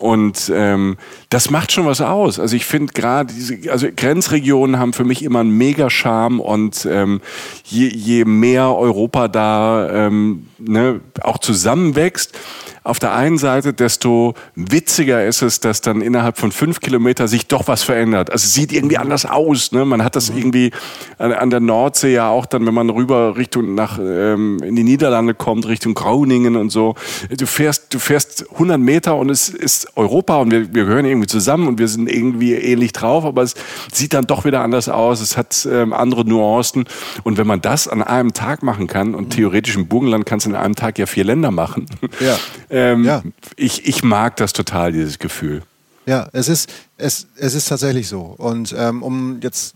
Und 0.00 0.50
ähm, 0.54 0.96
das 1.28 1.50
macht 1.50 1.72
schon 1.72 1.84
was 1.84 2.00
aus. 2.00 2.40
Also 2.40 2.56
ich 2.56 2.64
finde 2.64 2.94
gerade 2.94 3.34
diese, 3.34 3.70
also 3.70 3.86
Grenzregionen 3.94 4.78
haben 4.78 4.94
für 4.94 5.04
mich 5.04 5.22
immer 5.22 5.40
einen 5.40 5.50
mega 5.50 5.90
Charme 5.90 6.40
und 6.40 6.88
ähm, 6.90 7.20
je, 7.64 7.88
je 7.88 8.24
mehr 8.24 8.74
Europa 8.74 9.28
da 9.28 10.06
ähm, 10.06 10.46
ne, 10.58 11.02
auch 11.20 11.36
zusammenwächst, 11.36 12.32
auf 12.82 12.98
der 12.98 13.14
einen 13.14 13.36
Seite, 13.36 13.74
desto 13.74 14.34
witziger 14.54 15.26
ist 15.26 15.42
es, 15.42 15.60
dass 15.60 15.82
dann 15.82 16.00
innerhalb 16.00 16.38
von 16.38 16.50
fünf 16.50 16.80
Kilometern 16.80 17.28
sich 17.28 17.46
doch 17.46 17.68
was 17.68 17.82
verändert. 17.82 18.30
Also 18.30 18.44
es 18.46 18.54
sieht 18.54 18.72
irgendwie 18.72 18.96
anders 18.96 19.26
aus. 19.26 19.72
Ne? 19.72 19.84
Man 19.84 20.02
hat 20.02 20.16
das 20.16 20.30
mhm. 20.30 20.38
irgendwie 20.38 20.70
an, 21.18 21.32
an, 21.32 21.50
der 21.50 21.60
Nordsee 21.60 22.14
ja 22.14 22.30
auch 22.30 22.46
dann, 22.46 22.64
wenn 22.66 22.72
man 22.72 22.88
rüber 22.88 23.36
Richtung 23.36 23.74
nach 23.74 23.98
ähm, 23.98 24.60
in 24.62 24.76
die 24.76 24.82
Niederlande 24.82 25.34
kommt, 25.34 25.68
Richtung 25.68 25.92
Groningen 25.94 26.56
und 26.56 26.70
so. 26.70 26.94
Du 27.36 27.46
fährst, 27.46 27.92
du 27.92 27.98
fährst 27.98 28.50
100 28.52 28.80
Meter 28.80 29.16
und 29.16 29.28
es 29.28 29.50
ist 29.50 29.96
Europa 29.96 30.36
und 30.36 30.50
wir, 30.50 30.74
wir 30.74 30.84
gehören 30.84 31.04
irgendwie 31.04 31.28
zusammen 31.28 31.68
und 31.68 31.78
wir 31.78 31.88
sind 31.88 32.10
irgendwie 32.10 32.54
ähnlich 32.54 32.92
drauf, 32.92 33.26
aber 33.26 33.42
es 33.42 33.54
sieht 33.92 34.14
dann 34.14 34.26
doch 34.26 34.46
wieder 34.46 34.62
anders 34.62 34.88
aus. 34.88 35.20
Es 35.20 35.36
hat 35.36 35.68
ähm, 35.70 35.92
andere 35.92 36.24
Nuancen 36.24 36.84
und 37.24 37.36
wenn 37.36 37.46
man 37.46 37.60
das 37.60 37.88
an 37.88 38.02
einem 38.02 38.32
Tag 38.32 38.62
machen 38.62 38.86
kann 38.86 39.14
und 39.14 39.24
mhm. 39.24 39.30
theoretisch 39.30 39.76
im 39.76 39.86
Burgenland 39.86 40.24
kannst 40.24 40.46
du 40.46 40.50
in 40.50 40.56
einem 40.56 40.76
Tag 40.76 40.98
ja 40.98 41.04
vier 41.04 41.24
Länder 41.24 41.50
machen. 41.50 41.84
Ja. 42.20 42.38
ähm, 42.70 43.04
ja. 43.04 43.22
Ich, 43.56 43.86
ich 43.86 44.02
mag 44.02 44.36
das 44.36 44.52
total, 44.52 44.92
dieses 44.92 45.18
Gefühl. 45.18 45.62
Ja, 46.06 46.28
es 46.32 46.48
ist, 46.48 46.72
es, 46.96 47.26
es 47.36 47.54
ist 47.54 47.68
tatsächlich 47.68 48.08
so. 48.08 48.20
Und 48.20 48.74
ähm, 48.76 49.02
um 49.02 49.40
jetzt 49.42 49.74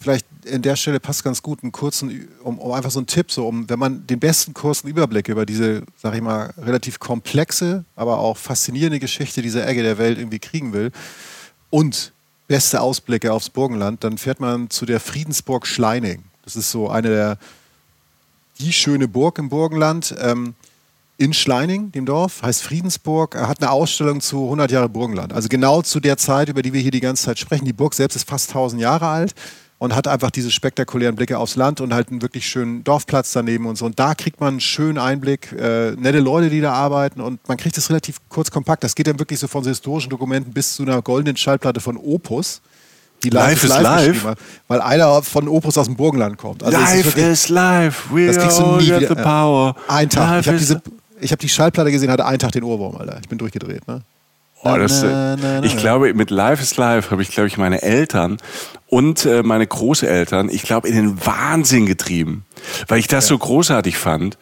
vielleicht 0.00 0.26
in 0.44 0.62
der 0.62 0.76
Stelle 0.76 1.00
passt 1.00 1.24
ganz 1.24 1.42
gut 1.42 1.62
einen 1.62 1.72
kurzen, 1.72 2.28
um, 2.42 2.58
um 2.58 2.72
einfach 2.72 2.90
so 2.90 3.00
einen 3.00 3.06
Tipp, 3.06 3.30
so 3.30 3.46
um, 3.46 3.68
wenn 3.68 3.78
man 3.78 4.06
den 4.06 4.20
besten 4.20 4.54
kurzen 4.54 4.88
Überblick 4.88 5.28
über 5.28 5.44
diese, 5.44 5.82
sag 5.96 6.14
ich 6.14 6.22
mal, 6.22 6.54
relativ 6.56 6.98
komplexe, 7.00 7.84
aber 7.96 8.18
auch 8.18 8.36
faszinierende 8.36 9.00
Geschichte 9.00 9.42
dieser 9.42 9.66
Ecke 9.66 9.82
der 9.82 9.98
Welt 9.98 10.18
irgendwie 10.18 10.38
kriegen 10.38 10.72
will 10.72 10.92
und 11.70 12.12
beste 12.46 12.80
Ausblicke 12.80 13.32
aufs 13.32 13.50
Burgenland, 13.50 14.04
dann 14.04 14.16
fährt 14.16 14.40
man 14.40 14.70
zu 14.70 14.86
der 14.86 15.00
Friedensburg 15.00 15.66
Schleining. 15.66 16.24
Das 16.44 16.56
ist 16.56 16.70
so 16.70 16.88
eine 16.88 17.08
der 17.08 17.38
die 18.58 18.72
schöne 18.72 19.06
Burg 19.06 19.38
im 19.38 19.48
Burgenland. 19.48 20.14
Ähm, 20.18 20.54
in 21.18 21.32
Schleining, 21.34 21.90
dem 21.90 22.06
Dorf, 22.06 22.42
heißt 22.42 22.62
Friedensburg, 22.62 23.34
er 23.34 23.48
hat 23.48 23.60
eine 23.60 23.72
Ausstellung 23.72 24.20
zu 24.20 24.44
100 24.44 24.70
Jahre 24.70 24.88
Burgenland. 24.88 25.32
Also 25.32 25.48
genau 25.48 25.82
zu 25.82 25.98
der 25.98 26.16
Zeit, 26.16 26.48
über 26.48 26.62
die 26.62 26.72
wir 26.72 26.80
hier 26.80 26.92
die 26.92 27.00
ganze 27.00 27.24
Zeit 27.24 27.40
sprechen. 27.40 27.64
Die 27.64 27.72
Burg 27.72 27.94
selbst 27.94 28.14
ist 28.14 28.28
fast 28.28 28.50
1000 28.50 28.80
Jahre 28.80 29.08
alt 29.08 29.34
und 29.78 29.96
hat 29.96 30.06
einfach 30.06 30.30
diese 30.30 30.52
spektakulären 30.52 31.16
Blicke 31.16 31.36
aufs 31.38 31.56
Land 31.56 31.80
und 31.80 31.92
halt 31.92 32.10
einen 32.10 32.22
wirklich 32.22 32.46
schönen 32.46 32.84
Dorfplatz 32.84 33.32
daneben 33.32 33.66
und 33.66 33.76
so. 33.76 33.84
Und 33.84 33.98
da 33.98 34.14
kriegt 34.14 34.40
man 34.40 34.54
einen 34.54 34.60
schönen 34.60 34.98
Einblick, 34.98 35.52
äh, 35.52 35.90
nette 35.92 36.20
Leute, 36.20 36.50
die 36.50 36.60
da 36.60 36.72
arbeiten 36.72 37.20
und 37.20 37.46
man 37.48 37.56
kriegt 37.56 37.76
das 37.76 37.90
relativ 37.90 38.18
kurz 38.28 38.52
kompakt. 38.52 38.84
Das 38.84 38.94
geht 38.94 39.08
dann 39.08 39.18
wirklich 39.18 39.40
so 39.40 39.48
von 39.48 39.64
so 39.64 39.70
historischen 39.70 40.10
Dokumenten 40.10 40.52
bis 40.52 40.76
zu 40.76 40.84
einer 40.84 41.02
goldenen 41.02 41.36
Schallplatte 41.36 41.80
von 41.80 41.96
Opus 41.96 42.60
die 43.24 43.30
Live, 43.30 43.64
is 43.64 43.70
Live, 43.70 44.22
live. 44.22 44.36
weil 44.68 44.80
einer 44.80 45.22
von 45.22 45.48
Opus 45.48 45.76
aus 45.76 45.86
dem 45.86 45.96
Burgenland 45.96 46.38
kommt. 46.38 46.62
Also 46.62 46.78
life 46.78 46.98
is, 46.98 47.04
wirklich, 47.06 47.24
is 47.26 47.48
live, 47.48 48.04
we 48.12 48.26
das 48.26 48.38
kriegst 48.38 48.60
du 48.60 48.76
nie 48.76 48.86
wieder. 48.86 49.08
the 49.08 49.14
power. 49.16 49.74
Ein 49.88 50.08
Tag. 50.08 50.28
Life 50.28 50.40
ich 50.40 50.46
habe 50.46 50.58
diese, 50.58 50.82
ich 51.20 51.30
habe 51.32 51.40
die 51.40 51.48
Schallplatte 51.48 51.90
gesehen, 51.90 52.10
hatte 52.10 52.26
einen 52.26 52.38
Tag 52.38 52.52
den 52.52 52.64
Ohrwurm, 52.64 52.96
Alter. 52.96 53.18
Ich 53.20 53.28
bin 53.28 53.38
durchgedreht, 53.38 53.86
ne? 53.86 54.02
Oh, 54.64 54.74
das, 54.76 55.02
na, 55.02 55.36
na, 55.36 55.60
na, 55.60 55.64
ich 55.64 55.76
glaube, 55.76 56.12
mit 56.14 56.30
Live 56.30 56.60
is 56.60 56.76
Live 56.76 57.12
habe 57.12 57.22
ich, 57.22 57.30
glaube 57.30 57.46
ich, 57.46 57.58
meine 57.58 57.80
Eltern 57.82 58.38
und 58.88 59.24
äh, 59.24 59.44
meine 59.44 59.66
Großeltern, 59.66 60.48
ich 60.48 60.62
glaube, 60.62 60.88
in 60.88 60.96
den 60.96 61.26
Wahnsinn 61.26 61.86
getrieben. 61.86 62.44
Weil 62.88 62.98
ich 62.98 63.06
das 63.06 63.26
ja. 63.26 63.28
so 63.28 63.38
großartig 63.38 63.96
fand, 63.98 64.36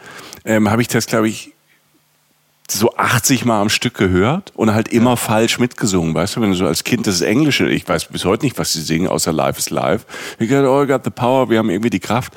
ähm, 0.46 0.70
habe 0.70 0.80
ich 0.80 0.88
das, 0.88 1.06
glaube 1.06 1.28
ich, 1.28 1.52
so 2.70 2.94
80 2.96 3.44
Mal 3.44 3.60
am 3.60 3.68
Stück 3.68 3.94
gehört 3.94 4.52
und 4.54 4.72
halt 4.72 4.88
immer 4.88 5.10
ja. 5.10 5.16
falsch 5.16 5.58
mitgesungen, 5.58 6.14
weißt 6.14 6.36
du, 6.36 6.40
wenn 6.40 6.50
du 6.50 6.56
so 6.56 6.66
als 6.66 6.84
Kind 6.84 7.06
das 7.06 7.20
Englische, 7.20 7.68
ich 7.68 7.88
weiß 7.88 8.06
bis 8.06 8.24
heute 8.24 8.44
nicht, 8.44 8.58
was 8.58 8.72
sie 8.72 8.82
singen, 8.82 9.08
außer 9.08 9.32
Life 9.32 9.58
is 9.58 9.70
Life. 9.70 10.06
We 10.38 10.46
got 10.46 10.64
all 10.64 10.86
got 10.86 11.04
the 11.04 11.10
power, 11.10 11.50
wir 11.50 11.58
haben 11.58 11.70
irgendwie 11.70 11.90
die 11.90 12.00
Kraft. 12.00 12.32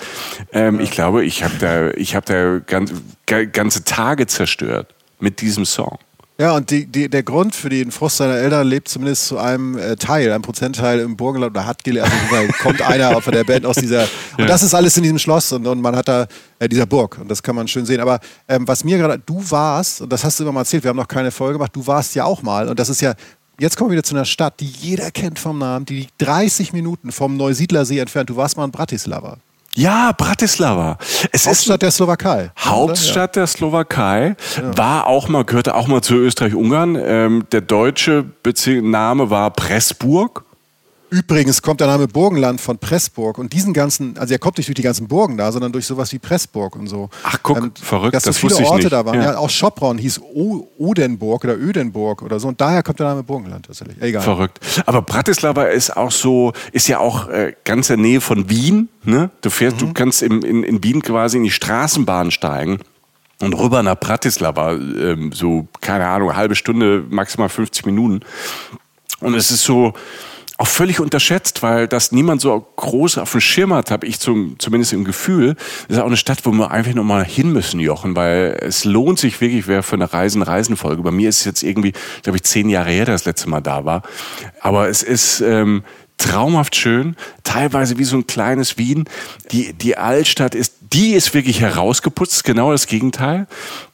Ähm, 0.51 0.77
ja. 0.77 0.81
Ich 0.81 0.91
glaube, 0.91 1.25
ich 1.25 1.43
habe 1.43 1.55
da, 1.59 1.91
ich 1.91 2.15
habe 2.15 2.25
da 2.25 2.59
ganz, 2.59 2.93
ganze 3.51 3.83
Tage 3.83 4.27
zerstört 4.27 4.93
mit 5.19 5.41
diesem 5.41 5.65
Song. 5.65 5.97
Ja, 6.39 6.55
und 6.55 6.71
die, 6.71 6.85
die, 6.85 7.09
der 7.09 7.21
Grund 7.23 7.53
für 7.53 7.67
den 7.67 7.91
Frust 7.91 8.15
seiner 8.15 8.35
Eltern 8.35 8.65
lebt 8.65 8.87
zumindest 8.87 9.27
zu 9.27 9.37
einem 9.37 9.77
äh, 9.77 9.97
Teil, 9.97 10.31
einem 10.31 10.41
Prozentteil 10.41 11.01
im 11.01 11.17
Burgenland 11.17 11.51
oder 11.51 11.65
hat 11.65 11.83
gelernt. 11.83 12.13
Also 12.31 12.53
kommt 12.63 12.81
einer 12.81 13.21
von 13.21 13.33
der 13.33 13.43
Band 13.43 13.65
aus 13.65 13.75
dieser. 13.75 14.03
Und 14.37 14.39
ja. 14.39 14.45
das 14.45 14.63
ist 14.63 14.73
alles 14.73 14.95
in 14.95 15.03
diesem 15.03 15.19
Schloss 15.19 15.51
und, 15.51 15.67
und 15.67 15.81
man 15.81 15.97
hat 15.97 16.07
da 16.07 16.27
äh, 16.57 16.69
dieser 16.69 16.85
Burg 16.85 17.17
und 17.19 17.29
das 17.29 17.43
kann 17.43 17.57
man 17.57 17.67
schön 17.67 17.85
sehen. 17.85 17.99
Aber 17.99 18.21
ähm, 18.47 18.65
was 18.65 18.85
mir 18.85 18.97
gerade, 18.97 19.19
du 19.19 19.43
warst, 19.51 19.99
und 19.99 20.13
das 20.13 20.23
hast 20.23 20.39
du 20.39 20.43
immer 20.45 20.53
mal 20.53 20.61
erzählt, 20.61 20.81
wir 20.83 20.89
haben 20.89 20.97
noch 20.97 21.09
keine 21.09 21.29
Folge 21.29 21.55
gemacht, 21.55 21.75
du 21.75 21.85
warst 21.85 22.15
ja 22.15 22.23
auch 22.23 22.41
mal 22.41 22.69
und 22.69 22.79
das 22.79 22.87
ist 22.87 23.01
ja. 23.01 23.15
Jetzt 23.59 23.75
kommen 23.75 23.89
wir 23.89 23.95
wieder 23.95 24.03
zu 24.03 24.15
einer 24.15 24.23
Stadt, 24.23 24.61
die 24.61 24.67
jeder 24.67 25.11
kennt 25.11 25.37
vom 25.37 25.57
Namen, 25.57 25.85
die 25.85 26.07
30 26.19 26.71
Minuten 26.71 27.11
vom 27.11 27.35
Neusiedlersee 27.35 27.99
entfernt. 27.99 28.29
Du 28.29 28.37
warst 28.37 28.55
mal 28.55 28.63
in 28.63 28.71
Bratislava. 28.71 29.39
Ja, 29.75 30.11
Bratislava. 30.11 30.97
Es 31.31 31.45
Hauptstadt 31.45 31.75
ist 31.75 31.81
der 31.83 31.91
Slowakei. 31.91 32.51
Hauptstadt 32.59 33.35
ja. 33.35 33.41
der 33.41 33.47
Slowakei. 33.47 34.35
War 34.61 35.07
auch 35.07 35.29
mal, 35.29 35.45
gehörte 35.45 35.75
auch 35.75 35.87
mal 35.87 36.01
zu 36.01 36.15
Österreich-Ungarn. 36.15 36.97
Ähm, 37.01 37.45
der 37.51 37.61
deutsche 37.61 38.23
Bezie 38.23 38.81
Name 38.81 39.29
war 39.29 39.51
Pressburg. 39.51 40.43
Übrigens 41.09 41.61
kommt 41.61 41.79
der 41.79 41.87
Name 41.87 42.07
Burgenland 42.07 42.61
von 42.61 42.77
Pressburg 42.77 43.37
und 43.37 43.53
diesen 43.53 43.73
ganzen, 43.73 44.17
also 44.17 44.33
er 44.33 44.39
kommt 44.39 44.57
nicht 44.57 44.67
durch 44.67 44.75
die 44.75 44.83
ganzen 44.83 45.07
Burgen 45.07 45.37
da, 45.37 45.51
sondern 45.51 45.71
durch 45.71 45.85
sowas 45.85 46.11
wie 46.13 46.19
Pressburg 46.19 46.75
und 46.75 46.87
so. 46.87 47.09
Ach 47.23 47.37
guck, 47.41 47.57
ähm, 47.57 47.71
verrückt, 47.81 48.13
dass 48.13 48.23
so 48.23 48.29
das 48.29 48.37
viele 48.37 48.51
wusste 48.51 48.63
ich 48.63 48.69
Orte 48.69 48.83
nicht. 48.83 48.93
da 48.93 49.05
waren. 49.05 49.15
Ja. 49.15 49.31
ja 49.31 49.37
auch 49.37 49.49
Schopron 49.49 49.97
hieß 49.97 50.21
o 50.21 50.67
Odenburg 50.77 51.43
oder 51.43 51.57
Ödenburg 51.57 52.21
oder 52.21 52.39
so 52.39 52.47
und 52.47 52.61
daher 52.61 52.83
kommt 52.83 52.99
der 52.99 53.07
Name 53.07 53.23
Burgenland 53.23 53.65
tatsächlich. 53.65 53.99
Egal. 54.01 54.21
Verrückt. 54.21 54.59
Aber 54.85 55.01
Bratislava 55.01 55.63
ist 55.63 55.97
auch 55.97 56.11
so, 56.11 56.53
ist 56.71 56.87
ja 56.87 56.99
auch 56.99 57.27
äh, 57.29 57.53
ganz 57.63 57.89
in 57.89 57.97
der 57.97 58.05
Nähe 58.05 58.21
von 58.21 58.49
Wien. 58.49 58.89
Ne? 59.03 59.31
Du 59.41 59.49
fährst, 59.49 59.77
mhm. 59.77 59.87
du 59.87 59.93
kannst 59.93 60.21
im, 60.21 60.43
in, 60.43 60.63
in 60.63 60.83
Wien 60.83 61.01
quasi 61.01 61.37
in 61.37 61.43
die 61.43 61.51
Straßenbahn 61.51 62.29
steigen 62.29 62.79
und 63.41 63.53
rüber 63.53 63.81
nach 63.83 63.95
Bratislava, 63.95 64.73
ähm, 64.73 65.31
so, 65.33 65.67
keine 65.81 66.07
Ahnung, 66.07 66.35
halbe 66.35 66.55
Stunde, 66.55 67.03
maximal 67.09 67.49
50 67.49 67.85
Minuten. 67.85 68.19
Und 69.21 69.33
es 69.35 69.51
ist 69.51 69.63
so, 69.63 69.93
auch 70.59 70.67
völlig 70.67 70.99
unterschätzt, 70.99 71.63
weil 71.63 71.87
das 71.87 72.11
niemand 72.11 72.41
so 72.41 72.67
groß 72.75 73.17
auf 73.19 73.31
dem 73.31 73.39
Schirm 73.39 73.73
hat, 73.73 73.91
habe 73.91 74.05
ich 74.05 74.19
zum, 74.19 74.59
zumindest 74.59 74.91
im 74.91 75.05
Gefühl. 75.05 75.55
Das 75.87 75.97
ist 75.97 76.03
auch 76.03 76.07
eine 76.07 76.17
Stadt, 76.17 76.45
wo 76.45 76.51
wir 76.51 76.69
einfach 76.69 76.93
nochmal 76.93 77.23
hin 77.23 77.53
müssen, 77.53 77.79
Jochen, 77.79 78.17
weil 78.17 78.59
es 78.61 78.83
lohnt 78.83 79.19
sich 79.19 79.39
wirklich, 79.39 79.67
wer 79.69 79.83
für 79.83 79.95
eine 79.95 80.11
Reisen-Reisen-Folge. 80.11 81.01
Bei 81.01 81.11
mir 81.11 81.29
ist 81.29 81.39
es 81.39 81.45
jetzt 81.45 81.63
irgendwie, 81.63 81.93
glaube 82.23 82.37
ich, 82.37 82.43
zehn 82.43 82.67
Jahre 82.67 82.91
her, 82.91 83.05
dass 83.05 83.21
das 83.21 83.27
letzte 83.27 83.49
Mal 83.49 83.61
da 83.61 83.85
war. 83.85 84.01
Aber 84.59 84.89
es 84.89 85.01
ist 85.01 85.39
ähm, 85.39 85.83
traumhaft 86.17 86.75
schön, 86.75 87.15
teilweise 87.45 87.97
wie 87.97 88.03
so 88.03 88.17
ein 88.17 88.27
kleines 88.27 88.77
Wien. 88.77 89.05
Die, 89.51 89.71
die 89.71 89.97
Altstadt 89.97 90.55
ist 90.55 90.73
die 90.93 91.13
ist 91.13 91.33
wirklich 91.33 91.61
herausgeputzt, 91.61 92.43
genau 92.43 92.71
das 92.71 92.87
Gegenteil. 92.87 93.47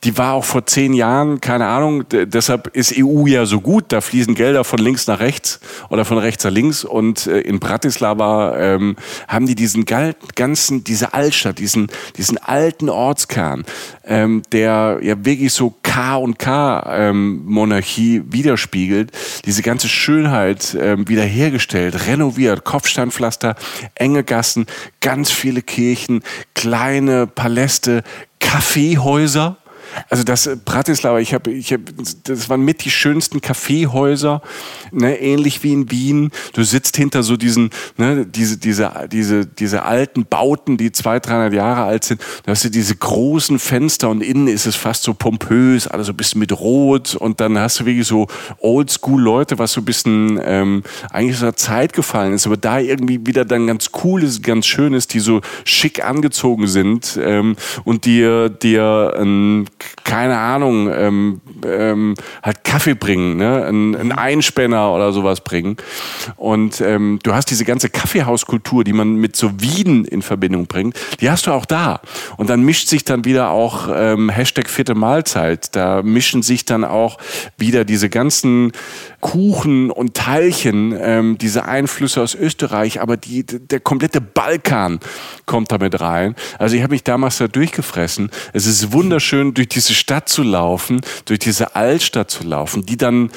Die 0.03 0.17
war 0.17 0.33
auch 0.33 0.45
vor 0.45 0.65
zehn 0.65 0.93
Jahren, 0.93 1.41
keine 1.41 1.67
Ahnung, 1.67 2.05
deshalb 2.09 2.67
ist 2.75 2.93
EU 2.97 3.25
ja 3.25 3.45
so 3.45 3.59
gut, 3.59 3.85
da 3.89 3.99
fließen 4.01 4.33
Gelder 4.33 4.63
von 4.63 4.79
links 4.79 5.07
nach 5.07 5.19
rechts 5.19 5.59
oder 5.89 6.05
von 6.05 6.17
rechts 6.17 6.43
nach 6.43 6.51
links 6.51 6.85
und 6.85 7.27
äh, 7.27 7.39
in 7.41 7.59
Bratislava 7.59 8.57
ähm, 8.57 8.95
haben 9.27 9.45
die 9.45 9.55
diesen 9.55 9.85
ganzen, 9.85 10.83
diese 10.83 11.13
Altstadt, 11.13 11.59
diesen, 11.59 11.87
diesen 12.17 12.37
alten 12.37 12.89
Ortskern, 12.89 13.65
ähm, 14.05 14.43
der 14.51 14.99
ja 15.01 15.25
wirklich 15.25 15.51
so 15.51 15.75
K 15.83 16.15
und 16.15 16.39
K 16.39 16.83
ähm, 16.87 17.41
Monarchie 17.45 18.21
widerspiegelt, 18.27 19.11
diese 19.45 19.63
ganze 19.63 19.89
Schönheit 19.89 20.77
ähm, 20.79 21.07
wiederhergestellt, 21.09 22.07
renoviert, 22.07 22.63
Kopfsteinpflaster, 22.63 23.55
enge 23.95 24.23
Gassen, 24.23 24.65
ganz 25.01 25.31
viele 25.31 25.61
Kirchen, 25.61 26.21
kleine 26.53 26.84
Paläste, 27.27 28.03
Kaffeehäuser 28.39 29.57
also 30.09 30.23
das 30.23 30.47
äh, 30.47 30.57
Bratislava, 30.63 31.19
ich 31.19 31.33
habe, 31.33 31.51
ich 31.51 31.73
hab, 31.73 31.81
das 32.23 32.49
waren 32.49 32.61
mit 32.61 32.83
die 32.85 32.91
schönsten 32.91 33.41
Kaffeehäuser, 33.41 34.41
ne, 34.91 35.19
ähnlich 35.19 35.63
wie 35.63 35.73
in 35.73 35.91
Wien. 35.91 36.31
Du 36.53 36.63
sitzt 36.63 36.97
hinter 36.97 37.23
so 37.23 37.37
diesen, 37.37 37.69
ne, 37.97 38.25
diese, 38.25 38.57
diese, 38.57 38.91
diese, 39.11 39.45
diese 39.45 39.83
alten 39.83 40.25
Bauten, 40.25 40.77
die 40.77 40.91
200, 40.91 41.27
300 41.27 41.53
Jahre 41.53 41.83
alt 41.83 42.03
sind. 42.03 42.21
Da 42.43 42.51
hast 42.51 42.63
du 42.63 42.69
diese 42.69 42.95
großen 42.95 43.59
Fenster 43.59 44.09
und 44.09 44.21
innen 44.21 44.47
ist 44.47 44.65
es 44.65 44.75
fast 44.75 45.03
so 45.03 45.13
pompös, 45.13 45.87
alles 45.87 46.07
so 46.07 46.13
ein 46.13 46.17
bisschen 46.17 46.39
mit 46.39 46.51
Rot 46.59 47.15
und 47.15 47.39
dann 47.39 47.57
hast 47.57 47.79
du 47.79 47.85
wirklich 47.85 48.07
so 48.07 48.27
Oldschool-Leute, 48.59 49.59
was 49.59 49.73
so 49.73 49.81
ein 49.81 49.85
bisschen 49.85 50.39
ähm, 50.43 50.83
eigentlich 51.11 51.35
aus 51.35 51.41
der 51.41 51.55
Zeit 51.55 51.93
gefallen 51.93 52.33
ist, 52.33 52.45
aber 52.45 52.57
da 52.57 52.79
irgendwie 52.79 53.25
wieder 53.25 53.45
dann 53.45 53.67
ganz 53.67 53.91
cool 54.03 54.23
ist, 54.23 54.43
ganz 54.43 54.65
schön 54.65 54.93
ist, 54.93 55.13
die 55.13 55.19
so 55.19 55.41
schick 55.63 56.03
angezogen 56.03 56.67
sind 56.67 57.19
ähm, 57.21 57.55
und 57.83 58.05
dir, 58.05 58.49
dir 58.49 59.13
ein 59.17 59.67
keine 60.03 60.37
Ahnung, 60.37 60.91
ähm, 60.93 61.41
ähm, 61.65 62.15
halt 62.43 62.63
Kaffee 62.63 62.93
bringen, 62.93 63.37
ne? 63.37 63.65
ein, 63.65 63.95
ein 63.95 64.11
Einspänner 64.11 64.93
oder 64.93 65.11
sowas 65.11 65.41
bringen. 65.41 65.77
Und 66.35 66.81
ähm, 66.81 67.19
du 67.23 67.33
hast 67.33 67.49
diese 67.49 67.65
ganze 67.65 67.89
Kaffeehauskultur, 67.89 68.83
die 68.83 68.93
man 68.93 69.15
mit 69.15 69.35
so 69.35 69.61
Wieden 69.61 70.05
in 70.05 70.21
Verbindung 70.21 70.67
bringt, 70.67 70.97
die 71.21 71.29
hast 71.29 71.47
du 71.47 71.51
auch 71.51 71.65
da. 71.65 72.01
Und 72.37 72.49
dann 72.49 72.61
mischt 72.61 72.87
sich 72.87 73.03
dann 73.03 73.25
wieder 73.25 73.49
auch 73.49 73.89
ähm, 73.93 74.29
Hashtag 74.29 74.69
vierte 74.69 74.95
Mahlzeit. 74.95 75.75
Da 75.75 76.01
mischen 76.03 76.43
sich 76.43 76.65
dann 76.65 76.83
auch 76.83 77.17
wieder 77.57 77.85
diese 77.85 78.09
ganzen 78.09 78.71
Kuchen 79.25 79.89
und 79.89 80.13
Teilchen, 80.13 80.95
ähm, 81.01 81.39
diese 81.39 81.65
Einflüsse 81.65 82.21
aus 82.21 82.35
Österreich, 82.35 83.01
aber 83.01 83.17
die, 83.17 83.43
der 83.43 83.79
komplette 83.79 84.21
Balkan 84.21 84.99
kommt 85.47 85.71
damit 85.71 85.99
rein. 85.99 86.35
Also 86.59 86.75
ich 86.75 86.83
habe 86.83 86.93
mich 86.93 87.03
damals 87.03 87.39
da 87.39 87.47
durchgefressen. 87.47 88.29
Es 88.53 88.67
ist 88.67 88.91
wunderschön, 88.91 89.55
durch 89.55 89.67
diese 89.67 89.95
Stadt 89.95 90.29
zu 90.29 90.43
laufen, 90.43 91.01
durch 91.25 91.39
diese 91.39 91.75
Altstadt 91.75 92.29
zu 92.29 92.43
laufen, 92.43 92.85
die 92.85 92.97
dann 92.97 93.31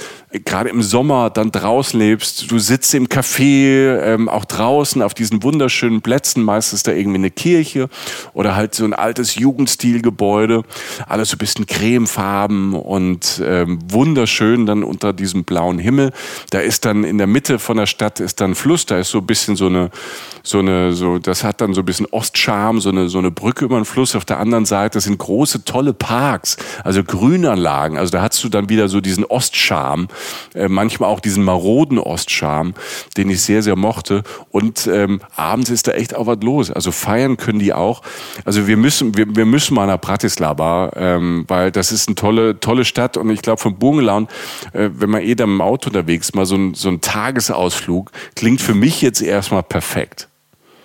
gerade 0.45 0.69
im 0.69 0.83
Sommer 0.83 1.31
dann 1.31 1.53
draußen 1.53 1.99
lebst. 1.99 2.51
Du 2.51 2.59
sitzt 2.59 2.93
im 2.95 3.07
Café, 3.07 3.99
ähm, 4.03 4.29
auch 4.29 4.45
draußen 4.45 5.01
auf 5.01 5.15
diesen 5.15 5.43
wunderschönen 5.43 6.03
Plätzen, 6.03 6.43
meistens 6.43 6.83
da 6.83 6.93
irgendwie 6.93 7.17
eine 7.17 7.31
Kirche 7.31 7.89
oder 8.35 8.55
halt 8.55 8.75
so 8.75 8.85
ein 8.85 8.93
altes 8.93 9.37
Jugendstilgebäude, 9.37 10.65
alles 11.07 11.31
so 11.31 11.37
ein 11.37 11.39
bisschen 11.39 11.67
cremefarben 11.67 12.75
und 12.75 13.41
ähm, 13.43 13.79
wunderschön 13.89 14.67
dann 14.67 14.85
unter 14.85 15.15
diesem 15.15 15.45
blauen 15.45 15.78
Himmel. 15.79 16.13
Da 16.51 16.61
ist 16.61 16.85
dann 16.85 17.05
in 17.05 17.19
der 17.19 17.27
Mitte 17.27 17.59
von 17.59 17.77
der 17.77 17.87
Stadt 17.87 18.21
ist 18.21 18.41
dann 18.41 18.55
Fluss, 18.55 18.87
da 18.87 18.99
ist 18.99 19.11
so 19.11 19.19
ein 19.19 19.27
bisschen 19.27 19.57
so 19.57 19.67
eine, 19.67 19.91
so 20.43 20.59
eine, 20.59 20.93
so, 20.93 21.19
das 21.19 21.45
hat 21.45 21.61
dann 21.61 21.75
so 21.75 21.83
ein 21.83 21.85
bisschen 21.85 22.07
Ostscham, 22.07 22.81
so 22.81 22.91
eine, 22.91 23.09
so 23.09 23.19
eine 23.19 23.31
Brücke 23.31 23.65
über 23.65 23.77
den 23.77 23.85
Fluss. 23.85 24.17
Auf 24.17 24.25
der 24.25 24.39
anderen 24.41 24.65
Seite 24.65 25.01
sind 25.01 25.19
große, 25.19 25.65
tolle 25.65 25.93
Parks, 25.93 26.57
also 26.85 27.03
Grünanlagen. 27.05 27.99
Also 27.99 28.13
da 28.13 28.23
hast 28.23 28.43
du 28.43 28.49
dann 28.49 28.69
wieder 28.69 28.89
so 28.89 29.01
diesen 29.01 29.25
Ostscham, 29.25 30.09
äh, 30.55 30.69
manchmal 30.69 31.11
auch 31.11 31.21
diesen 31.21 31.45
maroden 31.45 31.99
Ostscham, 31.99 32.75
den 33.17 33.31
ich 33.31 33.43
sehr, 33.43 33.63
sehr 33.63 33.77
mochte. 33.77 34.23
Und 34.51 34.87
ähm, 34.87 35.21
abends 35.37 35.71
ist 35.71 35.87
da 35.87 35.93
echt 35.93 36.15
auch 36.15 36.27
was 36.27 36.39
los. 36.43 36.71
Also 36.71 36.93
feiern 36.93 37.37
können 37.37 37.59
die 37.59 37.73
auch. 37.73 38.03
Also 38.45 38.67
wir 38.67 38.77
müssen, 38.77 39.17
wir, 39.17 39.27
wir 39.35 39.47
müssen 39.47 39.75
mal 39.75 39.87
nach 39.87 40.01
Bratislava, 40.01 40.91
ähm, 40.97 41.45
weil 41.49 41.71
das 41.71 41.93
ist 41.93 42.09
eine 42.09 42.15
tolle, 42.15 42.61
tolle 42.61 42.85
Stadt. 42.85 43.17
Und 43.17 43.31
ich 43.31 43.43
glaube, 43.43 43.61
von 43.61 43.79
Burgenlaun, 43.79 44.29
äh, 44.73 44.91
wenn 44.93 45.11
man 45.11 45.23
eh 45.23 45.35
da 45.35 45.45
im 45.45 45.61
Auto 45.69 45.89
unterwegs, 45.89 46.35
mal 46.35 46.47
so 46.47 46.57
ein, 46.57 46.75
so 46.75 46.89
ein 46.89 47.01
Tagesausflug, 47.01 48.11
klingt 48.35 48.61
für 48.61 48.75
mich 48.75 49.03
jetzt 49.03 49.23
erstmal 49.23 49.63
perfekt. 49.63 50.29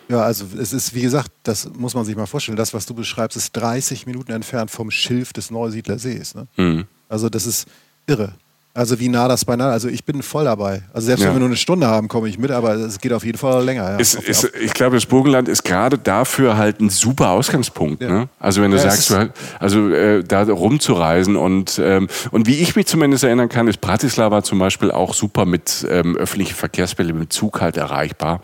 Ja, 0.09 0.21
also 0.21 0.45
es 0.59 0.73
ist, 0.73 0.93
wie 0.93 1.01
gesagt, 1.01 1.31
das 1.43 1.69
muss 1.75 1.95
man 1.95 2.05
sich 2.05 2.15
mal 2.15 2.25
vorstellen. 2.25 2.57
Das, 2.57 2.73
was 2.73 2.85
du 2.85 2.93
beschreibst, 2.93 3.37
ist 3.37 3.53
30 3.53 4.05
Minuten 4.05 4.31
entfernt 4.31 4.69
vom 4.69 4.91
Schilf 4.91 5.33
des 5.33 5.49
Neusiedler 5.49 5.97
Sees. 5.97 6.35
Ne? 6.35 6.47
Mhm. 6.57 6.85
Also 7.09 7.29
das 7.29 7.45
ist 7.45 7.67
irre. 8.05 8.33
Also 8.75 8.99
wie 8.99 9.07
nah 9.07 9.27
das 9.27 9.45
beinahe. 9.45 9.71
Also 9.71 9.87
ich 9.87 10.03
bin 10.03 10.23
voll 10.23 10.45
dabei. 10.45 10.81
Also 10.93 11.05
selbst 11.05 11.21
ja. 11.21 11.27
wenn 11.27 11.35
wir 11.35 11.39
nur 11.41 11.49
eine 11.49 11.57
Stunde 11.57 11.85
haben, 11.85 12.07
komme 12.07 12.27
ich 12.27 12.39
mit, 12.39 12.49
aber 12.49 12.73
es 12.73 12.99
geht 12.99 13.13
auf 13.13 13.23
jeden 13.23 13.37
Fall 13.37 13.63
länger. 13.63 13.91
Ja. 13.91 13.97
Ist, 13.97 14.15
ist, 14.15 14.51
ich 14.59 14.73
glaube, 14.73 14.95
das 14.95 15.05
Burgenland 15.05 15.47
ist 15.47 15.63
gerade 15.63 15.99
dafür 15.99 16.57
halt 16.57 16.81
ein 16.81 16.89
super 16.89 17.29
Ausgangspunkt. 17.29 18.01
Ja. 18.01 18.09
Ne? 18.09 18.29
Also 18.39 18.63
wenn 18.63 18.71
du 18.71 18.79
sagst, 18.79 19.11
du 19.11 19.15
halt, 19.15 19.31
also 19.59 19.89
äh, 19.89 20.23
da 20.23 20.41
rumzureisen 20.43 21.35
und 21.35 21.79
ähm, 21.83 22.07
und 22.31 22.47
wie 22.47 22.55
ich 22.55 22.75
mich 22.75 22.87
zumindest 22.87 23.23
erinnern 23.23 23.47
kann, 23.47 23.67
ist 23.67 23.79
Bratislava 23.79 24.41
zum 24.41 24.57
Beispiel 24.57 24.89
auch 24.89 25.13
super 25.13 25.45
mit 25.45 25.85
ähm, 25.87 26.17
öffentlichen 26.17 26.55
Verkehrsmitteln, 26.55 27.19
mit 27.19 27.31
Zug 27.31 27.61
halt 27.61 27.77
erreichbar 27.77 28.41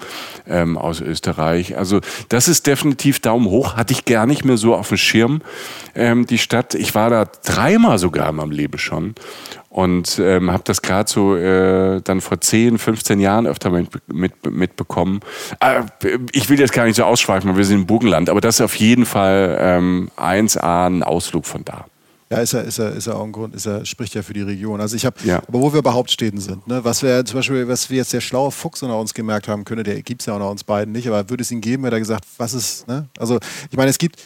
ähm, 0.47 0.77
aus 0.77 1.01
Österreich. 1.01 1.75
Also 1.75 2.01
das 2.29 2.47
ist 2.47 2.67
definitiv 2.67 3.19
Daumen 3.19 3.47
hoch. 3.47 3.77
Hatte 3.77 3.93
ich 3.93 4.05
gar 4.05 4.27
nicht 4.27 4.45
mehr 4.45 4.57
so 4.57 4.75
auf 4.75 4.89
dem 4.89 4.97
Schirm 4.97 5.41
ähm, 5.99 6.25
die 6.25 6.37
Stadt. 6.37 6.73
Ich 6.73 6.95
war 6.95 7.09
da 7.09 7.25
dreimal 7.25 7.99
sogar 7.99 8.29
in 8.29 8.35
meinem 8.35 8.51
Leben 8.51 8.77
schon 8.77 9.15
und 9.69 10.19
ähm, 10.19 10.51
habe 10.51 10.63
das 10.65 10.81
gerade 10.81 11.09
so 11.09 11.35
äh, 11.35 12.01
dann 12.01 12.21
vor 12.21 12.41
10, 12.41 12.79
15 12.79 13.19
Jahren 13.19 13.45
öfter 13.45 13.69
mit, 13.69 13.89
mit, 14.07 14.45
mitbekommen. 14.49 15.19
Äh, 15.59 15.83
ich 16.31 16.49
will 16.49 16.59
jetzt 16.59 16.73
gar 16.73 16.85
nicht 16.85 16.95
so 16.95 17.03
ausschweifen, 17.03 17.55
wir 17.55 17.63
sind 17.63 17.81
im 17.81 17.85
Burgenland, 17.85 18.29
aber 18.29 18.41
das 18.41 18.55
ist 18.55 18.61
auf 18.61 18.75
jeden 18.75 19.05
Fall 19.05 19.57
ähm, 19.59 20.09
1A 20.17 20.87
ein 20.87 21.03
Ausflug 21.03 21.45
von 21.45 21.63
da. 21.63 21.85
Ja, 22.31 22.37
ist 22.39 22.53
er, 22.53 22.63
ist 22.63 22.77
er, 22.77 22.91
ist 22.91 23.07
er 23.07 23.17
auch 23.17 23.23
ein 23.23 23.31
Grund, 23.31 23.55
ist 23.55 23.65
er, 23.65 23.85
spricht 23.85 24.13
ja 24.13 24.21
für 24.21 24.33
die 24.33 24.43
Region. 24.43 24.79
Also 24.81 24.95
ich 24.95 25.03
habe, 25.03 25.15
ja. 25.23 25.41
aber 25.47 25.61
wo 25.61 25.73
wir 25.73 25.81
bei 25.81 25.91
Hauptstädten 25.91 26.39
sind, 26.39 26.67
ne, 26.67 26.83
was 26.83 27.01
wir 27.01 27.25
zum 27.25 27.39
Beispiel, 27.39 27.67
was 27.67 27.89
wir 27.89 27.97
jetzt 27.97 28.13
der 28.13 28.21
schlaue 28.21 28.51
Fuchs 28.51 28.83
unter 28.83 28.99
uns 28.99 29.15
gemerkt 29.15 29.47
haben 29.47 29.65
könnte, 29.65 29.83
der 29.83 29.99
gibt 30.03 30.21
es 30.21 30.27
ja 30.27 30.33
unter 30.33 30.49
uns 30.49 30.63
beiden 30.63 30.91
nicht, 30.93 31.07
aber 31.07 31.27
würde 31.29 31.41
es 31.41 31.49
ihn 31.49 31.61
geben, 31.61 31.83
hätte 31.85 31.95
er 31.95 31.99
gesagt, 31.99 32.25
was 32.37 32.53
ist, 32.53 32.87
ne? 32.87 33.09
Also 33.17 33.39
ich 33.71 33.77
meine, 33.77 33.89
es 33.89 33.97
gibt, 33.97 34.21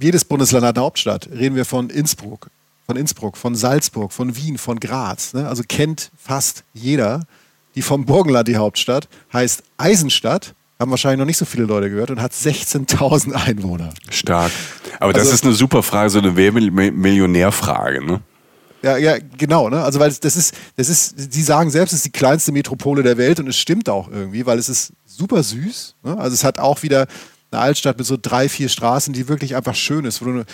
jedes 0.00 0.24
Bundesland 0.24 0.64
hat 0.64 0.76
eine 0.76 0.84
Hauptstadt. 0.84 1.28
Reden 1.30 1.56
wir 1.56 1.64
von 1.64 1.90
Innsbruck, 1.90 2.48
von 2.86 2.96
Innsbruck, 2.96 3.36
von 3.36 3.54
Salzburg, 3.54 4.12
von 4.12 4.36
Wien, 4.36 4.58
von 4.58 4.80
Graz. 4.80 5.34
Ne? 5.34 5.48
Also 5.48 5.62
kennt 5.66 6.10
fast 6.16 6.64
jeder. 6.72 7.26
Die 7.74 7.82
vom 7.82 8.06
Burgenland, 8.06 8.48
die 8.48 8.56
Hauptstadt, 8.56 9.06
heißt 9.32 9.62
Eisenstadt. 9.76 10.54
Haben 10.78 10.90
wahrscheinlich 10.90 11.18
noch 11.18 11.26
nicht 11.26 11.36
so 11.36 11.44
viele 11.44 11.64
Leute 11.64 11.90
gehört 11.90 12.10
und 12.10 12.20
hat 12.20 12.32
16.000 12.32 13.32
Einwohner. 13.32 13.90
Stark. 14.10 14.50
Aber 14.98 15.12
das 15.12 15.22
also, 15.22 15.34
ist 15.34 15.44
eine 15.44 15.54
super 15.54 15.82
Frage, 15.82 16.10
so 16.10 16.18
eine 16.18 16.32
Millionärfrage, 16.32 18.04
ne? 18.04 18.20
Ja, 18.82 18.96
ja, 18.98 19.16
genau, 19.36 19.68
ne? 19.68 19.82
Also 19.82 19.98
weil 19.98 20.12
das 20.12 20.36
ist, 20.36 20.54
das 20.76 20.88
ist, 20.88 21.32
sie 21.32 21.42
sagen 21.42 21.70
selbst, 21.70 21.92
es 21.92 22.00
ist 22.00 22.06
die 22.06 22.12
kleinste 22.12 22.52
Metropole 22.52 23.02
der 23.02 23.16
Welt 23.16 23.40
und 23.40 23.48
es 23.48 23.56
stimmt 23.56 23.88
auch 23.88 24.10
irgendwie, 24.10 24.44
weil 24.46 24.58
es 24.58 24.68
ist 24.68 24.92
super 25.06 25.42
süß. 25.42 25.96
Ne? 26.04 26.16
Also 26.18 26.34
es 26.34 26.44
hat 26.44 26.58
auch 26.58 26.82
wieder 26.82 27.06
eine 27.56 27.64
Altstadt 27.64 27.98
mit 27.98 28.06
so 28.06 28.16
drei, 28.20 28.48
vier 28.48 28.68
Straßen, 28.68 29.12
die 29.12 29.28
wirklich 29.28 29.56
einfach 29.56 29.74
schön 29.74 30.04
ist, 30.04 30.20
wo 30.20 30.26
du 30.26 30.44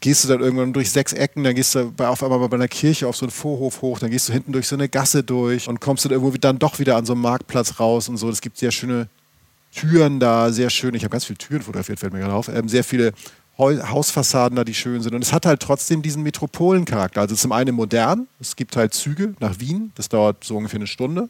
gehst 0.00 0.24
du 0.24 0.28
dann 0.28 0.40
irgendwann 0.40 0.72
durch 0.72 0.90
sechs 0.90 1.12
Ecken, 1.12 1.42
dann 1.42 1.54
gehst 1.54 1.74
du 1.74 1.92
auf 1.98 2.22
einmal 2.22 2.48
bei 2.48 2.56
einer 2.56 2.68
Kirche 2.68 3.08
auf 3.08 3.16
so 3.16 3.24
einen 3.24 3.30
Vorhof 3.30 3.82
hoch, 3.82 3.98
dann 3.98 4.10
gehst 4.10 4.28
du 4.28 4.32
hinten 4.32 4.52
durch 4.52 4.68
so 4.68 4.76
eine 4.76 4.88
Gasse 4.88 5.22
durch 5.22 5.68
und 5.68 5.80
kommst 5.80 6.04
dann 6.04 6.12
irgendwo 6.12 6.36
dann 6.36 6.58
doch 6.58 6.78
wieder 6.78 6.96
an 6.96 7.06
so 7.06 7.14
einem 7.14 7.22
Marktplatz 7.22 7.80
raus 7.80 8.08
und 8.08 8.18
so. 8.18 8.28
Es 8.28 8.40
gibt 8.40 8.58
sehr 8.58 8.72
schöne 8.72 9.08
Türen 9.72 10.20
da, 10.20 10.52
sehr 10.52 10.70
schön. 10.70 10.94
Ich 10.94 11.04
habe 11.04 11.12
ganz 11.12 11.24
viele 11.24 11.38
Türen 11.38 11.62
fotografiert, 11.62 11.98
fällt 12.00 12.12
mir 12.12 12.20
gerade 12.20 12.34
auf. 12.34 12.48
Ähm, 12.48 12.68
sehr 12.68 12.84
viele 12.84 13.12
Hausfassaden 13.58 14.56
da, 14.56 14.64
die 14.64 14.74
schön 14.74 15.02
sind. 15.02 15.14
Und 15.14 15.22
es 15.22 15.32
hat 15.32 15.46
halt 15.46 15.60
trotzdem 15.60 16.02
diesen 16.02 16.22
Metropolencharakter. 16.22 17.20
Also 17.20 17.34
zum 17.34 17.52
einen 17.52 17.74
modern, 17.74 18.26
es 18.40 18.56
gibt 18.56 18.76
halt 18.76 18.94
Züge 18.94 19.34
nach 19.38 19.60
Wien, 19.60 19.92
das 19.96 20.08
dauert 20.08 20.44
so 20.44 20.56
ungefähr 20.56 20.78
eine 20.78 20.86
Stunde. 20.86 21.28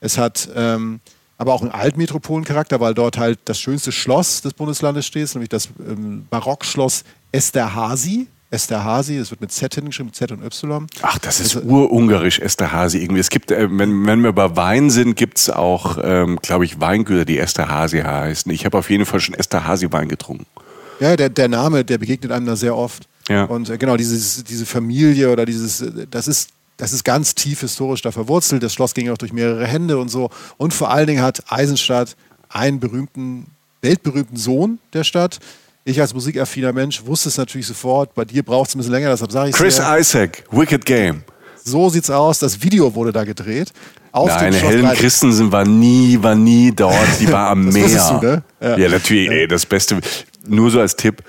Es 0.00 0.18
hat 0.18 0.48
ähm, 0.54 1.00
aber 1.38 1.52
auch 1.52 1.62
einen 1.62 1.70
Altmetropolencharakter, 1.70 2.80
weil 2.80 2.94
dort 2.94 3.18
halt 3.18 3.38
das 3.44 3.58
schönste 3.58 3.92
Schloss 3.92 4.40
des 4.40 4.54
Bundeslandes 4.54 5.06
steht, 5.06 5.32
nämlich 5.34 5.50
das 5.50 5.68
ähm, 5.78 6.26
Barockschloss 6.30 7.04
Esterhazy. 7.32 8.28
Esterhazy, 8.48 9.18
das 9.18 9.30
wird 9.30 9.40
mit 9.40 9.50
Z 9.50 9.74
hingeschrieben, 9.74 10.12
Z 10.12 10.30
und 10.30 10.42
Y. 10.44 10.86
Ach, 11.02 11.18
das 11.18 11.40
ist 11.40 11.56
also, 11.56 11.68
urungarisch, 11.68 12.38
Esterhazy 12.38 12.98
irgendwie. 12.98 13.20
Es 13.20 13.28
gibt, 13.28 13.50
äh, 13.50 13.68
wenn, 13.70 14.06
wenn 14.06 14.20
wir 14.20 14.32
bei 14.32 14.54
Wein 14.56 14.88
sind, 14.88 15.16
gibt 15.16 15.38
es 15.38 15.50
auch, 15.50 15.98
ähm, 16.00 16.38
glaube 16.40 16.64
ich, 16.64 16.80
Weingüter, 16.80 17.24
die 17.24 17.38
Esterhazy 17.38 17.98
heißen. 18.00 18.50
Ich 18.52 18.64
habe 18.64 18.78
auf 18.78 18.88
jeden 18.88 19.04
Fall 19.04 19.20
schon 19.20 19.34
Esterhazy-Wein 19.34 20.08
getrunken. 20.08 20.46
Ja, 21.00 21.16
der, 21.16 21.28
der 21.28 21.48
Name, 21.48 21.84
der 21.84 21.98
begegnet 21.98 22.30
einem 22.30 22.46
da 22.46 22.56
sehr 22.56 22.76
oft. 22.76 23.08
Ja. 23.28 23.44
Und 23.44 23.68
äh, 23.68 23.78
genau, 23.78 23.96
dieses, 23.96 24.44
diese 24.44 24.64
Familie 24.64 25.30
oder 25.32 25.44
dieses, 25.44 25.80
äh, 25.80 26.06
das 26.08 26.28
ist 26.28 26.50
das 26.76 26.92
ist 26.92 27.04
ganz 27.04 27.34
tief 27.34 27.60
historisch 27.60 28.02
da 28.02 28.12
verwurzelt. 28.12 28.62
Das 28.62 28.74
Schloss 28.74 28.94
ging 28.94 29.10
auch 29.10 29.18
durch 29.18 29.32
mehrere 29.32 29.66
Hände 29.66 29.98
und 29.98 30.08
so. 30.08 30.30
Und 30.56 30.74
vor 30.74 30.90
allen 30.90 31.06
Dingen 31.06 31.22
hat 31.22 31.42
Eisenstadt 31.48 32.16
einen 32.48 32.80
berühmten, 32.80 33.46
weltberühmten 33.82 34.36
Sohn 34.36 34.78
der 34.92 35.04
Stadt. 35.04 35.38
Ich 35.84 36.00
als 36.00 36.12
musikaffiner 36.14 36.72
Mensch 36.72 37.04
wusste 37.06 37.28
es 37.28 37.38
natürlich 37.38 37.66
sofort. 37.66 38.14
Bei 38.14 38.24
dir 38.24 38.42
braucht 38.42 38.68
es 38.68 38.74
ein 38.74 38.78
bisschen 38.78 38.92
länger, 38.92 39.10
deshalb 39.10 39.32
sage 39.32 39.50
ich 39.50 39.56
Chris 39.56 39.76
sehr. 39.76 39.98
Isaac, 39.98 40.44
Wicked 40.50 40.84
Game. 40.84 41.22
So 41.64 41.88
sieht's 41.88 42.10
aus. 42.10 42.38
Das 42.38 42.62
Video 42.62 42.94
wurde 42.94 43.12
da 43.12 43.24
gedreht. 43.24 43.72
Auf 44.12 44.28
Nein, 44.28 44.52
Helen 44.52 44.88
Christensen 44.94 45.52
war 45.52 45.64
nie, 45.64 46.18
war 46.22 46.34
nie 46.34 46.72
dort. 46.74 47.20
Die 47.20 47.30
war 47.30 47.50
am 47.50 47.68
Meer. 47.68 48.18
Du, 48.20 48.26
ne? 48.26 48.42
ja. 48.60 48.78
ja. 48.78 48.88
natürlich. 48.88 49.30
Ey, 49.30 49.48
das 49.48 49.66
Beste. 49.66 50.00
Nur 50.46 50.70
so 50.70 50.80
als 50.80 50.96
Tipp. 50.96 51.22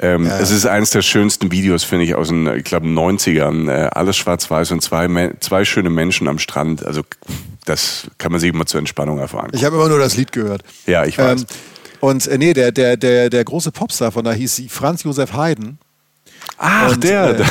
Ähm, 0.00 0.26
ja. 0.26 0.38
Es 0.38 0.50
ist 0.50 0.66
eines 0.66 0.90
der 0.90 1.02
schönsten 1.02 1.52
Videos, 1.52 1.84
finde 1.84 2.04
ich, 2.04 2.14
aus 2.14 2.28
den, 2.28 2.46
ich 2.56 2.64
glaube, 2.64 2.86
90ern. 2.86 3.70
Äh, 3.70 3.88
alles 3.92 4.16
schwarz-weiß 4.16 4.72
und 4.72 4.80
zwei, 4.80 5.32
zwei 5.40 5.64
schöne 5.64 5.90
Menschen 5.90 6.26
am 6.28 6.38
Strand. 6.38 6.84
Also, 6.84 7.02
das 7.64 8.08
kann 8.18 8.32
man 8.32 8.40
sich 8.40 8.50
immer 8.50 8.66
zur 8.66 8.80
Entspannung 8.80 9.18
erfahren. 9.18 9.50
Ich 9.52 9.64
habe 9.64 9.76
immer 9.76 9.88
nur 9.88 9.98
das 9.98 10.16
Lied 10.16 10.32
gehört. 10.32 10.62
Ja, 10.86 11.04
ich 11.04 11.16
weiß. 11.16 11.42
Ähm, 11.42 11.46
und 12.00 12.26
äh, 12.26 12.38
nee, 12.38 12.52
der, 12.52 12.72
der, 12.72 12.96
der, 12.96 13.30
der 13.30 13.44
große 13.44 13.70
Popstar 13.70 14.12
von 14.12 14.24
da 14.24 14.32
hieß 14.32 14.64
Franz 14.68 15.04
Josef 15.04 15.32
Haydn. 15.32 15.78
Ach, 16.58 16.92
und, 16.92 17.04
der. 17.04 17.40
Äh, 17.40 17.44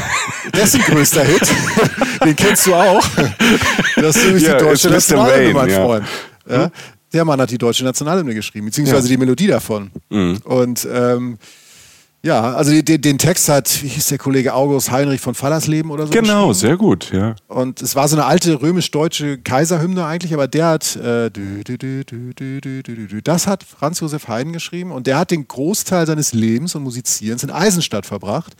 dessen 0.53 0.81
größter 0.81 1.23
Hit. 1.23 1.41
Den 2.23 2.35
kennst 2.35 2.67
du 2.67 2.75
auch. 2.75 3.05
Das 3.95 4.15
ist 4.15 4.25
nämlich 4.25 4.43
ja, 4.43 4.57
die 4.57 4.63
deutsche 4.63 4.89
Nationalhymne, 4.89 5.53
mein 5.53 5.69
ja. 5.69 5.83
Freund. 5.83 6.05
Ja? 6.47 6.63
Hm? 6.65 6.71
Der 7.13 7.25
Mann 7.25 7.39
hat 7.39 7.51
die 7.51 7.57
deutsche 7.57 7.83
Nationalhymne 7.83 8.33
geschrieben, 8.33 8.65
beziehungsweise 8.65 9.07
ja. 9.07 9.11
die 9.11 9.17
Melodie 9.17 9.47
davon. 9.47 9.91
Mhm. 10.09 10.37
Und 10.43 10.87
ähm, 10.91 11.37
ja, 12.25 12.53
also 12.53 12.71
den, 12.81 13.01
den 13.01 13.17
Text 13.17 13.49
hat, 13.49 13.83
wie 13.83 13.89
hieß 13.89 14.07
der 14.07 14.17
Kollege 14.17 14.53
August 14.53 14.91
Heinrich 14.91 15.19
von 15.19 15.35
Fallersleben 15.35 15.91
oder 15.91 16.07
so? 16.07 16.13
Genau, 16.13 16.53
sehr 16.53 16.77
gut, 16.77 17.11
ja. 17.11 17.35
Und 17.49 17.81
es 17.81 17.97
war 17.97 18.07
so 18.07 18.15
eine 18.15 18.25
alte 18.25 18.61
römisch-deutsche 18.61 19.39
Kaiserhymne 19.39 20.05
eigentlich, 20.05 20.33
aber 20.33 20.47
der 20.47 20.67
hat, 20.67 20.95
äh, 20.95 21.29
das 23.23 23.45
hat 23.45 23.63
Franz 23.63 23.99
Josef 23.99 24.29
Haydn 24.29 24.53
geschrieben 24.53 24.93
und 24.93 25.05
der 25.05 25.17
hat 25.17 25.31
den 25.31 25.45
Großteil 25.45 26.07
seines 26.07 26.31
Lebens 26.31 26.75
und 26.75 26.83
Musizierens 26.83 27.43
in 27.43 27.51
Eisenstadt 27.51 28.05
verbracht. 28.05 28.53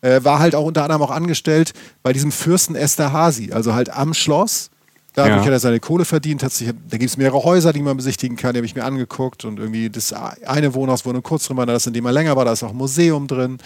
Äh, 0.00 0.24
war 0.24 0.38
halt 0.38 0.54
auch 0.54 0.64
unter 0.64 0.82
anderem 0.82 1.02
auch 1.02 1.10
angestellt 1.10 1.74
bei 2.02 2.14
diesem 2.14 2.32
Fürsten 2.32 2.74
Esterhazy, 2.74 3.52
also 3.52 3.74
halt 3.74 3.90
am 3.90 4.14
Schloss 4.14 4.71
Dadurch 5.14 5.36
ja. 5.36 5.44
hat 5.44 5.52
er 5.52 5.60
seine 5.60 5.80
Kohle 5.80 6.04
verdient. 6.04 6.42
Hat 6.42 6.52
sich, 6.52 6.68
da 6.68 6.96
gibt 6.96 7.10
es 7.10 7.16
mehrere 7.16 7.42
Häuser, 7.44 7.72
die 7.72 7.82
man 7.82 7.96
besichtigen 7.96 8.36
kann. 8.36 8.54
Die 8.54 8.58
habe 8.58 8.66
ich 8.66 8.74
mir 8.74 8.84
angeguckt. 8.84 9.44
Und 9.44 9.58
irgendwie 9.58 9.90
das 9.90 10.12
eine 10.12 10.74
Wohnhaus, 10.74 11.04
wo 11.04 11.12
nur 11.12 11.22
kurz 11.22 11.46
drin 11.46 11.56
war, 11.56 11.66
das 11.66 11.86
in 11.86 11.92
dem 11.92 12.06
er 12.06 12.12
länger 12.12 12.34
war, 12.36 12.44
da 12.44 12.52
ist 12.52 12.62
auch 12.62 12.70
ein 12.70 12.76
Museum 12.76 13.26
drin. 13.26 13.58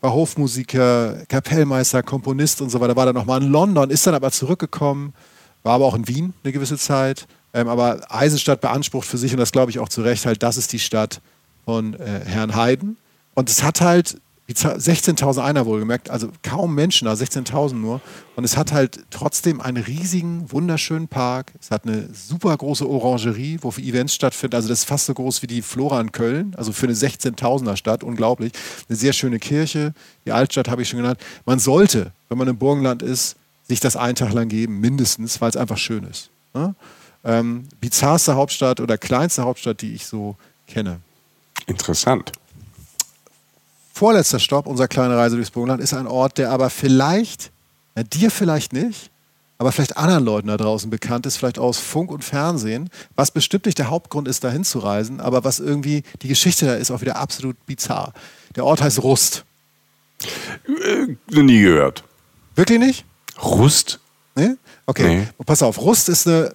War 0.00 0.12
Hofmusiker, 0.12 1.22
Kapellmeister, 1.28 2.02
Komponist 2.02 2.60
und 2.60 2.70
so 2.70 2.80
weiter. 2.80 2.96
War 2.96 3.06
dann 3.06 3.14
nochmal 3.14 3.42
in 3.42 3.48
London, 3.48 3.90
ist 3.90 4.06
dann 4.06 4.14
aber 4.14 4.30
zurückgekommen 4.30 5.12
war 5.62 5.74
aber 5.74 5.84
auch 5.84 5.94
in 5.94 6.08
Wien 6.08 6.34
eine 6.42 6.52
gewisse 6.52 6.78
Zeit. 6.78 7.26
Ähm, 7.54 7.68
aber 7.68 8.00
Eisenstadt 8.08 8.60
beansprucht 8.60 9.06
für 9.06 9.18
sich, 9.18 9.32
und 9.32 9.38
das 9.38 9.52
glaube 9.52 9.70
ich 9.70 9.78
auch 9.78 9.88
zu 9.88 10.02
Recht, 10.02 10.26
halt, 10.26 10.42
das 10.42 10.56
ist 10.56 10.72
die 10.72 10.78
Stadt 10.78 11.20
von 11.64 11.94
äh, 11.94 12.20
Herrn 12.24 12.54
Haydn. 12.54 12.96
Und 13.34 13.50
es 13.50 13.62
hat 13.62 13.80
halt 13.80 14.18
16.000 14.54 15.42
einer 15.42 15.66
wohlgemerkt, 15.66 16.08
also 16.08 16.30
kaum 16.42 16.74
Menschen, 16.74 17.06
also 17.06 17.22
16.000 17.22 17.74
nur. 17.74 18.00
Und 18.34 18.44
es 18.44 18.56
hat 18.56 18.72
halt 18.72 19.04
trotzdem 19.10 19.60
einen 19.60 19.82
riesigen, 19.82 20.50
wunderschönen 20.50 21.06
Park. 21.06 21.52
Es 21.60 21.70
hat 21.70 21.84
eine 21.84 22.08
super 22.14 22.56
große 22.56 22.88
Orangerie, 22.88 23.58
wo 23.60 23.70
für 23.70 23.82
Events 23.82 24.14
stattfinden. 24.14 24.56
Also 24.56 24.68
das 24.68 24.80
ist 24.80 24.84
fast 24.86 25.04
so 25.04 25.12
groß 25.12 25.42
wie 25.42 25.46
die 25.48 25.60
Flora 25.60 26.00
in 26.00 26.12
Köln, 26.12 26.54
also 26.56 26.72
für 26.72 26.86
eine 26.86 26.94
16.000er 26.94 27.76
Stadt, 27.76 28.02
unglaublich. 28.02 28.52
Eine 28.88 28.96
sehr 28.96 29.12
schöne 29.12 29.38
Kirche, 29.38 29.92
die 30.24 30.32
Altstadt 30.32 30.68
habe 30.68 30.80
ich 30.80 30.88
schon 30.88 31.00
genannt. 31.00 31.20
Man 31.44 31.58
sollte, 31.58 32.12
wenn 32.30 32.38
man 32.38 32.48
im 32.48 32.56
Burgenland 32.56 33.02
ist, 33.02 33.36
sich 33.68 33.80
das 33.80 33.96
einen 33.96 34.14
Tag 34.14 34.32
lang 34.32 34.48
geben, 34.48 34.80
mindestens, 34.80 35.42
weil 35.42 35.50
es 35.50 35.56
einfach 35.58 35.76
schön 35.76 36.04
ist. 36.04 36.30
Ne? 36.54 36.74
Ähm, 37.22 37.64
bizarrste 37.80 38.34
Hauptstadt 38.34 38.80
oder 38.80 38.96
kleinste 38.96 39.42
Hauptstadt, 39.42 39.82
die 39.82 39.92
ich 39.92 40.06
so 40.06 40.36
kenne. 40.66 41.00
Interessant 41.66 42.32
vorletzter 43.98 44.38
Stopp 44.38 44.66
unserer 44.66 44.86
kleinen 44.86 45.12
Reise 45.12 45.34
durchs 45.34 45.50
Burgenland 45.50 45.82
ist 45.82 45.92
ein 45.92 46.06
Ort, 46.06 46.38
der 46.38 46.50
aber 46.50 46.70
vielleicht, 46.70 47.50
ja, 47.96 48.04
dir 48.04 48.30
vielleicht 48.30 48.72
nicht, 48.72 49.10
aber 49.58 49.72
vielleicht 49.72 49.96
anderen 49.96 50.24
Leuten 50.24 50.46
da 50.46 50.56
draußen 50.56 50.88
bekannt 50.88 51.26
ist, 51.26 51.36
vielleicht 51.36 51.58
aus 51.58 51.80
Funk 51.80 52.12
und 52.12 52.24
Fernsehen, 52.24 52.90
was 53.16 53.32
bestimmt 53.32 53.66
nicht 53.66 53.78
der 53.78 53.90
Hauptgrund 53.90 54.28
ist, 54.28 54.44
dahin 54.44 54.62
zu 54.62 54.78
reisen, 54.78 55.20
aber 55.20 55.42
was 55.42 55.58
irgendwie, 55.58 56.04
die 56.22 56.28
Geschichte 56.28 56.66
da 56.66 56.74
ist 56.74 56.92
auch 56.92 57.00
wieder 57.00 57.16
absolut 57.16 57.56
bizarr. 57.66 58.12
Der 58.54 58.64
Ort 58.64 58.80
heißt 58.80 59.02
Rust. 59.02 59.44
Äh, 60.64 61.42
nie 61.42 61.60
gehört. 61.60 62.04
Wirklich 62.54 62.78
nicht? 62.78 63.04
Rust? 63.42 63.98
Nee? 64.36 64.54
Okay. 64.86 65.26
Nee. 65.38 65.44
Pass 65.44 65.60
auf, 65.62 65.80
Rust 65.80 66.08
ist 66.08 66.28
eine 66.28 66.54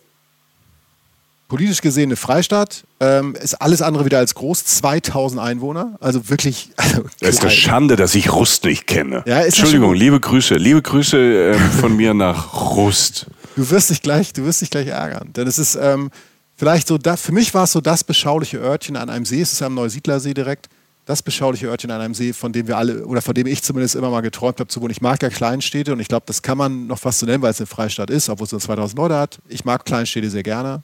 politisch 1.47 1.81
gesehen 1.81 2.09
eine 2.09 2.15
Freistadt, 2.15 2.83
ähm, 2.99 3.35
ist 3.35 3.55
alles 3.55 3.81
andere 3.81 4.05
wieder 4.05 4.17
als 4.17 4.35
groß, 4.35 4.65
2000 4.65 5.41
Einwohner, 5.41 5.97
also 5.99 6.29
wirklich. 6.29 6.71
Also 6.77 7.03
es 7.21 7.29
ist 7.29 7.41
eine 7.41 7.51
Schande, 7.51 7.95
dass 7.95 8.13
ich 8.13 8.31
Rust 8.31 8.65
nicht 8.65 8.87
kenne. 8.87 9.23
Ja, 9.25 9.41
Entschuldigung, 9.41 9.93
liebe 9.93 10.19
Grüße, 10.19 10.55
liebe 10.55 10.81
Grüße 10.81 11.17
ähm, 11.17 11.71
von 11.79 11.95
mir 11.95 12.13
nach 12.13 12.75
Rust. 12.75 13.27
Du 13.55 13.69
wirst 13.69 13.89
dich 13.89 14.01
gleich, 14.01 14.33
du 14.33 14.45
wirst 14.45 14.61
dich 14.61 14.69
gleich 14.69 14.87
ärgern, 14.87 15.29
denn 15.33 15.47
es 15.47 15.57
ist 15.57 15.75
ähm, 15.75 16.09
vielleicht 16.55 16.87
so, 16.87 16.97
das, 16.97 17.21
für 17.21 17.31
mich 17.31 17.53
war 17.53 17.63
es 17.63 17.71
so 17.71 17.81
das 17.81 18.03
beschauliche 18.03 18.57
Örtchen 18.57 18.95
an 18.95 19.09
einem 19.09 19.25
See, 19.25 19.41
es 19.41 19.53
ist 19.53 19.61
am 19.61 19.75
Neusiedlersee 19.75 20.33
direkt, 20.33 20.69
das 21.05 21.21
beschauliche 21.21 21.67
Örtchen 21.67 21.91
an 21.91 22.01
einem 22.01 22.13
See, 22.13 22.33
von 22.33 22.53
dem 22.53 22.67
wir 22.67 22.77
alle, 22.77 23.05
oder 23.05 23.21
von 23.21 23.33
dem 23.33 23.47
ich 23.47 23.61
zumindest 23.61 23.95
immer 23.95 24.09
mal 24.09 24.21
geträumt 24.21 24.59
habe 24.59 24.69
zu 24.69 24.81
wohnen. 24.81 24.91
Ich 24.91 25.01
mag 25.01 25.21
ja 25.21 25.29
Kleinstädte 25.29 25.91
und 25.91 25.99
ich 25.99 26.07
glaube, 26.07 26.23
das 26.25 26.41
kann 26.41 26.57
man 26.57 26.87
noch 26.87 26.99
fast 26.99 27.19
so 27.19 27.25
nennen, 27.25 27.41
weil 27.41 27.51
es 27.51 27.59
eine 27.59 27.67
Freistadt 27.67 28.09
ist, 28.09 28.29
obwohl 28.29 28.45
es 28.45 28.51
nur 28.51 28.61
2000 28.61 28.97
Leute 28.97 29.17
hat. 29.17 29.39
Ich 29.49 29.65
mag 29.65 29.85
Kleinstädte 29.85 30.29
sehr 30.29 30.43
gerne. 30.43 30.83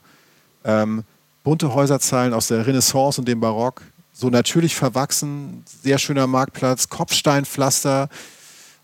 Ähm, 0.64 1.04
bunte 1.44 1.74
Häuserzeilen 1.74 2.34
aus 2.34 2.48
der 2.48 2.66
Renaissance 2.66 3.20
und 3.20 3.28
dem 3.28 3.40
Barock, 3.40 3.82
so 4.14 4.30
natürlich 4.30 4.76
verwachsen, 4.76 5.64
sehr 5.82 5.98
schöner 5.98 6.28
Marktplatz, 6.28 6.90
Kopfsteinpflaster 6.90 8.10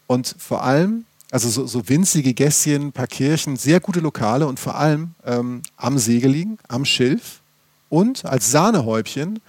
und 0.07 0.35
vor 0.39 0.63
allem, 0.63 1.05
also 1.31 1.49
so, 1.49 1.67
so 1.67 1.87
winzige 1.89 2.33
Gässchen, 2.33 2.87
ein 2.87 2.91
paar 2.91 3.07
Kirchen, 3.07 3.57
sehr 3.57 3.79
gute 3.79 3.99
Lokale 3.99 4.47
und 4.47 4.59
vor 4.59 4.75
allem 4.75 5.13
ähm, 5.25 5.61
am 5.75 5.97
See 5.97 6.19
gelegen, 6.19 6.57
am 6.67 6.85
Schilf 6.85 7.41
und 7.89 8.25
als 8.25 8.49
Sahnehäubchen, 8.51 9.41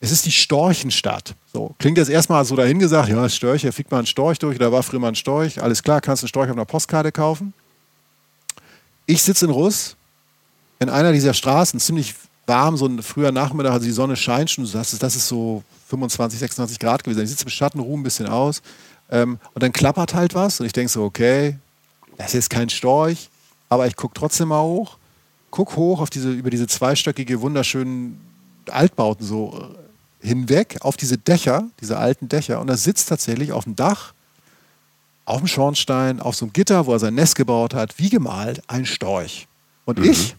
es 0.00 0.10
ist 0.10 0.26
die 0.26 0.32
Storchenstadt. 0.32 1.34
So, 1.52 1.74
klingt 1.78 1.96
jetzt 1.96 2.10
erstmal 2.10 2.44
so 2.44 2.56
dahingesagt, 2.56 3.08
ja, 3.08 3.28
Störche, 3.28 3.72
fliegt 3.72 3.90
mal 3.90 4.00
ein 4.00 4.06
Storch 4.06 4.38
durch, 4.38 4.58
da 4.58 4.70
war 4.72 4.82
früher 4.82 5.00
mal 5.00 5.08
ein 5.08 5.14
Storch, 5.14 5.62
alles 5.62 5.82
klar, 5.82 6.00
kannst 6.00 6.22
einen 6.22 6.28
Storch 6.28 6.50
auf 6.50 6.56
einer 6.56 6.64
Postkarte 6.64 7.12
kaufen. 7.12 7.54
Ich 9.06 9.22
sitze 9.22 9.46
in 9.46 9.50
Russ, 9.50 9.96
in 10.82 10.90
einer 10.90 11.12
dieser 11.12 11.34
Straßen, 11.34 11.80
ziemlich 11.80 12.14
warm, 12.46 12.76
so 12.76 12.86
ein 12.86 13.02
früher 13.02 13.32
Nachmittag, 13.32 13.72
also 13.72 13.86
die 13.86 13.92
Sonne 13.92 14.16
scheint 14.16 14.50
schon, 14.50 14.70
das 14.70 14.92
ist, 14.92 15.02
das 15.02 15.16
ist 15.16 15.28
so 15.28 15.62
25, 15.88 16.38
26 16.40 16.78
Grad 16.78 17.04
gewesen. 17.04 17.22
Ich 17.22 17.30
sitze 17.30 17.44
im 17.44 17.50
Schatten, 17.50 17.80
ruhe 17.80 17.98
ein 17.98 18.02
bisschen 18.02 18.26
aus 18.26 18.62
ähm, 19.10 19.38
und 19.54 19.62
dann 19.62 19.72
klappert 19.72 20.14
halt 20.14 20.34
was 20.34 20.60
und 20.60 20.66
ich 20.66 20.72
denke 20.72 20.90
so, 20.90 21.04
okay, 21.04 21.56
das 22.16 22.28
ist 22.28 22.34
jetzt 22.34 22.50
kein 22.50 22.68
Storch, 22.68 23.30
aber 23.68 23.86
ich 23.86 23.96
gucke 23.96 24.14
trotzdem 24.14 24.48
mal 24.48 24.62
hoch, 24.62 24.98
gucke 25.50 25.76
hoch 25.76 26.00
auf 26.00 26.10
diese, 26.10 26.30
über 26.32 26.50
diese 26.50 26.66
zweistöckige, 26.66 27.40
wunderschönen 27.40 28.20
Altbauten 28.70 29.26
so 29.26 29.70
äh, 30.22 30.26
hinweg, 30.26 30.78
auf 30.80 30.96
diese 30.96 31.18
Dächer, 31.18 31.68
diese 31.80 31.96
alten 31.98 32.28
Dächer 32.28 32.60
und 32.60 32.66
da 32.66 32.76
sitzt 32.76 33.08
tatsächlich 33.08 33.52
auf 33.52 33.64
dem 33.64 33.76
Dach, 33.76 34.14
auf 35.24 35.38
dem 35.38 35.46
Schornstein, 35.46 36.20
auf 36.20 36.34
so 36.34 36.44
einem 36.44 36.52
Gitter, 36.52 36.86
wo 36.86 36.92
er 36.92 36.98
sein 36.98 37.14
Nest 37.14 37.36
gebaut 37.36 37.74
hat, 37.74 37.98
wie 37.98 38.08
gemalt, 38.08 38.62
ein 38.66 38.84
Storch. 38.84 39.46
Und 39.84 39.98
mhm. 39.98 40.10
ich 40.10 40.36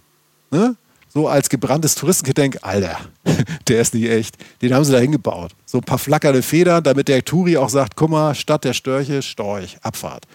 ne? 0.53 0.75
so 1.13 1.27
als 1.27 1.49
gebranntes 1.49 1.95
Touristengedenk, 1.95 2.57
Alter, 2.61 2.97
der 3.67 3.81
ist 3.81 3.93
nicht 3.93 4.09
echt. 4.09 4.35
Den 4.61 4.73
haben 4.73 4.83
sie 4.83 4.91
da 4.91 4.97
hingebaut. 4.97 5.51
So 5.65 5.77
ein 5.77 5.83
paar 5.83 5.99
flackernde 5.99 6.41
Federn, 6.41 6.83
damit 6.83 7.07
der 7.07 7.23
Touri 7.23 7.55
auch 7.57 7.69
sagt, 7.69 7.95
guck 7.95 8.09
mal, 8.09 8.33
statt 8.33 8.63
der 8.63 8.73
Störche, 8.73 9.21
Storch, 9.21 9.77
Abfahrt. 9.83 10.25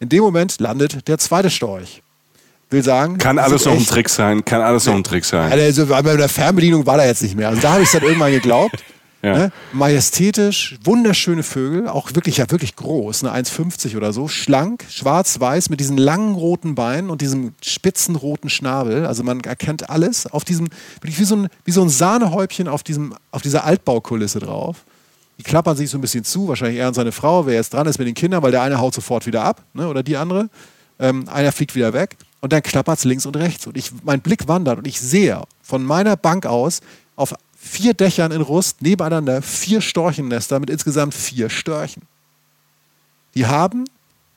In 0.00 0.08
dem 0.08 0.22
Moment 0.22 0.58
landet 0.58 1.06
der 1.06 1.18
zweite 1.18 1.50
Storch. 1.50 2.02
Will 2.70 2.82
sagen. 2.82 3.18
Kann 3.18 3.38
alles 3.38 3.64
noch 3.64 3.74
ein 3.74 3.86
Trick 3.86 4.08
sein, 4.08 4.44
kann 4.44 4.60
alles 4.60 4.86
noch 4.86 4.94
ein 4.94 5.04
Trick 5.04 5.24
sein. 5.24 5.52
Also 5.52 5.86
bei 5.86 6.02
der 6.02 6.28
Fernbedienung 6.28 6.84
war 6.86 6.96
da 6.96 7.04
jetzt 7.04 7.22
nicht 7.22 7.36
mehr. 7.36 7.48
Also 7.48 7.60
da 7.60 7.74
habe 7.74 7.82
ich 7.82 7.86
es 7.86 7.92
dann 7.92 8.02
irgendwann 8.02 8.32
geglaubt. 8.32 8.82
Ja. 9.24 9.38
Ne? 9.38 9.52
Majestätisch, 9.72 10.76
wunderschöne 10.84 11.42
Vögel, 11.42 11.88
auch 11.88 12.14
wirklich, 12.14 12.36
ja, 12.36 12.50
wirklich 12.50 12.76
groß, 12.76 13.24
eine 13.24 13.32
1,50 13.34 13.96
oder 13.96 14.12
so, 14.12 14.28
schlank, 14.28 14.84
schwarz-weiß 14.90 15.70
mit 15.70 15.80
diesen 15.80 15.96
langen 15.96 16.34
roten 16.34 16.74
Beinen 16.74 17.08
und 17.08 17.22
diesem 17.22 17.54
spitzen 17.62 18.16
roten 18.16 18.50
Schnabel. 18.50 19.06
Also 19.06 19.22
man 19.22 19.40
erkennt 19.40 19.88
alles 19.88 20.26
auf 20.26 20.44
diesem, 20.44 20.68
wirklich 21.00 21.18
wie 21.18 21.24
so 21.24 21.36
ein, 21.36 21.48
wie 21.64 21.70
so 21.70 21.80
ein 21.80 21.88
Sahnehäubchen 21.88 22.68
auf, 22.68 22.82
diesem, 22.82 23.14
auf 23.30 23.40
dieser 23.40 23.64
Altbaukulisse 23.64 24.40
drauf. 24.40 24.84
Die 25.38 25.42
klappern 25.42 25.74
sich 25.74 25.88
so 25.88 25.96
ein 25.96 26.02
bisschen 26.02 26.24
zu, 26.24 26.46
wahrscheinlich 26.48 26.78
er 26.78 26.88
und 26.88 26.94
seine 26.94 27.10
Frau, 27.10 27.46
wer 27.46 27.54
jetzt 27.54 27.72
dran 27.72 27.86
ist 27.86 27.98
mit 27.98 28.06
den 28.06 28.14
Kindern, 28.14 28.42
weil 28.42 28.52
der 28.52 28.60
eine 28.60 28.78
haut 28.78 28.94
sofort 28.94 29.24
wieder 29.24 29.42
ab, 29.42 29.62
ne, 29.72 29.88
oder 29.88 30.02
die 30.02 30.18
andere. 30.18 30.50
Ähm, 30.98 31.28
einer 31.30 31.50
fliegt 31.50 31.74
wieder 31.74 31.94
weg 31.94 32.16
und 32.42 32.52
dann 32.52 32.62
klappert 32.62 32.98
es 32.98 33.04
links 33.04 33.24
und 33.24 33.36
rechts. 33.36 33.66
Und 33.66 33.78
ich, 33.78 33.90
mein 34.04 34.20
Blick 34.20 34.48
wandert 34.48 34.76
und 34.76 34.86
ich 34.86 35.00
sehe 35.00 35.40
von 35.62 35.82
meiner 35.82 36.14
Bank 36.16 36.44
aus 36.44 36.82
auf 37.16 37.34
vier 37.64 37.94
Dächern 37.94 38.30
in 38.30 38.42
Rust 38.42 38.82
nebeneinander 38.82 39.42
vier 39.42 39.80
Storchennester 39.80 40.60
mit 40.60 40.70
insgesamt 40.70 41.14
vier 41.14 41.48
Störchen. 41.48 42.02
Die 43.34 43.46
haben 43.46 43.84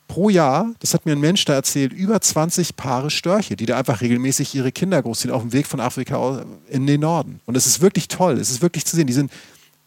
pro 0.08 0.30
Jahr, 0.30 0.72
das 0.80 0.94
hat 0.94 1.04
mir 1.04 1.12
ein 1.12 1.20
Mensch 1.20 1.44
da 1.44 1.52
erzählt, 1.52 1.92
über 1.92 2.20
20 2.20 2.74
Paare 2.74 3.10
Störche, 3.10 3.54
die 3.54 3.66
da 3.66 3.76
einfach 3.78 4.00
regelmäßig 4.00 4.54
ihre 4.54 4.72
Kinder 4.72 5.00
großziehen 5.02 5.32
auf 5.32 5.42
dem 5.42 5.52
Weg 5.52 5.66
von 5.66 5.78
Afrika 5.78 6.44
in 6.68 6.86
den 6.86 7.02
Norden. 7.02 7.40
Und 7.44 7.56
es 7.56 7.66
ist 7.66 7.82
wirklich 7.82 8.08
toll, 8.08 8.38
es 8.38 8.50
ist 8.50 8.62
wirklich 8.62 8.86
zu 8.86 8.96
sehen. 8.96 9.06
Die, 9.06 9.12
sind, 9.12 9.30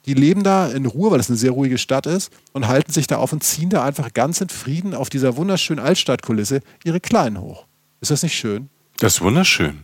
die 0.05 0.13
leben 0.13 0.43
da 0.43 0.67
in 0.67 0.85
Ruhe, 0.85 1.11
weil 1.11 1.19
es 1.19 1.29
eine 1.29 1.37
sehr 1.37 1.51
ruhige 1.51 1.79
Stadt 1.79 2.05
ist 2.05 2.31
und 2.53 2.67
halten 2.67 2.93
sich 2.93 3.07
da 3.07 3.17
auf 3.17 3.33
und 3.33 3.43
ziehen 3.43 3.71
da 3.71 3.83
einfach 3.83 4.13
ganz 4.13 4.39
in 4.39 4.49
Frieden 4.49 4.93
auf 4.93 5.09
dieser 5.09 5.35
wunderschönen 5.35 5.83
Altstadtkulisse 5.83 6.61
ihre 6.83 6.99
Kleinen 6.99 7.41
hoch. 7.41 7.65
Ist 7.99 8.11
das 8.11 8.23
nicht 8.23 8.35
schön? 8.35 8.69
Das 8.99 9.15
ist 9.15 9.21
wunderschön. 9.21 9.83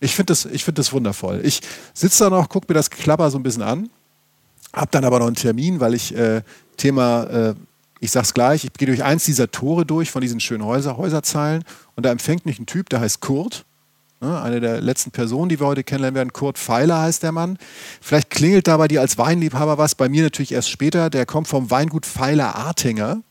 Ich 0.00 0.14
finde 0.14 0.32
das, 0.32 0.42
find 0.42 0.78
das 0.78 0.92
wundervoll. 0.92 1.40
Ich 1.44 1.60
sitze 1.92 2.24
da 2.24 2.30
noch, 2.30 2.48
gucke 2.48 2.66
mir 2.68 2.74
das 2.74 2.90
Klapper 2.90 3.30
so 3.30 3.38
ein 3.38 3.42
bisschen 3.42 3.62
an, 3.62 3.90
habe 4.72 4.88
dann 4.90 5.04
aber 5.04 5.18
noch 5.18 5.26
einen 5.26 5.36
Termin, 5.36 5.78
weil 5.78 5.94
ich 5.94 6.16
äh, 6.16 6.42
Thema, 6.78 7.24
äh, 7.24 7.54
ich 8.00 8.10
sag's 8.10 8.32
gleich, 8.32 8.64
ich 8.64 8.72
gehe 8.72 8.86
durch 8.86 9.04
eins 9.04 9.26
dieser 9.26 9.50
Tore 9.50 9.84
durch 9.84 10.10
von 10.10 10.22
diesen 10.22 10.40
schönen 10.40 10.64
Häuser, 10.64 10.96
Häuserzeilen 10.96 11.64
und 11.96 12.06
da 12.06 12.10
empfängt 12.10 12.46
mich 12.46 12.58
ein 12.58 12.66
Typ, 12.66 12.88
der 12.88 13.00
heißt 13.00 13.20
Kurt. 13.20 13.66
Ne, 14.22 14.38
eine 14.38 14.60
der 14.60 14.82
letzten 14.82 15.12
Personen, 15.12 15.48
die 15.48 15.58
wir 15.60 15.66
heute 15.66 15.82
kennenlernen 15.82 16.14
werden. 16.14 16.32
Kurt 16.34 16.58
Pfeiler 16.58 17.00
heißt 17.00 17.22
der 17.22 17.32
Mann. 17.32 17.56
Vielleicht 18.02 18.28
klingelt 18.28 18.68
da 18.68 18.76
bei 18.76 18.86
dir 18.86 19.00
als 19.00 19.16
Weinliebhaber 19.16 19.78
was, 19.78 19.94
bei 19.94 20.10
mir 20.10 20.22
natürlich 20.22 20.52
erst 20.52 20.68
später. 20.68 21.08
Der 21.08 21.24
kommt 21.24 21.48
vom 21.48 21.70
Weingut 21.70 22.04
Pfeiler 22.04 22.54
Artinger. 22.54 23.22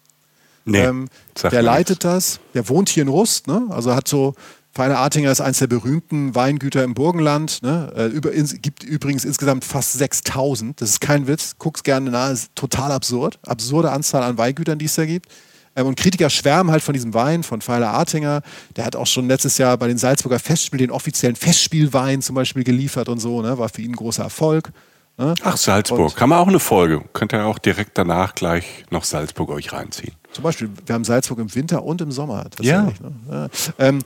Nee, 0.66 0.80
ähm, 0.80 1.08
der 1.44 1.62
leitet 1.62 2.04
nichts. 2.04 2.34
das. 2.34 2.40
Der 2.56 2.68
wohnt 2.70 2.90
hier 2.90 3.04
in 3.04 3.10
Rust, 3.10 3.46
ne? 3.46 3.68
also 3.70 3.94
hat 3.94 4.08
so 4.08 4.34
Feine 4.80 4.98
Artinger 4.98 5.30
ist 5.30 5.42
eines 5.42 5.60
der 5.60 5.68
berühmten 5.68 6.36
Weingüter 6.36 6.86
im 6.86 6.94
Burgenland. 6.94 7.62
Ne? 7.64 7.92
Äh, 7.98 8.06
über, 8.06 8.32
in, 8.32 8.48
gibt 8.62 8.82
übrigens 8.82 9.26
insgesamt 9.26 9.66
fast 9.66 9.92
6000. 9.92 10.80
Das 10.80 10.92
ist 10.92 11.02
kein 11.02 11.28
Witz. 11.28 11.56
Guck's 11.60 11.84
gerne 11.84 12.10
nach. 12.10 12.30
Ist 12.30 12.56
total 12.56 12.94
absurd. 12.94 13.40
Absurde 13.46 13.92
Anzahl 13.92 14.24
an 14.24 14.38
Weingütern, 14.38 14.80
die 14.80 14.86
es 14.86 14.96
da 14.96 15.06
gibt. 15.06 15.28
Ähm, 15.76 15.86
und 15.86 15.98
Kritiker 15.98 16.30
schwärmen 16.30 16.72
halt 16.72 16.82
von 16.82 16.94
diesem 16.94 17.14
Wein 17.14 17.44
von 17.44 17.60
Pfeiler 17.60 17.90
Artinger. 17.90 18.42
Der 18.78 18.86
hat 18.86 18.96
auch 18.96 19.06
schon 19.06 19.28
letztes 19.28 19.58
Jahr 19.58 19.76
bei 19.76 19.90
den 19.90 19.98
Salzburger 19.98 20.40
Festspielen 20.40 20.88
den 20.88 20.92
offiziellen 20.92 21.36
Festspielwein 21.36 22.22
zum 22.22 22.36
Beispiel 22.36 22.64
geliefert 22.64 23.10
und 23.10 23.20
so. 23.20 23.42
Ne? 23.42 23.58
War 23.58 23.68
für 23.68 23.82
ihn 23.82 23.92
ein 23.92 23.98
großer 23.98 24.24
Erfolg. 24.24 24.72
Ne? 25.18 25.36
Ach, 25.44 25.58
Salzburg. 25.58 26.16
Kann 26.16 26.30
man 26.30 26.40
auch 26.40 26.48
eine 26.48 26.62
Folge. 26.62 27.04
Könnt 27.12 27.34
ihr 27.34 27.46
auch 27.46 27.60
direkt 27.60 27.98
danach 27.98 28.34
gleich 28.34 28.86
noch 28.92 29.04
Salzburg 29.04 29.50
euch 29.50 29.74
reinziehen. 29.74 30.14
Zum 30.32 30.46
Beispiel, 30.46 30.70
wir 30.86 30.96
haben 30.96 31.04
Salzburg 31.04 31.40
im 31.40 31.54
Winter 31.54 31.84
und 31.84 32.00
im 32.00 32.14
Sommer. 32.14 32.46
Ja. 32.62 32.84
Ne? 32.84 32.94
ja. 33.30 33.50
Ähm, 33.78 34.00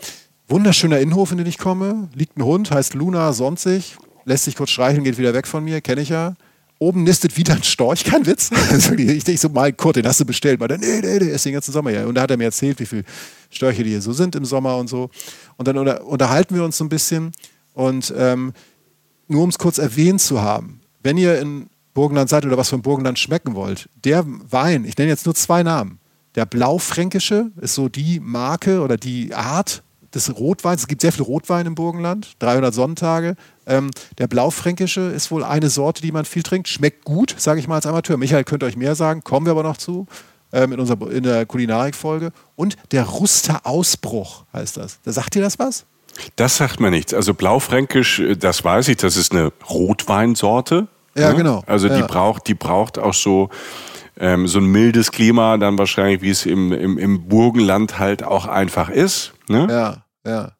Wunderschöner 0.48 1.00
Innenhof, 1.00 1.32
in 1.32 1.38
den 1.38 1.48
ich 1.48 1.58
komme. 1.58 2.10
Liegt 2.14 2.38
ein 2.38 2.44
Hund, 2.44 2.72
heißt 2.72 2.94
Luna 2.94 3.32
Sonsig. 3.34 3.96
Lässt 4.26 4.46
sich 4.46 4.56
kurz 4.56 4.72
streicheln, 4.72 5.04
geht 5.04 5.18
wieder 5.18 5.34
weg 5.34 5.48
von 5.48 5.64
mir, 5.64 5.82
kenne 5.82 6.02
ich 6.02 6.10
ja. 6.10 6.36
oben 6.80 7.04
nistet 7.04 7.38
wieder 7.38 7.54
ein 7.54 7.64
Storch, 7.64 8.04
kein 8.06 8.26
Witz. 8.26 8.52
Ich 8.98 9.24
denke 9.24 9.40
so, 9.40 9.50
mal 9.50 9.72
Kurt, 9.74 9.98
den 9.98 10.08
hast 10.08 10.20
du 10.20 10.26
bestellt. 10.26 10.60
Mal, 10.60 10.68
nee, 10.68 11.02
nee, 11.02 11.20
der 11.20 11.32
ist 11.32 11.46
den 11.46 11.54
ganzen 11.54 11.72
Sommer 11.72 11.92
ja. 11.92 12.06
Und 12.06 12.16
da 12.16 12.22
hat 12.22 12.32
er 12.32 12.38
mir 12.38 12.46
erzählt, 12.46 12.80
wie 12.80 12.86
viele 12.86 13.04
Störche 13.50 13.84
die 13.84 13.92
hier 13.92 14.02
so 14.02 14.14
sind 14.14 14.36
im 14.36 14.46
Sommer 14.46 14.78
und 14.78 14.88
so. 14.90 15.10
Und 15.58 15.68
dann 15.68 15.78
unter, 15.78 16.06
unterhalten 16.06 16.56
wir 16.56 16.64
uns 16.64 16.78
so 16.78 16.84
ein 16.84 16.90
bisschen. 16.90 17.32
Und 17.74 18.14
ähm, 18.18 18.54
nur 19.28 19.44
um 19.44 19.50
es 19.50 19.58
kurz 19.58 19.78
erwähnt 19.78 20.22
zu 20.22 20.42
haben, 20.42 20.82
wenn 21.02 21.18
ihr 21.18 21.40
in 21.40 21.68
Burgenland 21.94 22.30
seid 22.30 22.46
oder 22.46 22.58
was 22.58 22.70
von 22.70 22.82
Burgenland 22.82 23.20
schmecken 23.20 23.56
wollt, 23.56 23.90
der 24.04 24.26
Wein, 24.26 24.86
ich 24.86 24.98
nenne 24.98 25.10
jetzt 25.10 25.26
nur 25.26 25.36
zwei 25.36 25.64
Namen. 25.64 26.00
Der 26.36 26.46
Blaufränkische 26.46 27.52
ist 27.62 27.76
so 27.76 27.90
die 27.90 28.20
Marke 28.20 28.82
oder 28.82 28.98
die 28.98 29.34
Art 29.34 29.83
des 30.14 30.36
Rotweins. 30.36 30.82
Es 30.82 30.88
gibt 30.88 31.02
sehr 31.02 31.12
viel 31.12 31.24
Rotwein 31.24 31.66
im 31.66 31.76
Burgenland, 31.76 32.34
300 32.40 32.74
Sonntage. 32.74 33.36
Ähm, 33.66 33.92
der 34.18 34.28
Blaufränkische 34.28 35.02
ist 35.02 35.32
wohl 35.32 35.44
eine 35.44 35.70
Sorte, 35.70 36.02
die 36.02 36.12
man 36.12 36.26
viel 36.26 36.44
trinkt. 36.44 36.68
Schmeckt 36.68 37.06
gut, 37.06 37.36
sage 37.38 37.60
ich 37.60 37.68
mal 37.68 37.76
als 37.76 37.86
Amateur. 37.86 38.18
Michael 38.18 38.44
könnte 38.44 38.66
euch 38.66 38.78
mehr 38.78 38.96
sagen, 38.96 39.24
kommen 39.24 39.46
wir 39.46 39.52
aber 39.52 39.64
noch 39.64 39.78
zu 39.78 40.08
ähm, 40.52 40.72
in, 40.74 40.80
unserer, 40.80 41.12
in 41.12 41.24
der 41.24 41.46
Kulinarik-Folge. 41.46 42.32
Und 42.56 42.78
der 42.92 43.04
Ruster 43.04 43.62
Ausbruch 43.66 44.46
heißt 44.54 44.78
das. 44.78 45.00
Da 45.04 45.12
sagt 45.12 45.36
ihr 45.36 45.42
das 45.42 45.60
was? 45.60 45.86
Das 46.36 46.58
sagt 46.58 46.80
mir 46.80 46.92
nichts. 46.92 47.14
Also 47.14 47.34
Blaufränkisch, 47.34 48.20
äh, 48.20 48.36
das 48.36 48.64
weiß 48.64 48.88
ich, 48.90 48.98
das 48.98 49.18
ist 49.18 49.32
eine 49.32 49.52
Rotweinsorte. 49.70 50.88
Ja, 51.16 51.30
ne? 51.30 51.36
genau. 51.36 51.64
Also 51.66 51.88
ja. 51.88 51.98
die 51.98 52.04
braucht, 52.04 52.48
die 52.48 52.54
braucht 52.56 53.00
auch 53.00 53.14
so 53.14 53.50
ähm, 54.20 54.48
so 54.48 54.60
ein 54.60 54.66
mildes 54.66 55.12
Klima, 55.12 55.58
dann 55.58 55.78
wahrscheinlich, 55.78 56.22
wie 56.22 56.30
es 56.30 56.46
im, 56.46 56.72
im, 56.72 56.98
im 56.98 57.28
Burgenland 57.28 57.98
halt 58.00 58.24
auch 58.24 58.46
einfach 58.46 58.90
ist. 58.90 59.34
Ne? 59.50 59.68
Ja, 59.70 60.03
ja. 60.26 60.52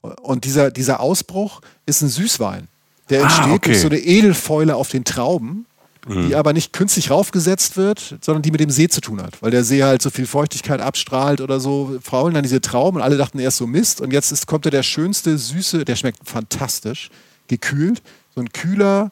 Und 0.00 0.44
dieser, 0.44 0.70
dieser 0.70 1.00
Ausbruch 1.00 1.60
ist 1.86 2.02
ein 2.02 2.08
Süßwein. 2.08 2.68
Der 3.10 3.20
ah, 3.20 3.24
entsteht 3.24 3.46
ah, 3.46 3.54
okay. 3.54 3.70
durch 3.70 3.80
so 3.80 3.88
eine 3.88 3.98
Edelfäule 3.98 4.76
auf 4.76 4.88
den 4.88 5.04
Trauben, 5.04 5.66
mhm. 6.06 6.28
die 6.28 6.34
aber 6.34 6.52
nicht 6.52 6.72
künstlich 6.72 7.10
raufgesetzt 7.10 7.76
wird, 7.76 8.16
sondern 8.20 8.42
die 8.42 8.50
mit 8.50 8.60
dem 8.60 8.70
See 8.70 8.88
zu 8.88 9.00
tun 9.00 9.20
hat. 9.20 9.42
Weil 9.42 9.50
der 9.50 9.64
See 9.64 9.82
halt 9.82 10.02
so 10.02 10.10
viel 10.10 10.26
Feuchtigkeit 10.26 10.80
abstrahlt 10.80 11.40
oder 11.40 11.58
so, 11.58 11.98
faulen 12.02 12.34
dann 12.34 12.42
diese 12.42 12.60
Trauben 12.60 12.98
und 12.98 13.02
alle 13.02 13.16
dachten 13.16 13.38
erst 13.38 13.56
so 13.56 13.66
Mist. 13.66 14.00
Und 14.00 14.12
jetzt 14.12 14.30
ist, 14.30 14.46
kommt 14.46 14.66
da 14.66 14.70
der 14.70 14.82
schönste, 14.82 15.36
süße, 15.36 15.84
der 15.84 15.96
schmeckt 15.96 16.20
fantastisch, 16.24 17.10
gekühlt. 17.48 18.02
So 18.34 18.40
ein 18.40 18.52
kühler, 18.52 19.10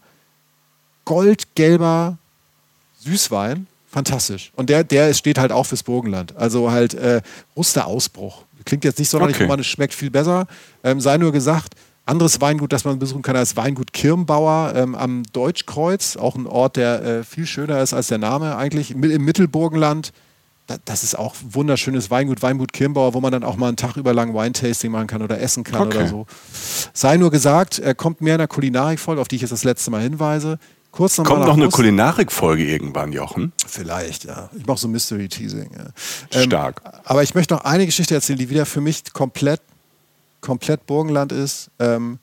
goldgelber 1.04 2.18
Süßwein 3.00 3.66
fantastisch. 3.96 4.52
Und 4.56 4.68
der, 4.68 4.84
der 4.84 5.14
steht 5.14 5.38
halt 5.38 5.52
auch 5.52 5.64
fürs 5.64 5.82
Burgenland. 5.82 6.36
Also 6.36 6.70
halt 6.70 6.92
äh, 6.94 7.22
Rusterausbruch. 7.56 8.44
Klingt 8.66 8.84
jetzt 8.84 8.98
nicht 8.98 9.08
sonderlich 9.08 9.40
okay. 9.40 9.60
es 9.60 9.66
schmeckt 9.66 9.94
viel 9.94 10.10
besser. 10.10 10.46
Ähm, 10.84 11.00
sei 11.00 11.16
nur 11.16 11.32
gesagt, 11.32 11.74
anderes 12.04 12.40
Weingut, 12.40 12.72
das 12.72 12.84
man 12.84 12.98
besuchen 12.98 13.22
kann, 13.22 13.36
ist 13.36 13.56
Weingut 13.56 13.92
Kirnbauer 13.92 14.74
ähm, 14.76 14.94
am 14.94 15.22
Deutschkreuz. 15.32 16.16
Auch 16.16 16.34
ein 16.34 16.46
Ort, 16.46 16.76
der 16.76 17.02
äh, 17.02 17.24
viel 17.24 17.46
schöner 17.46 17.80
ist 17.80 17.94
als 17.94 18.08
der 18.08 18.18
Name 18.18 18.56
eigentlich. 18.56 18.90
Im 18.90 19.24
Mittelburgenland. 19.24 20.12
das 20.84 21.04
ist 21.04 21.16
auch 21.16 21.34
wunderschönes 21.48 22.10
Weingut, 22.10 22.42
Weingut 22.42 22.72
Kirnbauer, 22.72 23.14
wo 23.14 23.20
man 23.20 23.30
dann 23.32 23.44
auch 23.44 23.56
mal 23.56 23.68
einen 23.68 23.76
Tag 23.76 23.96
über 23.96 24.12
lang 24.12 24.34
Weintasting 24.34 24.90
machen 24.90 25.06
kann 25.06 25.22
oder 25.22 25.40
essen 25.40 25.62
kann 25.62 25.86
okay. 25.86 25.98
oder 25.98 26.08
so. 26.08 26.26
Sei 26.92 27.16
nur 27.16 27.30
gesagt, 27.30 27.78
er 27.78 27.94
kommt 27.94 28.20
mehr 28.20 28.34
in 28.34 28.38
der 28.38 28.48
Kulinarik-Folge, 28.48 29.20
auf 29.20 29.28
die 29.28 29.36
ich 29.36 29.42
jetzt 29.42 29.52
das 29.52 29.64
letzte 29.64 29.90
Mal 29.92 30.02
hinweise. 30.02 30.58
Kurz 30.96 31.16
Kommt 31.16 31.44
noch 31.44 31.58
eine 31.58 31.68
Kulinarik-Folge 31.68 32.64
irgendwann, 32.64 33.12
Jochen? 33.12 33.52
Vielleicht, 33.66 34.24
ja. 34.24 34.48
Ich 34.56 34.64
mache 34.64 34.78
so 34.78 34.88
Mystery-Teasing. 34.88 35.70
Ja. 35.76 35.88
Ähm, 36.32 36.46
Stark. 36.46 36.80
Aber 37.04 37.22
ich 37.22 37.34
möchte 37.34 37.52
noch 37.52 37.64
eine 37.64 37.84
Geschichte 37.84 38.14
erzählen, 38.14 38.38
die 38.38 38.48
wieder 38.48 38.64
für 38.64 38.80
mich 38.80 39.12
komplett, 39.12 39.60
komplett 40.40 40.86
Burgenland 40.86 41.32
ist. 41.32 41.70
Ähm, 41.78 42.18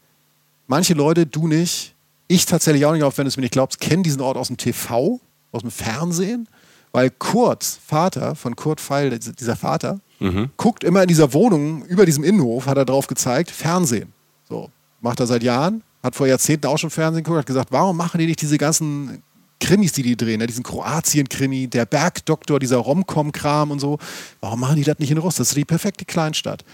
manche 0.66 0.96
Leute, 0.96 1.28
du 1.28 1.48
nicht, 1.48 1.94
ich 2.28 2.48
tatsächlich 2.48 2.84
auch 2.88 2.94
nicht, 2.94 3.04
auch 3.04 3.16
wenn 3.16 3.26
du 3.26 3.28
es 3.28 3.38
mir 3.38 3.42
nicht 3.42 3.52
glaubst, 3.52 3.80
kennen 3.80 4.02
diesen 4.02 4.22
Ort 4.22 4.38
aus 4.38 4.48
dem 4.48 4.58
TV, 4.58 5.20
aus 5.52 5.62
dem 5.62 5.70
Fernsehen. 5.70 6.48
Weil 6.92 7.12
Kurts 7.12 7.80
Vater, 7.86 8.34
von 8.34 8.56
Kurt 8.56 8.82
Feil, 8.82 9.20
dieser 9.20 9.56
Vater, 9.56 10.00
mhm. 10.20 10.50
guckt 10.58 10.84
immer 10.84 11.04
in 11.04 11.08
dieser 11.08 11.32
Wohnung, 11.34 11.86
über 11.86 12.08
diesem 12.08 12.24
Innenhof, 12.24 12.66
hat 12.66 12.78
er 12.78 12.86
drauf 12.86 13.06
gezeigt, 13.06 13.52
Fernsehen. 13.52 14.14
So, 14.50 14.72
macht 15.00 15.20
er 15.20 15.28
seit 15.28 15.44
Jahren 15.44 15.84
hat 16.04 16.16
vor 16.16 16.28
Jahrzehnten 16.28 16.68
auch 16.68 16.78
schon 16.78 16.90
Fernsehen 16.90 17.24
geguckt, 17.24 17.40
hat 17.40 17.46
gesagt, 17.46 17.72
warum 17.72 17.98
machen 17.98 18.20
die 18.20 18.28
nicht 18.28 18.42
diese 18.42 18.58
ganzen 18.58 19.24
Krimis, 19.60 19.94
die 19.94 20.04
die 20.04 20.18
drehen, 20.18 20.40
ne? 20.40 20.48
diesen 20.48 20.64
Kroatien-Krimi, 20.64 21.68
der 21.68 21.86
Bergdoktor, 21.86 22.60
dieser 22.60 22.78
Romcom-Kram 22.78 23.72
und 23.72 23.80
so. 23.80 23.98
Warum 24.42 24.60
machen 24.60 24.76
die 24.76 24.84
das 24.84 25.00
nicht 25.00 25.12
in 25.12 25.18
Russ? 25.18 25.36
Das 25.36 25.48
ist 25.50 25.58
die 25.58 25.64
perfekte 25.64 26.04
Kleinstadt. 26.04 26.66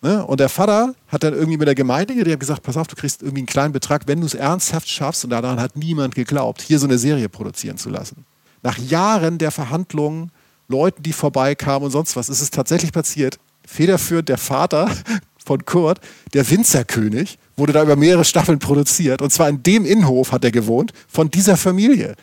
Ne? 0.00 0.24
Und 0.24 0.40
der 0.40 0.48
Vater 0.48 0.94
hat 1.08 1.22
dann 1.22 1.34
irgendwie 1.34 1.58
mit 1.58 1.68
der 1.68 1.74
Gemeinde, 1.74 2.14
die 2.24 2.32
hat 2.32 2.40
gesagt, 2.40 2.62
pass 2.62 2.76
auf, 2.76 2.88
du 2.88 2.96
kriegst 2.96 3.22
irgendwie 3.22 3.40
einen 3.40 3.46
kleinen 3.46 3.72
Betrag, 3.72 4.02
wenn 4.06 4.20
du 4.20 4.26
es 4.26 4.34
ernsthaft 4.34 4.88
schaffst, 4.88 5.24
und 5.24 5.30
daran 5.30 5.60
hat 5.60 5.76
niemand 5.76 6.14
geglaubt, 6.14 6.62
hier 6.62 6.78
so 6.78 6.86
eine 6.86 6.98
Serie 6.98 7.28
produzieren 7.28 7.76
zu 7.76 7.90
lassen. 7.90 8.24
Nach 8.62 8.78
Jahren 8.78 9.38
der 9.38 9.50
Verhandlungen, 9.50 10.32
Leuten, 10.68 11.02
die 11.02 11.12
vorbeikamen 11.12 11.84
und 11.84 11.90
sonst 11.90 12.16
was, 12.16 12.28
ist 12.28 12.40
es 12.40 12.50
tatsächlich 12.50 12.92
passiert. 12.92 13.38
Federführend 13.66 14.28
der 14.28 14.38
Vater 14.38 14.90
von 15.44 15.64
Kurt, 15.64 16.00
der 16.34 16.48
Winzerkönig, 16.48 17.38
wurde 17.56 17.72
da 17.72 17.82
über 17.82 17.96
mehrere 17.96 18.24
Staffeln 18.24 18.58
produziert. 18.58 19.22
Und 19.22 19.32
zwar 19.32 19.48
in 19.48 19.62
dem 19.62 19.84
Innenhof 19.84 20.32
hat 20.32 20.44
er 20.44 20.50
gewohnt, 20.50 20.92
von 21.08 21.30
dieser 21.30 21.56
Familie. 21.56 22.16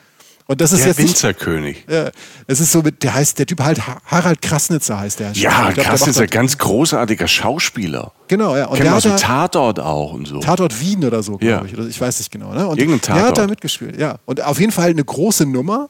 Und 0.50 0.62
das 0.62 0.72
ist 0.72 0.80
der 0.80 0.88
jetzt 0.88 0.98
Winzerkönig. 0.98 1.86
Ja, 1.88 2.10
es 2.48 2.60
ist 2.60 2.72
so 2.72 2.82
mit, 2.82 3.04
der 3.04 3.14
heißt, 3.14 3.38
der 3.38 3.46
Typ 3.46 3.62
halt 3.62 3.80
Harald 4.06 4.42
Krasnitzer 4.42 5.00
heißt 5.00 5.20
der. 5.20 5.32
Ja, 5.34 5.70
glaub, 5.70 5.86
Krasnitzer, 5.86 6.26
ganz 6.26 6.58
großartiger 6.58 7.28
Schauspieler. 7.28 8.14
Genau, 8.28 8.58
ja. 8.58 8.66
Und 8.66 8.78
Kennen 8.78 8.86
der 8.86 8.96
hat 8.96 9.04
so 9.04 9.16
Tatort 9.16 9.80
auch 9.80 10.12
und 10.14 10.28
so. 10.28 10.40
Tatort 10.40 10.82
Wien 10.82 11.06
oder 11.06 11.22
so, 11.22 11.38
glaube 11.38 11.70
ja. 11.70 11.84
ich. 11.84 11.90
Ich 11.90 12.02
weiß 12.02 12.18
nicht 12.18 12.32
genau. 12.32 12.52
Ne? 12.52 12.68
Und 12.68 12.80
Irgendein 12.80 13.02
Tatort. 13.02 13.22
Der 13.22 13.28
hat 13.28 13.38
da 13.38 13.46
mitgespielt, 13.46 14.00
ja. 14.00 14.18
Und 14.26 14.42
auf 14.42 14.60
jeden 14.60 14.72
Fall 14.72 14.90
eine 14.90 15.04
große 15.04 15.46
Nummer. 15.46 15.90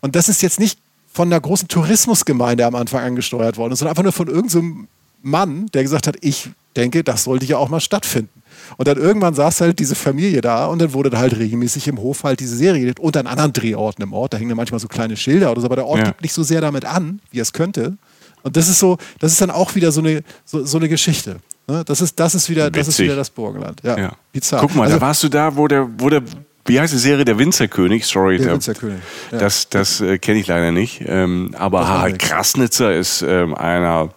Und 0.00 0.16
das 0.16 0.28
ist 0.28 0.42
jetzt 0.42 0.58
nicht 0.58 0.80
von 1.12 1.28
einer 1.28 1.40
großen 1.40 1.68
Tourismusgemeinde 1.68 2.66
am 2.66 2.74
Anfang 2.74 3.04
angesteuert 3.04 3.58
worden, 3.58 3.76
sondern 3.76 3.92
einfach 3.92 4.02
nur 4.02 4.12
von 4.12 4.26
irgendeinem 4.26 4.88
so 4.88 4.88
Mann, 5.22 5.66
der 5.72 5.84
gesagt 5.84 6.08
hat, 6.08 6.16
ich 6.20 6.50
denke, 6.76 7.04
das 7.04 7.24
sollte 7.24 7.46
ja 7.46 7.56
auch 7.56 7.68
mal 7.68 7.80
stattfinden. 7.80 8.42
Und 8.76 8.88
dann 8.88 8.96
irgendwann 8.98 9.34
saß 9.34 9.60
halt 9.60 9.78
diese 9.78 9.94
Familie 9.94 10.40
da 10.40 10.66
und 10.66 10.80
dann 10.80 10.92
wurde 10.92 11.10
da 11.10 11.18
halt 11.18 11.36
regelmäßig 11.38 11.88
im 11.88 11.98
Hof 11.98 12.24
halt 12.24 12.40
diese 12.40 12.56
Serie 12.56 12.92
und 12.98 13.16
an 13.16 13.26
anderen 13.26 13.52
Drehorten 13.52 14.02
im 14.02 14.12
Ort. 14.12 14.32
Da 14.32 14.38
hängen 14.38 14.50
dann 14.50 14.56
manchmal 14.56 14.80
so 14.80 14.88
kleine 14.88 15.16
Schilder 15.16 15.50
oder 15.50 15.60
so, 15.60 15.66
aber 15.66 15.76
der 15.76 15.86
Ort 15.86 15.98
ja. 15.98 16.04
gibt 16.06 16.22
nicht 16.22 16.32
so 16.32 16.42
sehr 16.42 16.60
damit 16.60 16.84
an, 16.84 17.20
wie 17.30 17.40
es 17.40 17.52
könnte. 17.52 17.96
Und 18.42 18.56
das 18.56 18.68
ist 18.68 18.78
so, 18.78 18.96
das 19.18 19.32
ist 19.32 19.40
dann 19.40 19.50
auch 19.50 19.74
wieder 19.74 19.92
so 19.92 20.00
eine, 20.00 20.22
so, 20.44 20.64
so 20.64 20.78
eine 20.78 20.88
Geschichte. 20.88 21.36
Ne? 21.66 21.84
Das, 21.84 22.00
ist, 22.00 22.18
das, 22.18 22.34
ist 22.34 22.48
wieder, 22.48 22.70
das 22.70 22.88
ist 22.88 22.98
wieder 22.98 23.16
das 23.16 23.30
Burgenland. 23.30 23.80
Ja, 23.82 23.98
ja. 23.98 24.12
Bizarr. 24.32 24.60
Guck 24.60 24.74
mal, 24.74 24.84
also, 24.84 24.96
da 24.96 25.00
warst 25.00 25.22
du 25.22 25.28
da, 25.28 25.56
wo 25.56 25.68
der, 25.68 25.88
wo 25.98 26.08
der 26.08 26.22
wie 26.66 26.78
heißt 26.78 26.92
die 26.92 26.98
Serie? 26.98 27.24
Der 27.24 27.38
Winzerkönig, 27.38 28.06
sorry. 28.06 28.36
Der, 28.36 28.46
der 28.46 28.54
Winzerkönig. 28.54 29.00
Ja. 29.32 29.38
Das, 29.38 29.68
das 29.70 30.00
äh, 30.00 30.18
kenne 30.18 30.40
ich 30.40 30.46
leider 30.46 30.72
nicht. 30.72 31.02
Ähm, 31.04 31.54
aber 31.58 31.88
Harald 31.88 32.18
Krasnitzer 32.18 32.94
ist 32.94 33.22
ähm, 33.22 33.54
einer 33.54 34.10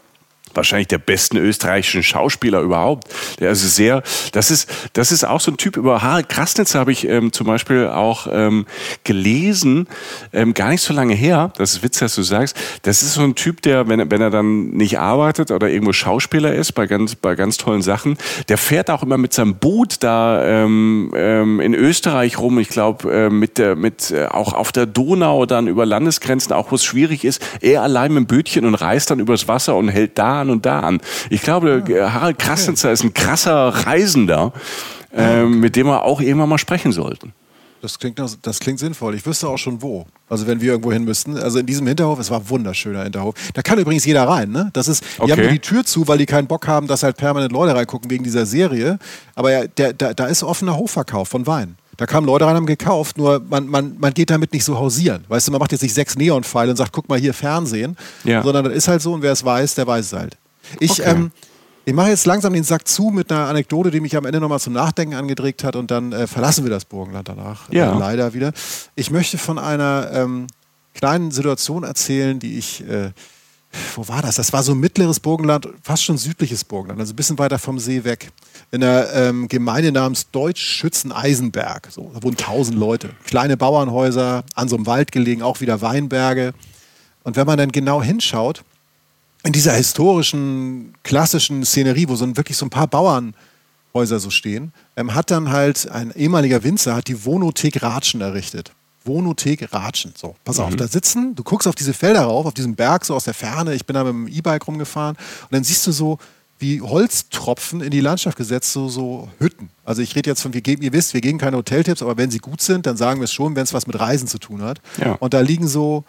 wahrscheinlich 0.56 0.88
der 0.88 0.98
besten 0.98 1.38
österreichischen 1.38 2.04
Schauspieler 2.04 2.62
überhaupt. 2.62 3.08
Der 3.40 3.52
ist 3.52 3.76
sehr, 3.76 4.04
das 4.32 4.52
ist, 4.52 4.70
das 4.94 5.12
ist 5.12 5.24
auch 5.24 5.40
so 5.40 5.52
ein 5.52 5.58
Typ, 5.58 5.78
über 5.78 6.02
Harald 6.02 6.30
Krasnitzer 6.30 6.80
habe 6.80 6.92
ich 6.92 7.08
ähm, 7.08 7.32
zum 7.32 7.48
Beispiel 7.48 7.88
auch 7.88 8.28
ähm, 8.32 8.66
gelesen, 9.04 9.88
ähm, 10.32 10.54
gar 10.54 10.70
nicht 10.70 10.82
so 10.82 10.94
lange 10.94 11.14
her, 11.14 11.52
das 11.58 11.74
ist 11.74 11.84
witzig, 11.84 12.02
dass 12.02 12.16
du 12.16 12.24
sagst, 12.24 12.58
das 12.84 13.04
ist 13.04 13.14
so 13.14 13.22
ein 13.22 13.36
Typ, 13.36 13.62
der, 13.62 13.88
wenn, 13.88 14.12
wenn 14.12 14.22
er 14.22 14.30
dann 14.30 14.72
nicht 14.72 15.00
arbeitet 15.00 15.52
oder 15.52 15.70
irgendwo 15.70 15.94
Schauspieler 15.94 16.54
ist, 16.54 16.74
bei 16.74 16.88
ganz, 16.88 17.16
bei 17.16 17.36
ganz 17.36 17.58
tollen 17.58 17.82
Sachen, 17.82 18.18
der 18.50 18.58
fährt 18.58 18.90
auch 18.90 19.04
immer 19.04 19.18
mit 19.18 19.34
seinem 19.34 19.56
Boot 19.56 19.98
da 20.04 20.44
ähm, 20.44 21.12
ähm, 21.16 21.60
in 21.60 21.74
Österreich 21.74 22.38
rum, 22.40 22.60
ich 22.60 22.70
glaube, 22.70 23.12
äh, 23.12 23.30
mit 23.30 23.58
der, 23.58 23.76
mit, 23.76 24.12
äh, 24.12 24.26
auch 24.26 24.54
auf 24.54 24.72
der 24.72 24.86
Donau 24.86 25.46
dann 25.46 25.68
über 25.68 25.86
Landesgrenzen, 25.86 26.54
auch 26.54 26.72
wo 26.72 26.76
es 26.76 26.84
schwierig 26.84 27.26
ist, 27.26 27.42
er 27.62 27.82
allein 27.82 28.14
mit 28.14 28.24
dem 28.24 28.28
Bötchen 28.28 28.66
und 28.66 28.76
reist 28.76 29.12
dann 29.12 29.20
übers 29.20 29.48
Wasser 29.48 29.76
und 29.76 29.90
hält 29.90 30.18
da 30.18 30.43
an 30.44 30.49
und 30.49 30.65
da 30.65 30.82
an. 30.82 31.02
Ich 31.30 31.41
glaube, 31.41 31.84
ja. 31.88 32.14
Harald 32.14 32.38
Krasnitzer 32.40 32.90
okay. 32.90 32.94
ist 32.94 33.03
ein 33.03 33.14
krasser 33.14 33.70
Reisender, 33.86 34.53
äh, 35.11 35.44
mit 35.44 35.76
dem 35.76 35.88
wir 35.88 36.03
auch 36.03 36.22
irgendwann 36.22 36.49
mal 36.49 36.57
sprechen 36.57 36.91
sollten. 36.91 37.34
Das 37.84 37.99
klingt, 37.99 38.18
das 38.18 38.60
klingt 38.61 38.80
sinnvoll. 38.80 39.14
Ich 39.14 39.26
wüsste 39.26 39.49
auch 39.49 39.57
schon 39.57 39.82
wo. 39.82 40.06
Also 40.30 40.48
wenn 40.48 40.61
wir 40.61 40.72
irgendwo 40.72 40.94
hin 40.94 41.03
müssten. 41.03 41.36
Also 41.36 41.60
in 41.60 41.65
diesem 41.65 41.86
Hinterhof, 41.86 42.18
es 42.18 42.32
war 42.32 42.40
ein 42.40 42.49
wunderschöner 42.49 43.03
Hinterhof. 43.03 43.36
Da 43.53 43.61
kann 43.61 43.78
übrigens 43.78 44.06
jeder 44.06 44.26
rein. 44.26 44.52
Ne? 44.52 44.70
Das 44.72 44.88
ist, 44.88 45.03
die 45.18 45.22
okay. 45.24 45.32
haben 45.32 45.52
die 45.52 45.60
Tür 45.60 45.84
zu, 45.84 46.07
weil 46.07 46.18
die 46.18 46.26
keinen 46.26 46.48
Bock 46.48 46.65
haben, 46.65 46.88
dass 46.88 47.03
halt 47.03 47.18
permanent 47.18 47.52
Leute 47.52 47.76
reingucken 47.76 48.10
wegen 48.10 48.24
dieser 48.24 48.45
Serie. 48.45 48.99
Aber 49.36 49.52
ja, 49.52 49.68
der, 49.68 49.91
der, 49.91 50.14
da 50.14 50.28
ist 50.28 50.44
offener 50.44 50.78
Hofverkauf 50.78 51.28
von 51.28 51.45
Wein. 51.45 51.76
Da 51.98 52.06
kamen 52.06 52.26
Leute 52.26 52.45
rein, 52.45 52.56
haben 52.56 52.65
gekauft, 52.65 53.18
nur 53.18 53.40
man, 53.49 53.68
man, 53.68 53.95
man 53.99 54.14
geht 54.14 54.30
damit 54.30 54.53
nicht 54.53 54.65
so 54.65 54.78
hausieren. 54.78 55.26
Weißt 55.28 55.48
du, 55.48 55.52
man 55.52 55.60
macht 55.60 55.72
jetzt 55.72 55.82
nicht 55.82 55.94
sechs 55.94 56.15
Neonpfeile 56.15 56.72
und 56.72 56.78
sagt, 56.78 56.91
guck 56.91 57.07
mal 57.07 57.20
hier 57.20 57.34
Fernsehen. 57.34 57.95
Ja. 58.24 58.41
Sondern 58.44 58.65
das 58.65 58.74
ist 58.74 58.88
halt 58.88 59.02
so 59.02 59.14
und 59.14 59.22
wer 59.22 59.32
es 59.32 59.44
weiß, 59.44 59.76
der 59.76 59.86
weiß 59.86 60.06
es 60.06 60.14
halt. 60.14 60.38
Ich, 60.80 60.91
okay. 60.91 61.11
ähm, 61.11 61.32
ich 61.86 61.94
mache 61.94 62.10
jetzt 62.10 62.26
langsam 62.26 62.53
den 62.53 62.64
Sack 62.64 62.88
zu 62.88 63.10
mit 63.10 63.32
einer 63.32 63.48
Anekdote, 63.48 63.91
die 63.91 63.99
mich 63.99 64.15
am 64.15 64.26
Ende 64.26 64.40
nochmal 64.40 64.60
zum 64.60 64.74
Nachdenken 64.74 65.15
angedregt 65.15 65.64
hat 65.64 65.76
und 65.76 65.91
dann 65.91 66.14
äh, 66.14 66.28
verlassen 66.28 66.64
wir 66.64 66.72
das 66.72 66.86
Burgenland 66.86 67.28
danach. 67.28 67.70
Äh, 67.70 67.78
ja. 67.78 67.94
Äh, 67.94 67.99
leider 67.99 68.34
wieder. 68.34 68.53
Ich 68.95 69.11
möchte 69.11 69.38
von 69.38 69.60
einer 69.60 70.10
ähm, 70.14 70.48
kleinen 70.94 71.32
Situation 71.32 71.84
erzählen, 71.84 72.40
die 72.40 72.57
ich 72.57 72.88
äh, 72.88 73.11
wo 73.95 74.07
war 74.07 74.22
das? 74.22 74.36
Das 74.36 74.53
war 74.53 74.64
so 74.64 74.76
mittleres 74.76 75.20
Burgenland, 75.20 75.68
fast 75.82 76.03
schon 76.03 76.18
südliches 76.18 76.64
Burgenland, 76.64 76.99
also 76.99 77.14
ein 77.14 77.15
bisschen 77.15 77.40
weiter 77.40 77.57
vom 77.57 77.80
See 77.80 78.03
weg. 78.03 78.32
In 78.72 78.84
einer 78.84 79.11
ähm, 79.14 79.48
Gemeinde 79.48 79.91
namens 79.91 80.31
Deutsch-Schützen-Eisenberg. 80.31 81.90
So, 81.91 82.11
da 82.14 82.23
wohnen 82.23 82.38
tausend 82.38 82.77
Leute. 82.77 83.11
Kleine 83.26 83.57
Bauernhäuser, 83.57 84.44
an 84.56 84.68
so 84.68 84.76
einem 84.76 84.85
Wald 84.85 85.11
gelegen, 85.11 85.41
auch 85.41 85.61
wieder 85.61 85.81
Weinberge. 85.81 86.53
Und 87.23 87.35
wenn 87.35 87.45
man 87.45 87.57
dann 87.57 87.72
genau 87.72 88.02
hinschaut, 88.02 88.64
in 89.44 89.52
dieser 89.52 89.73
historischen, 89.73 90.94
klassischen 91.03 91.65
Szenerie, 91.65 92.07
wo 92.07 92.15
so 92.15 92.26
ein, 92.26 92.38
wirklich 92.38 92.57
so 92.57 92.65
ein 92.65 92.69
paar 92.69 92.88
Bauernhäuser 92.88 94.19
so 94.19 94.30
stehen, 94.30 94.73
ähm, 94.95 95.14
hat 95.14 95.31
dann 95.31 95.52
halt 95.52 95.90
ein 95.90 96.11
ehemaliger 96.15 96.64
Winzer 96.64 96.95
hat 96.95 97.07
die 97.07 97.26
Wohnothek 97.26 97.84
Ratschen 97.84 98.22
errichtet. 98.22 98.72
Wohnothek 99.06 99.73
Ratschen. 99.73 100.14
So, 100.15 100.35
pass 100.45 100.57
mhm. 100.57 100.64
auf, 100.64 100.76
da 100.77 100.88
sitzen, 100.88 101.35
du 101.35 101.44
guckst 101.44 101.68
auf 101.68 101.76
diese 101.76 101.94
Felder 101.94 102.23
rauf, 102.23 102.45
auf 102.45 102.53
diesen 102.53 102.76
Berg 102.76 103.03
so 103.03 103.15
aus 103.15 103.26
der 103.26 103.34
Ferne. 103.34 103.73
Ich 103.73 103.85
bin 103.85 103.95
da 103.95 104.06
mit 104.06 104.14
dem 104.14 104.27
E-Bike 104.27 104.65
rumgefahren 104.65 105.18
und 105.18 105.52
dann 105.52 105.64
siehst 105.64 105.85
du 105.85 105.91
so 105.91 106.18
wie 106.64 106.81
Holztropfen 106.81 107.81
in 107.81 107.91
die 107.91 107.99
Landschaft 107.99 108.38
gesetzt, 108.38 108.72
so, 108.72 108.90
so 108.90 109.30
Hütten. 109.38 109.69
Also 109.85 110.02
ich 110.02 110.15
rede 110.15 110.30
jetzt 110.30 110.41
von, 110.41 110.53
wir 110.53 110.61
geben, 110.61 110.81
ihr 110.81 110.94
wisst, 110.94 111.14
wir 111.14 111.22
geben 111.22 111.38
keine 111.38 111.57
Hoteltipps, 111.57 112.02
aber 112.02 112.18
wenn 112.18 112.31
sie 112.31 112.40
gut 112.40 112.61
sind, 112.61 112.85
dann 112.85 112.98
sagen 112.98 113.19
wir 113.19 113.26
es 113.26 113.34
schon, 113.34 113.56
wenn 113.56 113.64
es 113.64 113.73
was 113.73 113.85
mit 113.85 113.99
Reisen 113.99 114.27
zu 114.27 114.40
tun 114.40 114.64
hat. 114.64 114.80
Ja. 114.98 115.14
Und 115.19 115.34
da 115.34 115.41
liegen 115.41 115.68
so, 115.68 116.06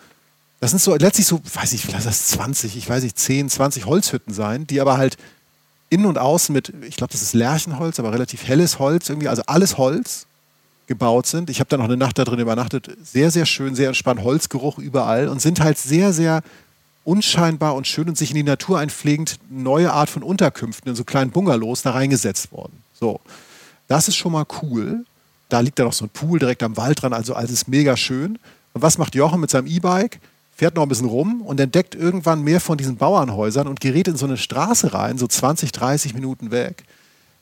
das 0.60 0.70
sind 0.70 0.80
so 0.80 0.94
letztlich 0.94 1.26
so, 1.26 1.40
weiß 1.52 1.72
ich, 1.72 1.92
lass 1.92 2.04
das 2.04 2.28
20, 2.28 2.76
ich 2.76 2.88
weiß 2.88 3.02
nicht, 3.02 3.18
10, 3.18 3.50
20 3.50 3.84
Holzhütten 3.84 4.32
sein, 4.32 4.66
die 4.66 4.80
aber 4.80 4.96
halt 4.96 5.18
innen 5.90 6.06
und 6.06 6.18
außen 6.18 6.52
mit, 6.52 6.72
ich 6.88 6.96
glaube, 6.96 7.12
das 7.12 7.20
ist 7.20 7.34
Lärchenholz, 7.34 7.98
aber 7.98 8.12
relativ 8.12 8.46
helles 8.46 8.78
Holz 8.78 9.08
irgendwie, 9.08 9.28
also 9.28 9.42
alles 9.46 9.76
Holz 9.76 10.26
gebaut 10.86 11.26
sind. 11.26 11.50
Ich 11.50 11.60
habe 11.60 11.68
dann 11.68 11.80
noch 11.80 11.86
eine 11.86 11.96
Nacht 11.96 12.18
da 12.18 12.24
drin 12.24 12.38
übernachtet. 12.38 12.96
Sehr, 13.02 13.30
sehr 13.30 13.46
schön, 13.46 13.74
sehr 13.74 13.88
entspannt, 13.88 14.22
Holzgeruch 14.22 14.78
überall 14.78 15.28
und 15.28 15.40
sind 15.42 15.60
halt 15.60 15.78
sehr, 15.78 16.12
sehr 16.12 16.42
unscheinbar 17.04 17.74
und 17.74 17.86
schön 17.86 18.08
und 18.08 18.18
sich 18.18 18.30
in 18.30 18.36
die 18.36 18.42
Natur 18.42 18.78
einpflegend 18.78 19.38
neue 19.50 19.92
Art 19.92 20.10
von 20.10 20.22
Unterkünften 20.22 20.90
in 20.90 20.96
so 20.96 21.04
kleinen 21.04 21.30
Bungalows 21.30 21.82
da 21.82 21.90
reingesetzt 21.90 22.52
worden. 22.52 22.82
So, 22.92 23.20
das 23.86 24.08
ist 24.08 24.16
schon 24.16 24.32
mal 24.32 24.46
cool. 24.62 25.04
Da 25.48 25.60
liegt 25.60 25.78
dann 25.78 25.86
noch 25.86 25.92
so 25.92 26.06
ein 26.06 26.10
Pool 26.10 26.38
direkt 26.38 26.62
am 26.62 26.76
Wald 26.76 27.02
dran, 27.02 27.12
also 27.12 27.34
alles 27.34 27.68
mega 27.68 27.96
schön. 27.96 28.38
Und 28.72 28.82
was 28.82 28.98
macht 28.98 29.14
Jochen 29.14 29.40
mit 29.40 29.50
seinem 29.50 29.66
E-Bike? 29.66 30.20
Fährt 30.56 30.76
noch 30.76 30.82
ein 30.82 30.88
bisschen 30.88 31.08
rum 31.08 31.42
und 31.42 31.60
entdeckt 31.60 31.94
irgendwann 31.94 32.42
mehr 32.42 32.60
von 32.60 32.78
diesen 32.78 32.96
Bauernhäusern 32.96 33.66
und 33.66 33.80
gerät 33.80 34.08
in 34.08 34.16
so 34.16 34.26
eine 34.26 34.36
Straße 34.36 34.94
rein, 34.94 35.18
so 35.18 35.26
20, 35.26 35.72
30 35.72 36.14
Minuten 36.14 36.50
weg, 36.50 36.84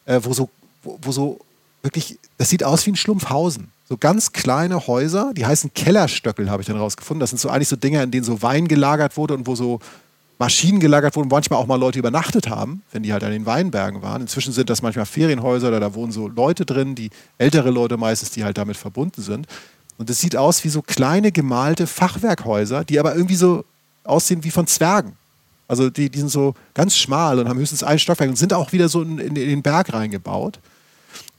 äh, 0.07 0.21
wo, 0.23 0.33
so, 0.33 0.49
wo, 0.83 0.99
wo 1.03 1.13
so 1.13 1.41
wirklich, 1.83 2.19
das 2.39 2.49
sieht 2.49 2.65
aus 2.65 2.87
wie 2.87 2.93
ein 2.93 2.97
Schlumpfhausen. 2.97 3.69
So 3.89 3.97
ganz 3.97 4.33
kleine 4.33 4.87
Häuser, 4.87 5.33
die 5.35 5.45
heißen 5.45 5.75
Kellerstöckel, 5.75 6.51
habe 6.51 6.63
ich 6.63 6.67
dann 6.69 6.79
rausgefunden. 6.79 7.21
Das 7.21 7.31
sind 7.31 7.39
so 7.39 7.51
eigentlich 7.51 7.69
so 7.69 7.77
Dinger, 7.77 8.03
in 8.03 8.11
denen 8.11 8.25
so 8.25 8.41
Wein 8.43 8.69
gelagert 8.69 9.17
wurde 9.17 9.35
und 9.35 9.47
wo 9.47 9.55
so 9.55 9.81
Maschinen 10.39 10.81
gelagert 10.81 11.15
wurden, 11.15 11.31
wo 11.31 11.37
manchmal 11.37 11.61
auch 11.61 11.67
mal 11.67 11.79
Leute 11.79 11.99
übernachtet 11.99 12.49
haben, 12.49 12.83
wenn 12.91 13.03
die 13.03 13.13
halt 13.13 13.23
an 13.23 13.31
den 13.31 13.47
Weinbergen 13.47 14.03
waren. 14.03 14.23
Inzwischen 14.23 14.53
sind 14.53 14.71
das 14.71 14.83
manchmal 14.83 15.07
Ferienhäuser 15.07 15.69
oder 15.69 15.81
da 15.81 15.95
wohnen 15.95 16.11
so 16.11 16.27
Leute 16.27 16.65
drin, 16.65 16.95
die 16.95 17.11
ältere 17.39 17.71
Leute 17.71 17.97
meistens, 17.97 18.31
die 18.31 18.45
halt 18.45 18.59
damit 18.59 18.77
verbunden 18.77 19.23
sind. 19.23 19.47
Und 19.99 20.11
es 20.11 20.21
sieht 20.21 20.37
aus 20.37 20.65
wie 20.65 20.69
so 20.69 20.83
kleine 20.83 21.31
gemalte 21.31 21.87
Fachwerkhäuser, 21.87 22.85
die 22.85 22.99
aber 22.99 23.15
irgendwie 23.15 23.37
so 23.37 23.65
aussehen 24.05 24.43
wie 24.43 24.51
von 24.51 24.67
Zwergen. 24.67 25.13
Also 25.69 25.91
die, 25.91 26.11
die 26.11 26.19
sind 26.19 26.31
so 26.31 26.55
ganz 26.75 26.97
schmal 26.97 27.39
und 27.39 27.49
haben 27.49 27.59
höchstens 27.59 27.83
ein 27.83 27.99
Stockwerk 27.99 28.31
und 28.31 28.37
sind 28.37 28.53
auch 28.53 28.73
wieder 28.73 28.89
so 28.89 29.03
in, 29.03 29.19
in 29.19 29.35
den 29.35 29.63
Berg 29.63 29.93
reingebaut. 29.93 30.59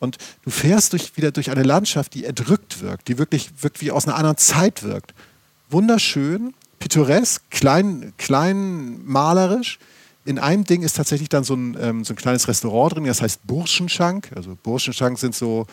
Und 0.03 0.17
du 0.41 0.49
fährst 0.49 0.91
durch, 0.91 1.15
wieder 1.15 1.31
durch 1.31 1.49
eine 1.49 1.63
Landschaft, 1.63 2.13
die 2.13 2.25
erdrückt 2.25 2.81
wirkt, 2.81 3.07
die 3.07 3.17
wirklich, 3.17 3.49
wirklich 3.61 3.87
wie 3.87 3.91
aus 3.91 4.05
einer 4.05 4.17
anderen 4.17 4.35
Zeit 4.35 4.83
wirkt. 4.83 5.13
Wunderschön, 5.69 6.53
pittoresk, 6.79 7.41
klein, 7.49 8.11
klein 8.17 8.99
malerisch. 9.05 9.79
In 10.25 10.39
einem 10.39 10.65
Ding 10.65 10.83
ist 10.83 10.97
tatsächlich 10.97 11.29
dann 11.29 11.45
so 11.45 11.53
ein, 11.55 11.77
ähm, 11.79 12.03
so 12.03 12.11
ein 12.11 12.17
kleines 12.17 12.49
Restaurant 12.49 12.95
drin, 12.95 13.05
das 13.05 13.21
heißt 13.21 13.47
Burschenschank. 13.47 14.29
Also 14.35 14.57
Burschenschank 14.61 15.17
sind 15.17 15.35
so 15.35 15.67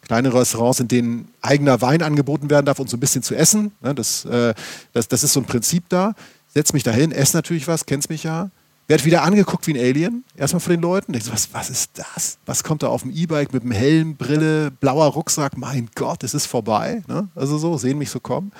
kleine 0.00 0.32
Restaurants, 0.32 0.80
in 0.80 0.88
denen 0.88 1.28
eigener 1.42 1.82
Wein 1.82 2.00
angeboten 2.00 2.48
werden 2.48 2.64
darf 2.64 2.78
und 2.78 2.88
so 2.88 2.96
ein 2.96 3.00
bisschen 3.00 3.22
zu 3.22 3.34
essen. 3.34 3.72
Ne, 3.82 3.94
das, 3.94 4.24
äh, 4.24 4.54
das, 4.94 5.08
das 5.08 5.22
ist 5.22 5.34
so 5.34 5.40
ein 5.40 5.46
Prinzip 5.46 5.84
da. 5.90 6.14
Setz 6.54 6.72
mich 6.72 6.84
dahin, 6.84 7.12
esse 7.12 7.36
natürlich 7.36 7.68
was, 7.68 7.84
kennst 7.84 8.08
mich 8.08 8.22
ja. 8.22 8.50
Werd 8.88 9.04
wieder 9.04 9.22
angeguckt 9.22 9.66
wie 9.66 9.74
ein 9.74 9.80
Alien, 9.80 10.24
erstmal 10.34 10.60
von 10.60 10.70
den 10.72 10.80
Leuten. 10.80 11.12
Ich 11.12 11.24
so, 11.24 11.32
was, 11.32 11.52
was 11.52 11.68
ist 11.68 11.90
das? 11.94 12.38
Was 12.46 12.64
kommt 12.64 12.82
da 12.82 12.88
auf 12.88 13.02
dem 13.02 13.10
E-Bike 13.14 13.52
mit 13.52 13.62
einem 13.62 13.72
Helm, 13.72 14.16
Brille, 14.16 14.70
blauer 14.70 15.08
Rucksack? 15.08 15.58
Mein 15.58 15.90
Gott, 15.94 16.24
es 16.24 16.32
ist 16.32 16.46
vorbei. 16.46 17.02
Ne? 17.06 17.28
Also 17.34 17.58
so, 17.58 17.76
sehen 17.76 17.98
mich 17.98 18.08
so 18.08 18.18
kommen. 18.18 18.50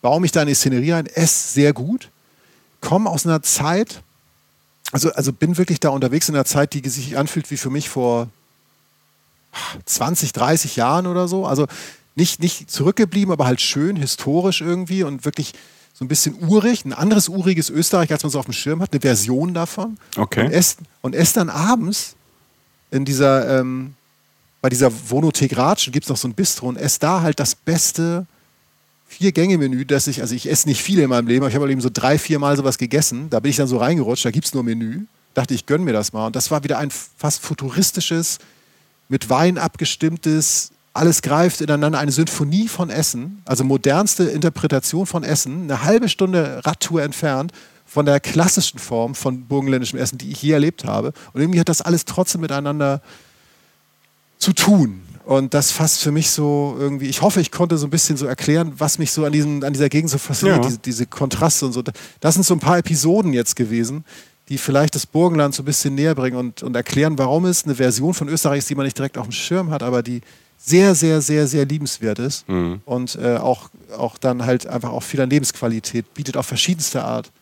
Baue 0.00 0.22
mich 0.22 0.32
da 0.32 0.40
in 0.40 0.48
die 0.48 0.54
Szenerie 0.54 0.94
ein, 0.94 1.06
esse 1.06 1.52
sehr 1.52 1.74
gut. 1.74 2.08
Komme 2.80 3.10
aus 3.10 3.26
einer 3.26 3.42
Zeit, 3.42 4.00
also, 4.90 5.12
also 5.12 5.34
bin 5.34 5.58
wirklich 5.58 5.80
da 5.80 5.90
unterwegs 5.90 6.30
in 6.30 6.34
einer 6.34 6.46
Zeit, 6.46 6.72
die 6.72 6.88
sich 6.88 7.18
anfühlt 7.18 7.50
wie 7.50 7.58
für 7.58 7.70
mich 7.70 7.90
vor 7.90 8.28
20, 9.84 10.32
30 10.32 10.76
Jahren 10.76 11.06
oder 11.06 11.28
so. 11.28 11.44
Also 11.44 11.66
nicht, 12.14 12.40
nicht 12.40 12.70
zurückgeblieben, 12.70 13.32
aber 13.32 13.44
halt 13.44 13.60
schön, 13.60 13.96
historisch 13.96 14.62
irgendwie 14.62 15.02
und 15.02 15.26
wirklich 15.26 15.52
so 15.98 16.04
ein 16.04 16.08
bisschen 16.08 16.36
urig, 16.48 16.84
ein 16.84 16.92
anderes 16.92 17.28
uriges 17.28 17.70
Österreich, 17.70 18.12
als 18.12 18.22
man 18.22 18.30
so 18.30 18.38
auf 18.38 18.44
dem 18.44 18.54
Schirm 18.54 18.80
hat, 18.80 18.92
eine 18.92 19.00
Version 19.00 19.52
davon. 19.52 19.98
Okay. 20.16 20.44
Und 20.44 20.52
esst, 20.52 20.78
und 21.00 21.14
esst 21.16 21.36
dann 21.36 21.50
abends 21.50 22.14
in 22.92 23.04
dieser, 23.04 23.58
ähm, 23.58 23.94
bei 24.60 24.68
dieser 24.68 24.92
Wohnothek 25.10 25.56
Ratschen 25.56 25.92
gibt 25.92 26.04
es 26.04 26.08
noch 26.08 26.16
so 26.16 26.28
ein 26.28 26.34
Bistro 26.34 26.68
und 26.68 26.76
esse 26.76 27.00
da 27.00 27.22
halt 27.22 27.40
das 27.40 27.56
beste 27.56 28.26
Vier-Gänge-Menü, 29.08 29.86
das 29.86 30.06
ich, 30.06 30.20
also 30.20 30.36
ich 30.36 30.48
esse 30.48 30.68
nicht 30.68 30.82
viele 30.82 31.02
in 31.02 31.10
meinem 31.10 31.26
Leben, 31.26 31.42
aber 31.42 31.48
ich 31.48 31.56
habe 31.56 31.68
eben 31.68 31.80
so 31.80 31.90
drei, 31.92 32.16
vier 32.16 32.38
Mal 32.38 32.56
sowas 32.56 32.78
gegessen. 32.78 33.28
Da 33.30 33.40
bin 33.40 33.50
ich 33.50 33.56
dann 33.56 33.66
so 33.66 33.78
reingerutscht, 33.78 34.24
da 34.24 34.30
gibt 34.30 34.46
es 34.46 34.54
nur 34.54 34.62
Menü. 34.62 35.06
Dachte 35.34 35.54
ich, 35.54 35.66
gönn 35.66 35.82
mir 35.82 35.92
das 35.92 36.12
mal. 36.12 36.26
Und 36.26 36.36
das 36.36 36.52
war 36.52 36.62
wieder 36.62 36.78
ein 36.78 36.90
fast 36.90 37.42
futuristisches, 37.42 38.38
mit 39.08 39.30
Wein 39.30 39.58
abgestimmtes, 39.58 40.70
alles 40.98 41.22
greift 41.22 41.60
ineinander, 41.60 41.98
eine 41.98 42.12
Symphonie 42.12 42.68
von 42.68 42.90
Essen, 42.90 43.42
also 43.44 43.64
modernste 43.64 44.24
Interpretation 44.24 45.06
von 45.06 45.24
Essen, 45.24 45.62
eine 45.62 45.84
halbe 45.84 46.08
Stunde 46.08 46.60
Radtour 46.64 47.02
entfernt 47.02 47.52
von 47.86 48.04
der 48.04 48.20
klassischen 48.20 48.78
Form 48.78 49.14
von 49.14 49.46
burgenländischem 49.46 49.98
Essen, 49.98 50.18
die 50.18 50.30
ich 50.30 50.42
je 50.42 50.52
erlebt 50.52 50.84
habe. 50.84 51.12
Und 51.32 51.40
irgendwie 51.40 51.60
hat 51.60 51.68
das 51.68 51.80
alles 51.80 52.04
trotzdem 52.04 52.42
miteinander 52.42 53.00
zu 54.38 54.52
tun. 54.52 55.02
Und 55.24 55.52
das 55.54 55.72
fasst 55.72 56.02
für 56.02 56.10
mich 56.10 56.30
so 56.30 56.76
irgendwie, 56.78 57.06
ich 57.06 57.22
hoffe, 57.22 57.40
ich 57.40 57.50
konnte 57.50 57.76
so 57.76 57.86
ein 57.86 57.90
bisschen 57.90 58.16
so 58.16 58.26
erklären, 58.26 58.72
was 58.78 58.98
mich 58.98 59.12
so 59.12 59.24
an, 59.24 59.32
diesem, 59.32 59.62
an 59.62 59.72
dieser 59.72 59.88
Gegend 59.88 60.10
so 60.10 60.18
fasziniert, 60.18 60.58
ja. 60.58 60.62
diese, 60.64 60.78
diese 60.78 61.06
Kontraste 61.06 61.66
und 61.66 61.72
so. 61.72 61.82
Das 62.20 62.34
sind 62.34 62.44
so 62.44 62.54
ein 62.54 62.60
paar 62.60 62.78
Episoden 62.78 63.32
jetzt 63.32 63.54
gewesen, 63.54 64.04
die 64.48 64.58
vielleicht 64.58 64.94
das 64.94 65.04
Burgenland 65.06 65.54
so 65.54 65.62
ein 65.62 65.66
bisschen 65.66 65.94
näher 65.94 66.14
bringen 66.14 66.36
und, 66.36 66.62
und 66.62 66.74
erklären, 66.74 67.18
warum 67.18 67.44
es 67.44 67.64
eine 67.64 67.74
Version 67.74 68.14
von 68.14 68.28
Österreich 68.28 68.60
ist, 68.60 68.70
die 68.70 68.74
man 68.74 68.84
nicht 68.84 68.96
direkt 68.96 69.18
auf 69.18 69.26
dem 69.26 69.32
Schirm 69.32 69.70
hat, 69.70 69.82
aber 69.82 70.02
die 70.02 70.22
sehr, 70.58 70.94
sehr, 70.94 71.22
sehr, 71.22 71.46
sehr 71.46 71.64
liebenswert 71.64 72.18
ist 72.18 72.46
mhm. 72.48 72.82
und 72.84 73.16
äh, 73.16 73.36
auch, 73.36 73.70
auch 73.96 74.18
dann 74.18 74.44
halt 74.44 74.66
einfach 74.66 74.90
auch 74.90 75.02
viel 75.02 75.20
an 75.20 75.30
Lebensqualität 75.30 76.12
bietet 76.14 76.36
auf 76.36 76.46
verschiedenste 76.46 77.04
Art. 77.04 77.32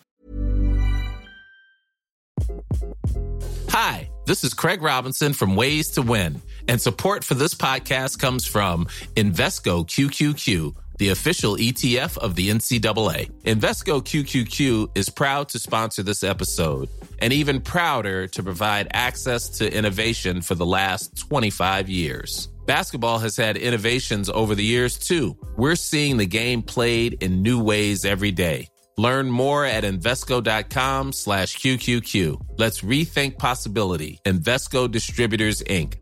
Hi, 3.72 4.08
this 4.26 4.44
is 4.44 4.54
Craig 4.54 4.80
Robinson 4.80 5.34
from 5.34 5.56
Ways 5.56 5.90
to 5.92 6.02
Win 6.02 6.40
and 6.68 6.80
support 6.80 7.24
for 7.24 7.36
this 7.36 7.54
podcast 7.54 8.20
comes 8.20 8.46
from 8.46 8.86
Invesco 9.16 9.84
QQQ 9.84 10.74
the 10.98 11.10
official 11.10 11.56
ETF 11.56 12.16
of 12.18 12.36
the 12.36 12.48
NCAA. 12.48 13.30
Invesco 13.44 14.02
QQQ 14.02 14.96
is 14.96 15.10
proud 15.10 15.48
to 15.50 15.58
sponsor 15.58 16.02
this 16.02 16.22
episode 16.22 16.88
and 17.18 17.32
even 17.32 17.60
prouder 17.60 18.26
to 18.28 18.42
provide 18.42 18.88
access 18.92 19.48
to 19.58 19.70
innovation 19.70 20.40
for 20.40 20.54
the 20.54 20.66
last 20.66 21.16
25 21.18 21.88
years. 21.88 22.48
Basketball 22.66 23.18
has 23.20 23.36
had 23.36 23.56
innovations 23.56 24.28
over 24.28 24.54
the 24.54 24.64
years 24.64 24.98
too. 24.98 25.36
We're 25.56 25.76
seeing 25.76 26.16
the 26.16 26.26
game 26.26 26.62
played 26.62 27.22
in 27.22 27.42
new 27.42 27.62
ways 27.62 28.04
every 28.04 28.32
day. 28.32 28.68
Learn 28.98 29.30
more 29.30 29.64
at 29.64 29.84
Invesco.com 29.84 31.12
slash 31.12 31.56
QQQ. 31.58 32.58
Let's 32.58 32.80
rethink 32.80 33.38
possibility. 33.38 34.18
Investco 34.24 34.90
Distributors, 34.90 35.62
Inc. 35.62 35.98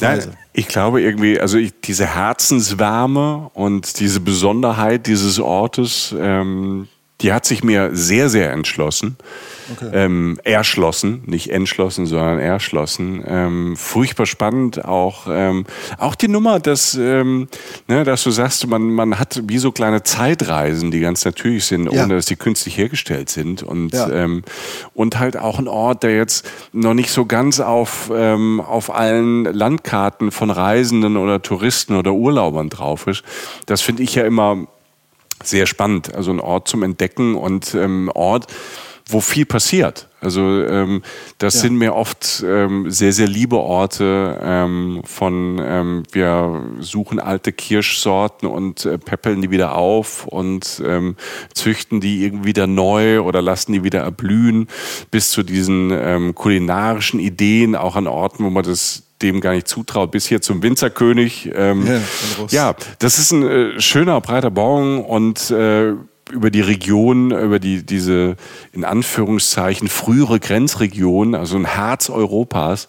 Nein, 0.00 0.36
ich 0.52 0.68
glaube 0.68 1.02
irgendwie, 1.02 1.38
also 1.40 1.58
ich, 1.58 1.72
diese 1.80 2.06
Herzenswärme 2.06 3.50
und 3.54 3.98
diese 4.00 4.20
Besonderheit 4.20 5.06
dieses 5.06 5.38
Ortes, 5.38 6.14
ähm, 6.18 6.88
Die 7.20 7.32
hat 7.32 7.44
sich 7.44 7.62
mir 7.62 7.90
sehr, 7.92 8.28
sehr 8.28 8.52
entschlossen. 8.52 9.16
Okay. 9.72 9.90
Ähm, 9.92 10.40
erschlossen, 10.42 11.22
nicht 11.26 11.50
entschlossen, 11.50 12.06
sondern 12.06 12.40
erschlossen. 12.40 13.22
Ähm, 13.26 13.76
furchtbar 13.76 14.26
spannend 14.26 14.84
auch, 14.84 15.26
ähm, 15.30 15.64
auch 15.98 16.16
die 16.16 16.28
Nummer, 16.28 16.58
dass, 16.58 16.94
ähm, 16.94 17.48
ne, 17.86 18.02
dass 18.04 18.24
du 18.24 18.30
sagst, 18.30 18.66
man, 18.66 18.82
man 18.90 19.18
hat 19.18 19.42
wie 19.44 19.58
so 19.58 19.70
kleine 19.70 20.02
Zeitreisen, 20.02 20.90
die 20.90 21.00
ganz 21.00 21.24
natürlich 21.24 21.66
sind, 21.66 21.92
ja. 21.92 22.02
ohne 22.02 22.16
dass 22.16 22.26
die 22.26 22.36
künstlich 22.36 22.76
hergestellt 22.76 23.30
sind. 23.30 23.62
Und, 23.62 23.92
ja. 23.92 24.10
ähm, 24.10 24.42
und 24.94 25.18
halt 25.18 25.36
auch 25.36 25.58
ein 25.58 25.68
Ort, 25.68 26.02
der 26.02 26.16
jetzt 26.16 26.48
noch 26.72 26.94
nicht 26.94 27.12
so 27.12 27.26
ganz 27.26 27.60
auf, 27.60 28.10
ähm, 28.12 28.60
auf 28.60 28.92
allen 28.92 29.44
Landkarten 29.44 30.32
von 30.32 30.50
Reisenden 30.50 31.16
oder 31.16 31.42
Touristen 31.42 31.96
oder 31.96 32.12
Urlaubern 32.12 32.70
drauf 32.70 33.06
ist. 33.06 33.22
Das 33.66 33.82
finde 33.82 34.02
ich 34.02 34.16
ja 34.16 34.24
immer 34.24 34.66
sehr 35.42 35.66
spannend. 35.66 36.14
Also 36.14 36.30
ein 36.30 36.40
Ort 36.40 36.68
zum 36.68 36.82
Entdecken 36.82 37.34
und 37.34 37.74
ähm, 37.74 38.10
Ort, 38.14 38.46
wo 39.12 39.20
viel 39.20 39.46
passiert. 39.46 40.08
Also 40.20 40.64
ähm, 40.64 41.02
das 41.38 41.54
ja. 41.54 41.60
sind 41.62 41.76
mir 41.76 41.94
oft 41.94 42.44
ähm, 42.46 42.90
sehr, 42.90 43.12
sehr 43.12 43.26
liebe 43.26 43.56
Orte 43.56 44.38
ähm, 44.42 45.00
von 45.04 45.60
ähm, 45.62 46.02
wir 46.12 46.62
suchen 46.80 47.18
alte 47.18 47.52
Kirschsorten 47.52 48.48
und 48.48 48.84
äh, 48.84 48.98
peppeln 48.98 49.40
die 49.40 49.50
wieder 49.50 49.76
auf 49.76 50.26
und 50.26 50.82
ähm, 50.84 51.16
züchten 51.54 52.00
die 52.00 52.24
irgendwie 52.24 52.48
wieder 52.48 52.66
neu 52.66 53.22
oder 53.22 53.40
lassen 53.40 53.72
die 53.72 53.82
wieder 53.82 54.00
erblühen, 54.00 54.68
bis 55.10 55.30
zu 55.30 55.42
diesen 55.42 55.90
ähm, 55.90 56.34
kulinarischen 56.34 57.18
Ideen, 57.18 57.74
auch 57.74 57.96
an 57.96 58.06
Orten, 58.06 58.44
wo 58.44 58.50
man 58.50 58.64
das 58.64 59.09
dem 59.22 59.40
gar 59.40 59.52
nicht 59.52 59.68
zutraut, 59.68 60.10
bis 60.10 60.26
hier 60.26 60.40
zum 60.40 60.62
Winzerkönig. 60.62 61.50
Ähm, 61.54 61.86
ja, 61.86 62.70
ja, 62.70 62.76
das 62.98 63.18
ist 63.18 63.32
ein 63.32 63.42
äh, 63.42 63.80
schöner, 63.80 64.20
breiter 64.20 64.50
Baum 64.50 65.00
und 65.00 65.50
äh, 65.50 65.94
über 66.32 66.50
die 66.50 66.60
Region, 66.60 67.30
über 67.30 67.58
die, 67.58 67.84
diese 67.84 68.36
in 68.72 68.84
Anführungszeichen 68.84 69.88
frühere 69.88 70.40
Grenzregion, 70.40 71.34
also 71.34 71.56
ein 71.56 71.64
Herz 71.64 72.10
Europas. 72.10 72.88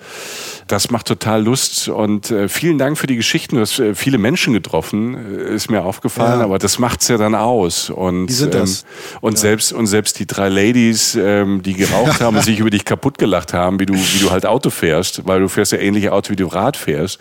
Das 0.68 0.92
macht 0.92 1.08
total 1.08 1.44
Lust 1.44 1.90
und 1.90 2.32
äh, 2.32 2.48
vielen 2.48 2.78
Dank 2.78 2.98
für 2.98 3.08
die 3.08 3.16
Geschichten. 3.16 3.56
Du 3.56 3.62
hast 3.62 3.80
äh, 3.80 3.96
viele 3.96 4.18
Menschen 4.18 4.54
getroffen, 4.54 5.16
äh, 5.16 5.56
ist 5.56 5.70
mir 5.70 5.84
aufgefallen, 5.84 6.40
ja. 6.40 6.46
aber 6.46 6.60
das 6.60 6.80
macht's 6.80 7.08
ja 7.08 7.18
dann 7.18 7.36
aus. 7.36 7.90
Und, 7.90 8.30
Wie 8.30 8.34
sind 8.34 8.54
das? 8.54 8.82
Ähm, 8.82 9.18
und, 9.22 9.34
ja. 9.34 9.40
selbst, 9.40 9.74
und 9.74 9.88
selbst 9.88 10.20
die 10.20 10.28
drei 10.28 10.50
Ladies, 10.50 11.16
ähm, 11.16 11.62
die 11.62 11.74
geraucht 11.74 12.22
haben 12.22 12.38
und 12.38 12.44
sich 12.44 12.60
über 12.60 12.70
dich 12.70 12.86
kaputt 12.86 13.18
gelacht 13.18 13.54
haben, 13.54 13.80
wie 13.80 13.86
du, 13.86 13.94
wie 13.94 14.20
du 14.20 14.32
halt 14.32 14.46
Auto 14.46 14.70
fährst, 14.70 15.28
weil 15.28 15.42
du 15.42 15.48
fährst 15.48 15.72
ja 15.72 15.80
ähnliche 15.80 16.14
Auto, 16.14 16.32
wie 16.32 16.36
du 16.36 16.48
Rad 16.48 16.78
fährst. 16.78 17.20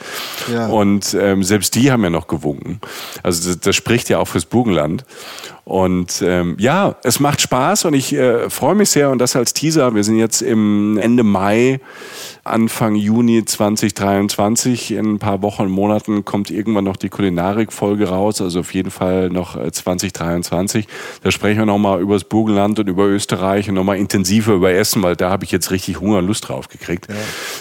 Ja. 0.52 0.66
Und 0.66 1.16
ähm, 1.18 1.42
selbst 1.42 1.74
die 1.74 1.90
haben 1.90 2.04
ja 2.04 2.10
noch 2.10 2.28
gewunken. 2.28 2.80
Also 3.22 3.48
das, 3.48 3.60
das 3.60 3.76
spricht 3.76 4.08
ja 4.08 4.18
auch 4.18 4.28
fürs 4.28 4.44
Burgenland. 4.44 5.04
Und 5.64 6.22
ähm, 6.24 6.56
ja, 6.58 6.96
es 7.04 7.20
macht 7.20 7.40
Spaß 7.40 7.84
und 7.84 7.94
ich 7.94 8.12
äh, 8.12 8.50
freue 8.50 8.74
mich 8.74 8.90
sehr 8.90 9.10
und 9.10 9.18
das 9.18 9.36
als 9.36 9.52
Teaser. 9.52 9.94
Wir 9.94 10.04
sind 10.04 10.18
jetzt 10.18 10.42
im 10.42 10.98
Ende 10.98 11.22
Mai, 11.22 11.80
Anfang 12.44 12.94
Juni 12.94 13.44
2023. 13.44 14.92
In 14.92 15.14
ein 15.14 15.18
paar 15.18 15.42
Wochen, 15.42 15.68
Monaten 15.68 16.24
kommt 16.24 16.50
irgendwann 16.50 16.84
noch 16.84 16.96
die 16.96 17.08
Kulinarik-Folge 17.08 18.08
raus, 18.08 18.40
also 18.40 18.60
auf 18.60 18.74
jeden 18.74 18.90
Fall 18.90 19.30
noch 19.30 19.56
2023. 19.70 20.84
Äh, 20.84 20.88
da 21.22 21.30
sprechen 21.30 21.58
wir 21.58 21.66
nochmal 21.66 22.00
über 22.00 22.14
das 22.14 22.24
Burgenland 22.24 22.78
und 22.78 22.88
über 22.88 23.04
Österreich 23.04 23.68
und 23.68 23.74
nochmal 23.74 23.98
intensiver 23.98 24.54
über 24.54 24.72
Essen, 24.72 25.02
weil 25.02 25.16
da 25.16 25.30
habe 25.30 25.44
ich 25.44 25.52
jetzt 25.52 25.70
richtig 25.70 26.00
Hunger 26.00 26.18
und 26.18 26.26
Lust 26.26 26.48
drauf 26.48 26.68
gekriegt. 26.68 27.06
Ja. 27.08 27.14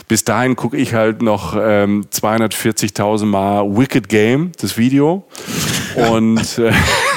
Bis 0.07 0.23
dahin 0.23 0.55
gucke 0.55 0.77
ich 0.77 0.93
halt 0.93 1.21
noch 1.21 1.55
ähm, 1.59 2.05
240.000 2.11 3.25
Mal 3.25 3.77
Wicked 3.77 4.09
Game, 4.09 4.51
das 4.59 4.77
Video. 4.77 5.25
Und 6.11 6.57
äh, 6.57 6.71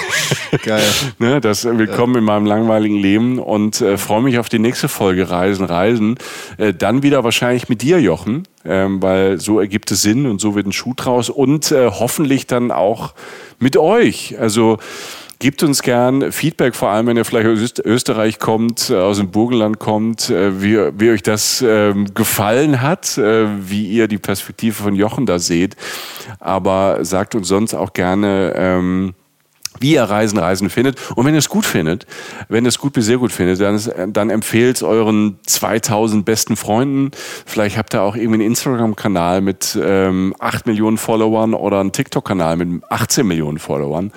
Geil. 0.62 0.82
ne, 1.18 1.40
das 1.40 1.64
Willkommen 1.64 2.14
ja. 2.14 2.18
in 2.18 2.24
meinem 2.24 2.46
langweiligen 2.46 2.96
Leben 2.96 3.38
und 3.38 3.80
äh, 3.80 3.96
freue 3.96 4.22
mich 4.22 4.38
auf 4.38 4.48
die 4.48 4.58
nächste 4.58 4.88
Folge 4.88 5.30
Reisen, 5.30 5.64
Reisen. 5.64 6.18
Äh, 6.58 6.74
dann 6.74 7.02
wieder 7.02 7.24
wahrscheinlich 7.24 7.68
mit 7.68 7.80
dir, 7.80 8.00
Jochen, 8.00 8.46
ähm, 8.64 9.02
weil 9.02 9.40
so 9.40 9.60
ergibt 9.60 9.90
es 9.90 10.02
Sinn 10.02 10.26
und 10.26 10.40
so 10.40 10.54
wird 10.54 10.66
ein 10.66 10.72
Schuh 10.72 10.92
draus 10.94 11.30
und 11.30 11.72
äh, 11.72 11.90
hoffentlich 11.90 12.46
dann 12.46 12.70
auch 12.70 13.14
mit 13.58 13.76
euch. 13.76 14.36
Also 14.38 14.78
Gebt 15.42 15.64
uns 15.64 15.82
gern 15.82 16.30
Feedback, 16.30 16.76
vor 16.76 16.90
allem 16.90 17.08
wenn 17.08 17.16
ihr 17.16 17.24
vielleicht 17.24 17.48
aus 17.48 17.84
Österreich 17.84 18.38
kommt, 18.38 18.90
äh, 18.90 18.94
aus 18.94 19.16
dem 19.16 19.32
Burgenland 19.32 19.80
kommt, 19.80 20.30
äh, 20.30 20.62
wie, 20.62 20.78
wie 21.00 21.10
euch 21.10 21.24
das 21.24 21.64
ähm, 21.66 22.14
gefallen 22.14 22.80
hat, 22.80 23.18
äh, 23.18 23.48
wie 23.68 23.88
ihr 23.88 24.06
die 24.06 24.18
Perspektive 24.18 24.80
von 24.80 24.94
Jochen 24.94 25.26
da 25.26 25.40
seht. 25.40 25.74
Aber 26.38 27.04
sagt 27.04 27.34
uns 27.34 27.48
sonst 27.48 27.74
auch 27.74 27.92
gerne, 27.92 28.52
ähm, 28.54 29.14
wie 29.82 29.94
ihr 29.94 30.04
Reisen, 30.04 30.38
Reisen 30.38 30.70
findet. 30.70 30.98
Und 31.14 31.26
wenn 31.26 31.34
ihr 31.34 31.38
es 31.38 31.48
gut 31.48 31.66
findet, 31.66 32.06
wenn 32.48 32.64
ihr 32.64 32.68
es 32.68 32.78
gut 32.78 32.92
bis 32.92 33.06
sehr 33.06 33.18
gut 33.18 33.32
findet, 33.32 33.60
dann, 33.60 34.12
dann 34.12 34.30
empfehlt 34.30 34.76
es 34.76 34.82
euren 34.82 35.38
2000 35.46 36.24
besten 36.24 36.56
Freunden. 36.56 37.10
Vielleicht 37.44 37.76
habt 37.76 37.94
ihr 37.94 38.02
auch 38.02 38.16
irgendwie 38.16 38.40
einen 38.40 38.48
Instagram-Kanal 38.48 39.40
mit 39.40 39.78
ähm, 39.82 40.34
8 40.38 40.66
Millionen 40.66 40.98
Followern 40.98 41.54
oder 41.54 41.80
einen 41.80 41.92
TikTok-Kanal 41.92 42.56
mit 42.56 42.82
18 42.88 43.26
Millionen 43.26 43.58
Followern. 43.58 44.12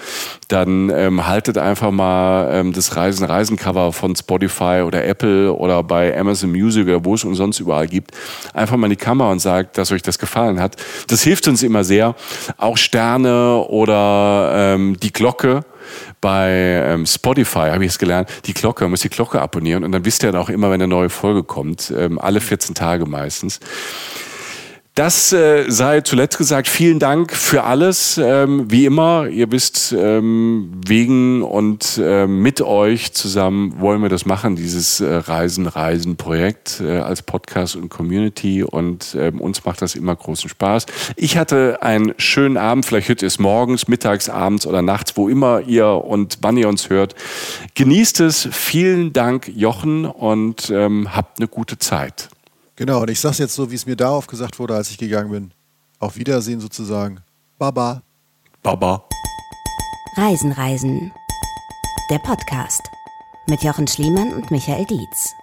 Dann 0.48 0.90
ähm, 0.90 1.28
haltet 1.28 1.58
einfach 1.58 1.92
mal 1.92 2.50
ähm, 2.52 2.74
das 2.74 2.96
Reisen, 2.96 3.26
Reisen-Cover 3.26 3.92
von 3.92 4.16
Spotify 4.16 4.84
oder 4.86 5.06
Apple 5.06 5.52
oder 5.52 5.84
bei 5.84 6.18
Amazon 6.18 6.52
Music 6.52 6.88
oder 6.88 7.04
wo 7.04 7.16
es 7.16 7.24
uns 7.24 7.38
sonst 7.38 7.60
überall 7.60 7.88
gibt. 7.88 8.12
Einfach 8.54 8.78
mal 8.78 8.86
in 8.86 8.92
die 8.92 8.96
Kamera 8.98 9.32
und 9.32 9.40
sagt, 9.40 9.78
dass 9.78 9.92
euch 9.92 10.04
das 10.04 10.20
gefallen 10.20 10.60
hat. 10.60 10.76
Das 11.08 11.24
hilft 11.24 11.48
uns 11.48 11.64
immer 11.64 11.84
sehr. 11.84 12.16
Auch 12.58 12.78
Sterne 12.78 13.66
oder 13.68 14.52
ähm, 14.54 14.98
die 15.02 15.12
Glocke 15.12 15.55
bei 16.22 16.50
ähm, 16.52 17.06
Spotify 17.06 17.70
habe 17.72 17.86
ich 17.86 17.92
es 17.92 18.00
gelernt, 18.00 18.30
die 18.46 18.54
Glocke, 18.54 18.84
man 18.84 18.92
muss 18.92 19.02
die 19.02 19.10
Glocke 19.10 19.42
abonnieren 19.42 19.84
und 19.84 19.92
dann 19.92 20.06
wisst 20.06 20.24
ihr 20.24 20.32
dann 20.32 20.42
auch 20.42 20.50
immer, 20.50 20.68
wenn 20.68 20.82
eine 20.82 20.88
neue 20.88 21.10
Folge 21.10 21.44
kommt, 21.44 21.94
ähm, 21.96 22.20
alle 22.20 22.42
14 22.42 22.76
Tage 22.76 23.06
meistens. 23.06 23.60
Das 24.96 25.34
äh, 25.34 25.66
sei 25.68 26.00
zuletzt 26.00 26.38
gesagt. 26.38 26.70
Vielen 26.70 27.00
Dank 27.00 27.34
für 27.34 27.66
alles. 27.66 28.18
Ähm, 28.18 28.72
wie 28.72 28.86
immer, 28.86 29.28
ihr 29.28 29.52
wisst, 29.52 29.92
ähm, 29.92 30.72
wegen 30.88 31.44
und 31.44 32.00
äh, 32.02 32.26
mit 32.28 32.62
euch 32.62 33.12
zusammen 33.12 33.78
wollen 33.82 34.02
wir 34.02 34.08
das 34.08 34.26
machen, 34.26 34.56
dieses 34.56 35.02
äh, 35.02 35.16
Reisen, 35.16 35.68
Reisen 35.68 36.16
Projekt 36.16 36.80
äh, 36.80 37.00
als 37.00 37.24
Podcast 37.24 37.76
und 37.76 37.90
Community. 37.90 38.64
Und 38.64 39.18
ähm, 39.20 39.42
uns 39.42 39.66
macht 39.66 39.82
das 39.82 39.96
immer 39.96 40.16
großen 40.16 40.50
Spaß. 40.50 40.86
Ich 41.18 41.36
hatte 41.36 41.80
einen 41.82 42.14
schönen 42.18 42.56
Abend. 42.56 42.86
Vielleicht 42.86 43.10
hört 43.10 43.22
ihr 43.22 43.28
es 43.28 43.38
morgens, 43.38 43.90
mittags, 43.90 44.30
abends 44.30 44.66
oder 44.66 44.82
nachts, 44.82 45.18
wo 45.18 45.28
immer 45.28 45.60
ihr 45.60 45.90
und 45.90 46.38
wann 46.40 46.56
ihr 46.56 46.70
uns 46.70 46.90
hört. 46.90 47.16
Genießt 47.74 48.22
es. 48.22 48.48
Vielen 48.50 49.12
Dank, 49.12 49.52
Jochen, 49.54 50.06
und 50.06 50.70
ähm, 50.70 51.14
habt 51.14 51.40
eine 51.40 51.50
gute 51.50 51.78
Zeit. 51.80 52.30
Genau, 52.78 53.02
und 53.02 53.10
ich 53.10 53.22
sage 53.22 53.34
es 53.34 53.38
jetzt 53.40 53.56
so, 53.56 53.72
wie 53.72 53.76
es 53.76 53.86
mir 53.86 53.96
darauf 53.96 54.28
gesagt 54.28 54.60
wurde, 54.60 54.76
als 54.76 54.92
ich 54.92 54.98
gegangen 54.98 55.32
bin. 55.32 55.52
Auf 56.00 56.18
Wiedersehen 56.18 56.60
sozusagen. 56.60 57.22
Baba. 57.58 58.02
Baba. 58.64 59.08
Reisen, 60.18 60.52
Reisen. 60.52 61.14
Der 62.10 62.20
Podcast 62.20 62.82
mit 63.48 63.64
Jochen 63.64 63.88
Schliemann 63.88 64.34
und 64.34 64.52
Michael 64.52 64.86
Dietz. 64.86 65.34